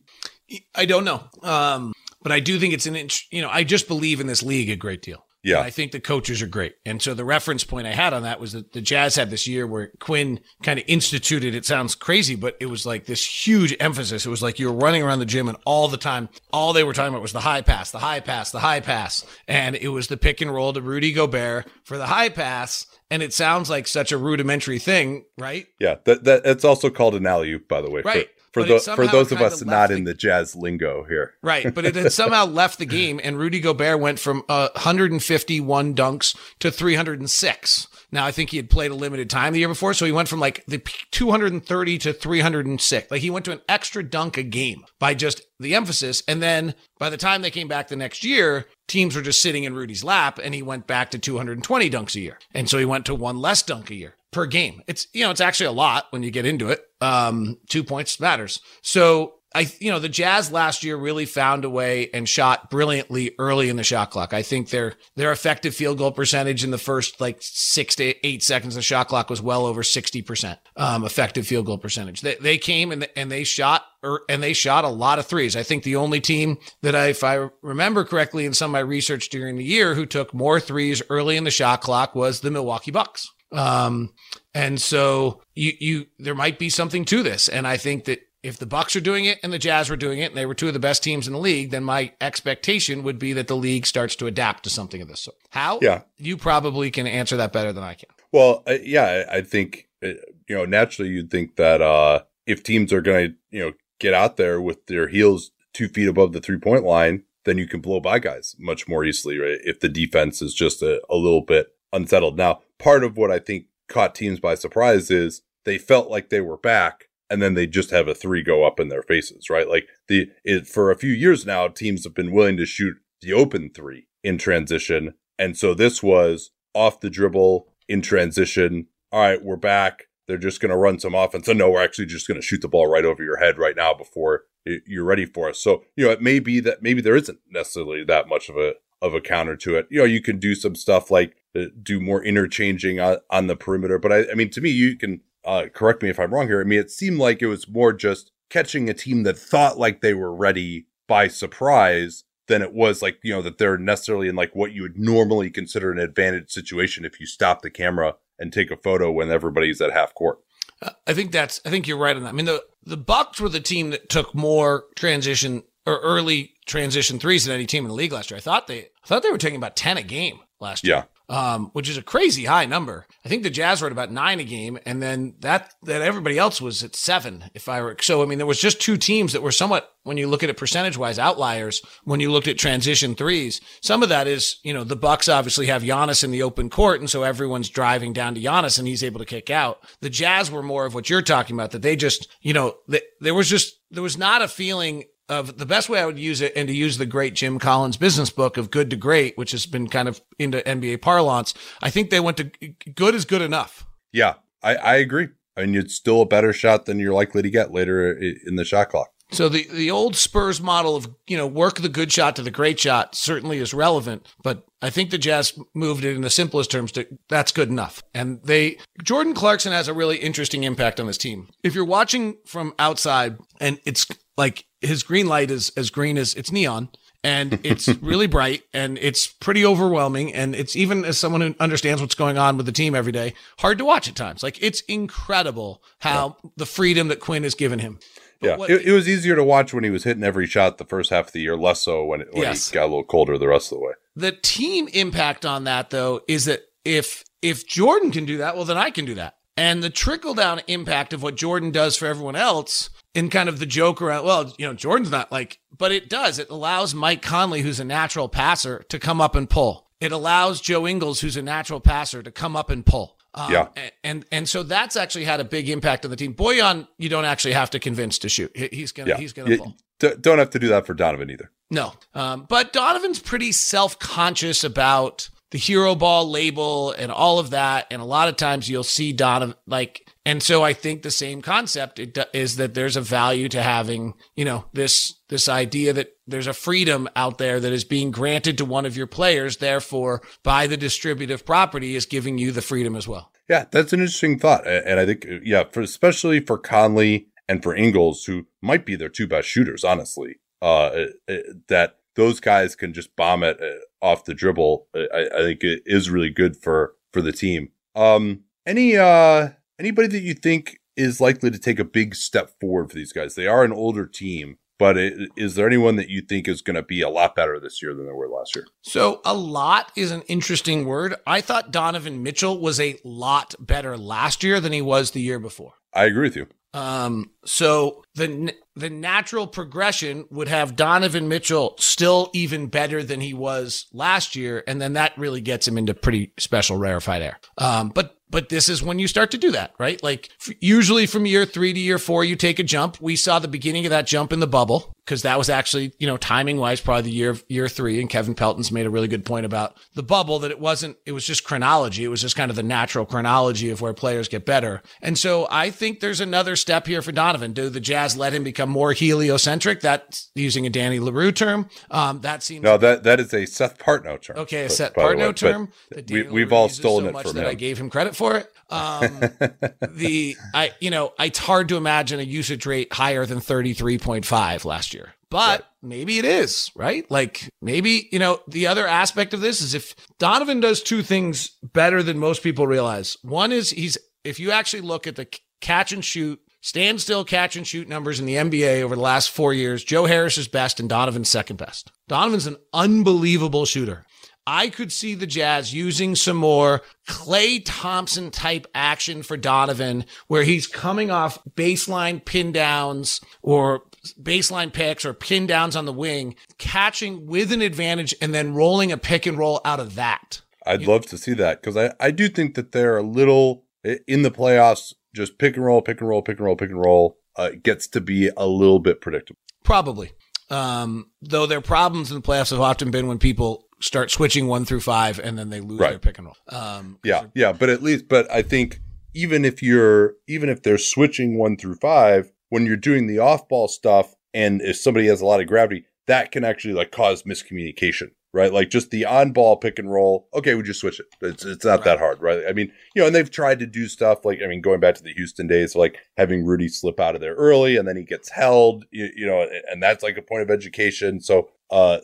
I 0.75 0.85
don't 0.85 1.03
know. 1.03 1.23
Um, 1.41 1.93
but 2.21 2.31
I 2.31 2.39
do 2.39 2.59
think 2.59 2.73
it's 2.73 2.85
an, 2.85 2.95
you 3.31 3.41
know, 3.41 3.49
I 3.49 3.63
just 3.63 3.87
believe 3.87 4.19
in 4.19 4.27
this 4.27 4.43
league 4.43 4.69
a 4.69 4.75
great 4.75 5.01
deal. 5.01 5.25
Yeah. 5.43 5.57
And 5.57 5.65
I 5.65 5.69
think 5.69 5.91
the 5.91 5.99
coaches 5.99 6.41
are 6.41 6.47
great. 6.47 6.75
And 6.85 7.01
so 7.01 7.13
the 7.13 7.25
reference 7.25 7.63
point 7.65 7.85
I 7.85 7.91
had 7.91 8.13
on 8.13 8.23
that 8.23 8.39
was 8.39 8.53
that 8.53 8.71
the 8.71 8.81
Jazz 8.81 9.15
had 9.15 9.29
this 9.29 9.45
year 9.45 9.67
where 9.67 9.91
Quin 9.99 10.39
kind 10.63 10.79
of 10.79 10.85
instituted, 10.87 11.53
it 11.53 11.65
sounds 11.65 11.95
crazy, 11.95 12.35
but 12.35 12.55
it 12.61 12.67
was 12.67 12.85
like 12.85 13.05
this 13.05 13.25
huge 13.25 13.75
emphasis. 13.79 14.25
It 14.25 14.29
was 14.29 14.41
like 14.41 14.57
you 14.57 14.71
were 14.71 14.77
running 14.77 15.03
around 15.03 15.19
the 15.19 15.25
gym 15.25 15.49
and 15.49 15.57
all 15.65 15.89
the 15.89 15.97
time, 15.97 16.29
all 16.53 16.71
they 16.71 16.83
were 16.83 16.93
talking 16.93 17.13
about 17.13 17.21
was 17.21 17.33
the 17.33 17.41
high 17.41 17.61
pass, 17.61 17.91
the 17.91 17.99
high 17.99 18.21
pass, 18.21 18.51
the 18.51 18.59
high 18.59 18.79
pass. 18.79 19.25
And 19.47 19.75
it 19.75 19.89
was 19.89 20.07
the 20.07 20.17
pick 20.17 20.39
and 20.39 20.53
roll 20.53 20.71
to 20.71 20.81
Rudy 20.81 21.11
Gobert 21.11 21.67
for 21.83 21.97
the 21.97 22.07
high 22.07 22.29
pass. 22.29 22.87
And 23.11 23.21
it 23.21 23.33
sounds 23.33 23.69
like 23.69 23.85
such 23.85 24.11
a 24.11 24.17
rudimentary 24.17 24.79
thing, 24.79 25.25
right? 25.37 25.67
Yeah. 25.79 25.95
That, 26.05 26.23
that 26.23 26.43
it's 26.45 26.63
also 26.63 26.89
called 26.89 27.15
an 27.15 27.27
alley 27.27 27.51
oop, 27.51 27.67
by 27.67 27.81
the 27.81 27.91
way. 27.91 28.01
Right. 28.03 28.27
For- 28.27 28.42
For, 28.53 28.63
the, 28.63 28.79
for 28.79 29.07
those 29.07 29.31
of 29.31 29.41
us 29.41 29.65
not 29.65 29.89
the- 29.89 29.95
in 29.95 30.03
the 30.03 30.13
jazz 30.13 30.55
lingo 30.55 31.03
here. 31.03 31.33
Right, 31.41 31.73
but 31.73 31.85
it 31.85 31.95
had 31.95 32.11
somehow 32.13 32.45
left 32.61 32.77
the 32.77 32.85
game, 32.85 33.19
and 33.23 33.37
Rudy 33.37 33.59
Gobert 33.59 33.99
went 33.99 34.19
from 34.19 34.43
uh, 34.47 34.69
151 34.75 35.95
dunks 35.95 36.37
to 36.59 36.69
306. 36.69 37.87
Now, 38.11 38.27
I 38.27 38.31
think 38.31 38.51
he 38.51 38.57
had 38.57 38.69
played 38.69 38.91
a 38.91 38.95
limited 38.95 39.27
time 39.31 39.53
the 39.53 39.59
year 39.59 39.67
before, 39.67 39.95
so 39.95 40.05
he 40.05 40.11
went 40.11 40.29
from 40.29 40.39
like 40.39 40.63
the 40.67 40.77
230 41.09 41.97
to 41.97 42.13
306. 42.13 43.09
Like 43.09 43.21
he 43.21 43.31
went 43.31 43.45
to 43.45 43.51
an 43.53 43.61
extra 43.67 44.03
dunk 44.03 44.37
a 44.37 44.43
game 44.43 44.85
by 44.99 45.15
just 45.15 45.41
the 45.59 45.73
emphasis. 45.73 46.21
And 46.27 46.39
then 46.39 46.75
by 46.99 47.09
the 47.09 47.17
time 47.17 47.41
they 47.41 47.49
came 47.49 47.67
back 47.67 47.87
the 47.87 47.95
next 47.95 48.23
year, 48.23 48.67
teams 48.87 49.15
were 49.15 49.23
just 49.23 49.41
sitting 49.41 49.63
in 49.63 49.73
Rudy's 49.73 50.03
lap, 50.03 50.39
and 50.41 50.53
he 50.53 50.61
went 50.61 50.85
back 50.85 51.09
to 51.11 51.17
220 51.17 51.89
dunks 51.89 52.15
a 52.15 52.19
year. 52.19 52.37
And 52.53 52.69
so 52.69 52.77
he 52.77 52.85
went 52.85 53.07
to 53.07 53.15
one 53.15 53.39
less 53.39 53.63
dunk 53.63 53.89
a 53.89 53.95
year 53.95 54.15
per 54.33 54.45
game. 54.45 54.81
It's 54.87 55.07
you 55.13 55.23
know 55.23 55.31
it's 55.31 55.41
actually 55.41 55.67
a 55.67 55.71
lot 55.71 56.07
when 56.09 56.23
you 56.23 56.31
get 56.31 56.45
into 56.45 56.69
it. 56.69 56.81
Um, 57.01 57.57
two 57.69 57.83
points 57.83 58.19
matters. 58.19 58.61
So 58.81 59.35
I 59.55 59.71
you 59.79 59.91
know 59.91 59.99
the 59.99 60.09
Jazz 60.09 60.51
last 60.51 60.83
year 60.83 60.95
really 60.95 61.25
found 61.25 61.63
a 61.65 61.69
way 61.69 62.09
and 62.13 62.27
shot 62.27 62.69
brilliantly 62.69 63.35
early 63.37 63.69
in 63.69 63.75
the 63.75 63.83
shot 63.83 64.11
clock. 64.11 64.33
I 64.33 64.41
think 64.41 64.69
their 64.69 64.95
their 65.15 65.31
effective 65.31 65.75
field 65.75 65.99
goal 65.99 66.11
percentage 66.11 66.63
in 66.63 66.71
the 66.71 66.77
first 66.77 67.21
like 67.21 67.37
six 67.39 67.95
to 67.95 68.25
eight 68.25 68.41
seconds 68.43 68.75
of 68.75 68.79
the 68.79 68.83
shot 68.83 69.07
clock 69.07 69.29
was 69.29 69.41
well 69.41 69.65
over 69.65 69.83
sixty 69.83 70.21
percent 70.21 70.59
um, 70.75 71.03
effective 71.05 71.45
field 71.45 71.65
goal 71.65 71.77
percentage. 71.77 72.21
They 72.21 72.35
they 72.35 72.57
came 72.57 72.91
and 72.91 73.07
and 73.15 73.31
they 73.31 73.43
shot 73.43 73.85
or 74.01 74.21
and 74.27 74.41
they 74.41 74.53
shot 74.53 74.85
a 74.85 74.89
lot 74.89 75.19
of 75.19 75.27
threes. 75.27 75.55
I 75.55 75.63
think 75.63 75.83
the 75.83 75.95
only 75.95 76.19
team 76.19 76.57
that 76.81 76.95
I, 76.95 77.07
if 77.07 77.23
I 77.23 77.49
remember 77.61 78.03
correctly 78.03 78.45
in 78.45 78.53
some 78.53 78.71
of 78.71 78.73
my 78.73 78.79
research 78.79 79.29
during 79.29 79.57
the 79.57 79.63
year, 79.63 79.93
who 79.93 80.05
took 80.05 80.33
more 80.33 80.59
threes 80.59 81.01
early 81.09 81.37
in 81.37 81.43
the 81.43 81.51
shot 81.51 81.81
clock 81.81 82.15
was 82.15 82.41
the 82.41 82.51
Milwaukee 82.51 82.91
Bucks. 82.91 83.31
Um, 83.53 84.13
and 84.53 84.81
so 84.81 85.41
you, 85.55 85.73
you, 85.79 86.05
there 86.19 86.35
might 86.35 86.59
be 86.59 86.69
something 86.69 87.05
to 87.05 87.23
this. 87.23 87.47
And 87.47 87.67
I 87.67 87.77
think 87.77 88.05
that 88.05 88.27
if 88.41 88.57
the 88.57 88.65
Bucks 88.65 88.95
are 88.95 89.01
doing 89.01 89.25
it 89.25 89.39
and 89.41 89.53
the 89.53 89.59
Jazz 89.59 89.89
were 89.89 89.95
doing 89.95 90.19
it 90.19 90.31
and 90.31 90.37
they 90.37 90.45
were 90.45 90.53
two 90.53 90.67
of 90.67 90.73
the 90.73 90.79
best 90.79 91.01
teams 91.01 91.27
in 91.27 91.33
the 91.33 91.39
league, 91.39 91.71
then 91.71 91.83
my 91.83 92.11
expectation 92.19 93.03
would 93.03 93.17
be 93.17 93.33
that 93.33 93.47
the 93.47 93.55
league 93.55 93.85
starts 93.85 94.15
to 94.17 94.27
adapt 94.27 94.63
to 94.63 94.69
something 94.69 95.01
of 95.01 95.07
this 95.07 95.21
sort. 95.21 95.37
How? 95.51 95.79
Yeah. 95.81 96.01
You 96.17 96.35
probably 96.35 96.91
can 96.91 97.07
answer 97.07 97.37
that 97.37 97.53
better 97.53 97.71
than 97.71 97.83
I 97.83 97.93
can. 97.93 98.09
Well, 98.33 98.63
uh, 98.67 98.77
yeah, 98.83 99.25
I 99.29 99.37
I 99.37 99.41
think 99.43 99.87
uh, 100.03 100.09
you 100.49 100.55
know 100.55 100.65
naturally 100.65 101.11
you'd 101.11 101.31
think 101.31 101.55
that 101.55 101.81
uh, 101.81 102.23
if 102.45 102.63
teams 102.63 102.91
are 102.91 103.01
going 103.01 103.29
to 103.29 103.35
you 103.51 103.63
know 103.63 103.73
get 103.99 104.13
out 104.13 104.37
there 104.37 104.59
with 104.59 104.87
their 104.87 105.07
heels 105.07 105.51
two 105.71 105.87
feet 105.87 106.07
above 106.07 106.33
the 106.33 106.41
three 106.41 106.57
point 106.57 106.83
line, 106.83 107.23
then 107.45 107.57
you 107.57 107.67
can 107.67 107.79
blow 107.79 107.99
by 107.99 108.19
guys 108.19 108.55
much 108.59 108.87
more 108.87 109.05
easily, 109.05 109.37
right? 109.37 109.59
If 109.63 109.79
the 109.79 109.89
defense 109.89 110.41
is 110.41 110.53
just 110.53 110.81
a, 110.81 111.01
a 111.09 111.15
little 111.15 111.41
bit 111.41 111.67
unsettled. 111.93 112.37
Now, 112.37 112.61
part 112.79 113.03
of 113.03 113.17
what 113.17 113.31
I 113.31 113.39
think 113.39 113.65
caught 113.87 114.15
teams 114.15 114.39
by 114.39 114.55
surprise 114.55 115.11
is 115.11 115.41
they 115.65 115.77
felt 115.77 116.09
like 116.09 116.29
they 116.29 116.41
were 116.41 116.57
back. 116.57 117.05
And 117.29 117.41
then 117.41 117.55
they 117.55 117.65
just 117.65 117.89
have 117.89 118.07
a 118.07 118.13
three 118.13 118.43
go 118.43 118.63
up 118.63 118.79
in 118.79 118.89
their 118.89 119.01
faces, 119.01 119.49
right? 119.49 119.67
Like 119.67 119.87
the 120.07 120.29
it, 120.43 120.67
for 120.67 120.91
a 120.91 120.95
few 120.95 121.11
years 121.11 121.47
now, 121.47 121.67
teams 121.67 122.03
have 122.03 122.13
been 122.13 122.31
willing 122.31 122.57
to 122.57 122.65
shoot 122.65 122.97
the 123.21 123.33
open 123.33 123.71
three 123.73 124.07
in 124.23 124.37
transition, 124.37 125.15
and 125.39 125.57
so 125.57 125.73
this 125.73 126.03
was 126.03 126.51
off 126.75 126.99
the 126.99 127.09
dribble 127.09 127.67
in 127.87 128.01
transition. 128.01 128.87
All 129.11 129.21
right, 129.21 129.43
we're 129.43 129.55
back. 129.55 130.03
They're 130.27 130.37
just 130.37 130.61
going 130.61 130.69
to 130.69 130.77
run 130.77 130.99
some 130.99 131.15
offense. 131.15 131.47
So 131.47 131.53
no, 131.53 131.71
we're 131.71 131.83
actually 131.83 132.05
just 132.05 132.27
going 132.27 132.39
to 132.39 132.45
shoot 132.45 132.61
the 132.61 132.67
ball 132.67 132.87
right 132.87 133.05
over 133.05 133.23
your 133.23 133.37
head 133.37 133.57
right 133.57 133.75
now 133.75 133.95
before 133.95 134.43
you're 134.85 135.03
ready 135.03 135.25
for 135.25 135.49
us. 135.49 135.59
So 135.59 135.83
you 135.95 136.05
know, 136.05 136.11
it 136.11 136.21
may 136.21 136.39
be 136.39 136.59
that 136.59 136.83
maybe 136.83 137.01
there 137.01 137.15
isn't 137.15 137.39
necessarily 137.49 138.03
that 138.03 138.27
much 138.27 138.47
of 138.47 138.57
a 138.57 138.73
of 139.03 139.13
a 139.13 139.21
counter 139.21 139.57
to 139.57 139.75
it. 139.75 139.85
You 139.91 139.99
know, 139.99 140.05
you 140.05 140.21
can 140.21 140.39
do 140.39 140.55
some 140.55 140.75
stuff 140.75 141.11
like 141.11 141.35
uh, 141.55 141.65
do 141.83 141.99
more 141.99 142.23
interchanging 142.23 142.99
on, 143.01 143.47
the 143.47 143.55
perimeter. 143.55 143.99
But 143.99 144.13
I, 144.13 144.31
I 144.31 144.33
mean, 144.33 144.49
to 144.51 144.61
me, 144.61 144.69
you 144.69 144.97
can 144.97 145.19
uh, 145.45 145.65
correct 145.73 146.01
me 146.01 146.09
if 146.09 146.19
I'm 146.19 146.33
wrong 146.33 146.47
here. 146.47 146.61
I 146.61 146.63
mean, 146.63 146.79
it 146.79 146.89
seemed 146.89 147.19
like 147.19 147.41
it 147.41 147.47
was 147.47 147.67
more 147.67 147.91
just 147.91 148.31
catching 148.49 148.89
a 148.89 148.93
team 148.93 149.23
that 149.23 149.37
thought 149.37 149.77
like 149.77 149.99
they 149.99 150.13
were 150.13 150.33
ready 150.33 150.87
by 151.07 151.27
surprise 151.27 152.23
than 152.47 152.61
it 152.61 152.73
was 152.73 153.01
like 153.01 153.19
you 153.23 153.33
know 153.33 153.41
that 153.41 153.57
they're 153.57 153.77
necessarily 153.77 154.27
in 154.27 154.35
like 154.35 154.55
what 154.55 154.71
you 154.73 154.81
would 154.81 154.97
normally 154.97 155.49
consider 155.49 155.91
an 155.91 155.99
advantage 155.99 156.49
situation 156.49 157.05
if 157.05 157.19
you 157.19 157.25
stop 157.25 157.61
the 157.61 157.69
camera 157.69 158.15
and 158.39 158.51
take 158.51 158.71
a 158.71 158.77
photo 158.77 159.11
when 159.11 159.29
everybody's 159.29 159.81
at 159.81 159.91
half 159.91 160.13
court. 160.15 160.39
Uh, 160.81 160.91
I 161.05 161.13
think 161.13 161.33
that's. 161.33 161.59
I 161.65 161.69
think 161.69 161.87
you're 161.87 161.97
right 161.97 162.15
on 162.15 162.23
that. 162.23 162.29
I 162.29 162.33
mean, 162.33 162.45
the 162.45 162.63
the 162.85 162.97
Bucks 162.97 163.41
were 163.41 163.49
the 163.49 163.59
team 163.59 163.89
that 163.89 164.09
took 164.09 164.33
more 164.33 164.85
transition 164.95 165.63
or 165.85 165.99
early 165.99 166.52
transition 166.65 167.19
threes 167.19 167.45
than 167.45 167.55
any 167.55 167.65
team 167.65 167.83
in 167.83 167.89
the 167.89 167.95
league 167.95 168.13
last 168.13 168.31
year. 168.31 168.37
I 168.37 168.41
thought 168.41 168.67
they. 168.67 168.79
I 168.79 169.07
thought 169.07 169.23
they 169.23 169.31
were 169.31 169.37
taking 169.37 169.57
about 169.57 169.75
ten 169.75 169.97
a 169.97 170.03
game 170.03 170.39
last 170.59 170.85
year. 170.85 170.95
Yeah. 170.95 171.03
Um, 171.29 171.69
which 171.71 171.89
is 171.89 171.97
a 171.97 172.03
crazy 172.03 172.45
high 172.45 172.65
number. 172.65 173.07
I 173.25 173.29
think 173.29 173.43
the 173.43 173.49
Jazz 173.49 173.81
were 173.81 173.87
at 173.87 173.93
about 173.93 174.11
nine 174.11 174.41
a 174.41 174.43
game, 174.43 174.77
and 174.85 175.01
then 175.01 175.35
that 175.39 175.73
that 175.83 176.01
everybody 176.01 176.37
else 176.37 176.61
was 176.61 176.83
at 176.83 176.97
seven. 176.97 177.45
If 177.53 177.69
I 177.69 177.81
were 177.81 177.95
so, 178.01 178.21
I 178.21 178.25
mean, 178.25 178.39
there 178.39 178.45
was 178.45 178.59
just 178.59 178.81
two 178.81 178.97
teams 178.97 179.31
that 179.31 179.41
were 179.41 179.53
somewhat, 179.53 179.89
when 180.03 180.17
you 180.17 180.27
look 180.27 180.43
at 180.43 180.49
it 180.49 180.57
percentage 180.57 180.97
wise, 180.97 181.17
outliers. 181.17 181.81
When 182.03 182.19
you 182.19 182.29
looked 182.29 182.49
at 182.49 182.57
transition 182.57 183.15
threes, 183.15 183.61
some 183.81 184.03
of 184.03 184.09
that 184.09 184.27
is, 184.27 184.57
you 184.63 184.73
know, 184.73 184.83
the 184.83 184.97
Bucks 184.97 185.29
obviously 185.29 185.67
have 185.67 185.81
Giannis 185.81 186.25
in 186.25 186.31
the 186.31 186.43
open 186.43 186.69
court, 186.69 186.99
and 186.99 187.09
so 187.09 187.23
everyone's 187.23 187.69
driving 187.69 188.11
down 188.11 188.35
to 188.35 188.41
Giannis, 188.41 188.77
and 188.77 188.87
he's 188.87 189.03
able 189.03 189.19
to 189.19 189.25
kick 189.25 189.49
out. 189.49 189.79
The 190.01 190.09
Jazz 190.09 190.51
were 190.51 190.61
more 190.61 190.85
of 190.85 190.93
what 190.93 191.09
you're 191.09 191.21
talking 191.21 191.55
about, 191.55 191.71
that 191.71 191.81
they 191.81 191.95
just, 191.95 192.27
you 192.41 192.51
know, 192.51 192.75
th- 192.91 193.03
there 193.21 193.33
was 193.33 193.49
just 193.49 193.79
there 193.91 194.03
was 194.03 194.17
not 194.17 194.41
a 194.41 194.47
feeling 194.49 195.05
of 195.29 195.57
the 195.57 195.65
best 195.65 195.89
way 195.89 195.99
I 195.99 196.05
would 196.05 196.19
use 196.19 196.41
it 196.41 196.53
and 196.55 196.67
to 196.67 196.73
use 196.73 196.97
the 196.97 197.05
great 197.05 197.33
Jim 197.33 197.59
Collins 197.59 197.97
business 197.97 198.29
book 198.29 198.57
of 198.57 198.71
good 198.71 198.89
to 198.89 198.95
great, 198.95 199.37
which 199.37 199.51
has 199.51 199.65
been 199.65 199.87
kind 199.87 200.07
of 200.07 200.21
into 200.37 200.61
NBA 200.61 201.01
parlance. 201.01 201.53
I 201.81 201.89
think 201.89 202.09
they 202.09 202.19
went 202.19 202.37
to 202.37 202.51
good 202.93 203.15
is 203.15 203.25
good 203.25 203.41
enough. 203.41 203.85
Yeah, 204.11 204.35
I, 204.61 204.75
I 204.75 204.95
agree. 204.95 205.29
I 205.55 205.61
mean, 205.65 205.75
it's 205.75 205.95
still 205.95 206.21
a 206.21 206.25
better 206.25 206.51
shot 206.51 206.85
than 206.85 206.99
you're 206.99 207.13
likely 207.13 207.41
to 207.41 207.49
get 207.49 207.71
later 207.71 208.11
in 208.11 208.55
the 208.55 208.65
shot 208.65 208.89
clock. 208.89 209.09
So 209.33 209.49
the, 209.49 209.67
the 209.71 209.89
old 209.89 210.15
Spurs 210.15 210.61
model 210.61 210.95
of, 210.95 211.09
you 211.27 211.37
know, 211.37 211.47
work 211.47 211.81
the 211.81 211.89
good 211.89 212.11
shot 212.11 212.35
to 212.35 212.43
the 212.43 212.51
great 212.51 212.79
shot 212.79 213.15
certainly 213.15 213.57
is 213.57 213.73
relevant, 213.73 214.27
but 214.43 214.65
I 214.81 214.91
think 214.91 215.09
the 215.09 215.17
Jazz 215.17 215.57
moved 215.73 216.05
it 216.05 216.15
in 216.15 216.21
the 216.21 216.29
simplest 216.29 216.69
terms 216.69 216.91
to 216.93 217.07
that's 217.29 217.51
good 217.51 217.69
enough. 217.69 218.03
And 218.13 218.41
they 218.43 218.77
Jordan 219.01 219.33
Clarkson 219.33 219.71
has 219.71 219.87
a 219.87 219.93
really 219.93 220.17
interesting 220.17 220.63
impact 220.63 220.99
on 220.99 221.07
this 221.07 221.17
team. 221.17 221.47
If 221.63 221.73
you're 221.73 221.83
watching 221.83 222.37
from 222.45 222.73
outside 222.77 223.37
and 223.59 223.79
it's 223.85 224.05
like 224.37 224.65
his 224.83 225.03
green 225.03 225.27
light 225.27 225.49
is 225.51 225.71
as 225.77 225.89
green 225.89 226.17
as 226.17 226.33
it's 226.35 226.51
neon 226.51 226.89
and 227.23 227.59
it's 227.63 227.87
really 228.01 228.27
bright 228.27 228.63
and 228.73 228.97
it's 228.97 229.27
pretty 229.27 229.65
overwhelming 229.65 230.33
and 230.33 230.55
it's 230.55 230.75
even 230.75 231.05
as 231.05 231.17
someone 231.17 231.41
who 231.41 231.55
understands 231.59 232.01
what's 232.01 232.15
going 232.15 232.37
on 232.37 232.57
with 232.57 232.65
the 232.65 232.71
team 232.71 232.93
every 232.95 233.11
day 233.11 233.33
hard 233.59 233.77
to 233.77 233.85
watch 233.85 234.07
at 234.09 234.15
times 234.15 234.43
like 234.43 234.61
it's 234.61 234.81
incredible 234.81 235.81
how 235.99 236.35
the 236.57 236.65
freedom 236.65 237.07
that 237.07 237.19
quin 237.19 237.43
has 237.43 237.55
given 237.55 237.79
him 237.79 237.99
But 238.41 238.47
Yeah, 238.49 238.55
what- 238.57 238.69
it, 238.69 238.85
it 238.85 238.91
was 238.91 239.07
easier 239.07 239.35
to 239.35 239.43
watch 239.43 239.73
when 239.73 239.83
he 239.83 239.89
was 239.89 240.03
hitting 240.03 240.23
every 240.23 240.47
shot 240.47 240.77
the 240.77 240.85
first 240.85 241.09
half 241.11 241.27
of 241.27 241.33
the 241.33 241.39
year, 241.41 241.55
less 241.55 241.81
so 241.81 242.03
when, 242.03 242.21
it, 242.21 242.27
when 242.33 242.43
Yes. 242.43 242.69
he 242.69 242.73
got 242.73 242.83
a 242.83 242.87
little 242.87 243.03
colder 243.05 243.37
the 243.37 243.47
rest 243.47 243.71
of 243.71 243.77
the 243.77 243.85
way. 243.85 243.93
the 244.15 244.31
team 244.33 244.87
impact 244.89 245.45
on 245.45 245.63
that 245.63 245.89
though 245.91 246.21
is 246.27 246.45
that 246.45 246.61
if 246.83 247.23
if 247.41 247.65
Jordan 247.67 248.11
can 248.11 248.25
do 248.25 248.37
that, 248.37 248.55
well 248.55 248.65
then 248.65 248.77
I 248.77 248.89
can 248.89 249.05
do 249.05 249.15
that. 249.15 249.35
And 249.55 249.83
the 249.83 249.89
trickle 249.89 250.33
down 250.33 250.61
impact 250.67 251.13
of 251.13 251.21
what 251.21 251.35
Jordan 251.35 251.71
does 251.71 251.95
for 251.95 252.07
everyone 252.07 252.35
else 252.35 252.89
in 253.13 253.29
kind 253.29 253.47
of 253.49 253.59
the 253.59 253.65
joke 253.65 254.01
around, 254.01 254.25
well, 254.25 254.53
you 254.57 254.65
know, 254.65 254.73
Jordan's 254.73 255.11
not 255.11 255.31
like, 255.31 255.59
but 255.77 255.91
it 255.91 256.09
does. 256.09 256.39
It 256.39 256.49
allows 256.49 256.93
Mike 256.95 257.21
Conley, 257.21 257.61
who's 257.61 257.79
a 257.79 257.83
natural 257.85 258.27
passer, 258.29 258.83
to 258.89 258.99
come 258.99 259.21
up 259.21 259.35
and 259.35 259.49
pull. 259.49 259.87
It 259.99 260.11
allows 260.11 260.59
Joe 260.61 260.87
Ingles, 260.87 261.21
who's 261.21 261.37
a 261.37 261.41
natural 261.41 261.79
passer, 261.79 262.21
to 262.23 262.31
come 262.31 262.55
up 262.55 262.69
and 262.69 262.85
pull. 262.85 263.17
Um, 263.35 263.51
Yeah. 263.51 263.67
And 264.03 264.25
and 264.31 264.47
so 264.49 264.61
that's 264.63 264.95
actually 264.95 265.25
had 265.25 265.39
a 265.39 265.43
big 265.45 265.69
impact 265.69 266.05
on 266.05 266.11
the 266.11 266.17
team. 266.17 266.33
Bojan, 266.33 266.87
you 266.97 267.09
don't 267.09 267.25
actually 267.25 267.53
have 267.53 267.69
to 267.71 267.79
convince 267.79 268.17
to 268.19 268.29
shoot. 268.29 268.55
He's 268.55 268.91
gonna 268.91 269.09
Yeah, 269.09 269.17
he's 269.17 269.33
gonna 269.33 269.49
You 269.51 269.57
pull. 269.57 269.75
d- 269.99 270.13
don't 270.19 270.37
have 270.39 270.49
to 270.51 270.59
do 270.59 270.67
that 270.69 270.85
for 270.85 270.93
Donovan 270.93 271.29
either. 271.31 271.49
No. 271.71 271.93
Um, 272.13 272.45
but 272.47 272.73
Donovan's 272.73 273.19
pretty 273.19 273.51
self 273.51 273.97
conscious 273.97 274.63
about 274.63 275.29
the 275.51 275.57
hero 275.57 275.95
ball 275.95 276.29
label 276.29 276.91
and 276.91 277.11
all 277.11 277.39
of 277.39 277.51
that. 277.51 277.87
And 277.89 278.01
a 278.01 278.05
lot 278.05 278.27
of 278.27 278.35
times 278.35 278.69
you'll 278.69 278.83
see 278.83 279.13
Donovan 279.13 279.55
like, 279.67 280.02
and 280.25 280.41
so 280.41 280.63
I 280.63 280.73
think 280.73 281.01
the 281.01 281.11
same 281.11 281.41
concept 281.41 281.99
is 282.33 282.55
that 282.55 282.73
there's 282.73 282.95
a 282.95 283.01
value 283.01 283.49
to 283.49 283.61
having, 283.61 284.13
you 284.35 284.45
know, 284.45 284.65
this, 284.71 285.15
this 285.27 285.49
idea 285.49 285.91
that 285.93 286.13
there's 286.27 286.47
a 286.47 286.53
freedom 286.53 287.09
out 287.15 287.37
there 287.37 287.59
that 287.59 287.73
is 287.73 287.83
being 287.83 288.11
granted 288.11 288.57
to 288.57 288.65
one 288.65 288.85
of 288.85 288.95
your 288.95 289.07
players. 289.07 289.57
Therefore, 289.57 290.21
by 290.41 290.67
the 290.67 290.77
distributive 290.77 291.45
property 291.45 291.95
is 291.95 292.05
giving 292.05 292.37
you 292.37 292.51
the 292.51 292.61
freedom 292.61 292.95
as 292.95 293.07
well. 293.07 293.31
Yeah, 293.49 293.65
that's 293.69 293.91
an 293.91 293.99
interesting 293.99 294.39
thought, 294.39 294.65
and 294.65 294.99
I 294.99 295.05
think 295.05 295.25
uh, 295.29 295.39
yeah, 295.43 295.65
for 295.69 295.81
especially 295.81 296.39
for 296.39 296.57
Conley 296.57 297.27
and 297.49 297.61
for 297.61 297.75
Ingles, 297.75 298.23
who 298.23 298.47
might 298.61 298.85
be 298.85 298.95
their 298.95 299.09
two 299.09 299.27
best 299.27 299.49
shooters, 299.49 299.83
honestly, 299.83 300.37
uh, 300.61 300.85
uh, 300.85 301.05
uh, 301.29 301.37
that 301.67 301.97
those 302.15 302.39
guys 302.39 302.73
can 302.73 302.93
just 302.93 303.13
bomb 303.17 303.43
it 303.43 303.59
off 304.01 304.23
the 304.23 304.33
dribble. 304.33 304.87
I, 304.95 305.27
I 305.35 305.39
think 305.39 305.63
it 305.63 305.83
is 305.85 306.09
really 306.09 306.29
good 306.29 306.55
for 306.55 306.95
for 307.11 307.21
the 307.21 307.33
team. 307.33 307.71
Um, 307.95 308.45
any 308.65 308.95
uh 308.95 309.49
anybody 309.79 310.07
that 310.09 310.21
you 310.21 310.33
think 310.33 310.79
is 310.95 311.19
likely 311.21 311.49
to 311.51 311.59
take 311.59 311.79
a 311.79 311.83
big 311.85 312.15
step 312.15 312.51
forward 312.59 312.89
for 312.89 312.95
these 312.95 313.13
guys? 313.13 313.35
They 313.35 313.47
are 313.47 313.63
an 313.63 313.73
older 313.73 314.05
team, 314.05 314.57
but 314.79 314.97
i- 314.97 315.11
is 315.35 315.55
there 315.55 315.67
anyone 315.67 315.95
that 315.95 316.09
you 316.09 316.21
think 316.21 316.47
is 316.47 316.61
going 316.61 316.75
to 316.75 316.83
be 316.83 317.01
a 317.01 317.09
lot 317.09 317.35
better 317.35 317.59
this 317.59 317.81
year 317.81 317.93
than 317.93 318.05
they 318.05 318.11
were 318.13 318.29
last 318.29 318.55
year? 318.55 318.65
So 318.83 319.21
a 319.25 319.33
lot 319.33 319.91
is 319.95 320.11
an 320.11 320.21
interesting 320.27 320.85
word. 320.85 321.15
I 321.25 321.41
thought 321.41 321.71
Donovan 321.71 322.21
Mitchell 322.23 322.59
was 322.59 322.79
a 322.79 322.99
lot 323.03 323.55
better 323.59 323.97
last 323.97 324.43
year 324.43 324.59
than 324.59 324.71
he 324.73 324.81
was 324.81 325.11
the 325.11 325.21
year 325.21 325.39
before. 325.39 325.73
I 325.93 326.05
agree 326.05 326.27
with 326.27 326.35
you. 326.35 326.47
Um, 326.75 327.29
so 327.45 328.03
the 328.15 328.51
the 328.75 328.89
natural 328.89 329.45
progression 329.45 330.25
would 330.31 330.47
have 330.47 330.75
Donovan 330.75 331.27
Mitchell 331.27 331.75
still 331.77 332.31
even 332.33 332.65
better 332.65 333.03
than 333.03 333.21
he 333.21 333.35
was 333.35 333.85
last 333.93 334.35
year, 334.35 334.63
and 334.65 334.81
then 334.81 334.93
that 334.93 335.15
really 335.15 335.41
gets 335.41 335.67
him 335.67 335.77
into 335.77 335.93
pretty 335.93 336.33
special 336.39 336.77
rarefied 336.77 337.21
air. 337.21 337.37
Um, 337.59 337.89
but 337.89 338.15
but 338.33 338.49
this 338.49 338.67
is 338.67 338.81
when 338.81 338.97
you 338.97 339.07
start 339.07 339.29
to 339.31 339.37
do 339.37 339.51
that, 339.51 339.75
right? 339.77 340.01
Like 340.01 340.29
f- 340.41 340.55
usually 340.59 341.05
from 341.05 341.27
year 341.27 341.45
three 341.45 341.71
to 341.71 341.79
year 341.79 341.99
four, 341.99 342.25
you 342.25 342.35
take 342.35 342.57
a 342.57 342.63
jump. 342.63 342.99
We 342.99 343.15
saw 343.15 343.37
the 343.37 343.47
beginning 343.47 343.85
of 343.85 343.91
that 343.91 344.07
jump 344.07 344.33
in 344.33 344.39
the 344.39 344.47
bubble 344.47 344.92
because 345.05 345.23
that 345.23 345.37
was 345.37 345.49
actually, 345.49 345.93
you 345.99 346.07
know, 346.07 346.17
timing 346.17 346.57
wise, 346.57 346.79
probably 346.79 347.03
the 347.03 347.11
year 347.11 347.35
year 347.47 347.67
three. 347.67 347.99
And 347.99 348.09
Kevin 348.09 348.35
Pelton's 348.35 348.71
made 348.71 348.85
a 348.85 348.89
really 348.89 349.07
good 349.07 349.25
point 349.25 349.45
about 349.45 349.77
the 349.95 350.03
bubble 350.03 350.39
that 350.39 350.51
it 350.51 350.59
wasn't, 350.59 350.97
it 351.05 351.11
was 351.11 351.25
just 351.25 351.43
chronology. 351.43 352.03
It 352.03 352.07
was 352.07 352.21
just 352.21 352.35
kind 352.35 352.49
of 352.49 352.55
the 352.55 352.63
natural 352.63 353.05
chronology 353.05 353.69
of 353.69 353.81
where 353.81 353.93
players 353.93 354.27
get 354.27 354.45
better. 354.45 354.81
And 355.01 355.17
so 355.17 355.47
I 355.49 355.69
think 355.71 355.99
there's 355.99 356.21
another 356.21 356.55
step 356.55 356.87
here 356.87 357.01
for 357.01 357.11
Donovan. 357.11 357.53
Do 357.53 357.69
the 357.69 357.79
Jazz 357.79 358.15
let 358.15 358.33
him 358.33 358.43
become 358.43 358.69
more 358.69 358.93
heliocentric? 358.93 359.81
That's 359.81 360.31
using 360.35 360.65
a 360.65 360.69
Danny 360.69 360.99
Larue 360.99 361.31
term. 361.31 361.69
Um, 361.91 362.21
that 362.21 362.43
seems 362.43 362.63
No, 362.63 362.77
that 362.77 363.03
that 363.03 363.19
is 363.19 363.33
a 363.33 363.45
Seth 363.45 363.77
Partnow 363.77 364.21
term. 364.21 364.37
Okay, 364.37 364.65
a 364.65 364.69
Seth 364.69 364.93
Partnow 364.93 365.35
term. 365.35 365.71
we, 366.09 366.23
we've 366.23 366.53
all 366.53 366.69
stolen 366.69 367.05
so 367.05 367.09
it 367.09 367.13
much 367.13 367.27
from 367.27 367.35
that 367.35 367.47
I 367.47 367.55
gave 367.55 367.77
him 367.77 367.89
credit 367.89 368.15
for 368.15 368.37
it. 368.37 368.49
Um, 368.69 369.19
the 369.89 370.35
I 370.53 370.71
you 370.79 370.89
know 370.89 371.13
it's 371.19 371.39
hard 371.39 371.69
to 371.69 371.77
imagine 371.77 372.19
a 372.19 372.23
usage 372.23 372.65
rate 372.65 372.91
higher 372.91 373.25
than 373.25 373.39
thirty 373.39 373.73
three 373.73 373.97
point 373.97 374.25
five 374.25 374.65
last 374.93 375.05
year, 375.05 375.13
but 375.29 375.67
maybe 375.81 376.19
it 376.19 376.25
is 376.25 376.71
right. 376.75 377.09
Like 377.09 377.49
maybe 377.61 378.09
you 378.11 378.19
know 378.19 378.39
the 378.47 378.67
other 378.67 378.87
aspect 378.87 379.33
of 379.33 379.41
this 379.41 379.61
is 379.61 379.73
if 379.73 379.95
Donovan 380.19 380.59
does 380.59 380.81
two 380.81 381.01
things 381.01 381.49
better 381.61 382.03
than 382.03 382.17
most 382.17 382.43
people 382.43 382.67
realize. 382.67 383.17
One 383.21 383.51
is 383.51 383.71
he's 383.71 383.97
if 384.23 384.39
you 384.39 384.51
actually 384.51 384.81
look 384.81 385.07
at 385.07 385.15
the 385.15 385.27
catch 385.61 385.91
and 385.91 386.03
shoot. 386.03 386.39
Standstill 386.65 387.25
catch 387.25 387.57
and 387.57 387.67
shoot 387.67 387.89
numbers 387.89 388.21
in 388.21 388.25
the 388.25 388.35
NBA 388.35 388.83
over 388.83 388.95
the 388.95 389.01
last 389.01 389.31
four 389.31 389.53
years. 389.53 389.83
Joe 389.83 390.05
Harris 390.05 390.37
is 390.37 390.47
best 390.47 390.79
and 390.79 390.87
Donovan's 390.87 391.27
second 391.27 391.57
best. 391.57 391.91
Donovan's 392.07 392.47
an 392.47 392.55
unbelievable 392.71 393.65
shooter. 393.65 394.05
I 394.47 394.69
could 394.69 394.93
see 394.93 395.13
the 395.13 395.27
Jazz 395.27 395.73
using 395.73 396.15
some 396.15 396.37
more 396.37 396.81
Klay 397.05 397.61
Thompson 397.65 398.31
type 398.31 398.65
action 398.73 399.23
for 399.23 399.35
Donovan, 399.35 400.05
where 400.27 400.43
he's 400.43 400.65
coming 400.65 401.11
off 401.11 401.37
baseline 401.55 402.23
pin 402.23 402.53
downs 402.53 403.19
or 403.41 403.83
baseline 404.21 404.71
picks 404.73 405.05
or 405.05 405.13
pin 405.13 405.47
downs 405.47 405.75
on 405.75 405.85
the 405.85 405.93
wing, 405.93 406.35
catching 406.57 407.25
with 407.25 407.51
an 407.51 407.61
advantage 407.61 408.13
and 408.21 408.33
then 408.33 408.53
rolling 408.53 408.91
a 408.91 408.97
pick 408.97 409.25
and 409.25 409.37
roll 409.37 409.61
out 409.65 409.79
of 409.79 409.95
that. 409.95 410.41
I'd 410.65 410.87
love 410.87 411.05
to 411.07 411.17
see 411.17 411.33
that 411.33 411.61
because 411.61 411.75
I, 411.77 411.93
I 411.99 412.11
do 412.11 412.29
think 412.29 412.55
that 412.55 412.71
they're 412.71 412.97
a 412.97 413.03
little 413.03 413.65
in 414.07 414.21
the 414.21 414.31
playoffs, 414.31 414.93
just 415.13 415.37
pick 415.37 415.55
and 415.55 415.65
roll, 415.65 415.81
pick 415.81 415.99
and 415.99 416.09
roll, 416.09 416.21
pick 416.21 416.37
and 416.37 416.45
roll, 416.45 416.55
pick 416.55 416.69
and 416.69 416.79
roll 416.79 417.17
uh, 417.35 417.51
gets 417.61 417.87
to 417.89 418.01
be 418.01 418.29
a 418.37 418.47
little 418.47 418.79
bit 418.79 419.01
predictable. 419.01 419.39
Probably. 419.63 420.11
Um, 420.49 421.09
though 421.21 421.45
their 421.45 421.61
problems 421.61 422.11
in 422.11 422.15
the 422.15 422.21
playoffs 422.21 422.51
have 422.51 422.59
often 422.61 422.91
been 422.91 423.07
when 423.07 423.17
people 423.17 423.65
start 423.81 424.11
switching 424.11 424.47
one 424.47 424.63
through 424.65 424.79
five 424.81 425.19
and 425.19 425.37
then 425.37 425.49
they 425.49 425.59
lose 425.59 425.79
Right. 425.79 425.89
their 425.91 425.99
pick 425.99 426.17
and 426.17 426.27
roll. 426.27 426.37
Um, 426.49 426.99
Yeah, 427.03 427.25
yeah, 427.35 427.51
but 427.51 427.69
at 427.69 427.81
least, 427.83 428.07
but 428.07 428.31
I 428.31 428.41
think 428.41 428.79
even 429.13 429.43
if 429.45 429.61
you're, 429.61 430.13
even 430.27 430.47
if 430.49 430.63
they're 430.63 430.77
switching 430.77 431.37
one 431.37 431.57
through 431.57 431.75
five, 431.75 432.31
when 432.53 432.67
you're 432.67 432.77
doing 432.77 433.07
the 433.07 433.17
off 433.17 433.49
ball 433.49 433.67
stuff, 433.67 434.13
and 434.31 434.61
if 434.61 434.77
somebody 434.77 435.07
has 435.07 435.21
a 435.21 435.25
lot 435.25 435.41
of 435.41 435.47
gravity, 435.47 435.85
that 436.05 436.31
can 436.31 436.43
actually 436.43 436.75
like 436.75 436.91
cause 436.91 437.23
miscommunication, 437.23 438.11
right? 438.31 438.53
Like 438.53 438.69
just 438.69 438.91
the 438.91 439.05
on 439.05 439.31
ball 439.31 439.57
pick 439.57 439.79
and 439.79 439.91
roll. 439.91 440.27
Okay, 440.35 440.53
we 440.53 440.61
just 440.61 440.79
switch 440.79 440.99
it. 440.99 441.07
It's 441.19 441.43
it's 441.43 441.65
not 441.65 441.83
that 441.83 441.97
hard, 441.97 442.21
right? 442.21 442.43
I 442.47 442.53
mean, 442.53 442.71
you 442.93 443.01
know, 443.01 443.07
and 443.07 443.15
they've 443.15 443.31
tried 443.31 443.57
to 443.61 443.65
do 443.65 443.87
stuff 443.87 444.23
like, 444.23 444.39
I 444.43 444.45
mean, 444.45 444.61
going 444.61 444.79
back 444.79 444.93
to 444.93 445.03
the 445.03 445.13
Houston 445.13 445.47
days, 445.47 445.75
like 445.75 445.97
having 446.15 446.45
Rudy 446.45 446.67
slip 446.67 446.99
out 446.99 447.15
of 447.15 447.21
there 447.21 447.33
early 447.33 447.75
and 447.75 447.87
then 447.87 447.97
he 447.97 448.03
gets 448.03 448.29
held, 448.29 448.85
you, 448.91 449.09
you 449.15 449.25
know, 449.25 449.41
and, 449.41 449.63
and 449.71 449.81
that's 449.81 450.03
like 450.03 450.17
a 450.19 450.21
point 450.21 450.43
of 450.43 450.51
education. 450.51 451.21
So, 451.21 451.49
uh, 451.71 452.01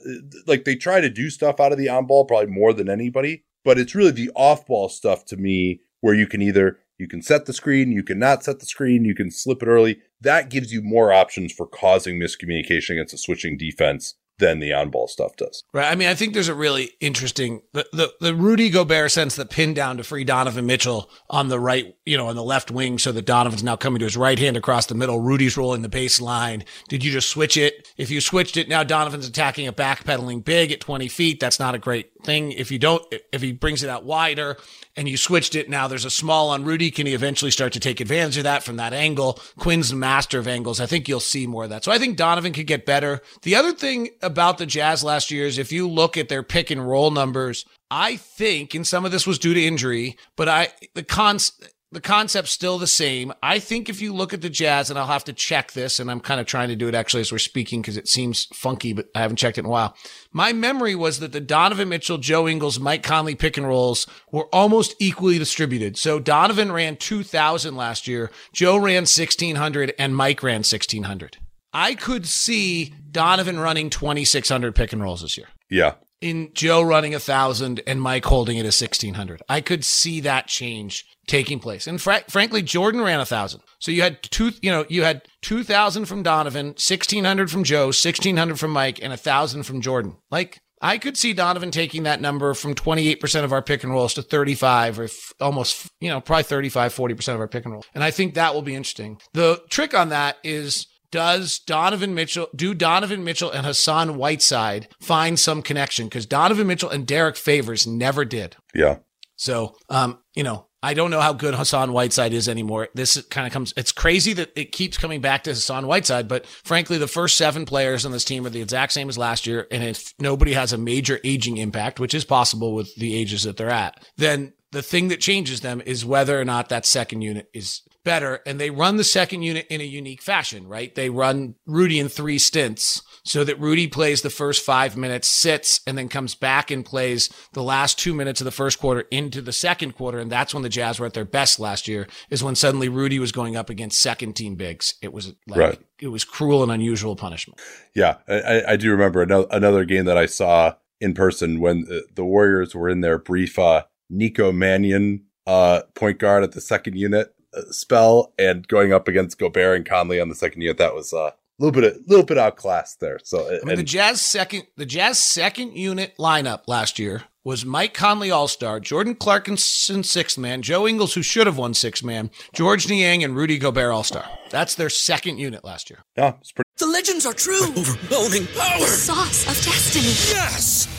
like 0.47 0.65
they 0.65 0.76
try 0.76 0.99
to 0.99 1.11
do 1.11 1.30
stuff 1.30 1.59
out 1.59 1.73
of 1.73 1.77
the 1.77 1.89
on 1.89 2.07
ball 2.07 2.26
probably 2.26 2.47
more 2.47 2.73
than 2.73 2.89
anybody, 2.89 3.43
but 3.63 3.77
it's 3.77 3.93
really 3.93 4.09
the 4.09 4.31
off 4.35 4.65
ball 4.65 4.89
stuff 4.89 5.26
to 5.26 5.38
me 5.38 5.81
where 6.01 6.15
you 6.15 6.26
can 6.26 6.41
either 6.41 6.80
you 6.99 7.07
can 7.07 7.21
set 7.21 7.45
the 7.45 7.53
screen, 7.53 7.91
you 7.91 8.03
can 8.03 8.19
not 8.19 8.43
set 8.43 8.59
the 8.59 8.65
screen, 8.65 9.05
you 9.05 9.15
can 9.15 9.31
slip 9.31 9.63
it 9.63 9.67
early. 9.67 9.99
That 10.21 10.49
gives 10.49 10.71
you 10.71 10.81
more 10.81 11.13
options 11.13 11.53
for 11.53 11.65
causing 11.65 12.19
miscommunication 12.19 12.91
against 12.91 13.13
a 13.13 13.17
switching 13.17 13.57
defense 13.57 14.15
than 14.39 14.59
the 14.59 14.73
on 14.73 14.89
ball 14.89 15.07
stuff 15.07 15.35
does. 15.35 15.63
Right. 15.73 15.91
I 15.91 15.95
mean, 15.95 16.07
I 16.07 16.15
think 16.15 16.34
there's 16.34 16.47
a 16.47 16.55
really 16.55 16.91
interesting 16.99 17.61
the, 17.73 17.85
the 17.93 18.13
the 18.19 18.34
Rudy 18.34 18.69
Gobert 18.69 19.11
sense 19.11 19.35
the 19.35 19.45
pin 19.45 19.73
down 19.73 19.97
to 19.97 20.03
free 20.03 20.23
Donovan 20.23 20.65
Mitchell 20.65 21.09
on 21.30 21.49
the 21.49 21.59
right, 21.59 21.95
you 22.05 22.17
know, 22.17 22.27
on 22.27 22.35
the 22.35 22.43
left 22.43 22.71
wing, 22.71 22.97
so 22.97 23.11
that 23.11 23.26
Donovan's 23.26 23.63
now 23.63 23.76
coming 23.76 23.99
to 23.99 24.05
his 24.05 24.17
right 24.17 24.39
hand 24.39 24.57
across 24.57 24.88
the 24.88 24.95
middle. 24.95 25.19
Rudy's 25.19 25.57
rolling 25.57 25.81
the 25.81 25.89
baseline. 25.89 26.63
Did 26.88 27.03
you 27.03 27.11
just 27.11 27.30
switch 27.30 27.57
it? 27.57 27.89
If 27.97 28.09
you 28.09 28.21
switched 28.21 28.57
it, 28.57 28.69
now 28.69 28.84
Donovan's 28.84 29.27
attacking 29.27 29.67
a 29.67 29.73
backpedaling 29.73 30.43
big 30.43 30.71
at 30.71 30.80
20 30.80 31.07
feet. 31.09 31.39
That's 31.39 31.59
not 31.59 31.76
a 31.76 31.80
great 31.80 32.11
thing. 32.23 32.51
If 32.51 32.71
you 32.71 32.79
don't, 32.79 33.03
if 33.31 33.41
he 33.41 33.51
brings 33.51 33.83
it 33.83 33.89
out 33.89 34.03
wider 34.03 34.57
and 34.95 35.07
you 35.07 35.17
switched 35.17 35.55
it, 35.55 35.69
now 35.69 35.87
there's 35.87 36.05
a 36.05 36.09
small 36.09 36.49
on 36.49 36.63
Rudy. 36.63 36.91
Can 36.91 37.07
he 37.07 37.13
eventually 37.13 37.51
start 37.51 37.73
to 37.73 37.79
take 37.79 37.99
advantage 37.99 38.37
of 38.37 38.43
that 38.43 38.63
from 38.63 38.77
that 38.77 38.93
angle? 38.93 39.39
Quin's 39.57 39.93
master 39.93 40.39
of 40.39 40.47
angles. 40.47 40.79
I 40.79 40.85
think 40.85 41.07
you'll 41.07 41.19
see 41.19 41.47
more 41.47 41.63
of 41.65 41.69
that. 41.69 41.83
So 41.83 41.91
I 41.91 41.97
think 41.97 42.17
Donovan 42.17 42.53
could 42.53 42.67
get 42.67 42.85
better. 42.85 43.21
The 43.43 43.55
other 43.55 43.71
thing 43.71 44.09
about 44.21 44.57
the 44.57 44.65
Jazz 44.65 45.03
last 45.03 45.31
year 45.31 45.45
is 45.45 45.57
if 45.57 45.71
you 45.71 45.87
look 45.89 46.17
at 46.17 46.29
their 46.29 46.43
pick 46.43 46.71
and 46.71 46.87
roll 46.87 47.11
numbers, 47.11 47.65
I 47.91 48.17
think, 48.17 48.75
and 48.75 48.85
some 48.85 49.05
of 49.05 49.11
this 49.11 49.25
was 49.25 49.39
due 49.39 49.53
to 49.53 49.63
injury, 49.63 50.17
but 50.35 50.47
I 50.47 50.69
the 50.93 51.03
cons 51.03 51.53
the 51.91 52.01
concept's 52.01 52.51
still 52.51 52.77
the 52.77 52.85
same. 52.87 53.33
I 53.41 53.57
think 53.59 53.89
if 53.89 53.99
you 54.01 54.13
look 54.13 54.33
at 54.33 54.41
the 54.41 54.49
Jazz, 54.49 54.89
and 54.89 54.99
I'll 54.99 55.07
have 55.07 55.23
to 55.25 55.33
check 55.33 55.71
this, 55.71 55.99
and 55.99 56.09
I'm 56.11 56.19
kind 56.19 56.39
of 56.39 56.45
trying 56.45 56.69
to 56.69 56.75
do 56.75 56.87
it 56.87 56.93
actually 56.95 57.21
as 57.21 57.31
we're 57.31 57.39
speaking 57.39 57.81
because 57.81 57.97
it 57.97 58.07
seems 58.07 58.45
funky, 58.53 58.93
but 58.93 59.07
I 59.15 59.21
haven't 59.21 59.37
checked 59.37 59.57
it 59.57 59.61
in 59.61 59.65
a 59.65 59.69
while. 59.69 59.95
My 60.31 60.53
memory 60.53 60.93
was 60.95 61.19
that 61.19 61.31
the 61.31 61.39
Donovan 61.41 61.89
Mitchell, 61.89 62.19
Joe 62.19 62.47
Ingles, 62.47 62.79
Mike 62.79 63.01
Conley 63.03 63.33
pick 63.35 63.57
and 63.57 63.67
rolls 63.67 64.05
were 64.31 64.47
almost 64.53 64.95
equally 64.99 65.39
distributed. 65.39 65.97
So 65.97 66.19
Donovan 66.19 66.71
ran 66.71 66.95
2,000 66.95 67.75
last 67.75 68.07
year, 68.07 68.29
Joe 68.53 68.77
ran 68.77 69.03
1,600, 69.07 69.93
and 69.97 70.15
Mike 70.15 70.43
ran 70.43 70.59
1,600. 70.59 71.37
I 71.73 71.95
could 71.95 72.27
see 72.27 72.93
Donovan 73.11 73.59
running 73.59 73.89
2,600 73.89 74.75
pick 74.75 74.93
and 74.93 75.01
rolls 75.01 75.21
this 75.21 75.37
year 75.37 75.47
Yeah. 75.69 75.93
in 76.21 76.49
Joe 76.53 76.81
running 76.81 77.13
a 77.15 77.19
thousand 77.19 77.81
and 77.87 78.01
Mike 78.01 78.25
holding 78.25 78.57
it 78.57 78.65
at 78.65 78.73
sixteen 78.73 79.13
hundred. 79.13 79.41
I 79.47 79.61
could 79.61 79.85
see 79.85 80.19
that 80.21 80.47
change 80.47 81.05
taking 81.30 81.60
place. 81.60 81.88
And 81.88 82.01
fr- 82.01 82.26
frankly, 82.27 82.61
Jordan 82.61 83.01
ran 83.01 83.19
a 83.19 83.26
thousand. 83.26 83.61
So 83.80 83.91
you 83.91 84.01
had 84.01 84.22
two, 84.23 84.51
you 84.61 84.72
know, 84.72 84.85
you 84.89 85.03
had 85.03 85.22
two 85.41 85.64
thousand 85.64 86.06
from 86.06 86.23
Donovan, 86.23 86.76
sixteen 86.77 87.23
hundred 87.23 87.49
from 87.49 87.64
Joe, 87.64 87.91
sixteen 87.91 88.35
hundred 88.35 88.60
from 88.60 88.72
Mike, 88.72 88.99
and 89.01 89.14
a 89.14 89.18
thousand 89.18 89.64
from 89.64 89.81
Jordan. 89.81 90.18
Like 90.30 90.60
I 90.81 90.97
could 90.97 91.18
see 91.18 91.34
Donovan 91.34 91.72
taking 91.72 92.03
that 92.03 92.22
number 92.22 92.53
from 92.53 92.73
28% 92.73 93.43
of 93.43 93.51
our 93.51 93.61
pick 93.61 93.84
and 93.84 93.91
rolls 93.91 94.14
to 94.14 94.22
35 94.22 94.99
or 94.99 95.03
f- 95.03 95.34
almost, 95.41 95.89
you 95.99 96.07
know, 96.07 96.22
probably 96.22 96.43
35, 96.43 96.93
40% 96.95 97.34
of 97.34 97.39
our 97.41 97.49
pick 97.49 97.65
and 97.65 97.73
roll. 97.73 97.84
And 97.93 98.01
I 98.01 98.11
think 98.11 98.34
that 98.34 98.53
will 98.53 98.61
be 98.61 98.76
interesting. 98.76 99.19
The 99.34 99.61
trick 99.69 99.93
on 99.93 100.07
that 100.10 100.38
is 100.41 100.88
does 101.11 101.60
Donovan 101.60 102.14
Mitchell, 102.14 102.47
do 102.56 102.73
Donovan 102.73 103.23
Mitchell 103.23 103.51
and 103.51 103.65
Hassan 103.65 104.15
Whiteside 104.15 104.88
find 105.01 105.39
some 105.39 105.61
connection? 105.61 106.06
Because 106.06 106.26
Donovan 106.26 106.68
Mitchell 106.68 106.89
and 106.89 107.06
Derrick 107.06 107.35
Favors 107.35 107.85
never 107.85 108.23
did. 108.23 108.56
Yeah. 108.73 108.99
So, 109.35 109.76
um, 109.89 110.19
you 110.35 110.43
know, 110.43 110.68
I 110.81 110.93
don't 110.93 111.11
know 111.11 111.19
how 111.19 111.34
good 111.34 111.56
Hassan 111.56 111.91
Whiteside 111.91 112.34
is 112.34 112.47
anymore. 112.47 112.88
This 112.93 113.22
kind 113.23 113.45
of 113.45 113.51
comes, 113.51 113.73
it's 113.76 113.91
crazy 113.91 114.31
that 114.34 114.51
it 114.56 114.72
keeps 114.72 114.97
coming 114.97 115.19
back 115.19 115.43
to 115.43 115.49
Hassan 115.49 115.88
Whiteside, 115.88 116.27
but 116.27 116.45
frankly, 116.45 116.97
the 116.97 117.07
first 117.07 117.35
seven 117.35 117.65
players 117.65 118.06
on 118.06 118.14
this 118.14 118.23
team 118.23 118.45
are 118.45 118.49
the 118.49 118.61
exact 118.61 118.93
same 118.93 119.10
as 119.10 119.18
last 119.18 119.45
year. 119.45 119.68
And 119.72 119.84
if 119.84 120.14
nobody 120.19 120.53
has 120.53 120.72
a 120.72 120.77
major 120.77 121.19
aging 121.23 121.57
impact, 121.57 121.99
which 121.99 122.14
is 122.14 122.23
possible 122.23 122.73
with 122.73 122.95
the 122.95 123.14
ages 123.15 123.43
that 123.43 123.57
they're 123.57 123.69
at, 123.69 124.01
then 124.15 124.53
the 124.71 124.81
thing 124.81 125.07
that 125.07 125.19
changes 125.21 125.61
them 125.61 125.81
is 125.85 126.05
whether 126.05 126.39
or 126.39 126.45
not 126.45 126.69
that 126.69 126.85
second 126.85 127.21
unit 127.21 127.49
is 127.53 127.81
better. 128.05 128.39
And 128.45 128.59
they 128.59 128.69
run 128.69 128.97
the 128.97 129.03
second 129.03 129.41
unit 129.41 129.65
in 129.69 129.81
a 129.81 129.85
unique 129.85 130.21
fashion, 130.21 130.67
right? 130.67 130.93
They 130.93 131.09
run 131.09 131.55
Rudy 131.65 131.99
in 131.99 132.07
three 132.07 132.37
stints 132.37 133.01
so 133.25 133.43
that 133.43 133.59
Rudy 133.59 133.87
plays 133.87 134.21
the 134.21 134.29
first 134.29 134.63
five 134.63 134.95
minutes, 134.95 135.27
sits, 135.27 135.81
and 135.85 135.97
then 135.97 136.07
comes 136.07 136.33
back 136.33 136.71
and 136.71 136.85
plays 136.85 137.29
the 137.53 137.63
last 137.63 137.99
two 137.99 138.13
minutes 138.13 138.41
of 138.41 138.45
the 138.45 138.51
first 138.51 138.79
quarter 138.79 139.01
into 139.11 139.41
the 139.41 139.51
second 139.51 139.93
quarter. 139.95 140.19
And 140.19 140.31
that's 140.31 140.53
when 140.53 140.63
the 140.63 140.69
Jazz 140.69 140.99
were 140.99 141.05
at 141.07 141.13
their 141.13 141.25
best 141.25 141.59
last 141.59 141.87
year, 141.87 142.07
is 142.29 142.43
when 142.43 142.55
suddenly 142.55 142.89
Rudy 142.89 143.19
was 143.19 143.31
going 143.31 143.55
up 143.55 143.69
against 143.69 143.99
second 144.01 144.33
team 144.33 144.55
bigs. 144.55 144.93
It 145.01 145.11
was 145.11 145.33
like, 145.47 145.59
Right. 145.59 145.79
it 145.99 146.07
was 146.07 146.23
cruel 146.23 146.63
and 146.63 146.71
unusual 146.71 147.15
punishment. 147.15 147.59
Yeah, 147.95 148.17
I, 148.27 148.63
I- 148.69 148.77
do 148.77 148.91
remember 148.91 149.21
another, 149.21 149.47
another 149.51 149.83
game 149.83 150.05
that 150.05 150.17
I 150.17 150.25
saw 150.25 150.75
in 151.01 151.13
person 151.13 151.59
when 151.59 151.81
the, 151.81 152.05
the 152.15 152.23
Warriors 152.25 152.73
were 152.73 152.87
in 152.89 153.01
their 153.01 153.17
brief 153.19 153.59
uh, 153.59 153.83
Nico 154.10 154.52
Mannion 154.52 155.26
uh, 155.48 155.81
point 155.95 156.19
guard 156.19 156.44
at 156.44 156.52
the 156.52 156.61
second 156.61 156.98
unit 156.98 157.34
uh, 157.56 157.61
spell 157.72 158.34
and 158.38 158.68
going 158.68 158.94
up 158.94 159.07
against 159.07 159.40
Gobert 159.40 159.77
and 159.77 159.86
Conley 159.86 160.19
on 160.19 160.30
the 160.30 160.36
second 160.36 160.61
unit. 160.61 160.77
That 160.77 160.95
was 160.95 161.14
a 161.14 161.34
little 161.57 161.80
bit, 161.80 161.95
a 161.95 161.99
little 162.07 162.26
bit 162.26 162.38
outclassed 162.38 162.99
there. 162.99 163.19
So 163.23 163.48
I 163.49 163.65
mean, 163.65 163.76
the 163.77 163.84
Jazz 163.84 164.22
second, 164.22 164.68
the 164.77 164.86
Jazz 164.86 165.19
second 165.19 165.76
unit 165.76 166.15
lineup 166.18 166.64
last 166.68 166.99
year 166.99 167.23
was 167.44 167.65
Mike 167.65 167.94
Conley 167.94 168.30
All 168.30 168.48
Star, 168.48 168.80
Jordan 168.80 169.15
Clarkson 169.15 169.57
sixth 170.03 170.38
man, 170.38 170.61
Joe 170.61 170.88
Ingles 170.88 171.14
who 171.14 171.22
should 171.22 171.48
have 171.48 171.57
won 171.57 171.73
sixth 171.73 172.03
man, 172.03 172.30
Georges 172.53 172.90
Niang 172.90 173.23
and 173.23 173.36
Rudy 173.36 173.57
Gobert 173.57 173.91
All 173.91 174.03
Star. 174.03 174.26
That's 174.49 174.76
their 174.76 174.90
second 174.90 175.38
unit 175.38 175.64
last 175.64 175.90
year. 175.90 175.99
Yeah, 176.18 176.34
it's 176.41 176.52
pretty. 176.52 176.68
The 176.77 176.86
legends 176.86 177.26
are 177.26 177.34
true. 177.34 177.64
Overwhelming 177.64 178.48
power! 178.48 178.80
The 178.80 178.86
sauce 178.86 179.44
of 179.44 179.65
destiny. 179.65 180.06
Yes! 180.34 180.98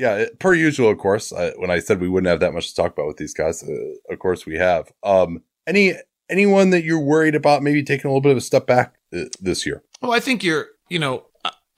yeah, 0.00 0.24
per 0.38 0.54
usual, 0.54 0.88
of 0.88 0.96
course. 0.96 1.30
Uh, 1.30 1.52
when 1.58 1.70
I 1.70 1.78
said 1.78 2.00
we 2.00 2.08
wouldn't 2.08 2.30
have 2.30 2.40
that 2.40 2.54
much 2.54 2.70
to 2.70 2.74
talk 2.74 2.92
about 2.94 3.06
with 3.06 3.18
these 3.18 3.34
guys, 3.34 3.62
uh, 3.62 4.12
of 4.12 4.18
course 4.18 4.46
we 4.46 4.56
have. 4.56 4.90
Um, 5.02 5.42
any 5.66 5.94
anyone 6.30 6.70
that 6.70 6.84
you're 6.84 6.98
worried 6.98 7.34
about 7.34 7.62
maybe 7.62 7.82
taking 7.82 8.06
a 8.06 8.08
little 8.08 8.22
bit 8.22 8.32
of 8.32 8.38
a 8.38 8.40
step 8.40 8.66
back 8.66 8.94
uh, 9.14 9.24
this 9.40 9.66
year? 9.66 9.82
Well, 10.00 10.12
I 10.12 10.20
think 10.20 10.42
you're. 10.42 10.68
You 10.88 11.00
know, 11.00 11.26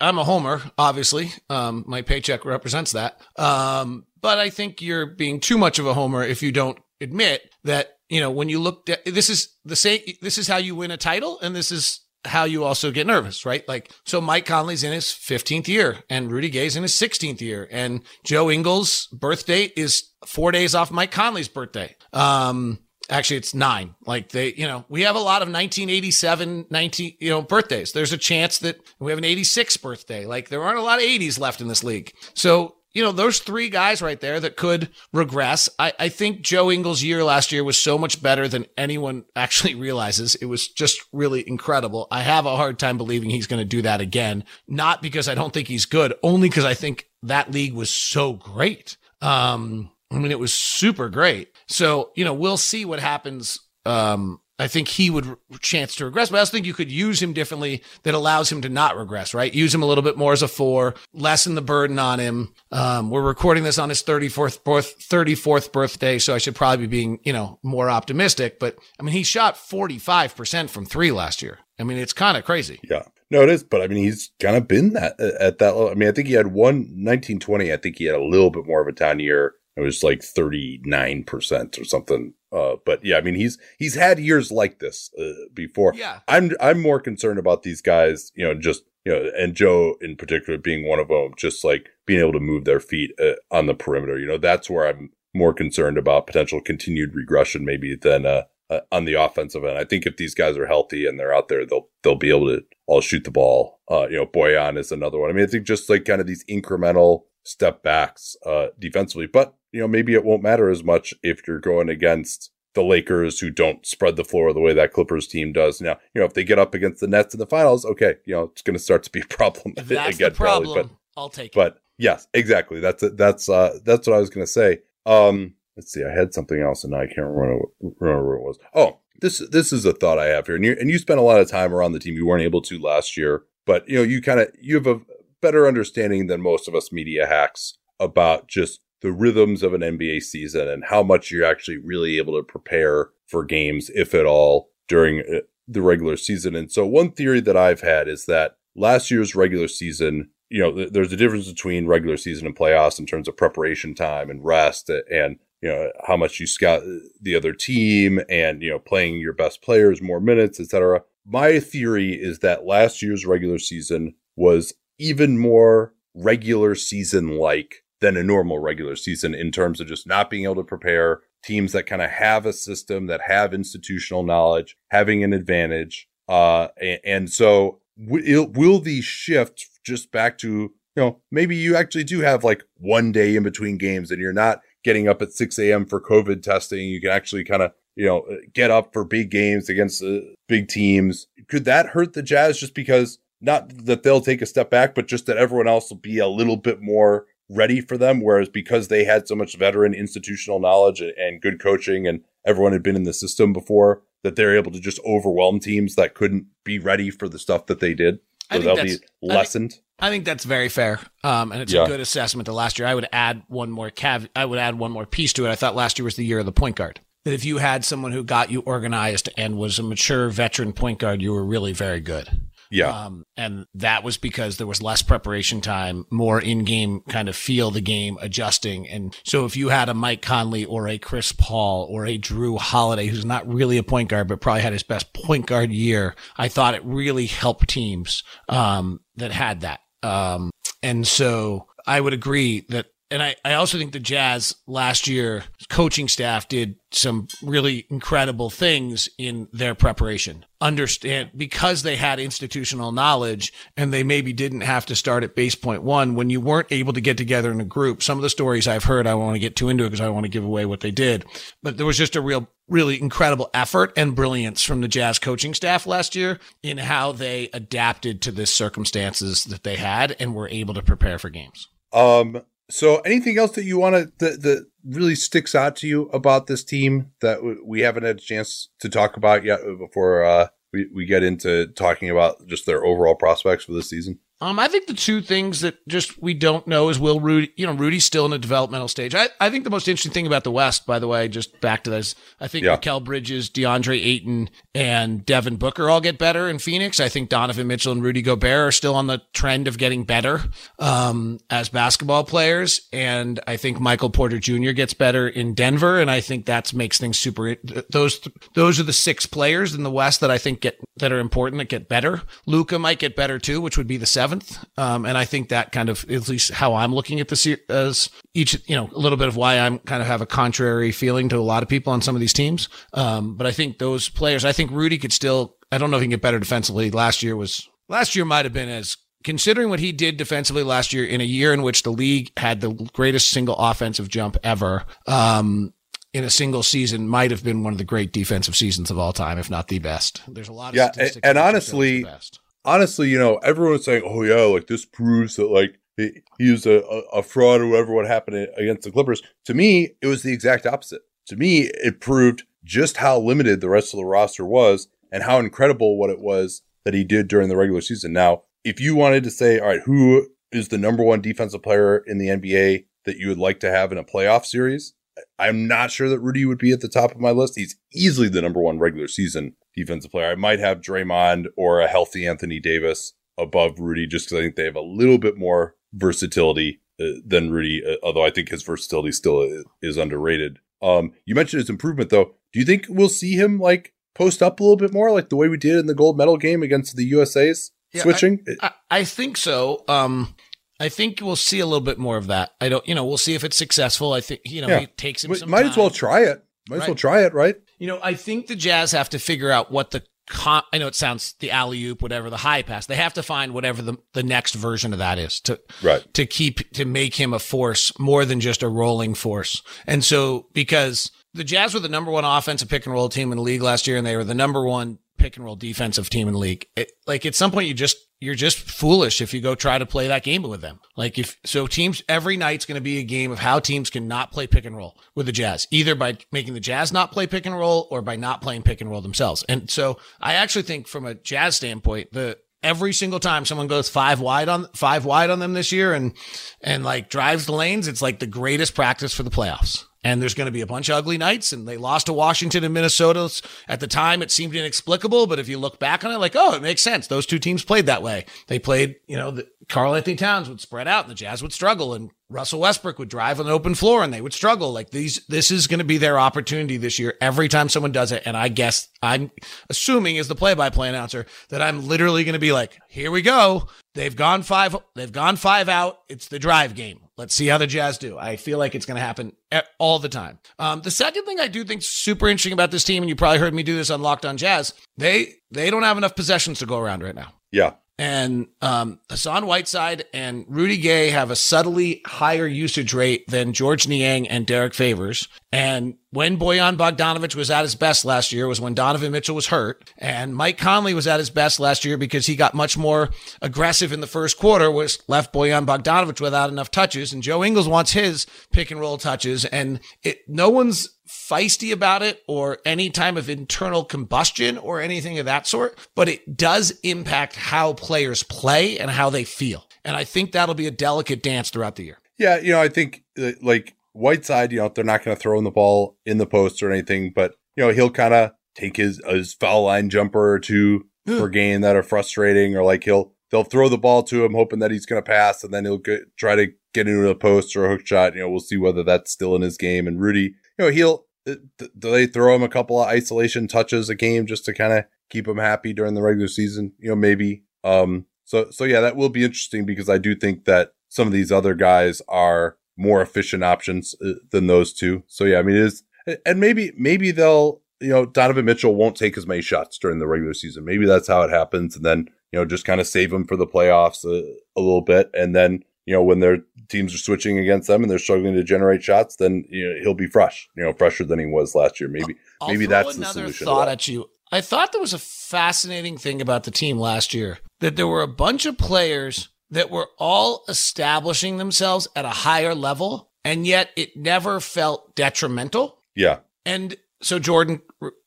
I'm 0.00 0.18
a 0.18 0.24
homer. 0.24 0.62
Obviously, 0.78 1.32
um, 1.50 1.84
my 1.88 2.02
paycheck 2.02 2.44
represents 2.44 2.92
that. 2.92 3.20
Um, 3.36 4.06
but 4.20 4.38
I 4.38 4.50
think 4.50 4.80
you're 4.80 5.06
being 5.06 5.40
too 5.40 5.58
much 5.58 5.80
of 5.80 5.86
a 5.86 5.92
homer 5.92 6.22
if 6.22 6.44
you 6.44 6.52
don't 6.52 6.78
admit 7.00 7.52
that. 7.64 7.98
You 8.08 8.20
know, 8.20 8.30
when 8.30 8.48
you 8.48 8.60
look 8.60 8.88
at 8.88 9.04
this 9.04 9.30
is 9.30 9.56
the 9.64 9.74
same. 9.74 10.00
This 10.20 10.38
is 10.38 10.46
how 10.46 10.58
you 10.58 10.76
win 10.76 10.92
a 10.92 10.96
title, 10.96 11.40
and 11.40 11.56
this 11.56 11.72
is 11.72 12.01
how 12.24 12.44
you 12.44 12.64
also 12.64 12.90
get 12.90 13.06
nervous, 13.06 13.44
right? 13.44 13.66
Like, 13.66 13.90
so 14.04 14.20
Mike 14.20 14.46
Conley's 14.46 14.84
in 14.84 14.92
his 14.92 15.06
15th 15.06 15.68
year 15.68 15.98
and 16.08 16.30
Rudy 16.30 16.50
Gay's 16.50 16.76
in 16.76 16.82
his 16.82 16.94
16th 16.94 17.40
year 17.40 17.68
and 17.70 18.02
Joe 18.24 18.50
Ingles' 18.50 19.08
birthday 19.08 19.72
is 19.76 20.10
four 20.26 20.52
days 20.52 20.74
off 20.74 20.90
Mike 20.90 21.10
Conley's 21.10 21.48
birthday. 21.48 21.96
Um, 22.12 22.78
actually 23.10 23.36
it's 23.36 23.54
nine. 23.54 23.94
Like 24.06 24.30
they, 24.30 24.52
you 24.54 24.66
know, 24.66 24.84
we 24.88 25.02
have 25.02 25.16
a 25.16 25.20
lot 25.20 25.42
of 25.42 25.48
1987, 25.48 26.66
19, 26.70 27.16
you 27.20 27.30
know, 27.30 27.42
birthdays. 27.42 27.92
There's 27.92 28.12
a 28.12 28.18
chance 28.18 28.58
that 28.58 28.80
we 28.98 29.10
have 29.10 29.18
an 29.18 29.24
86 29.24 29.76
birthday. 29.78 30.26
Like 30.26 30.48
there 30.48 30.62
aren't 30.62 30.78
a 30.78 30.82
lot 30.82 30.98
of 30.98 31.04
80s 31.04 31.38
left 31.38 31.60
in 31.60 31.68
this 31.68 31.84
league. 31.84 32.12
So 32.34 32.76
you 32.94 33.02
know, 33.02 33.12
those 33.12 33.38
three 33.38 33.68
guys 33.68 34.02
right 34.02 34.20
there 34.20 34.38
that 34.40 34.56
could 34.56 34.90
regress. 35.12 35.68
I, 35.78 35.92
I 35.98 36.08
think 36.08 36.42
Joe 36.42 36.70
Ingles' 36.70 37.02
year 37.02 37.24
last 37.24 37.52
year 37.52 37.64
was 37.64 37.78
so 37.78 37.96
much 37.96 38.22
better 38.22 38.48
than 38.48 38.66
anyone 38.76 39.24
actually 39.34 39.74
realizes. 39.76 40.34
It 40.36 40.46
was 40.46 40.68
just 40.68 41.02
really 41.12 41.46
incredible. 41.48 42.06
I 42.10 42.20
have 42.20 42.46
a 42.46 42.56
hard 42.56 42.78
time 42.78 42.98
believing 42.98 43.30
he's 43.30 43.46
going 43.46 43.60
to 43.60 43.68
do 43.68 43.82
that 43.82 44.00
again. 44.00 44.44
Not 44.68 45.02
because 45.02 45.28
I 45.28 45.34
don't 45.34 45.52
think 45.52 45.68
he's 45.68 45.86
good, 45.86 46.14
only 46.22 46.48
because 46.48 46.64
I 46.64 46.74
think 46.74 47.08
that 47.22 47.50
league 47.50 47.74
was 47.74 47.90
so 47.90 48.34
great. 48.34 48.96
Um, 49.20 49.90
I 50.10 50.18
mean, 50.18 50.30
it 50.30 50.38
was 50.38 50.52
super 50.52 51.08
great. 51.08 51.52
So, 51.68 52.10
you 52.14 52.24
know, 52.24 52.34
we'll 52.34 52.58
see 52.58 52.84
what 52.84 53.00
happens 53.00 53.60
um, 53.86 54.40
I 54.58 54.68
think 54.68 54.88
he 54.88 55.10
would 55.10 55.36
chance 55.60 55.96
to 55.96 56.04
regress, 56.04 56.30
but 56.30 56.36
I 56.36 56.40
also 56.40 56.52
think 56.52 56.66
you 56.66 56.74
could 56.74 56.92
use 56.92 57.22
him 57.22 57.32
differently 57.32 57.82
that 58.02 58.14
allows 58.14 58.52
him 58.52 58.62
to 58.62 58.68
not 58.68 58.96
regress, 58.96 59.34
right? 59.34 59.52
Use 59.52 59.74
him 59.74 59.82
a 59.82 59.86
little 59.86 60.02
bit 60.02 60.16
more 60.16 60.32
as 60.32 60.42
a 60.42 60.48
four, 60.48 60.94
lessen 61.12 61.54
the 61.54 61.62
burden 61.62 61.98
on 61.98 62.20
him. 62.20 62.52
Um, 62.70 63.10
we're 63.10 63.22
recording 63.22 63.64
this 63.64 63.78
on 63.78 63.88
his 63.88 64.02
34th, 64.02 64.60
34th 64.62 65.72
birthday, 65.72 66.18
so 66.18 66.34
I 66.34 66.38
should 66.38 66.54
probably 66.54 66.86
be 66.86 66.90
being, 66.90 67.20
you 67.24 67.32
know, 67.32 67.58
more 67.62 67.90
optimistic. 67.90 68.58
But 68.60 68.78
I 69.00 69.02
mean, 69.02 69.14
he 69.14 69.22
shot 69.22 69.56
45% 69.56 70.70
from 70.70 70.86
three 70.86 71.12
last 71.12 71.42
year. 71.42 71.58
I 71.80 71.84
mean, 71.84 71.98
it's 71.98 72.12
kind 72.12 72.36
of 72.36 72.44
crazy. 72.44 72.78
Yeah. 72.88 73.02
No, 73.32 73.42
it 73.42 73.48
is. 73.48 73.64
But 73.64 73.80
I 73.80 73.88
mean, 73.88 74.04
he's 74.04 74.30
kind 74.40 74.56
of 74.56 74.68
been 74.68 74.92
that 74.92 75.18
at 75.18 75.58
that 75.58 75.74
level. 75.74 75.88
I 75.88 75.94
mean, 75.94 76.08
I 76.08 76.12
think 76.12 76.28
he 76.28 76.34
had 76.34 76.48
one 76.48 76.76
1920. 76.76 77.72
I 77.72 77.78
think 77.78 77.96
he 77.96 78.04
had 78.04 78.14
a 78.14 78.22
little 78.22 78.50
bit 78.50 78.66
more 78.66 78.82
of 78.82 78.88
a 78.88 78.92
down 78.92 79.20
year. 79.20 79.54
It 79.76 79.80
was 79.80 80.02
like 80.02 80.20
39% 80.20 81.80
or 81.80 81.84
something 81.84 82.34
uh, 82.52 82.76
but 82.84 83.02
yeah, 83.02 83.16
I 83.16 83.22
mean, 83.22 83.34
he's 83.34 83.58
he's 83.78 83.94
had 83.94 84.18
years 84.18 84.52
like 84.52 84.78
this 84.78 85.10
uh, 85.18 85.46
before. 85.54 85.94
Yeah, 85.96 86.20
I'm 86.28 86.52
I'm 86.60 86.80
more 86.80 87.00
concerned 87.00 87.38
about 87.38 87.62
these 87.62 87.80
guys, 87.80 88.30
you 88.34 88.44
know, 88.44 88.54
just 88.54 88.84
you 89.04 89.12
know, 89.12 89.30
and 89.38 89.54
Joe 89.54 89.96
in 90.02 90.16
particular 90.16 90.58
being 90.58 90.86
one 90.86 90.98
of 90.98 91.08
them, 91.08 91.32
just 91.36 91.64
like 91.64 91.88
being 92.06 92.20
able 92.20 92.32
to 92.32 92.40
move 92.40 92.64
their 92.64 92.80
feet 92.80 93.12
uh, 93.18 93.36
on 93.50 93.66
the 93.66 93.74
perimeter. 93.74 94.18
You 94.18 94.26
know, 94.26 94.38
that's 94.38 94.68
where 94.68 94.86
I'm 94.86 95.10
more 95.34 95.54
concerned 95.54 95.96
about 95.96 96.26
potential 96.26 96.60
continued 96.60 97.14
regression, 97.14 97.64
maybe 97.64 97.96
than 97.96 98.26
uh, 98.26 98.42
uh, 98.68 98.80
on 98.92 99.06
the 99.06 99.14
offensive 99.14 99.64
end. 99.64 99.78
I 99.78 99.84
think 99.84 100.04
if 100.04 100.18
these 100.18 100.34
guys 100.34 100.58
are 100.58 100.66
healthy 100.66 101.06
and 101.06 101.18
they're 101.18 101.34
out 101.34 101.48
there, 101.48 101.64
they'll 101.64 101.88
they'll 102.02 102.16
be 102.16 102.30
able 102.30 102.48
to 102.48 102.64
all 102.86 103.00
shoot 103.00 103.24
the 103.24 103.30
ball. 103.30 103.80
Uh, 103.90 104.08
you 104.10 104.18
know, 104.18 104.26
Bojan 104.26 104.76
is 104.76 104.92
another 104.92 105.18
one. 105.18 105.30
I 105.30 105.32
mean, 105.32 105.44
I 105.44 105.48
think 105.48 105.66
just 105.66 105.88
like 105.88 106.04
kind 106.04 106.20
of 106.20 106.26
these 106.26 106.44
incremental 106.50 107.22
step 107.44 107.82
backs 107.82 108.36
uh, 108.46 108.68
defensively, 108.78 109.26
but 109.26 109.54
you 109.72 109.80
know, 109.80 109.88
maybe 109.88 110.14
it 110.14 110.24
won't 110.24 110.42
matter 110.42 110.68
as 110.68 110.84
much 110.84 111.14
if 111.22 111.46
you're 111.46 111.58
going 111.58 111.88
against 111.88 112.50
the 112.74 112.82
Lakers 112.82 113.40
who 113.40 113.50
don't 113.50 113.84
spread 113.86 114.16
the 114.16 114.24
floor 114.24 114.52
the 114.52 114.60
way 114.60 114.72
that 114.72 114.92
Clippers 114.92 115.26
team 115.26 115.52
does. 115.52 115.80
Now, 115.80 115.98
you 116.14 116.20
know, 116.20 116.24
if 116.26 116.34
they 116.34 116.44
get 116.44 116.58
up 116.58 116.74
against 116.74 117.00
the 117.00 117.06
Nets 117.06 117.34
in 117.34 117.40
the 117.40 117.46
finals, 117.46 117.84
okay, 117.84 118.16
you 118.24 118.34
know, 118.34 118.44
it's 118.44 118.62
going 118.62 118.74
to 118.74 118.82
start 118.82 119.02
to 119.04 119.10
be 119.10 119.20
a 119.20 119.24
problem 119.26 119.74
if 119.76 119.88
that's 119.88 120.16
again, 120.16 120.30
the 120.30 120.36
problem, 120.36 120.74
probably, 120.74 120.90
but, 120.90 121.20
I'll 121.20 121.28
take 121.28 121.52
it. 121.52 121.54
But 121.54 121.78
yes, 121.98 122.26
exactly. 122.32 122.80
That's 122.80 123.04
that's 123.14 123.48
uh 123.48 123.78
that's 123.84 124.06
what 124.06 124.16
I 124.16 124.20
was 124.20 124.30
going 124.30 124.46
to 124.46 124.50
say. 124.52 124.80
Um, 125.04 125.54
let's 125.76 125.92
see. 125.92 126.04
I 126.04 126.10
had 126.10 126.32
something 126.32 126.60
else 126.60 126.84
and 126.84 126.94
I 126.94 127.06
can't 127.06 127.26
remember, 127.26 127.66
remember 127.80 128.38
what 128.38 128.40
it 128.40 128.46
was. 128.46 128.58
Oh, 128.74 128.98
this 129.20 129.42
this 129.50 129.72
is 129.72 129.84
a 129.84 129.92
thought 129.92 130.18
I 130.18 130.26
have 130.26 130.46
here. 130.46 130.56
And 130.56 130.64
you 130.64 130.76
and 130.78 130.90
you 130.90 130.98
spent 130.98 131.20
a 131.20 131.24
lot 131.24 131.40
of 131.40 131.50
time 131.50 131.74
around 131.74 131.92
the 131.92 131.98
team. 131.98 132.14
You 132.14 132.26
weren't 132.26 132.42
able 132.42 132.62
to 132.62 132.78
last 132.78 133.16
year, 133.16 133.44
but 133.66 133.88
you 133.88 133.96
know, 133.96 134.02
you 134.02 134.20
kind 134.22 134.40
of 134.40 134.50
you 134.60 134.76
have 134.76 134.86
a 134.86 135.00
better 135.42 135.66
understanding 135.66 136.28
than 136.28 136.40
most 136.40 136.66
of 136.66 136.74
us 136.74 136.90
media 136.90 137.26
hacks 137.26 137.76
about 138.00 138.48
just 138.48 138.80
the 139.02 139.12
rhythms 139.12 139.62
of 139.62 139.74
an 139.74 139.82
NBA 139.82 140.22
season 140.22 140.68
and 140.68 140.84
how 140.84 141.02
much 141.02 141.30
you're 141.30 141.44
actually 141.44 141.76
really 141.76 142.16
able 142.16 142.34
to 142.36 142.42
prepare 142.42 143.10
for 143.26 143.44
games, 143.44 143.90
if 143.94 144.14
at 144.14 144.24
all, 144.24 144.70
during 144.88 145.20
uh, 145.20 145.40
the 145.68 145.82
regular 145.82 146.16
season. 146.16 146.54
And 146.54 146.70
so, 146.72 146.86
one 146.86 147.10
theory 147.10 147.40
that 147.40 147.56
I've 147.56 147.80
had 147.80 148.08
is 148.08 148.26
that 148.26 148.56
last 148.74 149.10
year's 149.10 149.34
regular 149.34 149.68
season, 149.68 150.30
you 150.48 150.60
know, 150.60 150.86
there's 150.86 151.12
a 151.12 151.16
difference 151.16 151.48
between 151.48 151.86
regular 151.86 152.16
season 152.16 152.46
and 152.46 152.56
playoffs 152.56 152.98
in 152.98 153.06
terms 153.06 153.26
of 153.26 153.36
preparation 153.36 153.94
time 153.94 154.30
and 154.30 154.44
rest 154.44 154.88
and, 154.90 155.38
you 155.60 155.68
know, 155.68 155.90
how 156.06 156.16
much 156.16 156.38
you 156.40 156.46
scout 156.46 156.82
the 157.20 157.34
other 157.34 157.52
team 157.52 158.20
and, 158.28 158.62
you 158.62 158.70
know, 158.70 158.78
playing 158.78 159.18
your 159.18 159.32
best 159.32 159.62
players 159.62 160.02
more 160.02 160.20
minutes, 160.20 160.60
etc. 160.60 161.02
My 161.24 161.58
theory 161.58 162.12
is 162.12 162.40
that 162.40 162.66
last 162.66 163.00
year's 163.00 163.24
regular 163.24 163.58
season 163.58 164.14
was 164.36 164.74
even 164.98 165.38
more 165.38 165.94
regular 166.14 166.74
season 166.74 167.38
like 167.38 167.82
than 168.00 168.16
a 168.16 168.22
normal 168.22 168.58
regular 168.58 168.96
season 168.96 169.34
in 169.34 169.50
terms 169.50 169.80
of 169.80 169.86
just 169.86 170.06
not 170.06 170.28
being 170.28 170.44
able 170.44 170.56
to 170.56 170.64
prepare. 170.64 171.20
Teams 171.42 171.72
that 171.72 171.86
kind 171.86 172.02
of 172.02 172.10
have 172.10 172.46
a 172.46 172.52
system 172.52 173.08
that 173.08 173.22
have 173.26 173.52
institutional 173.52 174.22
knowledge 174.22 174.76
having 174.92 175.24
an 175.24 175.32
advantage 175.32 176.08
uh 176.28 176.68
and, 176.80 177.00
and 177.04 177.30
so 177.30 177.80
will, 177.96 178.46
will 178.46 178.78
these 178.78 179.04
shift 179.04 179.66
just 179.84 180.12
back 180.12 180.38
to 180.38 180.48
you 180.48 180.72
know 180.96 181.20
maybe 181.32 181.56
you 181.56 181.74
actually 181.74 182.04
do 182.04 182.20
have 182.20 182.44
like 182.44 182.62
one 182.76 183.10
day 183.10 183.34
in 183.34 183.42
between 183.42 183.76
games 183.76 184.12
and 184.12 184.20
you're 184.20 184.32
not 184.32 184.60
getting 184.84 185.08
up 185.08 185.22
at 185.22 185.32
6 185.32 185.58
a.m 185.58 185.84
for 185.84 186.00
covid 186.00 186.42
testing. 186.42 186.86
You 186.86 187.00
can 187.00 187.10
actually 187.10 187.44
kind 187.44 187.62
of 187.62 187.72
you 187.96 188.06
know 188.06 188.24
get 188.52 188.70
up 188.70 188.92
for 188.92 189.04
big 189.04 189.30
games 189.30 189.68
against 189.68 190.02
uh, 190.02 190.20
big 190.48 190.68
teams. 190.68 191.26
Could 191.48 191.64
that 191.64 191.86
hurt 191.86 192.12
the 192.12 192.22
jazz 192.22 192.58
just 192.58 192.74
because 192.74 193.18
not 193.42 193.86
that 193.86 194.02
they'll 194.02 194.20
take 194.20 194.40
a 194.40 194.46
step 194.46 194.70
back 194.70 194.94
but 194.94 195.06
just 195.06 195.26
that 195.26 195.36
everyone 195.36 195.68
else 195.68 195.90
will 195.90 195.98
be 195.98 196.18
a 196.18 196.28
little 196.28 196.56
bit 196.56 196.80
more 196.80 197.26
ready 197.52 197.80
for 197.80 197.98
them. 197.98 198.20
Whereas 198.20 198.48
because 198.48 198.88
they 198.88 199.04
had 199.04 199.28
so 199.28 199.34
much 199.34 199.56
veteran 199.56 199.94
institutional 199.94 200.58
knowledge 200.58 201.00
and 201.00 201.40
good 201.40 201.60
coaching 201.60 202.06
and 202.06 202.24
everyone 202.46 202.72
had 202.72 202.82
been 202.82 202.96
in 202.96 203.04
the 203.04 203.12
system 203.12 203.52
before, 203.52 204.02
that 204.22 204.36
they're 204.36 204.56
able 204.56 204.72
to 204.72 204.80
just 204.80 205.00
overwhelm 205.04 205.58
teams 205.60 205.96
that 205.96 206.14
couldn't 206.14 206.46
be 206.64 206.78
ready 206.78 207.10
for 207.10 207.28
the 207.28 207.38
stuff 207.38 207.66
that 207.66 207.80
they 207.80 207.94
did. 207.94 208.20
So 208.50 208.58
they'll 208.58 208.82
be 208.82 208.98
lessened. 209.22 209.72
I 209.72 209.72
think, 209.72 209.82
I 209.98 210.10
think, 210.10 210.24
that's 210.26 210.44
very 210.44 210.68
fair. 210.68 211.00
Um, 211.24 211.52
and 211.52 211.62
it's 211.62 211.72
yeah. 211.72 211.84
a 211.84 211.86
good 211.86 212.00
assessment 212.00 212.46
to 212.46 212.52
last 212.52 212.78
year. 212.78 212.86
I 212.86 212.94
would 212.94 213.08
add 213.12 213.42
one 213.48 213.70
more 213.70 213.90
cav 213.90 214.28
I 214.36 214.44
would 214.44 214.58
add 214.58 214.78
one 214.78 214.92
more 214.92 215.06
piece 215.06 215.32
to 215.34 215.46
it. 215.46 215.50
I 215.50 215.54
thought 215.54 215.74
last 215.74 215.98
year 215.98 216.04
was 216.04 216.16
the 216.16 216.24
year 216.24 216.38
of 216.38 216.46
the 216.46 216.52
point 216.52 216.76
guard. 216.76 217.00
That 217.24 217.32
if 217.32 217.44
you 217.44 217.58
had 217.58 217.84
someone 217.84 218.12
who 218.12 218.24
got 218.24 218.50
you 218.50 218.60
organized 218.60 219.30
and 219.36 219.56
was 219.56 219.78
a 219.78 219.82
mature 219.82 220.28
veteran 220.28 220.72
point 220.72 220.98
guard, 220.98 221.22
you 221.22 221.32
were 221.32 221.44
really 221.44 221.72
very 221.72 222.00
good. 222.00 222.28
Yeah. 222.72 222.88
Um, 222.88 223.26
and 223.36 223.66
that 223.74 224.02
was 224.02 224.16
because 224.16 224.56
there 224.56 224.66
was 224.66 224.82
less 224.82 225.02
preparation 225.02 225.60
time, 225.60 226.06
more 226.10 226.40
in 226.40 226.64
game 226.64 227.02
kind 227.08 227.28
of 227.28 227.36
feel 227.36 227.70
the 227.70 227.82
game, 227.82 228.16
adjusting. 228.20 228.88
And 228.88 229.14
so 229.24 229.44
if 229.44 229.56
you 229.58 229.68
had 229.68 229.90
a 229.90 229.94
Mike 229.94 230.22
Conley 230.22 230.64
or 230.64 230.88
a 230.88 230.96
Chris 230.96 231.32
Paul 231.32 231.86
or 231.90 232.06
a 232.06 232.18
Jrue 232.18 232.58
Holiday, 232.58 233.08
who's 233.08 233.26
not 233.26 233.46
really 233.46 233.76
a 233.76 233.82
point 233.82 234.08
guard, 234.08 234.26
but 234.26 234.40
probably 234.40 234.62
had 234.62 234.72
his 234.72 234.82
best 234.82 235.12
point 235.12 235.46
guard 235.46 235.70
year, 235.70 236.16
I 236.38 236.48
thought 236.48 236.74
it 236.74 236.84
really 236.84 237.26
helped 237.26 237.68
teams, 237.68 238.24
um, 238.48 239.00
that 239.16 239.32
had 239.32 239.60
that. 239.60 239.80
Um, 240.02 240.50
and 240.82 241.06
so 241.06 241.68
I 241.86 242.00
would 242.00 242.14
agree 242.14 242.64
that 242.70 242.86
and 243.12 243.22
I, 243.22 243.36
I 243.44 243.54
also 243.54 243.76
think 243.76 243.92
the 243.92 244.00
Jazz 244.00 244.56
last 244.66 245.06
year 245.06 245.44
coaching 245.68 246.08
staff 246.08 246.48
did 246.48 246.76
some 246.90 247.28
really 247.42 247.86
incredible 247.90 248.48
things 248.48 249.08
in 249.18 249.48
their 249.52 249.74
preparation. 249.74 250.46
Understand 250.62 251.30
because 251.36 251.82
they 251.82 251.96
had 251.96 252.18
institutional 252.18 252.90
knowledge 252.90 253.52
and 253.76 253.92
they 253.92 254.02
maybe 254.02 254.32
didn't 254.32 254.62
have 254.62 254.86
to 254.86 254.96
start 254.96 255.24
at 255.24 255.34
base 255.34 255.54
point 255.54 255.82
one 255.82 256.14
when 256.14 256.30
you 256.30 256.40
weren't 256.40 256.72
able 256.72 256.94
to 256.94 257.02
get 257.02 257.18
together 257.18 257.50
in 257.50 257.60
a 257.60 257.66
group. 257.66 258.02
Some 258.02 258.16
of 258.16 258.22
the 258.22 258.30
stories 258.30 258.66
I've 258.66 258.84
heard, 258.84 259.06
I 259.06 259.14
want 259.14 259.34
to 259.34 259.40
get 259.40 259.56
too 259.56 259.68
into 259.68 259.84
it 259.84 259.88
because 259.88 260.00
I 260.00 260.08
want 260.08 260.24
to 260.24 260.30
give 260.30 260.44
away 260.44 260.64
what 260.64 260.80
they 260.80 260.90
did, 260.90 261.26
but 261.62 261.76
there 261.76 261.86
was 261.86 261.98
just 261.98 262.16
a 262.16 262.22
real, 262.22 262.48
really 262.66 263.00
incredible 263.00 263.50
effort 263.52 263.92
and 263.94 264.16
brilliance 264.16 264.64
from 264.64 264.80
the 264.80 264.88
Jazz 264.88 265.18
coaching 265.18 265.52
staff 265.52 265.86
last 265.86 266.16
year 266.16 266.38
in 266.62 266.78
how 266.78 267.12
they 267.12 267.50
adapted 267.52 268.22
to 268.22 268.32
the 268.32 268.46
circumstances 268.46 269.44
that 269.44 269.64
they 269.64 269.76
had 269.76 270.16
and 270.18 270.34
were 270.34 270.48
able 270.48 270.72
to 270.72 270.82
prepare 270.82 271.18
for 271.18 271.28
games. 271.28 271.68
Um, 271.92 272.40
so, 272.72 273.00
anything 273.00 273.36
else 273.36 273.52
that 273.52 273.64
you 273.64 273.78
want 273.78 273.94
to 273.96 274.12
that, 274.24 274.40
that 274.42 274.66
really 274.82 275.14
sticks 275.14 275.54
out 275.54 275.76
to 275.76 275.86
you 275.86 276.08
about 276.08 276.46
this 276.46 276.64
team 276.64 277.10
that 277.20 277.36
w- 277.36 277.62
we 277.62 277.80
haven't 277.82 278.04
had 278.04 278.16
a 278.16 278.20
chance 278.20 278.70
to 278.80 278.88
talk 278.88 279.18
about 279.18 279.44
yet 279.44 279.60
before 279.78 280.24
uh, 280.24 280.48
we 280.72 280.88
we 280.94 281.04
get 281.04 281.22
into 281.22 281.66
talking 281.66 282.08
about 282.08 282.46
just 282.46 282.64
their 282.64 282.82
overall 282.82 283.14
prospects 283.14 283.64
for 283.64 283.72
this 283.72 283.90
season? 283.90 284.20
Um, 284.42 284.58
I 284.58 284.66
think 284.66 284.88
the 284.88 284.94
two 284.94 285.22
things 285.22 285.60
that 285.60 285.76
just 285.86 286.20
we 286.20 286.34
don't 286.34 286.66
know 286.66 286.88
is 286.88 286.98
will 286.98 287.20
Rudy, 287.20 287.52
you 287.56 287.64
know, 287.64 287.74
Rudy's 287.74 288.04
still 288.04 288.26
in 288.26 288.32
a 288.32 288.38
developmental 288.38 288.88
stage. 288.88 289.14
I, 289.14 289.28
I 289.40 289.50
think 289.50 289.62
the 289.62 289.70
most 289.70 289.86
interesting 289.86 290.10
thing 290.10 290.26
about 290.26 290.42
the 290.42 290.50
West, 290.50 290.84
by 290.84 290.98
the 290.98 291.06
way, 291.06 291.28
just 291.28 291.60
back 291.60 291.84
to 291.84 291.90
this, 291.90 292.16
I 292.40 292.48
think 292.48 292.64
Yeah. 292.64 292.76
Mikal 292.76 293.04
Bridges, 293.04 293.48
DeAndre 293.48 294.04
Ayton, 294.04 294.50
and 294.74 295.24
Devin 295.24 295.56
Booker 295.56 295.88
all 295.88 296.00
get 296.00 296.18
better 296.18 296.48
in 296.48 296.58
Phoenix. 296.58 296.98
I 296.98 297.08
think 297.08 297.28
Donovan 297.28 297.68
Mitchell 297.68 297.92
and 297.92 298.02
Rudy 298.02 298.20
Gobert 298.20 298.66
are 298.66 298.72
still 298.72 298.96
on 298.96 299.06
the 299.06 299.22
trend 299.32 299.68
of 299.68 299.78
getting 299.78 300.02
better 300.02 300.42
um, 300.80 301.38
as 301.48 301.68
basketball 301.68 302.24
players. 302.24 302.88
And 302.92 303.38
I 303.46 303.56
think 303.56 303.78
Michael 303.78 304.10
Porter 304.10 304.40
Jr. 304.40 304.72
gets 304.72 304.92
better 304.92 305.28
in 305.28 305.54
Denver. 305.54 306.00
And 306.00 306.10
I 306.10 306.20
think 306.20 306.46
that 306.46 306.74
makes 306.74 306.98
things 306.98 307.16
super. 307.16 307.54
Those, 307.90 308.20
those 308.54 308.80
are 308.80 308.84
the 308.84 308.92
six 308.92 309.24
players 309.24 309.72
in 309.72 309.84
the 309.84 309.90
West 309.90 310.18
that 310.20 310.32
I 310.32 310.38
think 310.38 310.62
get, 310.62 310.80
that 310.96 311.12
are 311.12 311.20
important 311.20 311.60
that 311.60 311.68
get 311.68 311.88
better. 311.88 312.22
Luka 312.44 312.76
might 312.76 312.98
get 312.98 313.14
better 313.14 313.38
too, 313.38 313.60
which 313.60 313.78
would 313.78 313.86
be 313.86 313.96
the 313.96 314.06
seventh. 314.32 314.64
Um, 314.78 315.04
and 315.04 315.16
I 315.16 315.24
think 315.24 315.50
that 315.50 315.72
kind 315.72 315.88
of, 315.88 316.04
at 316.10 316.28
least 316.28 316.52
how 316.52 316.74
I'm 316.74 316.94
looking 316.94 317.20
at 317.20 317.28
this 317.28 317.46
as 317.68 318.10
each, 318.34 318.60
you 318.68 318.76
know, 318.76 318.88
a 318.94 318.98
little 318.98 319.18
bit 319.18 319.28
of 319.28 319.36
why 319.36 319.58
I'm 319.58 319.78
kind 319.80 320.02
of 320.02 320.08
have 320.08 320.20
a 320.20 320.26
contrary 320.26 320.92
feeling 320.92 321.28
to 321.30 321.36
a 321.36 321.40
lot 321.40 321.62
of 321.62 321.68
people 321.68 321.92
on 321.92 322.02
some 322.02 322.14
of 322.14 322.20
these 322.20 322.32
teams. 322.32 322.68
Um, 322.94 323.36
but 323.36 323.46
I 323.46 323.52
think 323.52 323.78
those 323.78 324.08
players, 324.08 324.44
I 324.44 324.52
think 324.52 324.70
Rudy 324.70 324.98
could 324.98 325.12
still, 325.12 325.56
I 325.70 325.78
don't 325.78 325.90
know 325.90 325.96
if 325.96 326.02
he 326.02 326.06
can 326.06 326.10
get 326.10 326.22
better 326.22 326.38
defensively. 326.38 326.90
Last 326.90 327.22
year 327.22 327.36
was, 327.36 327.68
last 327.88 328.16
year 328.16 328.24
might 328.24 328.44
have 328.44 328.52
been 328.52 328.68
as, 328.68 328.96
considering 329.24 329.70
what 329.70 329.78
he 329.78 329.92
did 329.92 330.16
defensively 330.16 330.64
last 330.64 330.92
year 330.92 331.04
in 331.04 331.20
a 331.20 331.24
year 331.24 331.52
in 331.52 331.62
which 331.62 331.84
the 331.84 331.92
league 331.92 332.32
had 332.36 332.60
the 332.60 332.72
greatest 332.92 333.30
single 333.30 333.54
offensive 333.56 334.08
jump 334.08 334.36
ever. 334.42 334.84
Um, 335.06 335.72
in 336.12 336.24
a 336.24 336.30
single 336.30 336.62
season 336.62 337.08
might 337.08 337.30
have 337.30 337.42
been 337.42 337.64
one 337.64 337.72
of 337.72 337.78
the 337.78 337.84
great 337.84 338.12
defensive 338.12 338.54
seasons 338.54 338.90
of 338.90 338.98
all 338.98 339.14
time, 339.14 339.38
if 339.38 339.48
not 339.48 339.68
the 339.68 339.78
best. 339.78 340.20
There's 340.28 340.48
a 340.48 340.52
lot 340.52 340.70
of 340.70 340.74
Yeah, 340.74 340.90
and, 340.98 341.18
and 341.22 341.38
honestly, 341.38 342.02
the 342.02 342.10
best. 342.10 342.38
Honestly, 342.64 343.08
you 343.08 343.18
know, 343.18 343.36
everyone's 343.38 343.84
saying, 343.84 344.02
"Oh 344.04 344.22
yeah, 344.22 344.42
like 344.42 344.66
this 344.66 344.84
proves 344.84 345.36
that 345.36 345.50
like 345.50 345.78
he, 345.96 346.22
he 346.38 346.54
a, 346.66 346.78
a 347.12 347.22
fraud 347.22 347.60
or 347.60 347.68
whatever 347.68 347.94
what 347.94 348.06
happened 348.06 348.48
against 348.56 348.82
the 348.82 348.92
Clippers." 348.92 349.22
To 349.46 349.54
me, 349.54 349.94
it 350.00 350.06
was 350.06 350.22
the 350.22 350.32
exact 350.32 350.66
opposite. 350.66 351.02
To 351.26 351.36
me, 351.36 351.70
it 351.74 352.00
proved 352.00 352.44
just 352.64 352.98
how 352.98 353.18
limited 353.18 353.60
the 353.60 353.68
rest 353.68 353.92
of 353.92 353.98
the 353.98 354.04
roster 354.04 354.44
was 354.44 354.88
and 355.10 355.22
how 355.22 355.38
incredible 355.38 355.98
what 355.98 356.10
it 356.10 356.20
was 356.20 356.62
that 356.84 356.94
he 356.94 357.04
did 357.04 357.28
during 357.28 357.48
the 357.48 357.56
regular 357.56 357.80
season. 357.80 358.12
Now, 358.12 358.42
if 358.64 358.80
you 358.80 358.94
wanted 358.94 359.24
to 359.24 359.30
say, 359.30 359.58
"All 359.58 359.68
right, 359.68 359.82
who 359.82 360.28
is 360.50 360.68
the 360.68 360.78
number 360.78 361.02
one 361.02 361.20
defensive 361.20 361.62
player 361.62 361.98
in 361.98 362.18
the 362.18 362.28
NBA 362.28 362.86
that 363.04 363.16
you 363.16 363.28
would 363.28 363.38
like 363.38 363.60
to 363.60 363.70
have 363.70 363.92
in 363.92 363.98
a 363.98 364.04
playoff 364.04 364.46
series?" 364.46 364.94
I'm 365.38 365.66
not 365.66 365.90
sure 365.90 366.08
that 366.08 366.20
Rudy 366.20 366.44
would 366.44 366.58
be 366.58 366.72
at 366.72 366.80
the 366.80 366.88
top 366.88 367.10
of 367.12 367.20
my 367.20 367.30
list. 367.30 367.54
He's 367.56 367.76
easily 367.92 368.28
the 368.28 368.42
number 368.42 368.60
one 368.60 368.78
regular 368.78 369.08
season 369.08 369.54
defensive 369.74 370.10
player. 370.10 370.30
I 370.30 370.34
might 370.36 370.58
have 370.58 370.80
Draymond 370.80 371.46
or 371.56 371.80
a 371.80 371.88
healthy 371.88 372.26
Anthony 372.26 372.60
Davis 372.60 373.12
above 373.38 373.78
Rudy 373.78 374.06
just 374.06 374.26
because 374.26 374.38
I 374.38 374.42
think 374.42 374.56
they 374.56 374.64
have 374.64 374.76
a 374.76 374.80
little 374.80 375.18
bit 375.18 375.36
more 375.36 375.74
versatility 375.92 376.80
uh, 377.00 377.20
than 377.26 377.50
Rudy, 377.50 377.82
uh, 377.84 377.96
although 378.02 378.24
I 378.24 378.30
think 378.30 378.50
his 378.50 378.62
versatility 378.62 379.12
still 379.12 379.42
is, 379.42 379.64
is 379.80 379.96
underrated. 379.96 380.58
Um, 380.82 381.12
you 381.24 381.34
mentioned 381.34 381.60
his 381.60 381.70
improvement 381.70 382.10
though. 382.10 382.34
Do 382.52 382.60
you 382.60 382.66
think 382.66 382.86
we'll 382.88 383.08
see 383.08 383.32
him 383.32 383.58
like 383.58 383.94
post 384.14 384.42
up 384.42 384.60
a 384.60 384.62
little 384.62 384.76
bit 384.76 384.92
more 384.92 385.10
like 385.10 385.28
the 385.28 385.36
way 385.36 385.48
we 385.48 385.56
did 385.56 385.76
in 385.76 385.86
the 385.86 385.94
gold 385.94 386.18
medal 386.18 386.36
game 386.36 386.62
against 386.62 386.96
the 386.96 387.04
USA's 387.04 387.70
Yeah, 387.92 388.02
switching? 388.02 388.44
I, 388.60 388.72
I 388.90 389.04
think 389.04 389.36
so. 389.36 389.84
Um, 389.88 390.34
I 390.82 390.88
think 390.88 391.20
we'll 391.22 391.36
see 391.36 391.60
a 391.60 391.66
little 391.66 391.80
bit 391.80 391.98
more 391.98 392.16
of 392.16 392.26
that. 392.26 392.50
I 392.60 392.68
don't, 392.68 392.86
you 392.86 392.94
know, 392.94 393.04
we'll 393.04 393.18
see 393.18 393.34
if 393.34 393.44
it's 393.44 393.56
successful. 393.56 394.12
I 394.12 394.20
think, 394.20 394.40
you 394.44 394.60
know, 394.60 394.68
Yeah. 394.68 394.80
it 394.80 394.96
takes 394.98 395.24
him 395.24 395.34
some 395.34 395.48
might 395.50 395.66
as 395.66 395.76
well 395.76 395.90
try 395.90 396.22
it. 396.24 396.42
Might 396.68 396.82
as 396.82 396.88
well 396.88 396.94
try 396.96 397.24
it, 397.24 397.32
right? 397.34 397.56
You 397.78 397.86
know, 397.86 398.00
I 398.02 398.14
think 398.14 398.46
the 398.48 398.56
Jazz 398.56 398.92
have 398.92 399.08
to 399.10 399.18
figure 399.18 399.50
out 399.50 399.70
what 399.72 399.90
the 399.92 400.02
con- 400.28 400.62
I 400.72 400.78
know 400.78 400.86
it 400.86 400.94
sounds 400.94 401.34
the 401.40 401.50
alley 401.50 401.82
oop, 401.84 402.02
whatever 402.02 402.30
the 402.30 402.36
high 402.38 402.62
pass. 402.62 402.86
They 402.86 402.94
have 402.96 403.14
to 403.14 403.22
find 403.22 403.52
whatever 403.54 403.82
the 403.82 403.96
the 404.12 404.22
next 404.22 404.54
version 404.54 404.92
of 404.92 404.98
that 405.00 405.18
is 405.18 405.40
to 405.40 405.60
Right. 405.82 406.02
to 406.14 406.26
keep 406.26 406.72
to 406.74 406.84
make 406.84 407.16
him 407.16 407.32
a 407.32 407.38
force 407.38 407.92
more 407.98 408.24
than 408.24 408.40
just 408.40 408.62
a 408.62 408.68
rolling 408.68 409.14
force. 409.14 409.62
And 409.86 410.04
so 410.04 410.46
because 410.52 411.10
the 411.34 411.44
Jazz 411.44 411.74
were 411.74 411.80
the 411.80 411.88
number 411.88 412.10
one 412.12 412.24
offensive 412.24 412.68
pick 412.68 412.86
and 412.86 412.92
roll 412.94 413.08
team 413.08 413.32
in 413.32 413.36
the 413.36 413.42
league 413.42 413.62
last 413.62 413.86
year, 413.86 413.96
and 413.96 414.06
they 414.06 414.16
were 414.16 414.24
the 414.24 414.34
number 414.34 414.64
one 414.64 414.98
pick 415.22 415.36
and 415.36 415.44
roll 415.44 415.56
defensive 415.56 416.10
team 416.10 416.26
in 416.26 416.34
the 416.34 416.40
league. 416.40 416.66
It, 416.76 416.92
like 417.06 417.24
at 417.24 417.34
some 417.34 417.52
point, 417.52 417.68
you 417.68 417.74
just 417.74 417.96
you're 418.20 418.34
just 418.34 418.58
foolish 418.58 419.20
if 419.20 419.32
you 419.32 419.40
go 419.40 419.54
try 419.54 419.78
to 419.78 419.86
play 419.86 420.08
that 420.08 420.22
game 420.22 420.42
with 420.42 420.60
them. 420.60 420.80
Like 420.96 421.18
if 421.18 421.38
so, 421.44 421.66
teams 421.66 422.02
every 422.08 422.36
night's 422.36 422.66
going 422.66 422.76
to 422.76 422.82
be 422.82 422.98
a 422.98 423.04
game 423.04 423.30
of 423.30 423.38
how 423.38 423.60
teams 423.60 423.88
can 423.88 424.08
not 424.08 424.32
play 424.32 424.46
pick 424.46 424.64
and 424.64 424.76
roll 424.76 424.98
with 425.14 425.26
the 425.26 425.32
Jazz, 425.32 425.66
either 425.70 425.94
by 425.94 426.18
making 426.32 426.54
the 426.54 426.60
Jazz 426.60 426.92
not 426.92 427.12
play 427.12 427.26
pick 427.26 427.46
and 427.46 427.56
roll 427.56 427.88
or 427.90 428.02
by 428.02 428.16
not 428.16 428.42
playing 428.42 428.62
pick 428.62 428.80
and 428.80 428.90
roll 428.90 429.00
themselves. 429.00 429.44
And 429.48 429.70
so 429.70 429.98
I 430.20 430.34
actually 430.34 430.62
think 430.62 430.88
from 430.88 431.06
a 431.06 431.14
Jazz 431.14 431.56
standpoint, 431.56 432.12
the 432.12 432.38
every 432.62 432.92
single 432.92 433.20
time 433.20 433.44
someone 433.44 433.68
goes 433.68 433.88
five 433.88 434.20
wide 434.20 434.48
on 434.48 434.66
five 434.74 435.04
wide 435.04 435.30
on 435.30 435.38
them 435.38 435.52
this 435.52 435.72
year 435.72 435.92
and 435.94 436.14
and 436.60 436.84
like 436.84 437.08
drives 437.08 437.46
the 437.46 437.52
lanes, 437.52 437.86
it's 437.86 438.02
like 438.02 438.18
the 438.18 438.26
greatest 438.26 438.74
practice 438.74 439.14
for 439.14 439.22
the 439.22 439.30
playoffs. 439.30 439.84
And 440.04 440.20
there's 440.20 440.34
going 440.34 440.46
to 440.46 440.52
be 440.52 440.62
a 440.62 440.66
bunch 440.66 440.88
of 440.88 440.96
ugly 440.96 441.16
nights. 441.16 441.52
And 441.52 441.66
they 441.66 441.76
lost 441.76 442.06
to 442.06 442.12
Washington 442.12 442.64
and 442.64 442.74
Minnesota. 442.74 443.30
At 443.68 443.80
the 443.80 443.86
time, 443.86 444.20
it 444.20 444.32
seemed 444.32 444.54
inexplicable. 444.54 445.26
But 445.26 445.38
if 445.38 445.48
you 445.48 445.58
look 445.58 445.78
back 445.78 446.04
on 446.04 446.10
it, 446.10 446.18
like, 446.18 446.34
oh, 446.34 446.54
it 446.54 446.62
makes 446.62 446.82
sense. 446.82 447.06
Those 447.06 447.26
two 447.26 447.38
teams 447.38 447.64
played 447.64 447.86
that 447.86 448.02
way. 448.02 448.26
They 448.48 448.58
played, 448.58 448.96
you 449.06 449.16
know, 449.16 449.30
the, 449.30 449.48
Karl-Anthony 449.68 450.16
Towns 450.16 450.48
would 450.48 450.60
spread 450.60 450.88
out 450.88 451.04
and 451.04 451.10
the 451.10 451.14
Jazz 451.14 451.40
would 451.40 451.52
struggle. 451.52 451.94
And 451.94 452.10
Russell 452.28 452.60
Westbrook 452.60 452.98
would 452.98 453.08
drive 453.08 453.38
on 453.38 453.46
an 453.46 453.52
open 453.52 453.74
floor 453.74 454.02
and 454.02 454.12
they 454.12 454.20
would 454.20 454.32
struggle. 454.32 454.72
Like 454.72 454.90
these, 454.90 455.24
this 455.26 455.50
is 455.50 455.68
going 455.68 455.78
to 455.78 455.84
be 455.84 455.98
their 455.98 456.18
opportunity 456.18 456.78
this 456.78 456.98
year 456.98 457.14
every 457.20 457.48
time 457.48 457.68
someone 457.68 457.92
does 457.92 458.10
it. 458.10 458.24
And 458.26 458.36
I 458.36 458.48
guess 458.48 458.88
I'm 459.02 459.30
assuming 459.70 460.18
as 460.18 460.28
the 460.28 460.34
play 460.34 460.54
by 460.54 460.70
play 460.70 460.88
announcer 460.88 461.26
that 461.50 461.62
I'm 461.62 461.86
literally 461.86 462.24
going 462.24 462.32
to 462.34 462.40
be 462.40 462.52
like, 462.52 462.78
here 462.88 463.10
we 463.10 463.22
go. 463.22 463.68
They've 463.94 464.16
gone 464.16 464.42
five, 464.42 464.74
they've 464.94 465.12
gone 465.12 465.36
five 465.36 465.68
out. 465.68 466.00
It's 466.08 466.28
the 466.28 466.38
drive 466.38 466.74
game. 466.74 467.00
Let's 467.22 467.36
see 467.36 467.46
how 467.46 467.56
the 467.56 467.68
Jazz 467.68 467.98
do. 467.98 468.18
I 468.18 468.34
feel 468.34 468.58
like 468.58 468.74
it's 468.74 468.84
going 468.84 468.96
to 468.96 469.00
happen 469.00 469.32
all 469.78 470.00
the 470.00 470.08
time. 470.08 470.40
Um, 470.58 470.82
the 470.82 470.90
second 470.90 471.24
thing 471.24 471.38
I 471.38 471.46
do 471.46 471.62
think 471.62 471.82
super 471.82 472.26
interesting 472.26 472.52
about 472.52 472.72
this 472.72 472.82
team, 472.82 473.00
and 473.04 473.08
you 473.08 473.14
probably 473.14 473.38
heard 473.38 473.54
me 473.54 473.62
do 473.62 473.76
this 473.76 473.90
on 473.90 474.02
Locked 474.02 474.26
On 474.26 474.36
Jazz, 474.36 474.74
they 474.96 475.34
they 475.52 475.70
don't 475.70 475.84
have 475.84 475.96
enough 475.96 476.16
possessions 476.16 476.58
to 476.58 476.66
go 476.66 476.80
around 476.80 477.04
right 477.04 477.14
now. 477.14 477.32
Yeah. 477.52 477.74
And 477.98 478.48
um, 478.62 479.00
Hassan 479.10 479.46
Whiteside 479.46 480.06
and 480.14 480.44
Rudy 480.48 480.78
Gay 480.78 481.10
have 481.10 481.30
a 481.30 481.36
subtly 481.36 482.00
higher 482.06 482.46
usage 482.46 482.94
rate 482.94 483.26
than 483.28 483.52
Georges 483.52 483.86
Niang 483.86 484.26
and 484.26 484.46
Derrick 484.46 484.74
Favors. 484.74 485.28
And 485.52 485.96
when 486.10 486.38
Bojan 486.38 486.76
Bogdanovic 486.76 487.34
was 487.36 487.50
at 487.50 487.62
his 487.62 487.74
best 487.74 488.04
last 488.04 488.32
year 488.32 488.48
was 488.48 488.60
when 488.60 488.74
Donovan 488.74 489.12
Mitchell 489.12 489.34
was 489.34 489.48
hurt. 489.48 489.92
And 489.98 490.34
Mike 490.34 490.58
Conley 490.58 490.94
was 490.94 491.06
at 491.06 491.20
his 491.20 491.30
best 491.30 491.60
last 491.60 491.84
year 491.84 491.98
because 491.98 492.26
he 492.26 492.34
got 492.34 492.54
much 492.54 492.76
more 492.78 493.10
aggressive 493.42 493.92
in 493.92 494.00
the 494.00 494.06
first 494.06 494.38
quarter, 494.38 494.70
which 494.70 494.98
left 495.06 495.32
Bojan 495.32 495.66
Bogdanovic 495.66 496.20
without 496.20 496.50
enough 496.50 496.70
touches. 496.70 497.12
And 497.12 497.22
Joe 497.22 497.44
Ingles 497.44 497.68
wants 497.68 497.92
his 497.92 498.26
pick 498.52 498.70
and 498.70 498.80
roll 498.80 498.96
touches. 498.96 499.44
And 499.44 499.80
it, 500.02 500.20
no 500.26 500.48
one's 500.48 500.88
feisty 501.12 501.72
about 501.72 502.02
it 502.02 502.22
or 502.26 502.58
any 502.64 502.90
time 502.90 503.16
of 503.16 503.28
internal 503.28 503.84
combustion 503.84 504.56
or 504.58 504.80
anything 504.80 505.18
of 505.18 505.26
that 505.26 505.46
sort, 505.46 505.78
but 505.94 506.08
it 506.08 506.36
does 506.36 506.72
impact 506.82 507.36
how 507.36 507.74
players 507.74 508.22
play 508.22 508.78
and 508.78 508.90
how 508.90 509.10
they 509.10 509.24
feel. 509.24 509.66
And 509.84 509.96
I 509.96 510.04
think 510.04 510.32
that'll 510.32 510.54
be 510.54 510.66
a 510.66 510.72
delicate 510.72 511.22
dance 511.22 511.50
throughout 511.50 511.76
the 511.76 511.84
year. 511.84 511.98
Yeah, 512.18 512.38
you 512.38 512.52
know, 512.52 512.60
I 512.60 512.68
think 512.68 513.04
uh, 513.20 513.32
like 513.42 513.74
Whiteside, 513.92 514.52
you 514.52 514.58
know, 514.58 514.68
they're 514.68 514.84
not 514.84 515.04
going 515.04 515.16
to 515.16 515.20
throw 515.20 515.38
in 515.38 515.44
the 515.44 515.50
ball 515.50 515.96
in 516.06 516.18
the 516.18 516.26
post 516.26 516.62
or 516.62 516.70
anything, 516.70 517.12
but 517.14 517.34
you 517.56 517.64
know, 517.64 517.72
he'll 517.72 517.90
kind 517.90 518.14
of 518.14 518.32
take 518.54 518.76
his 518.76 519.00
his 519.06 519.34
foul 519.34 519.64
line 519.64 519.90
jumper 519.90 520.32
or 520.32 520.38
two 520.38 520.86
per 521.06 521.28
game 521.28 521.60
that 521.62 521.76
are 521.76 521.82
frustrating, 521.82 522.56
or 522.56 522.62
like 522.62 522.84
he'll 522.84 523.12
they'll 523.30 523.44
throw 523.44 523.68
the 523.68 523.78
ball 523.78 524.02
to 524.04 524.24
him 524.24 524.34
hoping 524.34 524.60
that 524.60 524.70
he's 524.70 524.86
going 524.86 525.02
to 525.02 525.06
pass, 525.06 525.42
and 525.42 525.52
then 525.52 525.64
he'll 525.64 525.78
get, 525.78 526.16
try 526.16 526.36
to 526.36 526.48
get 526.72 526.88
into 526.88 527.08
a 527.08 527.14
post 527.14 527.56
or 527.56 527.66
a 527.66 527.70
hook 527.70 527.86
shot. 527.86 528.14
You 528.14 528.20
know, 528.20 528.30
we'll 528.30 528.40
see 528.40 528.56
whether 528.56 528.82
that's 528.82 529.10
still 529.10 529.34
in 529.34 529.42
his 529.42 529.56
game. 529.56 529.86
And 529.86 530.00
Rudy, 530.00 530.34
you 530.58 530.64
know, 530.64 530.70
he'll 530.70 531.06
th- 531.26 531.38
do 531.58 531.90
they 531.90 532.06
throw 532.06 532.34
him 532.34 532.42
a 532.42 532.48
couple 532.48 532.80
of 532.80 532.88
isolation 532.88 533.48
touches 533.48 533.88
a 533.88 533.94
game 533.94 534.26
just 534.26 534.44
to 534.46 534.52
kind 534.52 534.72
of 534.72 534.84
keep 535.10 535.26
him 535.28 535.38
happy 535.38 535.72
during 535.72 535.94
the 535.94 536.02
regular 536.02 536.28
season? 536.28 536.72
You 536.78 536.90
know, 536.90 536.96
maybe. 536.96 537.42
Um, 537.64 538.06
So 538.24 538.50
so 538.50 538.64
yeah, 538.64 538.80
that 538.80 538.96
will 538.96 539.08
be 539.10 539.24
interesting 539.24 539.64
because 539.66 539.88
I 539.88 539.98
do 539.98 540.14
think 540.14 540.44
that 540.46 540.72
some 540.88 541.06
of 541.06 541.12
these 541.12 541.32
other 541.32 541.54
guys 541.54 542.02
are 542.08 542.56
more 542.76 543.02
efficient 543.02 543.44
options 543.44 543.94
uh, 544.04 544.14
than 544.30 544.46
those 544.46 544.72
two. 544.72 545.02
So 545.06 545.24
yeah, 545.24 545.38
I 545.38 545.42
mean 545.42 545.56
it 545.56 545.62
is 545.62 545.82
and 546.26 546.40
maybe 546.40 546.72
maybe 546.76 547.10
they'll 547.10 547.60
you 547.80 547.90
know 547.90 548.06
Donovan 548.06 548.44
Mitchell 548.44 548.74
won't 548.74 548.96
take 548.96 549.16
as 549.18 549.26
many 549.26 549.42
shots 549.42 549.78
during 549.78 549.98
the 549.98 550.06
regular 550.06 550.34
season. 550.34 550.64
Maybe 550.64 550.86
that's 550.86 551.08
how 551.08 551.22
it 551.22 551.30
happens 551.30 551.76
and 551.76 551.84
then 551.84 552.08
you 552.32 552.38
know 552.38 552.44
just 552.44 552.64
kind 552.64 552.80
of 552.80 552.86
save 552.86 553.12
him 553.12 553.24
for 553.26 553.36
the 553.36 553.46
playoffs 553.46 554.04
a, 554.04 554.34
a 554.56 554.60
little 554.60 554.82
bit 554.82 555.10
and 555.14 555.34
then 555.36 555.62
you 555.86 555.94
know 555.94 556.02
when 556.02 556.20
their 556.20 556.38
teams 556.72 556.94
are 556.94 556.98
switching 556.98 557.38
against 557.38 557.68
them 557.68 557.82
and 557.82 557.90
they're 557.90 557.98
struggling 557.98 558.34
to 558.34 558.42
generate 558.42 558.82
shots 558.82 559.16
then 559.16 559.44
you 559.48 559.68
know 559.68 559.80
he'll 559.82 559.94
be 559.94 560.06
fresh, 560.06 560.48
you 560.56 560.62
know, 560.62 560.72
fresher 560.72 561.04
than 561.04 561.18
he 561.18 561.26
was 561.26 561.54
last 561.54 561.80
year. 561.80 561.88
Maybe 561.88 562.16
I'll 562.40 562.48
maybe 562.48 562.66
that's 562.66 562.96
the 562.96 563.04
solution. 563.04 563.44
thought 563.44 563.68
at 563.68 563.88
you. 563.88 564.10
I 564.30 564.40
thought 564.40 564.72
there 564.72 564.80
was 564.80 564.94
a 564.94 564.98
fascinating 564.98 565.98
thing 565.98 566.22
about 566.22 566.44
the 566.44 566.50
team 566.50 566.78
last 566.78 567.12
year 567.12 567.38
that 567.60 567.76
there 567.76 567.86
were 567.86 568.02
a 568.02 568.08
bunch 568.08 568.46
of 568.46 568.58
players 568.58 569.28
that 569.50 569.70
were 569.70 569.88
all 569.98 570.44
establishing 570.48 571.36
themselves 571.36 571.86
at 571.94 572.06
a 572.06 572.10
higher 572.10 572.54
level, 572.54 573.10
and 573.24 573.46
yet 573.46 573.70
it 573.76 573.96
never 573.96 574.40
felt 574.40 574.94
detrimental. 574.94 575.78
Yeah. 575.94 576.20
And 576.46 576.74
so 577.02 577.18
Jordan 577.18 577.60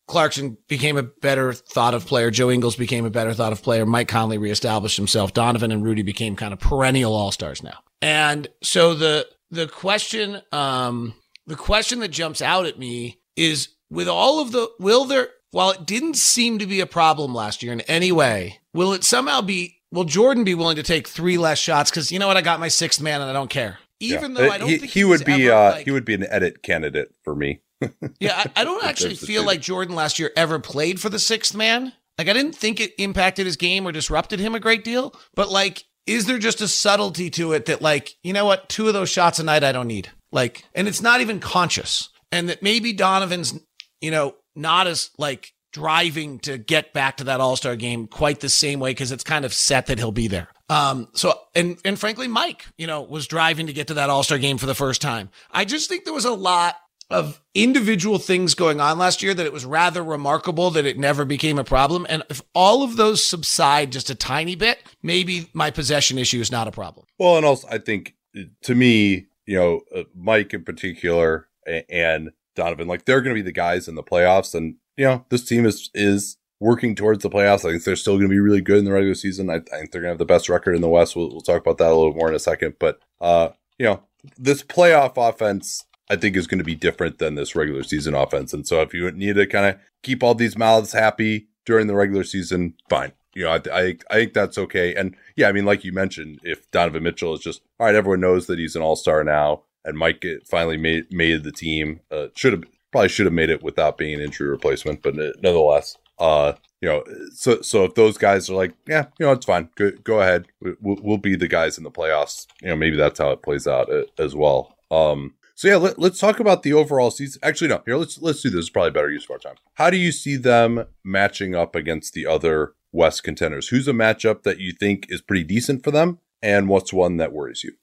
Clarkson 0.08 0.58
became 0.68 0.98
a 0.98 1.04
better 1.04 1.54
thought 1.54 1.94
of 1.94 2.06
player. 2.06 2.32
Joe 2.32 2.50
Ingles 2.50 2.76
became 2.76 3.06
a 3.06 3.12
better 3.12 3.34
thought 3.34 3.52
of 3.52 3.62
player. 3.62 3.86
Mike 3.86 4.08
Conley 4.08 4.40
reestablished 4.40 4.98
himself. 4.98 5.34
Donovan 5.34 5.72
and 5.72 5.84
Rudy 5.84 6.02
became 6.02 6.36
kind 6.36 6.54
of 6.54 6.60
perennial 6.60 7.14
all 7.14 7.32
stars 7.32 7.62
now. 7.62 7.78
And 8.06 8.48
so 8.62 8.94
the 8.94 9.28
the 9.50 9.68
question, 9.68 10.42
um, 10.52 11.16
the 11.48 11.56
question 11.56 12.00
that 12.02 12.10
jumps 12.10 12.40
out 12.42 12.68
at 12.68 12.78
me 12.78 13.20
is 13.36 13.70
with 13.90 14.08
all 14.08 14.40
of 14.40 14.52
the 14.52 14.70
will 14.80 15.06
there 15.06 15.30
while 15.50 15.72
it 15.72 15.86
didn't 15.88 16.16
seem 16.16 16.60
to 16.60 16.68
be 16.68 16.82
a 16.82 16.86
problem 16.86 17.34
last 17.34 17.64
year 17.64 17.74
in 17.74 17.82
any 17.82 18.12
way, 18.12 18.60
will 18.76 18.94
it 18.94 19.04
somehow 19.04 19.42
be 19.42 19.82
will 19.92 20.04
Jordan 20.04 20.44
be 20.44 20.54
willing 20.54 20.76
to 20.76 20.84
take 20.84 21.08
three 21.08 21.38
less 21.40 21.58
shots? 21.58 21.90
Because 21.90 22.12
you 22.12 22.20
know 22.20 22.28
what, 22.28 22.38
I 22.38 22.42
got 22.42 22.60
my 22.60 22.68
sixth 22.68 23.02
man 23.02 23.22
and 23.22 23.30
I 23.30 23.34
don't 23.34 23.50
care. 23.50 23.80
Even 24.00 24.34
Yeah. 24.36 24.38
though 24.42 24.50
Uh, 24.50 24.54
I 24.54 24.58
don't 24.60 24.70
he, 24.70 24.78
think 24.78 24.92
he 24.92 25.04
would 25.04 25.26
be 25.26 25.50
uh 25.50 25.72
like- 25.72 25.86
he 25.86 25.92
would 25.92 26.06
be 26.06 26.14
an 26.14 26.28
edit 26.30 26.62
candidate 26.62 27.16
for 27.24 27.36
me. 27.36 27.62
yeah, 28.20 28.44
I, 28.56 28.62
I 28.62 28.64
don't 28.64 28.84
actually 28.92 29.16
feel 29.16 29.44
like 29.44 29.62
Jordan 29.62 29.96
last 29.96 30.20
year 30.20 30.32
ever 30.38 30.60
played 30.60 31.00
for 31.02 31.10
the 31.10 31.20
sixth 31.20 31.56
man. 31.56 31.92
Like, 32.20 32.30
I 32.30 32.34
didn't 32.34 32.56
think 32.56 32.80
it 32.80 32.94
impacted 32.98 33.46
his 33.46 33.58
game 33.58 33.86
or 33.86 33.92
disrupted 33.92 34.40
him 34.40 34.56
a 34.56 34.60
great 34.62 34.86
deal. 34.86 35.14
But, 35.36 35.50
like, 35.52 35.84
is 36.06 36.26
there 36.26 36.38
just 36.38 36.62
a 36.62 36.68
subtlety 36.68 37.30
to 37.32 37.54
it 37.54 37.66
that, 37.66 37.82
like, 37.82 38.16
you 38.24 38.34
know 38.34 38.46
what? 38.46 38.70
Two 38.70 38.88
of 38.88 38.94
those 38.94 39.10
shots 39.10 39.40
a 39.40 39.44
night 39.44 39.64
I 39.64 39.72
don't 39.72 39.88
need. 39.88 40.10
Like, 40.32 40.66
and 40.74 40.88
it's 40.88 41.02
not 41.02 41.22
even 41.22 41.40
conscious. 41.40 42.10
And 42.32 42.50
that 42.50 42.62
maybe 42.62 42.94
Donovan's, 42.94 43.60
you 44.02 44.12
know, 44.12 44.36
not 44.56 44.88
as, 44.88 45.12
like, 45.18 45.54
driving 45.72 46.40
to 46.40 46.58
get 46.58 46.94
back 46.94 47.18
to 47.18 47.26
that 47.26 47.42
All 47.42 47.56
Star 47.56 47.76
game 47.76 48.08
quite 48.08 48.40
the 48.40 48.50
same 48.50 48.80
way 48.80 48.92
because 48.92 49.12
it's 49.12 49.24
kind 49.24 49.46
of 49.46 49.54
set 49.54 49.88
that 49.88 49.98
he'll 49.98 50.12
be 50.12 50.28
there. 50.28 50.48
Um, 50.70 51.10
so, 51.14 51.40
and, 51.54 51.78
and 51.86 52.00
frankly, 52.00 52.28
Mike, 52.28 52.66
you 52.78 52.88
know, 52.88 53.02
was 53.02 53.28
driving 53.28 53.68
to 53.68 53.74
get 53.74 53.88
to 53.88 53.96
that 53.96 54.10
All 54.10 54.24
Star 54.24 54.38
game 54.38 54.58
for 54.58 54.66
the 54.66 54.76
first 54.76 55.02
time. 55.02 55.30
I 55.52 55.66
just 55.66 55.90
think 55.90 56.06
there 56.06 56.14
was 56.14 56.26
a 56.26 56.34
lot 56.34 56.76
of 57.10 57.42
individual 57.54 58.18
things 58.18 58.56
going 58.56 58.82
on 58.82 58.98
last 58.98 59.22
year 59.22 59.34
that 59.34 59.46
it 59.46 59.54
was 59.54 59.66
rather 59.66 60.04
remarkable 60.04 60.72
that 60.72 60.86
it 60.86 60.98
never 60.98 61.24
became 61.24 61.60
a 61.60 61.64
problem. 61.64 62.06
And 62.10 62.24
if 62.30 62.42
all 62.54 62.84
of 62.84 62.98
those 62.98 63.24
subside 63.24 63.92
just 63.92 64.10
a 64.10 64.16
tiny 64.16 64.56
bit, 64.56 64.80
maybe 65.04 65.50
my 65.54 65.70
possession 65.70 66.18
issue 66.18 66.40
is 66.40 66.52
not 66.52 66.68
a 66.68 66.72
problem. 66.72 67.06
Well, 67.20 67.38
and 67.38 67.46
also 67.46 67.68
I 67.70 67.78
think 67.78 68.16
to 68.64 68.76
me, 68.76 69.28
you 69.46 69.58
know, 69.58 69.82
uh, 69.96 70.04
Mike 70.16 70.54
in 70.54 70.64
particular 70.64 71.48
and 71.90 72.32
Donovan, 72.56 72.88
like 72.88 73.06
they're 73.06 73.22
going 73.22 73.36
to 73.36 73.42
be 73.42 73.46
the 73.46 73.52
guys 73.52 73.88
in 73.88 73.96
the 73.96 74.04
playoffs, 74.04 74.56
and 74.56 74.76
you 74.98 75.06
know, 75.06 75.26
this 75.30 75.46
team 75.46 75.66
is 75.66 75.90
is 75.94 76.38
working 76.60 76.96
towards 76.96 77.22
the 77.22 77.30
playoffs. 77.30 77.66
I 77.66 77.72
think 77.72 77.84
they're 77.84 77.96
still 77.96 78.16
going 78.16 78.30
to 78.30 78.34
be 78.34 78.40
really 78.40 78.62
good 78.62 78.80
in 78.80 78.86
the 78.86 78.92
regular 78.92 79.16
season. 79.16 79.50
I, 79.50 79.56
I 79.56 79.60
think 79.60 79.92
they're 79.92 80.02
going 80.02 80.10
to 80.10 80.14
have 80.14 80.18
the 80.18 80.26
best 80.26 80.50
record 80.50 80.74
in 80.74 80.82
the 80.82 80.90
West. 80.90 81.16
We'll, 81.16 81.30
we'll 81.30 81.42
talk 81.42 81.62
about 81.62 81.78
that 81.78 81.92
a 81.92 81.96
little 81.96 82.14
more 82.14 82.30
in 82.30 82.36
a 82.36 82.40
second, 82.40 82.76
but 82.80 83.00
uh, 83.20 83.50
you 83.78 83.86
know, 83.86 84.04
this 84.38 84.64
playoff 84.64 85.14
offense. 85.18 85.85
I 86.10 86.16
think 86.16 86.36
is 86.36 86.48
going 86.48 86.60
to 86.60 86.64
be 86.64 86.76
different 86.76 87.18
than 87.20 87.36
this 87.36 87.56
regular 87.56 87.84
season 87.84 88.14
offense. 88.14 88.54
And 88.54 88.68
so 88.68 88.82
if 88.82 88.94
you 88.94 89.10
need 89.12 89.36
to 89.36 89.48
kind 89.48 89.66
of 89.66 89.80
keep 90.04 90.22
all 90.24 90.36
these 90.36 90.58
mouths 90.58 90.94
happy 90.94 91.48
during 91.66 91.88
the 91.88 91.96
regular 91.96 92.24
season, 92.24 92.76
fine. 92.90 93.12
You 93.34 93.44
know, 93.46 93.52
I, 93.52 93.62
I, 93.74 93.98
I 94.10 94.14
think 94.16 94.34
that's 94.34 94.58
okay. 94.58 94.94
And 94.96 95.16
yeah, 95.36 95.50
I 95.50 95.52
mean, 95.52 95.66
like 95.66 95.84
you 95.84 95.92
mentioned, 95.92 96.40
if 96.44 96.70
Donovan 96.72 97.04
Mitchell 97.04 97.34
is 97.34 97.42
just, 97.42 97.62
all 97.80 97.88
right, 97.88 97.96
everyone 97.96 98.22
knows 98.22 98.48
that 98.48 98.60
he's 98.60 98.76
an 98.76 98.82
all 98.82 98.96
star 98.96 99.24
now 99.24 99.64
and 99.84 99.98
Mike 99.98 100.24
finally 100.46 100.78
made, 100.78 101.12
made 101.12 101.44
the 101.44 101.52
team, 101.52 102.00
uh, 102.12 102.28
should 102.36 102.54
have, 102.54 102.64
probably 102.92 103.10
should 103.10 103.26
have 103.26 103.34
made 103.34 103.50
it 103.50 103.62
without 103.64 103.98
being 103.98 104.14
an 104.16 104.22
injury 104.22 104.48
replacement, 104.48 105.02
but 105.04 105.16
nonetheless, 105.16 105.98
uh, 106.20 106.54
you 106.82 106.88
know, 106.88 107.04
so, 107.34 107.62
so 107.62 107.84
if 107.84 107.96
those 107.96 108.18
guys 108.18 108.50
are 108.50 108.56
like, 108.56 108.74
yeah, 108.88 109.08
you 109.20 109.26
know, 109.26 109.32
it's 109.34 109.46
fine. 109.46 109.70
Go, 109.76 109.92
go 110.04 110.22
ahead. 110.22 110.46
We- 110.62 110.76
We'll, 110.82 110.98
we'll 111.02 111.18
be 111.18 111.36
the 111.36 111.48
guys 111.48 111.78
in 111.78 111.84
the 111.84 111.92
playoffs. 111.92 112.48
You 112.62 112.70
know, 112.70 112.76
maybe 112.78 112.96
that's 112.96 113.20
how 113.20 113.32
it 113.32 113.42
plays 113.42 113.68
out 113.68 113.92
uh, 113.92 114.04
as 114.18 114.34
well. 114.36 114.78
Um, 114.92 115.34
so 115.56 115.70
yeah, 115.70 115.78
let, 115.78 115.98
let's 115.98 116.20
talk 116.20 116.40
about 116.42 116.64
the 116.64 116.74
overall 116.74 117.12
season. 117.12 117.40
Actually, 117.42 117.70
no, 117.70 117.82
here 117.86 117.96
let's 117.96 118.22
let's 118.22 118.42
do 118.42 118.50
this. 118.50 118.60
It's 118.60 118.70
probably 118.70 118.92
better 118.92 119.10
use 119.10 119.24
of 119.24 119.32
our 119.32 119.38
time. 119.38 119.56
How 119.76 119.90
do 119.90 119.98
you 119.98 120.12
see 120.12 120.36
them 120.36 120.86
matching 121.04 121.56
up 121.56 121.76
against 121.76 122.14
the 122.14 122.28
other 122.28 122.74
West 122.92 123.24
contenders? 123.24 123.70
Who's 123.70 123.88
a 123.88 123.94
matchup 123.94 124.44
that 124.44 124.60
you 124.60 124.74
think 124.74 125.08
is 125.10 125.22
pretty 125.22 125.46
decent 125.46 125.84
for 125.84 125.92
them, 125.92 126.20
and 126.42 126.68
what's 126.68 126.92
one 126.92 127.18
that 127.18 127.32
worries 127.32 127.64
you? 127.64 127.74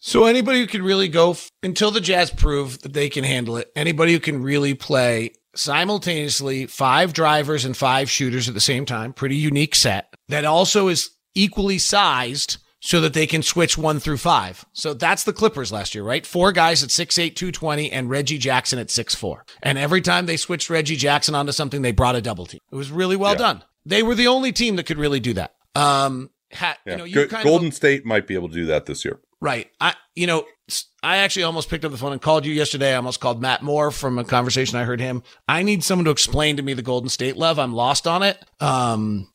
So 0.00 0.24
anybody 0.24 0.60
who 0.60 0.66
can 0.66 0.82
really 0.82 1.08
go 1.08 1.30
f- 1.30 1.50
until 1.62 1.90
the 1.90 2.00
Jazz 2.00 2.30
prove 2.30 2.80
that 2.82 2.92
they 2.92 3.08
can 3.08 3.24
handle 3.24 3.56
it, 3.56 3.70
anybody 3.76 4.12
who 4.12 4.20
can 4.20 4.42
really 4.42 4.74
play 4.74 5.32
simultaneously 5.54 6.66
five 6.66 7.12
drivers 7.12 7.64
and 7.64 7.76
five 7.76 8.10
shooters 8.10 8.48
at 8.48 8.54
the 8.54 8.60
same 8.60 8.84
time, 8.84 9.12
pretty 9.12 9.36
unique 9.36 9.74
set 9.74 10.12
that 10.28 10.44
also 10.44 10.88
is 10.88 11.10
equally 11.34 11.78
sized 11.78 12.58
so 12.86 13.00
that 13.00 13.14
they 13.14 13.26
can 13.26 13.42
switch 13.42 13.78
one 13.78 13.98
through 13.98 14.18
five. 14.18 14.62
So 14.74 14.92
that's 14.92 15.24
the 15.24 15.32
Clippers 15.32 15.72
last 15.72 15.94
year, 15.94 16.04
right? 16.04 16.26
Four 16.26 16.52
guys 16.52 16.82
at 16.82 16.90
6'8, 16.90 17.34
220 17.34 17.90
and 17.90 18.10
Reggie 18.10 18.36
Jackson 18.36 18.78
at 18.78 18.88
6'4. 18.88 19.38
And 19.62 19.78
every 19.78 20.02
time 20.02 20.26
they 20.26 20.36
switched 20.36 20.68
Reggie 20.68 20.96
Jackson 20.96 21.34
onto 21.34 21.50
something, 21.52 21.80
they 21.80 21.92
brought 21.92 22.14
a 22.14 22.20
double 22.20 22.44
team. 22.44 22.60
It 22.70 22.76
was 22.76 22.90
really 22.90 23.16
well 23.16 23.32
Yeah. 23.32 23.38
done. 23.38 23.64
They 23.86 24.02
were 24.02 24.14
the 24.14 24.26
only 24.26 24.52
team 24.52 24.76
that 24.76 24.84
could 24.84 24.98
really 24.98 25.18
do 25.18 25.32
that. 25.32 25.54
Um, 25.74 26.28
ha, 26.52 26.76
Yeah. 26.84 26.92
you 26.92 26.98
know, 26.98 27.04
you 27.04 27.26
Go- 27.26 27.42
Golden 27.42 27.68
of 27.68 27.74
State 27.74 28.04
might 28.04 28.26
be 28.26 28.34
able 28.34 28.48
to 28.50 28.54
do 28.54 28.66
that 28.66 28.84
this 28.84 29.02
year. 29.02 29.18
Right. 29.40 29.70
I, 29.80 29.94
you 30.14 30.26
know, 30.26 30.44
I 31.02 31.16
actually 31.18 31.44
almost 31.44 31.70
picked 31.70 31.86
up 31.86 31.90
the 31.90 31.96
phone 31.98 32.12
and 32.12 32.20
called 32.20 32.44
you 32.44 32.52
yesterday. 32.52 32.92
I 32.92 32.96
almost 32.96 33.18
called 33.18 33.40
Matt 33.40 33.62
Moore 33.62 33.90
from 33.92 34.18
a 34.18 34.24
conversation 34.24 34.76
I 34.78 34.84
heard 34.84 35.00
him. 35.00 35.22
I 35.48 35.62
need 35.62 35.82
someone 35.82 36.04
to 36.04 36.10
explain 36.10 36.58
to 36.58 36.62
me 36.62 36.74
the 36.74 36.82
Golden 36.82 37.08
State 37.08 37.38
love. 37.38 37.58
I'm 37.58 37.72
lost 37.72 38.06
on 38.06 38.22
it. 38.22 38.38
Um, 38.60 39.30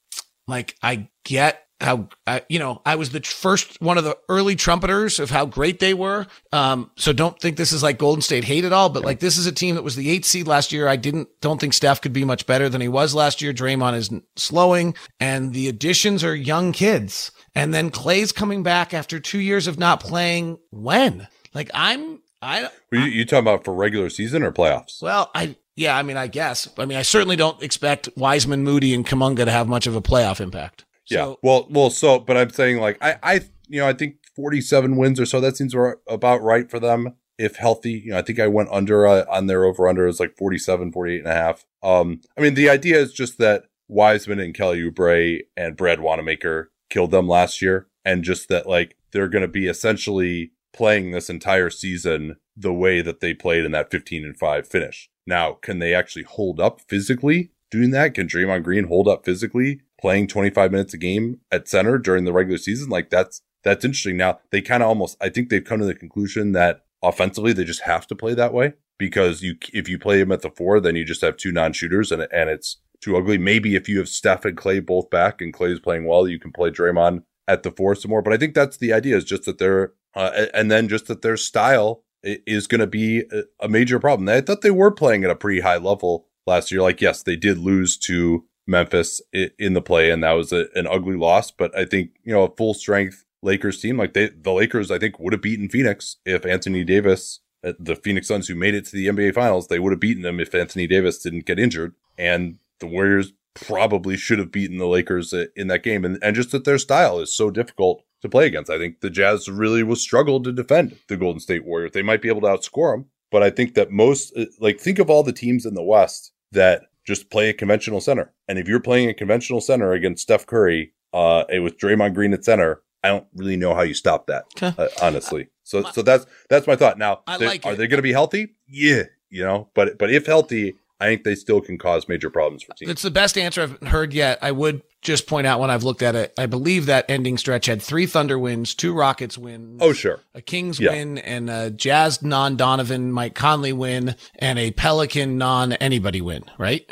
like 0.48 0.76
I 0.84 1.10
get 1.26 1.64
how, 1.82 2.10
I, 2.28 2.44
you 2.50 2.60
know, 2.60 2.82
I 2.86 2.96
was 2.96 3.12
the 3.12 3.22
first 3.22 3.82
one 3.82 3.98
of 3.98 4.04
the 4.04 4.18
early 4.28 4.56
trumpeters 4.56 5.20
of 5.20 5.30
how 5.30 5.46
great 5.46 5.80
they 5.80 5.94
were. 5.94 6.28
Um, 6.52 6.92
so 6.98 7.14
don't 7.14 7.40
think 7.40 7.58
this 7.58 7.72
is 7.72 7.82
like 7.82 7.98
Golden 7.98 8.22
State 8.22 8.44
hate 8.44 8.66
at 8.66 8.74
all, 8.74 8.90
but 8.90 9.06
like 9.06 9.20
this 9.20 9.38
is 9.38 9.46
a 9.46 9.52
team 9.52 9.76
that 9.76 9.84
was 9.84 9.96
the 9.96 10.10
eighth 10.10 10.26
seed 10.26 10.48
last 10.48 10.72
year. 10.72 10.88
I 10.88 10.98
didn't, 10.98 11.30
don't 11.42 11.60
think 11.60 11.74
Steph 11.74 12.02
could 12.02 12.14
be 12.14 12.26
much 12.26 12.46
better 12.46 12.68
than 12.68 12.82
he 12.82 12.88
was 12.88 13.16
last 13.16 13.42
year. 13.42 13.54
Draymond 13.54 13.96
is 13.96 14.12
slowing 14.36 14.94
and 15.20 15.54
the 15.54 15.68
additions 15.70 16.24
are 16.24 16.36
young 16.36 16.72
kids. 16.72 17.32
And 17.56 17.74
then 17.74 17.92
Klay's 17.92 18.32
coming 18.32 18.62
back 18.62 18.94
after 18.94 19.20
two 19.20 19.40
years 19.40 19.68
of 19.68 19.80
not 19.80 20.02
playing. 20.02 20.60
When? 20.72 21.28
Like 21.54 21.72
I'm, 21.74 22.22
I, 22.42 22.70
you, 22.92 23.02
you 23.02 23.26
talking 23.26 23.40
about 23.40 23.64
for 23.64 23.74
regular 23.74 24.10
season 24.10 24.44
or 24.44 24.52
playoffs? 24.52 25.02
well, 25.02 25.32
I, 25.34 25.56
yeah, 25.76 25.98
I 25.98 26.04
mean, 26.04 26.18
I 26.18 26.28
guess. 26.28 26.68
I 26.78 26.84
mean, 26.86 26.98
I 26.98 27.04
certainly 27.04 27.38
don't 27.38 27.64
expect 27.64 28.10
Wiseman, 28.18 28.66
Moody, 28.66 28.94
and 28.94 29.06
Kuminga 29.06 29.46
to 29.46 29.52
have 29.52 29.70
much 29.70 29.88
of 29.88 29.96
a 29.96 30.02
playoff 30.02 30.42
impact. 30.42 30.84
Yeah. 31.10 31.26
So, 31.26 31.40
Well, 31.44 31.68
well, 31.70 31.90
so, 31.90 32.20
but 32.20 32.38
I'm 32.38 32.50
saying 32.50 32.80
like 32.80 32.98
I, 33.02 33.18
I, 33.22 33.34
you 33.68 33.80
know, 33.80 33.88
I 33.88 33.94
think 33.94 34.16
47 34.36 34.96
wins 34.96 35.20
or 35.20 35.26
so. 35.26 35.40
That 35.42 35.58
seems 35.58 35.76
about 36.08 36.42
right 36.42 36.70
for 36.70 36.80
them 36.80 37.16
if 37.38 37.56
healthy. 37.56 38.04
You 38.06 38.12
know, 38.12 38.20
I 38.20 38.22
think 38.22 38.40
I 38.40 38.48
went 38.48 38.70
under 38.72 39.08
uh, 39.08 39.26
on 39.30 39.48
their 39.48 39.66
over 39.66 39.88
under 39.88 40.08
is 40.08 40.20
like 40.20 40.38
47, 40.38 40.92
48 40.92 41.18
and 41.20 41.28
a 41.28 41.34
half. 41.34 41.66
Um, 41.84 42.22
I 42.38 42.42
mean, 42.42 42.54
the 42.54 42.70
idea 42.70 43.00
is 43.00 43.14
just 43.14 43.38
that 43.40 43.66
Wiseman 43.88 44.40
and 44.40 44.54
Kelly 44.54 44.82
Oubre 44.82 45.42
and 45.58 45.76
Brad 45.76 46.00
Wanamaker 46.00 46.72
killed 46.90 47.12
them 47.12 47.28
last 47.28 47.62
year, 47.62 47.88
and 48.06 48.24
just 48.24 48.50
that 48.50 48.68
like 48.68 48.96
they're 49.12 49.30
going 49.30 49.42
to 49.42 49.48
be 49.48 49.68
essentially 49.68 50.52
playing 50.74 51.12
this 51.12 51.30
entire 51.30 51.70
season 51.70 52.36
the 52.56 52.74
way 52.74 53.02
that 53.02 53.22
they 53.22 53.34
played 53.34 53.66
in 53.66 53.72
that 53.72 53.90
15 53.90 54.24
and 54.26 54.38
5 54.38 54.68
finish. 54.68 55.10
Now, 55.26 55.54
can 55.54 55.80
they 55.80 55.94
actually 55.94 56.24
hold 56.24 56.60
up 56.60 56.82
physically 56.88 57.52
doing 57.72 57.92
that? 57.92 58.14
Can 58.14 58.28
Draymond 58.28 58.64
Green 58.64 58.86
hold 58.86 59.08
up 59.08 59.26
physically 59.26 59.82
playing 60.00 60.28
25 60.28 60.72
minutes 60.72 60.94
a 60.94 60.98
game 60.98 61.40
at 61.52 61.68
center 61.68 61.98
during 61.98 62.26
the 62.26 62.34
regular 62.34 62.58
season? 62.58 62.90
Like 62.90 63.10
that's 63.10 63.42
that's 63.64 63.84
interesting. 63.84 64.18
Now, 64.18 64.40
they 64.52 64.62
kind 64.62 64.84
of 64.84 64.90
almost 64.90 65.18
I 65.22 65.30
think 65.30 65.50
they've 65.50 65.64
come 65.64 65.80
to 65.80 65.86
the 65.86 65.96
conclusion 65.96 66.54
that 66.54 66.86
offensively 67.04 67.54
they 67.54 67.64
just 67.64 67.82
have 67.84 68.08
to 68.08 68.16
play 68.16 68.34
that 68.34 68.54
way 68.54 68.74
because 68.98 69.42
you 69.42 69.56
if 69.74 69.90
you 69.90 70.00
play 70.00 70.20
him 70.20 70.32
at 70.32 70.42
the 70.42 70.52
4, 70.52 70.80
then 70.80 70.96
you 70.96 71.06
just 71.06 71.22
have 71.22 71.38
two 71.38 71.52
non-shooters 71.52 72.12
and 72.12 72.28
and 72.32 72.50
it's 72.50 72.78
too 73.02 73.18
ugly. 73.18 73.38
Maybe 73.38 73.76
if 73.76 73.88
you 73.88 73.98
have 74.00 74.10
Steph 74.10 74.46
and 74.46 74.58
Klay 74.58 74.86
both 74.86 75.10
back 75.10 75.42
and 75.42 75.54
Klay's 75.54 75.80
playing 75.80 76.06
well, 76.06 76.28
you 76.28 76.40
can 76.40 76.52
play 76.52 76.70
Draymond 76.70 77.24
at 77.48 77.64
the 77.64 77.72
four 77.72 77.96
some 77.96 78.12
more. 78.12 78.22
But 78.22 78.34
I 78.34 78.38
think 78.38 78.54
that's 78.54 78.78
the 78.78 78.94
idea 78.94 79.18
is 79.18 79.24
just 79.24 79.46
that 79.46 79.58
they're, 79.58 79.94
uh, 80.16 80.48
and 80.54 80.70
then 80.70 80.88
just 80.88 81.08
that 81.08 81.22
their 81.22 81.38
style 81.38 82.04
is 82.24 82.68
going 82.68 82.82
to 82.82 82.88
be 82.88 83.24
a 83.60 83.70
major 83.70 84.00
problem. 84.00 84.28
I 84.28 84.42
thought 84.42 84.62
they 84.62 84.72
were 84.72 84.92
playing 84.92 85.24
at 85.24 85.30
a 85.30 85.36
pretty 85.36 85.62
high 85.62 85.78
level 85.78 86.28
last 86.46 86.72
year. 86.72 86.82
Like, 86.82 87.02
yes, 87.02 87.24
they 87.24 87.36
did 87.36 87.58
lose 87.58 87.98
to 88.00 88.46
Memphis 88.70 89.22
in 89.34 89.74
the 89.74 89.82
play, 89.82 90.12
and 90.12 90.24
that 90.24 90.34
was 90.34 90.54
a, 90.54 90.68
an 90.76 90.88
ugly 90.88 91.16
loss. 91.16 91.52
But 91.52 91.76
I 91.78 91.86
think 91.86 92.12
you 92.24 92.34
know 92.34 92.44
a 92.44 92.56
full 92.56 92.74
strength 92.74 93.26
Lakers 93.42 93.82
team, 93.82 93.98
like 93.98 94.14
they 94.14 94.30
the 94.30 94.52
Lakers, 94.52 94.92
I 94.92 95.00
think 95.00 95.20
would 95.20 95.34
have 95.34 95.42
beaten 95.42 95.70
Phoenix 95.70 96.18
if 96.26 96.46
Anthony 96.46 96.84
Davis, 96.84 97.40
uh, 97.64 97.74
the 97.80 97.96
Phoenix 97.96 98.28
Suns 98.28 98.48
who 98.48 98.56
made 98.56 98.76
it 98.76 98.86
to 98.86 98.96
the 98.96 99.08
NBA 99.08 99.34
Finals, 99.34 99.68
they 99.68 99.80
would 99.80 99.92
have 99.92 100.00
beaten 100.00 100.24
them 100.24 100.40
if 100.40 100.54
Anthony 100.54 100.88
Davis 100.88 101.20
didn't 101.20 101.46
get 101.46 101.60
injured, 101.60 101.96
and 102.18 102.60
the 102.80 102.88
Warriors 102.88 103.34
probably 103.56 104.16
should 104.16 104.40
have 104.40 104.52
beaten 104.52 104.78
the 104.78 104.88
Lakers 104.88 105.34
uh, 105.34 105.46
in 105.56 105.68
that 105.68 105.84
game, 105.84 106.06
and 106.06 106.20
and 106.22 106.36
just 106.36 106.52
that 106.52 106.66
their 106.66 106.78
style 106.78 107.20
is 107.20 107.36
so 107.36 107.50
difficult 107.50 108.04
to 108.22 108.30
play 108.30 108.46
against. 108.46 108.70
I 108.70 108.78
think 108.78 109.02
the 109.02 109.10
Jazz 109.10 109.50
really 109.50 109.84
will 109.84 109.96
struggle 109.96 110.42
to 110.44 110.52
defend 110.52 110.98
the 111.08 111.18
Golden 111.18 111.40
State 111.40 111.66
Warriors. 111.66 111.92
They 111.94 112.02
might 112.02 112.22
be 112.22 112.30
able 112.30 112.42
to 112.42 112.48
outscore 112.48 112.94
them, 112.94 113.06
but 113.32 113.42
I 113.42 113.50
think 113.50 113.74
that 113.76 113.92
most 113.92 114.36
uh, 114.38 114.46
like 114.60 114.80
think 114.80 115.00
of 115.00 115.10
all 115.10 115.24
the 115.24 115.34
teams 115.34 115.66
in 115.66 115.74
the 115.74 115.84
West 115.84 116.32
that 116.52 116.84
just 117.10 117.30
play 117.30 117.50
a 117.50 117.54
conventional 117.54 118.00
center. 118.00 118.32
And 118.48 118.58
if 118.60 118.68
you're 118.68 118.80
playing 118.80 119.10
a 119.10 119.14
conventional 119.14 119.60
center 119.62 119.92
against 119.94 120.22
Steph 120.24 120.46
Curry, 120.46 120.94
uh, 121.12 121.44
and 121.50 121.64
with 121.64 121.78
Draymond 121.78 122.14
Green 122.14 122.34
at 122.34 122.46
center, 122.46 122.82
I 123.04 123.08
don't 123.10 123.26
really 123.34 123.58
know 123.58 123.74
how 123.74 123.82
you 123.82 123.96
stop 123.96 124.28
that, 124.28 124.46
uh, 124.62 124.88
honestly. 125.02 125.48
So, 125.64 125.84
so 125.92 126.02
that's 126.04 126.26
that's 126.50 126.68
my 126.68 126.76
thought. 126.76 126.98
Now, 126.98 127.22
they- 127.40 127.48
like 127.48 127.66
are 127.66 127.74
it. 127.74 127.78
they 127.78 127.88
going 127.88 127.98
to 127.98 128.04
be 128.04 128.12
healthy? 128.12 128.56
Yeah, 128.68 129.04
you 129.30 129.44
know, 129.44 129.70
but 129.74 129.98
but 129.98 130.12
if 130.12 130.26
healthy, 130.28 130.76
I 131.00 131.06
think 131.08 131.24
they 131.24 131.36
still 131.36 131.62
can 131.62 131.78
cause 131.78 132.08
major 132.10 132.30
problems 132.30 132.64
for 132.64 132.74
teams. 132.74 132.92
It's 132.92 133.02
the 133.02 133.12
best 133.12 133.38
answer 133.38 133.62
I've 133.62 133.88
heard 133.88 134.14
yet. 134.14 134.40
I 134.42 134.52
would 134.52 134.82
just 135.02 135.28
point 135.28 135.48
out 135.48 135.60
when 135.62 135.70
I've 135.72 135.84
looked 135.84 136.02
at 136.02 136.14
it, 136.16 136.34
I 136.38 136.46
believe 136.46 136.88
that 136.88 137.06
ending 137.10 137.38
stretch 137.38 137.68
had 137.68 137.82
three 137.82 138.06
Thunder 138.06 138.38
wins, 138.38 138.76
two 138.76 138.94
Rockets 138.94 139.38
wins, 139.38 139.78
Oh, 139.82 139.94
sure. 139.94 140.20
a 140.36 140.42
Kings 140.42 140.80
Yeah. 140.80 140.92
win, 140.92 141.18
and 141.20 141.50
a 141.50 141.70
Jazz 141.72 142.22
non 142.22 142.58
Donovan 142.58 143.12
Mike 143.12 143.34
Conley 143.36 143.72
win, 143.74 144.16
and 144.40 144.60
a 144.60 144.72
Pelican 144.72 145.38
non 145.38 145.74
anybody 145.74 146.20
win, 146.22 146.44
right? 146.58 146.86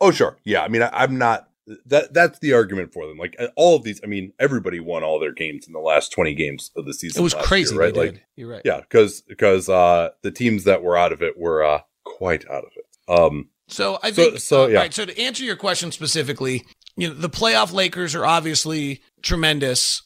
Oh, 0.00 0.10
sure. 0.12 0.36
Yeah. 0.44 0.62
I 0.62 0.68
mean, 0.68 0.82
I, 0.82 0.90
I'm 0.92 1.18
not. 1.18 1.48
That 1.86 2.12
that's 2.14 2.40
the 2.40 2.52
argument 2.54 2.92
for 2.92 3.06
them. 3.06 3.16
Like 3.16 3.36
uh, 3.38 3.46
all 3.54 3.76
of 3.76 3.84
these. 3.84 4.00
I 4.02 4.06
mean, 4.08 4.32
everybody 4.40 4.80
won 4.80 5.04
all 5.04 5.20
their 5.20 5.30
games 5.32 5.68
in 5.68 5.72
the 5.72 5.78
last 5.78 6.10
20 6.10 6.34
games 6.34 6.72
of 6.74 6.84
the 6.84 6.92
season. 6.94 7.20
It 7.20 7.22
was 7.22 7.34
crazy, 7.34 7.74
year, 7.74 7.80
right? 7.84 7.94
they 7.94 8.00
Like, 8.00 8.12
did. 8.12 8.22
You're 8.34 8.48
right. 8.50 8.62
yeah, 8.64 8.80
because 8.80 9.20
because 9.20 9.68
uh, 9.68 10.08
the 10.22 10.32
teams 10.32 10.64
that 10.64 10.82
were 10.82 10.96
out 10.96 11.12
of 11.12 11.22
it 11.22 11.38
were 11.38 11.62
uh, 11.62 11.80
quite 12.04 12.44
out 12.50 12.64
of 12.64 12.70
it. 12.76 12.84
Um, 13.08 13.48
So 13.68 13.98
I 14.02 14.10
think 14.10 14.38
so, 14.38 14.64
uh, 14.64 14.66
yeah. 14.66 14.78
right. 14.78 14.94
So 14.94 15.04
to 15.06 15.20
answer 15.20 15.44
your 15.44 15.56
question 15.56 15.92
specifically, 15.92 16.64
you 16.96 17.08
know, 17.08 17.14
the 17.14 17.30
playoff 17.30 17.72
Lakers 17.72 18.14
are 18.14 18.26
obviously 18.26 19.00
tremendous, 19.22 20.02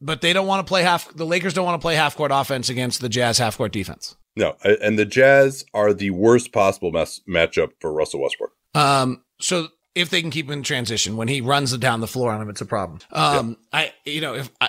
but 0.00 0.20
they 0.20 0.32
don't 0.32 0.46
want 0.46 0.66
to 0.66 0.68
play 0.68 0.82
half. 0.82 1.12
The 1.14 1.24
Lakers 1.26 1.54
don't 1.54 1.64
want 1.64 1.80
to 1.80 1.84
play 1.84 1.94
half 1.94 2.16
court 2.16 2.30
offense 2.34 2.68
against 2.68 3.00
the 3.00 3.08
Jazz 3.08 3.38
half 3.38 3.56
court 3.56 3.72
defense. 3.72 4.16
no, 4.36 4.56
and 4.64 4.98
the 4.98 5.04
Jazz 5.04 5.64
are 5.72 5.94
the 5.94 6.10
worst 6.10 6.52
possible 6.52 6.90
mess, 6.90 7.20
matchup 7.28 7.70
for 7.80 7.92
Russell 7.92 8.20
Westbrook. 8.22 8.50
Um, 8.74 9.22
so 9.40 9.68
if 9.94 10.10
they 10.10 10.20
can 10.20 10.30
keep 10.30 10.46
him 10.46 10.52
in 10.52 10.62
transition 10.62 11.16
when 11.16 11.28
he 11.28 11.40
runs 11.40 11.72
it 11.72 11.80
down 11.80 12.00
the 12.00 12.06
floor 12.06 12.32
on 12.32 12.42
him, 12.42 12.48
it's 12.50 12.60
a 12.60 12.66
problem. 12.66 12.98
Um, 13.12 13.56
I, 13.72 13.92
you 14.04 14.20
know, 14.20 14.34
if 14.34 14.50
I, 14.60 14.68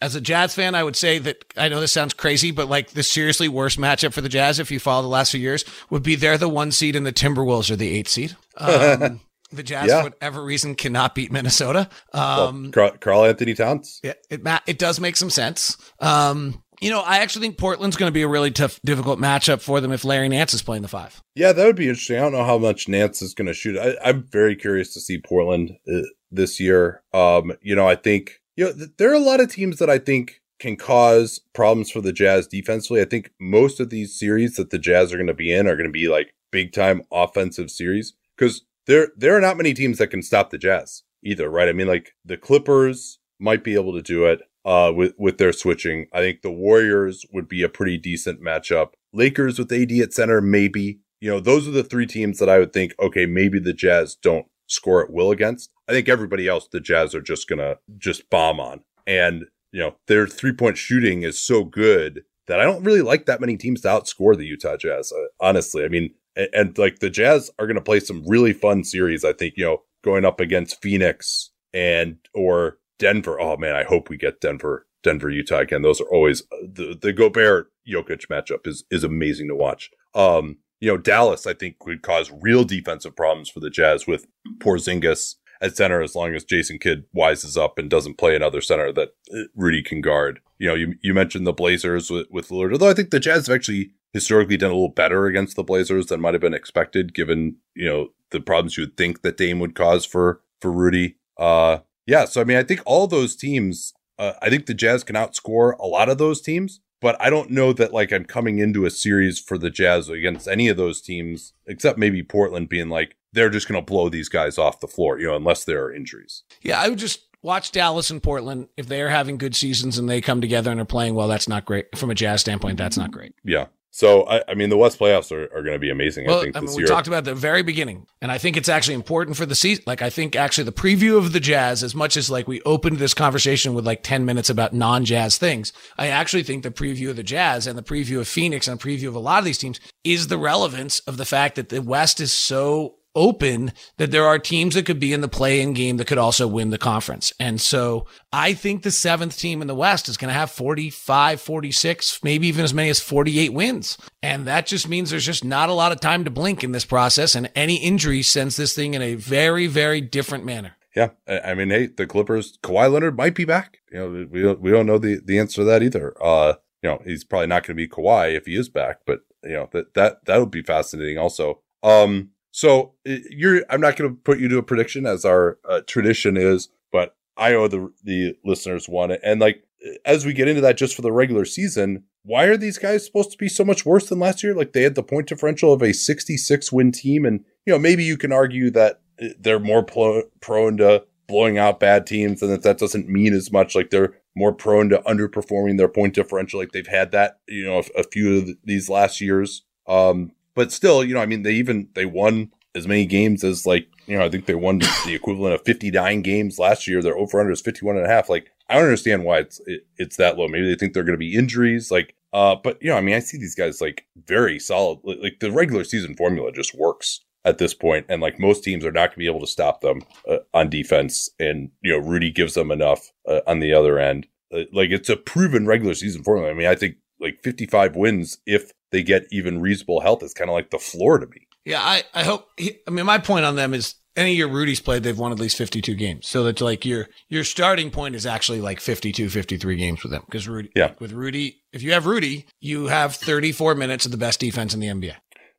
as 0.00 0.14
a 0.14 0.20
Jazz 0.20 0.54
fan, 0.54 0.74
I 0.74 0.82
would 0.82 0.96
say 0.96 1.18
that 1.18 1.44
I 1.56 1.68
know 1.68 1.80
this 1.80 1.92
sounds 1.92 2.14
crazy, 2.14 2.50
but 2.50 2.68
like 2.68 2.90
the 2.90 3.02
seriously 3.02 3.48
worst 3.48 3.78
matchup 3.78 4.12
for 4.12 4.20
the 4.22 4.28
Jazz, 4.28 4.58
if 4.58 4.70
you 4.70 4.80
follow 4.80 5.02
the 5.02 5.08
last 5.08 5.30
few 5.32 5.40
years, 5.40 5.64
would 5.90 6.02
be 6.02 6.14
they're 6.16 6.38
the 6.38 6.48
one 6.48 6.72
seed 6.72 6.96
and 6.96 7.04
the 7.06 7.12
Timberwolves 7.12 7.70
are 7.70 7.76
the 7.76 7.90
eight 7.94 8.08
seed. 8.08 8.36
Um, 8.56 9.20
the 9.50 9.62
Jazz, 9.62 9.88
Yeah. 9.88 9.98
for 9.98 10.04
whatever 10.10 10.42
reason, 10.42 10.74
cannot 10.74 11.14
beat 11.14 11.30
Minnesota. 11.30 11.90
Um, 12.14 12.72
well, 12.74 12.90
Karl-Anthony 13.00 13.52
Towns. 13.52 14.00
yeah, 14.02 14.14
it 14.30 14.42
ma- 14.42 14.60
it 14.66 14.78
does 14.78 14.98
make 14.98 15.14
some 15.16 15.28
sense. 15.28 15.76
Um, 16.00 16.61
you 16.82 16.90
know, 16.90 17.00
I 17.00 17.18
actually 17.18 17.46
think 17.46 17.58
Portland's 17.58 17.96
going 17.96 18.08
to 18.10 18.12
be 18.12 18.22
a 18.22 18.28
really 18.28 18.50
tough, 18.50 18.80
difficult 18.84 19.20
matchup 19.20 19.60
for 19.60 19.80
them 19.80 19.92
if 19.92 20.04
Larry 20.04 20.28
Nance 20.28 20.52
is 20.52 20.62
playing 20.62 20.82
the 20.82 20.88
five. 20.88 21.22
Yeah, 21.36 21.52
that 21.52 21.64
would 21.64 21.76
be 21.76 21.88
interesting. 21.88 22.18
I 22.18 22.22
don't 22.22 22.32
know 22.32 22.44
how 22.44 22.58
much 22.58 22.88
Nance 22.88 23.22
is 23.22 23.34
going 23.34 23.46
to 23.46 23.54
shoot. 23.54 23.78
I, 23.78 23.96
I'm 24.04 24.24
very 24.24 24.56
curious 24.56 24.92
to 24.94 25.00
see 25.00 25.20
Portland 25.20 25.78
uh, 25.88 26.00
this 26.32 26.58
year. 26.58 27.02
Um, 27.14 27.52
you 27.62 27.76
know, 27.76 27.88
I 27.88 27.94
think 27.94 28.40
you 28.56 28.64
know 28.64 28.72
th- 28.72 28.90
there 28.98 29.10
are 29.12 29.14
a 29.14 29.20
lot 29.20 29.40
of 29.40 29.50
teams 29.50 29.78
that 29.78 29.88
I 29.88 29.98
think 29.98 30.40
can 30.58 30.76
cause 30.76 31.40
problems 31.54 31.90
for 31.90 32.00
the 32.00 32.12
Jazz 32.12 32.48
defensively. 32.48 33.00
I 33.00 33.04
think 33.04 33.30
most 33.40 33.78
of 33.78 33.90
these 33.90 34.18
series 34.18 34.56
that 34.56 34.70
the 34.70 34.78
Jazz 34.78 35.12
are 35.12 35.16
going 35.16 35.26
to 35.28 35.34
be 35.34 35.52
in 35.52 35.68
are 35.68 35.76
going 35.76 35.88
to 35.88 35.92
be 35.92 36.08
like 36.08 36.34
big 36.50 36.72
time 36.72 37.02
offensive 37.12 37.70
series 37.70 38.14
because 38.36 38.62
there 38.86 39.08
there 39.16 39.36
are 39.36 39.40
not 39.40 39.56
many 39.56 39.72
teams 39.72 39.98
that 39.98 40.08
can 40.08 40.22
stop 40.22 40.50
the 40.50 40.58
Jazz 40.58 41.04
either, 41.22 41.48
right? 41.48 41.68
I 41.68 41.72
mean, 41.72 41.86
like 41.86 42.16
the 42.24 42.36
Clippers 42.36 43.20
might 43.38 43.62
be 43.62 43.74
able 43.74 43.92
to 43.92 44.02
do 44.02 44.24
it 44.24 44.40
uh, 44.64 44.92
with 44.94 45.14
with 45.18 45.38
their 45.38 45.52
switching. 45.52 46.06
I 46.12 46.20
think 46.20 46.42
the 46.42 46.50
Warriors 46.50 47.24
would 47.32 47.48
be 47.48 47.62
a 47.62 47.68
pretty 47.68 47.98
decent 47.98 48.42
matchup. 48.42 48.90
Lakers 49.12 49.58
with 49.58 49.72
AD 49.72 49.92
at 49.92 50.12
center, 50.12 50.40
maybe. 50.40 51.00
You 51.20 51.30
know, 51.30 51.40
those 51.40 51.68
are 51.68 51.72
the 51.72 51.84
three 51.84 52.06
teams 52.06 52.38
that 52.38 52.48
I 52.48 52.58
would 52.58 52.72
think. 52.72 52.94
Okay, 53.00 53.26
maybe 53.26 53.58
the 53.58 53.72
Jazz 53.72 54.16
don't 54.16 54.46
score 54.66 55.04
at 55.04 55.12
will 55.12 55.30
against. 55.30 55.70
I 55.88 55.92
think 55.92 56.08
everybody 56.08 56.48
else, 56.48 56.68
the 56.68 56.80
Jazz 56.80 57.14
are 57.14 57.20
just 57.20 57.48
gonna 57.48 57.78
just 57.98 58.28
bomb 58.30 58.60
on, 58.60 58.82
and 59.06 59.46
you 59.72 59.80
know 59.80 59.96
their 60.06 60.26
three 60.26 60.52
point 60.52 60.78
shooting 60.78 61.22
is 61.22 61.38
so 61.38 61.64
good 61.64 62.24
that 62.48 62.60
I 62.60 62.64
don't 62.64 62.82
really 62.82 63.02
like 63.02 63.26
that 63.26 63.40
many 63.40 63.56
teams 63.56 63.82
to 63.82 63.88
outscore 63.88 64.36
the 64.36 64.46
Utah 64.46 64.76
Jazz. 64.76 65.12
Uh, 65.12 65.26
honestly, 65.40 65.84
I 65.84 65.88
mean, 65.88 66.12
and, 66.36 66.48
and 66.52 66.78
like 66.78 66.98
the 66.98 67.10
Jazz 67.10 67.50
are 67.58 67.66
gonna 67.66 67.80
play 67.80 68.00
some 68.00 68.24
really 68.26 68.52
fun 68.52 68.84
series. 68.84 69.24
I 69.24 69.32
think 69.32 69.54
you 69.56 69.64
know 69.64 69.82
going 70.02 70.24
up 70.24 70.40
against 70.40 70.82
Phoenix 70.82 71.50
and 71.72 72.16
or 72.34 72.78
Denver. 73.02 73.40
Oh 73.40 73.56
man, 73.56 73.74
I 73.74 73.82
hope 73.82 74.08
we 74.08 74.16
get 74.16 74.40
Denver, 74.40 74.86
Denver, 75.02 75.28
Utah 75.28 75.58
again. 75.58 75.82
Those 75.82 76.00
are 76.00 76.08
always 76.08 76.44
the 76.62 76.96
the 76.98 77.12
Gobert 77.12 77.72
Jokic 77.86 78.28
matchup 78.28 78.64
is 78.64 78.84
is 78.92 79.02
amazing 79.02 79.48
to 79.48 79.56
watch. 79.56 79.90
Um, 80.14 80.58
you 80.80 80.88
know, 80.88 80.96
Dallas 80.96 81.44
I 81.44 81.52
think 81.52 81.84
would 81.84 82.02
cause 82.02 82.30
real 82.40 82.62
defensive 82.62 83.16
problems 83.16 83.50
for 83.50 83.58
the 83.58 83.70
Jazz 83.70 84.06
with 84.06 84.28
Porzingis 84.58 85.34
at 85.60 85.76
center 85.76 86.00
as 86.00 86.14
long 86.14 86.36
as 86.36 86.44
Jason 86.44 86.78
Kidd 86.78 87.04
wises 87.14 87.60
up 87.60 87.76
and 87.76 87.90
doesn't 87.90 88.18
play 88.18 88.36
another 88.36 88.60
center 88.60 88.92
that 88.92 89.14
uh, 89.34 89.42
Rudy 89.56 89.82
can 89.82 90.00
guard. 90.00 90.38
You 90.58 90.68
know, 90.68 90.74
you 90.74 90.94
you 91.02 91.12
mentioned 91.12 91.44
the 91.44 91.52
Blazers 91.52 92.08
with, 92.08 92.28
with 92.30 92.50
Lillard, 92.50 92.70
although 92.70 92.90
I 92.90 92.94
think 92.94 93.10
the 93.10 93.18
Jazz 93.18 93.48
have 93.48 93.56
actually 93.56 93.90
historically 94.12 94.56
done 94.56 94.70
a 94.70 94.74
little 94.74 94.90
better 94.90 95.26
against 95.26 95.56
the 95.56 95.64
Blazers 95.64 96.06
than 96.06 96.20
might 96.20 96.34
have 96.34 96.40
been 96.40 96.54
expected, 96.54 97.14
given 97.14 97.56
you 97.74 97.86
know 97.86 98.08
the 98.30 98.38
problems 98.38 98.76
you 98.76 98.84
would 98.84 98.96
think 98.96 99.22
that 99.22 99.36
Dame 99.36 99.58
would 99.58 99.74
cause 99.74 100.06
for 100.06 100.40
for 100.60 100.70
Rudy. 100.70 101.16
Uh, 101.36 101.78
yeah, 102.06 102.24
so 102.24 102.40
I 102.40 102.44
mean, 102.44 102.56
I 102.56 102.62
think 102.62 102.82
all 102.86 103.06
those 103.06 103.36
teams, 103.36 103.92
uh, 104.18 104.32
I 104.42 104.50
think 104.50 104.66
the 104.66 104.74
Jazz 104.74 105.04
can 105.04 105.16
outscore 105.16 105.78
a 105.78 105.86
lot 105.86 106.08
of 106.08 106.18
those 106.18 106.40
teams, 106.40 106.80
but 107.00 107.16
I 107.20 107.30
don't 107.30 107.50
know 107.50 107.72
that 107.72 107.92
like 107.92 108.12
I'm 108.12 108.24
coming 108.24 108.58
into 108.58 108.84
a 108.84 108.90
series 108.90 109.38
for 109.38 109.58
the 109.58 109.70
Jazz 109.70 110.08
against 110.08 110.48
any 110.48 110.68
of 110.68 110.76
those 110.76 111.00
teams, 111.00 111.52
except 111.66 111.98
maybe 111.98 112.22
Portland 112.22 112.68
being 112.68 112.88
like 112.88 113.16
they're 113.32 113.50
just 113.50 113.68
going 113.68 113.80
to 113.80 113.84
blow 113.84 114.08
these 114.08 114.28
guys 114.28 114.58
off 114.58 114.80
the 114.80 114.86
floor, 114.86 115.18
you 115.18 115.26
know, 115.26 115.36
unless 115.36 115.64
there 115.64 115.84
are 115.84 115.92
injuries. 115.92 116.44
Yeah, 116.62 116.80
I 116.80 116.88
would 116.88 116.98
just 116.98 117.20
watch 117.42 117.72
Dallas 117.72 118.10
and 118.10 118.22
Portland. 118.22 118.68
If 118.76 118.86
they 118.86 119.02
are 119.02 119.08
having 119.08 119.36
good 119.36 119.56
seasons 119.56 119.98
and 119.98 120.08
they 120.08 120.20
come 120.20 120.40
together 120.40 120.70
and 120.70 120.80
are 120.80 120.84
playing 120.84 121.14
well, 121.14 121.28
that's 121.28 121.48
not 121.48 121.64
great. 121.64 121.96
From 121.96 122.10
a 122.10 122.14
Jazz 122.14 122.40
standpoint, 122.40 122.78
that's 122.78 122.96
not 122.96 123.10
great. 123.10 123.34
Yeah. 123.44 123.66
So 123.94 124.26
I, 124.26 124.42
I 124.48 124.54
mean, 124.54 124.70
the 124.70 124.78
West 124.78 124.98
playoffs 124.98 125.30
are, 125.30 125.44
are 125.54 125.62
going 125.62 125.74
to 125.74 125.78
be 125.78 125.90
amazing. 125.90 126.26
Well, 126.26 126.40
I 126.40 126.44
think 126.44 126.56
I 126.56 126.60
this 126.60 126.70
mean, 126.70 126.76
we 126.78 126.82
year. 126.82 126.88
talked 126.88 127.08
about 127.08 127.24
the 127.24 127.34
very 127.34 127.62
beginning, 127.62 128.06
and 128.22 128.32
I 128.32 128.38
think 128.38 128.56
it's 128.56 128.70
actually 128.70 128.94
important 128.94 129.36
for 129.36 129.44
the 129.44 129.54
season. 129.54 129.84
Like, 129.86 130.00
I 130.00 130.08
think 130.08 130.34
actually 130.34 130.64
the 130.64 130.72
preview 130.72 131.18
of 131.18 131.34
the 131.34 131.40
Jazz, 131.40 131.82
as 131.82 131.94
much 131.94 132.16
as 132.16 132.30
like 132.30 132.48
we 132.48 132.62
opened 132.62 132.98
this 132.98 133.12
conversation 133.12 133.74
with 133.74 133.86
like 133.86 134.02
10 134.02 134.24
minutes 134.24 134.48
about 134.48 134.72
non 134.72 135.04
Jazz 135.04 135.36
things, 135.36 135.74
I 135.98 136.06
actually 136.06 136.42
think 136.42 136.62
the 136.62 136.70
preview 136.70 137.10
of 137.10 137.16
the 137.16 137.22
Jazz 137.22 137.66
and 137.66 137.76
the 137.76 137.82
preview 137.82 138.18
of 138.18 138.26
Phoenix 138.26 138.66
and 138.66 138.80
the 138.80 138.82
preview 138.82 139.08
of 139.08 139.14
a 139.14 139.18
lot 139.18 139.40
of 139.40 139.44
these 139.44 139.58
teams 139.58 139.78
is 140.04 140.28
the 140.28 140.38
relevance 140.38 141.00
of 141.00 141.18
the 141.18 141.26
fact 141.26 141.56
that 141.56 141.68
the 141.68 141.82
West 141.82 142.18
is 142.18 142.32
so 142.32 142.94
open 143.14 143.72
that 143.98 144.10
there 144.10 144.26
are 144.26 144.38
teams 144.38 144.74
that 144.74 144.86
could 144.86 145.00
be 145.00 145.12
in 145.12 145.20
the 145.20 145.28
play 145.28 145.60
in 145.60 145.72
game 145.72 145.96
that 145.96 146.06
could 146.06 146.18
also 146.18 146.46
win 146.46 146.70
the 146.70 146.78
conference. 146.78 147.32
And 147.38 147.60
so 147.60 148.06
I 148.32 148.54
think 148.54 148.82
the 148.82 148.90
seventh 148.90 149.38
team 149.38 149.60
in 149.60 149.68
the 149.68 149.74
West 149.74 150.08
is 150.08 150.16
going 150.16 150.28
to 150.28 150.38
have 150.38 150.50
45, 150.50 151.40
46, 151.40 152.22
maybe 152.22 152.46
even 152.48 152.64
as 152.64 152.74
many 152.74 152.88
as 152.88 153.00
48 153.00 153.52
wins. 153.52 153.98
And 154.22 154.46
that 154.46 154.66
just 154.66 154.88
means 154.88 155.10
there's 155.10 155.26
just 155.26 155.44
not 155.44 155.68
a 155.68 155.74
lot 155.74 155.92
of 155.92 156.00
time 156.00 156.24
to 156.24 156.30
blink 156.30 156.64
in 156.64 156.72
this 156.72 156.84
process. 156.84 157.34
And 157.34 157.50
any 157.54 157.76
injury 157.76 158.22
sends 158.22 158.56
this 158.56 158.74
thing 158.74 158.94
in 158.94 159.02
a 159.02 159.14
very, 159.14 159.66
very 159.66 160.00
different 160.00 160.44
manner. 160.44 160.76
Yeah, 160.94 161.10
I 161.26 161.54
mean, 161.54 161.70
hey, 161.70 161.86
the 161.86 162.06
Clippers, 162.06 162.58
Kawhi 162.62 162.92
Leonard 162.92 163.16
might 163.16 163.34
be 163.34 163.46
back. 163.46 163.78
You 163.90 163.98
know, 163.98 164.26
we 164.30 164.42
don't, 164.42 164.60
we 164.60 164.70
don't 164.70 164.84
know 164.84 164.98
the, 164.98 165.22
the 165.24 165.38
answer 165.38 165.62
to 165.62 165.64
that 165.64 165.82
either. 165.82 166.14
Uh, 166.22 166.54
you 166.82 166.90
know, 166.90 167.00
he's 167.04 167.24
probably 167.24 167.46
not 167.46 167.62
going 167.62 167.74
to 167.76 167.82
be 167.82 167.88
Kawhi 167.88 168.34
if 168.34 168.44
he 168.44 168.56
is 168.56 168.68
back, 168.68 169.00
but 169.06 169.20
you 169.44 169.52
know 169.52 169.68
that 169.72 169.94
that 169.94 170.24
that 170.26 170.38
would 170.38 170.50
be 170.50 170.62
fascinating 170.62 171.18
also. 171.18 171.62
Um, 171.82 172.30
so 172.52 172.92
you're, 173.04 173.64
I'm 173.68 173.80
not 173.80 173.96
going 173.96 174.10
to 174.10 174.16
put 174.16 174.38
you 174.38 174.48
to 174.48 174.58
a 174.58 174.62
prediction 174.62 175.06
as 175.06 175.24
our 175.24 175.58
uh, 175.68 175.80
tradition 175.86 176.36
is, 176.36 176.68
but 176.92 177.16
I 177.36 177.54
owe 177.54 177.66
the 177.66 177.90
the 178.04 178.36
listeners 178.44 178.88
one. 178.88 179.10
And 179.10 179.40
like 179.40 179.64
as 180.04 180.24
we 180.24 180.34
get 180.34 180.48
into 180.48 180.60
that, 180.60 180.76
just 180.76 180.94
for 180.94 181.02
the 181.02 181.10
regular 181.10 181.44
season, 181.44 182.04
why 182.24 182.44
are 182.44 182.58
these 182.58 182.78
guys 182.78 183.04
supposed 183.04 183.32
to 183.32 183.38
be 183.38 183.48
so 183.48 183.64
much 183.64 183.84
worse 183.84 184.08
than 184.08 184.18
last 184.18 184.42
year? 184.42 184.54
Like 184.54 184.74
they 184.74 184.82
had 184.82 184.94
the 184.94 185.02
point 185.02 185.28
differential 185.28 185.72
of 185.72 185.82
a 185.82 185.94
66 185.94 186.70
win 186.70 186.92
team, 186.92 187.24
and 187.24 187.44
you 187.66 187.72
know 187.72 187.78
maybe 187.78 188.04
you 188.04 188.18
can 188.18 188.32
argue 188.32 188.70
that 188.70 189.00
uh, 189.20 189.28
they're 189.40 189.58
more 189.58 189.84
plo- 189.84 190.24
prone 190.40 190.76
to 190.76 191.04
blowing 191.26 191.56
out 191.56 191.80
bad 191.80 192.06
teams, 192.06 192.42
and 192.42 192.52
that 192.52 192.62
that 192.62 192.78
doesn't 192.78 193.08
mean 193.08 193.32
as 193.32 193.50
much. 193.50 193.74
Like 193.74 193.88
they're 193.88 194.14
more 194.36 194.52
prone 194.52 194.90
to 194.90 194.98
underperforming 194.98 195.78
their 195.78 195.88
point 195.88 196.14
differential. 196.14 196.60
Like 196.60 196.72
they've 196.72 196.86
had 196.86 197.12
that, 197.12 197.40
you 197.48 197.64
know, 197.64 197.78
a, 197.78 198.00
a 198.00 198.04
few 198.04 198.38
of 198.38 198.50
these 198.64 198.88
last 198.88 199.20
years. 199.20 199.62
Um, 199.86 200.32
but 200.54 200.72
still, 200.72 201.04
you 201.04 201.14
know, 201.14 201.20
I 201.20 201.26
mean, 201.26 201.42
they 201.42 201.52
even 201.52 201.88
they 201.94 202.06
won 202.06 202.50
as 202.74 202.86
many 202.86 203.04
games 203.06 203.44
as 203.44 203.66
like 203.66 203.88
you 204.06 204.18
know, 204.18 204.24
I 204.24 204.28
think 204.28 204.46
they 204.46 204.54
won 204.54 204.78
the 204.78 205.14
equivalent 205.14 205.54
of 205.54 205.62
59 205.64 206.22
games 206.22 206.58
last 206.58 206.86
year. 206.86 207.02
Their 207.02 207.16
over 207.16 207.40
under 207.40 207.52
is 207.52 207.60
51 207.60 207.96
and 207.96 208.06
a 208.06 208.08
half. 208.08 208.28
Like, 208.28 208.50
I 208.68 208.74
don't 208.74 208.84
understand 208.84 209.24
why 209.24 209.38
it's 209.38 209.60
it, 209.66 209.86
it's 209.96 210.16
that 210.16 210.38
low. 210.38 210.48
Maybe 210.48 210.66
they 210.66 210.74
think 210.74 210.92
they're 210.92 211.04
going 211.04 211.14
to 211.14 211.18
be 211.18 211.34
injuries. 211.34 211.90
Like, 211.90 212.14
uh, 212.32 212.56
but 212.56 212.82
you 212.82 212.90
know, 212.90 212.96
I 212.96 213.00
mean, 213.00 213.14
I 213.14 213.20
see 213.20 213.38
these 213.38 213.54
guys 213.54 213.80
like 213.80 214.06
very 214.26 214.58
solid. 214.58 214.98
Like, 215.04 215.40
the 215.40 215.52
regular 215.52 215.84
season 215.84 216.14
formula 216.14 216.52
just 216.52 216.74
works 216.74 217.20
at 217.44 217.58
this 217.58 217.74
point, 217.74 218.06
and 218.08 218.22
like 218.22 218.38
most 218.38 218.64
teams 218.64 218.84
are 218.84 218.92
not 218.92 219.08
going 219.08 219.12
to 219.12 219.18
be 219.18 219.26
able 219.26 219.40
to 219.40 219.46
stop 219.46 219.80
them 219.80 220.02
uh, 220.28 220.38
on 220.54 220.70
defense. 220.70 221.28
And 221.38 221.70
you 221.82 221.92
know, 221.92 222.06
Rudy 222.06 222.30
gives 222.30 222.54
them 222.54 222.70
enough 222.70 223.12
uh, 223.28 223.40
on 223.46 223.60
the 223.60 223.72
other 223.72 223.98
end. 223.98 224.26
Uh, 224.52 224.62
like, 224.72 224.90
it's 224.90 225.08
a 225.08 225.16
proven 225.16 225.66
regular 225.66 225.94
season 225.94 226.22
formula. 226.24 226.50
I 226.50 226.54
mean, 226.54 226.66
I 226.68 226.74
think 226.74 226.96
like 227.22 227.40
55 227.42 227.96
wins 227.96 228.38
if 228.46 228.72
they 228.90 229.02
get 229.02 229.24
even 229.30 229.60
reasonable 229.60 230.00
health 230.00 230.22
is 230.22 230.34
kind 230.34 230.50
of 230.50 230.54
like 230.54 230.70
the 230.70 230.78
floor 230.78 231.18
to 231.18 231.26
me. 231.26 231.46
Yeah, 231.64 231.80
I, 231.80 232.02
I 232.12 232.24
hope. 232.24 232.48
I 232.60 232.90
mean, 232.90 233.06
my 233.06 233.18
point 233.18 233.44
on 233.44 233.54
them 233.56 233.72
is 233.72 233.94
any 234.16 234.34
year 234.34 234.48
Rudy's 234.48 234.80
played, 234.80 235.04
they've 235.04 235.18
won 235.18 235.32
at 235.32 235.38
least 235.38 235.56
52 235.56 235.94
games. 235.94 236.26
So 236.28 236.42
that's 236.44 236.60
like 236.60 236.84
your 236.84 237.08
your 237.28 237.44
starting 237.44 237.90
point 237.90 238.14
is 238.16 238.26
actually 238.26 238.60
like 238.60 238.80
52, 238.80 239.28
53 239.30 239.76
games 239.76 240.02
with 240.02 240.10
them. 240.12 240.22
Because 240.26 240.48
Rudy, 240.48 240.70
Yeah. 240.74 240.92
with 240.98 241.12
Rudy, 241.12 241.62
if 241.72 241.82
you 241.82 241.92
have 241.92 242.04
Rudy, 242.06 242.46
you 242.60 242.88
have 242.88 243.14
34 243.14 243.74
minutes 243.76 244.04
of 244.04 244.10
the 244.10 244.18
best 244.18 244.40
defense 244.40 244.74
in 244.74 244.80
the 244.80 244.88
NBA. 244.88 245.14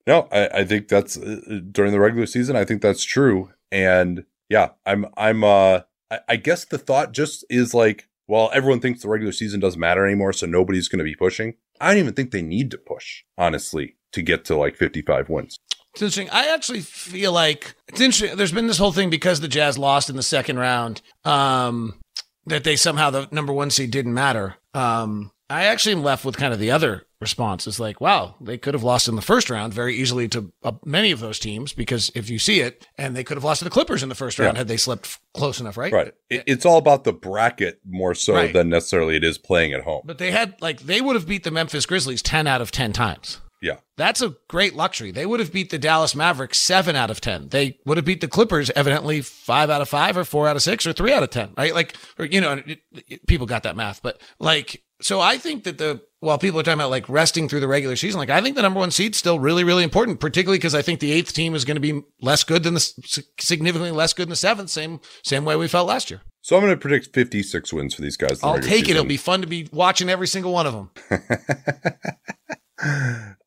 No, 0.06 0.27
I, 0.31 0.49
I 0.49 0.65
think 0.65 0.90
that's 0.90 1.18
uh, 1.18 1.61
during 1.72 1.94
the 1.94 1.99
regular 1.99 2.26
season. 2.27 2.56
I 2.57 2.65
think 2.65 2.81
that's 2.81 3.03
true. 3.06 3.52
And 3.72 4.26
yeah, 4.49 4.72
I'm, 4.85 5.06
I'm, 5.15 5.44
uh, 5.45 5.80
I, 6.11 6.19
I 6.27 6.35
guess 6.35 6.65
the 6.65 6.77
thought 6.77 7.14
just 7.14 7.45
is 7.49 7.73
like, 7.73 8.10
well, 8.28 8.50
everyone 8.54 8.80
thinks 8.80 9.02
the 9.02 9.10
regular 9.10 9.32
season 9.32 9.60
doesn't 9.60 9.80
matter 9.80 10.06
anymore. 10.06 10.34
So 10.34 10.45
nobody's 10.45 10.88
going 10.88 11.00
to 11.00 11.04
be 11.04 11.16
pushing. 11.16 11.56
I 11.80 11.90
don't 11.90 12.00
even 12.00 12.14
think 12.14 12.32
they 12.32 12.41
need 12.41 12.72
to 12.72 12.78
push, 12.78 13.24
honestly, 13.38 13.95
to 14.14 14.22
get 14.22 14.45
to 14.45 14.56
like 14.56 14.76
55 14.76 15.30
wins. 15.30 15.58
It's 15.94 16.02
interesting. 16.02 16.30
I 16.32 16.48
actually 16.48 16.82
feel 16.82 17.32
like 17.32 17.76
it's 17.88 18.02
interesting. 18.02 18.38
There's 18.38 18.52
been 18.52 18.68
this 18.68 18.78
whole 18.80 18.91
thing 18.91 19.10
because 19.10 19.41
the 19.41 19.48
Jazz 19.48 19.78
lost 19.78 20.10
in 20.10 20.16
the 20.16 20.24
second 20.24 20.58
round, 20.58 21.02
um, 21.24 22.00
that 22.48 22.64
they 22.64 22.76
somehow 22.76 23.10
the 23.10 23.28
number 23.32 23.54
one 23.54 23.70
seed 23.70 23.91
didn't 23.91 24.14
matter. 24.14 24.56
Um, 24.74 25.32
I 25.50 25.66
actually 25.66 25.94
am 25.94 26.04
left 26.04 26.26
with 26.26 26.38
kind 26.38 26.54
of 26.54 26.60
the 26.60 26.72
other 26.72 27.06
response. 27.24 27.66
is 27.66 27.80
like, 27.80 28.00
wow, 28.00 28.36
they 28.40 28.58
could 28.60 28.76
have 28.76 28.84
lost 28.84 29.08
in 29.08 29.16
the 29.16 29.22
first 29.24 29.50
round 29.50 29.74
very 29.74 29.95
easily 29.95 30.28
to 30.28 30.52
uh, 30.64 30.74
many 30.86 31.10
of 31.12 31.20
those 31.20 31.40
teams 31.40 31.74
because 31.74 32.12
if 32.14 32.30
you 32.30 32.38
see 32.38 32.60
it, 32.60 32.88
and 32.98 33.16
they 33.16 33.24
could 33.24 33.38
have 33.38 33.44
lost 33.44 33.60
to 33.60 33.64
the 33.64 33.72
Clippers 33.72 34.04
in 34.04 34.10
the 34.10 34.16
first 34.16 34.38
round 34.38 34.54
Yeah. 34.56 34.60
had 34.60 34.68
they 34.68 34.78
slept 34.78 35.06
f- 35.06 35.20
close 35.34 35.60
enough, 35.60 35.78
right? 35.78 35.91
Right. 35.91 36.14
It, 36.30 36.44
it's 36.45 36.66
all 36.66 36.78
about 36.78 37.04
the 37.04 37.14
bracket 37.14 37.80
more 37.90 38.14
so 38.14 38.36
Right. 38.36 38.54
than 38.54 38.70
necessarily 38.70 39.16
it 39.16 39.24
is 39.24 39.38
playing 39.40 39.74
at 39.74 39.82
home. 39.82 40.02
But 40.06 40.20
they 40.20 40.30
had 40.32 40.62
like 40.62 40.82
they 40.82 41.02
would 41.02 41.16
have 41.16 41.28
beat 41.28 41.44
the 41.44 41.52
Memphis 41.52 41.86
Grizzlies 41.88 42.22
ten 42.22 42.45
out 42.45 42.62
of 42.62 42.70
ten 42.72 42.94
times. 42.94 43.40
Yeah. 43.64 43.77
That's 43.95 44.22
a 44.22 44.35
great 44.49 44.76
luxury. 44.76 45.11
They 45.11 45.26
would 45.26 45.40
have 45.40 45.53
beat 45.53 45.69
the 45.69 45.77
Dallas 45.80 46.14
Mavericks 46.15 46.57
seven 46.57 46.98
out 46.98 47.10
of 47.10 47.22
10. 47.22 47.48
They 47.49 47.80
would 47.85 47.95
have 47.98 48.06
beat 48.06 48.19
the 48.19 48.27
Clippers 48.27 48.69
evidently 48.76 49.22
five 49.22 49.69
out 49.69 49.81
of 49.81 49.88
five 49.88 50.18
or 50.18 50.26
four 50.26 50.49
out 50.49 50.57
of 50.57 50.61
six 50.61 50.85
or 50.85 50.91
three 50.91 51.14
out 51.14 51.23
of 51.23 51.30
10, 51.30 51.53
right? 51.57 51.73
Like, 51.73 51.95
or, 52.19 52.26
you 52.26 52.41
know, 52.41 52.61
it, 52.65 52.80
it- 53.07 53.26
people 53.26 53.48
got 53.48 53.64
that 53.64 53.77
math, 53.77 54.02
but 54.03 54.19
like, 54.38 54.84
so 55.02 55.22
I 55.22 55.38
think 55.38 55.64
that 55.64 55.77
the, 55.77 56.02
while 56.19 56.38
people 56.38 56.60
are 56.60 56.64
talking 56.64 56.80
about 56.80 56.90
like 56.90 57.07
resting 57.10 57.48
through 57.49 57.60
the 57.61 57.68
regular 57.68 57.95
season, 57.95 58.19
like 58.19 58.30
I 58.30 58.41
think 58.41 58.56
the 58.57 58.61
number 58.61 58.80
one 58.80 58.91
seed's 58.91 59.18
still 59.18 59.40
really, 59.40 59.64
really 59.64 59.84
important, 59.84 60.19
particularly 60.19 60.57
because 60.57 60.76
I 60.76 60.81
think 60.81 60.99
the 60.99 61.11
eighth 61.14 61.31
team 61.34 61.56
is 61.56 61.64
going 61.65 61.76
to 61.76 61.81
be 61.81 62.02
less 62.22 62.44
good 62.44 62.64
than 62.64 62.73
the 62.73 63.23
significantly 63.40 63.91
less 63.91 64.14
good 64.14 64.23
than 64.23 64.30
the 64.31 64.35
seventh, 64.38 64.69
same, 64.69 64.99
same 65.23 65.45
way 65.45 65.56
we 65.56 65.68
felt 65.69 65.88
last 65.88 66.10
year. 66.11 66.22
So 66.41 66.56
I'm 66.57 66.61
going 66.64 66.73
to 66.73 66.80
predict 66.80 67.14
56 67.14 67.72
wins 67.73 67.94
for 67.95 68.02
these 68.02 68.18
guys. 68.18 68.41
I'll 68.44 68.56
take 68.56 68.64
it. 68.65 68.72
season. 68.88 68.91
It'll 68.91 69.06
be 69.06 69.15
fun 69.18 69.40
to 69.41 69.48
be 69.48 69.69
watching 69.72 70.10
every 70.10 70.27
single 70.27 70.52
one 70.52 70.68
of 70.68 70.73
them. 70.73 70.90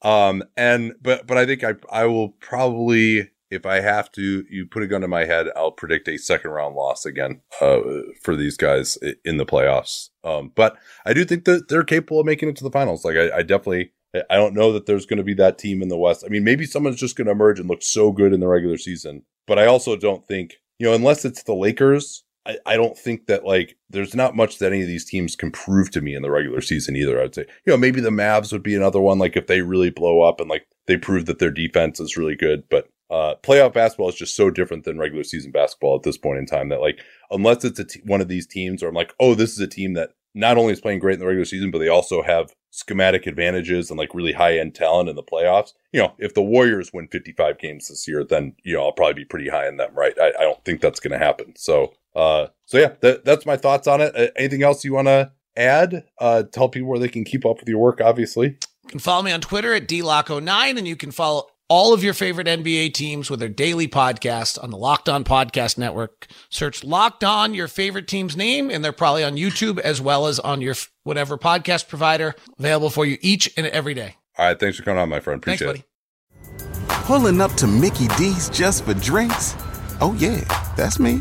um 0.02 0.42
and 0.56 0.92
but 1.00 1.26
but 1.26 1.36
i 1.36 1.46
think 1.46 1.64
i 1.64 1.74
i 1.90 2.04
will 2.04 2.30
probably 2.30 3.30
if 3.50 3.64
i 3.66 3.80
have 3.80 4.10
to 4.12 4.44
you 4.50 4.66
put 4.66 4.82
a 4.82 4.86
gun 4.86 5.00
to 5.00 5.08
my 5.08 5.24
head 5.24 5.46
i'll 5.56 5.72
predict 5.72 6.08
a 6.08 6.18
second 6.18 6.50
round 6.50 6.74
loss 6.74 7.04
again 7.04 7.40
uh 7.60 7.80
for 8.22 8.36
these 8.36 8.56
guys 8.56 8.98
in 9.24 9.36
the 9.36 9.46
playoffs 9.46 10.10
um 10.24 10.50
but 10.54 10.76
i 11.04 11.12
do 11.12 11.24
think 11.24 11.44
that 11.44 11.68
they're 11.68 11.84
capable 11.84 12.20
of 12.20 12.26
making 12.26 12.48
it 12.48 12.56
to 12.56 12.64
the 12.64 12.70
finals 12.70 13.04
like 13.04 13.16
i, 13.16 13.38
I 13.38 13.42
definitely 13.42 13.92
I 14.30 14.36
don't 14.36 14.54
know 14.54 14.72
that 14.72 14.86
there's 14.86 15.06
going 15.06 15.18
to 15.18 15.24
be 15.24 15.34
that 15.34 15.58
team 15.58 15.82
in 15.82 15.88
the 15.88 15.96
West. 15.98 16.24
I 16.24 16.28
mean, 16.28 16.44
maybe 16.44 16.64
someone's 16.64 17.00
just 17.00 17.16
going 17.16 17.26
to 17.26 17.32
emerge 17.32 17.60
and 17.60 17.68
look 17.68 17.82
so 17.82 18.12
good 18.12 18.32
in 18.32 18.40
the 18.40 18.48
regular 18.48 18.78
season, 18.78 19.22
but 19.46 19.58
I 19.58 19.66
also 19.66 19.96
don't 19.96 20.26
think, 20.26 20.54
you 20.78 20.86
know, 20.86 20.94
unless 20.94 21.24
it's 21.24 21.42
the 21.42 21.54
Lakers, 21.54 22.24
I, 22.46 22.58
I 22.64 22.76
don't 22.76 22.96
think 22.96 23.26
that 23.26 23.44
like 23.44 23.76
there's 23.90 24.14
not 24.14 24.36
much 24.36 24.58
that 24.58 24.72
any 24.72 24.82
of 24.82 24.88
these 24.88 25.04
teams 25.04 25.34
can 25.34 25.50
prove 25.50 25.90
to 25.90 26.00
me 26.00 26.14
in 26.14 26.22
the 26.22 26.30
regular 26.30 26.60
season 26.60 26.96
either. 26.96 27.20
I'd 27.20 27.34
say, 27.34 27.46
you 27.64 27.72
know, 27.72 27.76
maybe 27.76 28.00
the 28.00 28.10
Mavs 28.10 28.52
would 28.52 28.62
be 28.62 28.76
another 28.76 29.00
one. 29.00 29.18
Like 29.18 29.36
if 29.36 29.48
they 29.48 29.62
really 29.62 29.90
blow 29.90 30.22
up 30.22 30.40
and 30.40 30.48
like 30.48 30.66
they 30.86 30.96
prove 30.96 31.26
that 31.26 31.40
their 31.40 31.50
defense 31.50 31.98
is 31.98 32.16
really 32.16 32.36
good, 32.36 32.64
but 32.70 32.88
uh, 33.10 33.34
playoff 33.42 33.72
basketball 33.72 34.08
is 34.08 34.16
just 34.16 34.36
so 34.36 34.50
different 34.50 34.84
than 34.84 34.98
regular 34.98 35.24
season 35.24 35.50
basketball 35.50 35.96
at 35.96 36.02
this 36.02 36.18
point 36.18 36.38
in 36.38 36.46
time 36.46 36.68
that 36.70 36.80
like 36.80 37.00
unless 37.30 37.64
it's 37.64 37.78
a 37.78 37.84
t- 37.84 38.00
one 38.04 38.20
of 38.20 38.28
these 38.28 38.46
teams 38.46 38.82
or 38.82 38.88
I'm 38.88 38.94
like, 38.94 39.12
oh, 39.20 39.34
this 39.34 39.52
is 39.52 39.60
a 39.60 39.68
team 39.68 39.94
that 39.94 40.10
not 40.34 40.58
only 40.58 40.72
is 40.72 40.80
playing 40.80 40.98
great 40.98 41.14
in 41.14 41.20
the 41.20 41.26
regular 41.26 41.46
season, 41.46 41.70
but 41.70 41.78
they 41.78 41.88
also 41.88 42.22
have 42.22 42.54
schematic 42.70 43.26
advantages 43.26 43.90
and 43.90 43.98
like 43.98 44.14
really 44.14 44.34
high 44.34 44.58
end 44.58 44.74
talent 44.74 45.08
in 45.08 45.16
the 45.16 45.22
playoffs. 45.22 45.72
You 45.92 46.02
know, 46.02 46.12
if 46.18 46.34
the 46.34 46.42
Warriors 46.42 46.92
win 46.92 47.08
55 47.08 47.58
games 47.58 47.88
this 47.88 48.06
year, 48.06 48.22
then, 48.22 48.54
you 48.62 48.74
know, 48.74 48.84
I'll 48.84 48.92
probably 48.92 49.14
be 49.14 49.24
pretty 49.24 49.48
high 49.48 49.66
in 49.66 49.78
them, 49.78 49.94
right? 49.94 50.12
I, 50.20 50.32
I 50.38 50.42
don't 50.42 50.62
think 50.64 50.82
that's 50.82 51.00
going 51.00 51.18
to 51.18 51.24
happen. 51.24 51.54
So, 51.56 51.94
uh, 52.16 52.48
so 52.64 52.78
yeah, 52.78 52.94
that, 53.02 53.24
that's 53.24 53.46
my 53.46 53.56
thoughts 53.56 53.86
on 53.86 54.00
it. 54.00 54.16
Uh, 54.16 54.28
anything 54.36 54.62
else 54.62 54.84
you 54.84 54.94
want 54.94 55.06
to 55.08 55.30
add? 55.56 56.04
Uh, 56.20 56.42
tell 56.42 56.68
people 56.68 56.88
where 56.88 56.98
they 56.98 57.08
can 57.08 57.24
keep 57.24 57.44
up 57.46 57.60
with 57.60 57.68
your 57.68 57.78
work, 57.78 58.00
obviously. 58.00 58.56
You 58.84 58.88
can 58.90 58.98
follow 59.00 59.22
me 59.22 59.32
on 59.32 59.40
Twitter 59.40 59.72
at 59.74 59.86
DLock09, 59.88 60.78
and 60.78 60.88
you 60.88 60.96
can 60.96 61.10
follow 61.10 61.46
all 61.68 61.92
of 61.92 62.04
your 62.04 62.14
favorite 62.14 62.46
NBA 62.46 62.94
teams 62.94 63.28
with 63.28 63.40
their 63.40 63.48
daily 63.48 63.88
podcast 63.88 64.62
on 64.62 64.70
the 64.70 64.76
Locked 64.76 65.08
On 65.08 65.24
Podcast 65.24 65.76
Network. 65.76 66.28
Search 66.48 66.84
Locked 66.84 67.24
On, 67.24 67.54
your 67.54 67.66
favorite 67.68 68.06
team's 68.06 68.36
name, 68.36 68.70
and 68.70 68.84
they're 68.84 68.92
probably 68.92 69.24
on 69.24 69.34
YouTube 69.36 69.80
as 69.80 70.00
well 70.00 70.26
as 70.26 70.38
on 70.38 70.60
your 70.60 70.72
f- 70.72 70.90
whatever 71.02 71.36
podcast 71.36 71.88
provider 71.88 72.34
available 72.58 72.88
for 72.90 73.04
you 73.04 73.18
each 73.20 73.52
and 73.56 73.66
every 73.66 73.94
day. 73.94 74.14
All 74.38 74.46
right. 74.46 74.58
Thanks 74.60 74.76
for 74.76 74.84
coming 74.84 75.00
on, 75.00 75.08
my 75.08 75.18
friend. 75.18 75.44
Thanks, 75.44 75.60
Appreciate 75.60 75.84
buddy. 76.32 76.58
it. 76.60 76.88
Pulling 77.04 77.40
up 77.40 77.52
to 77.54 77.66
Mickey 77.66 78.06
D's 78.16 78.48
just 78.50 78.84
for 78.84 78.94
drinks? 78.94 79.54
Oh, 80.00 80.14
yeah, 80.18 80.40
that's 80.76 80.98
me. 81.00 81.20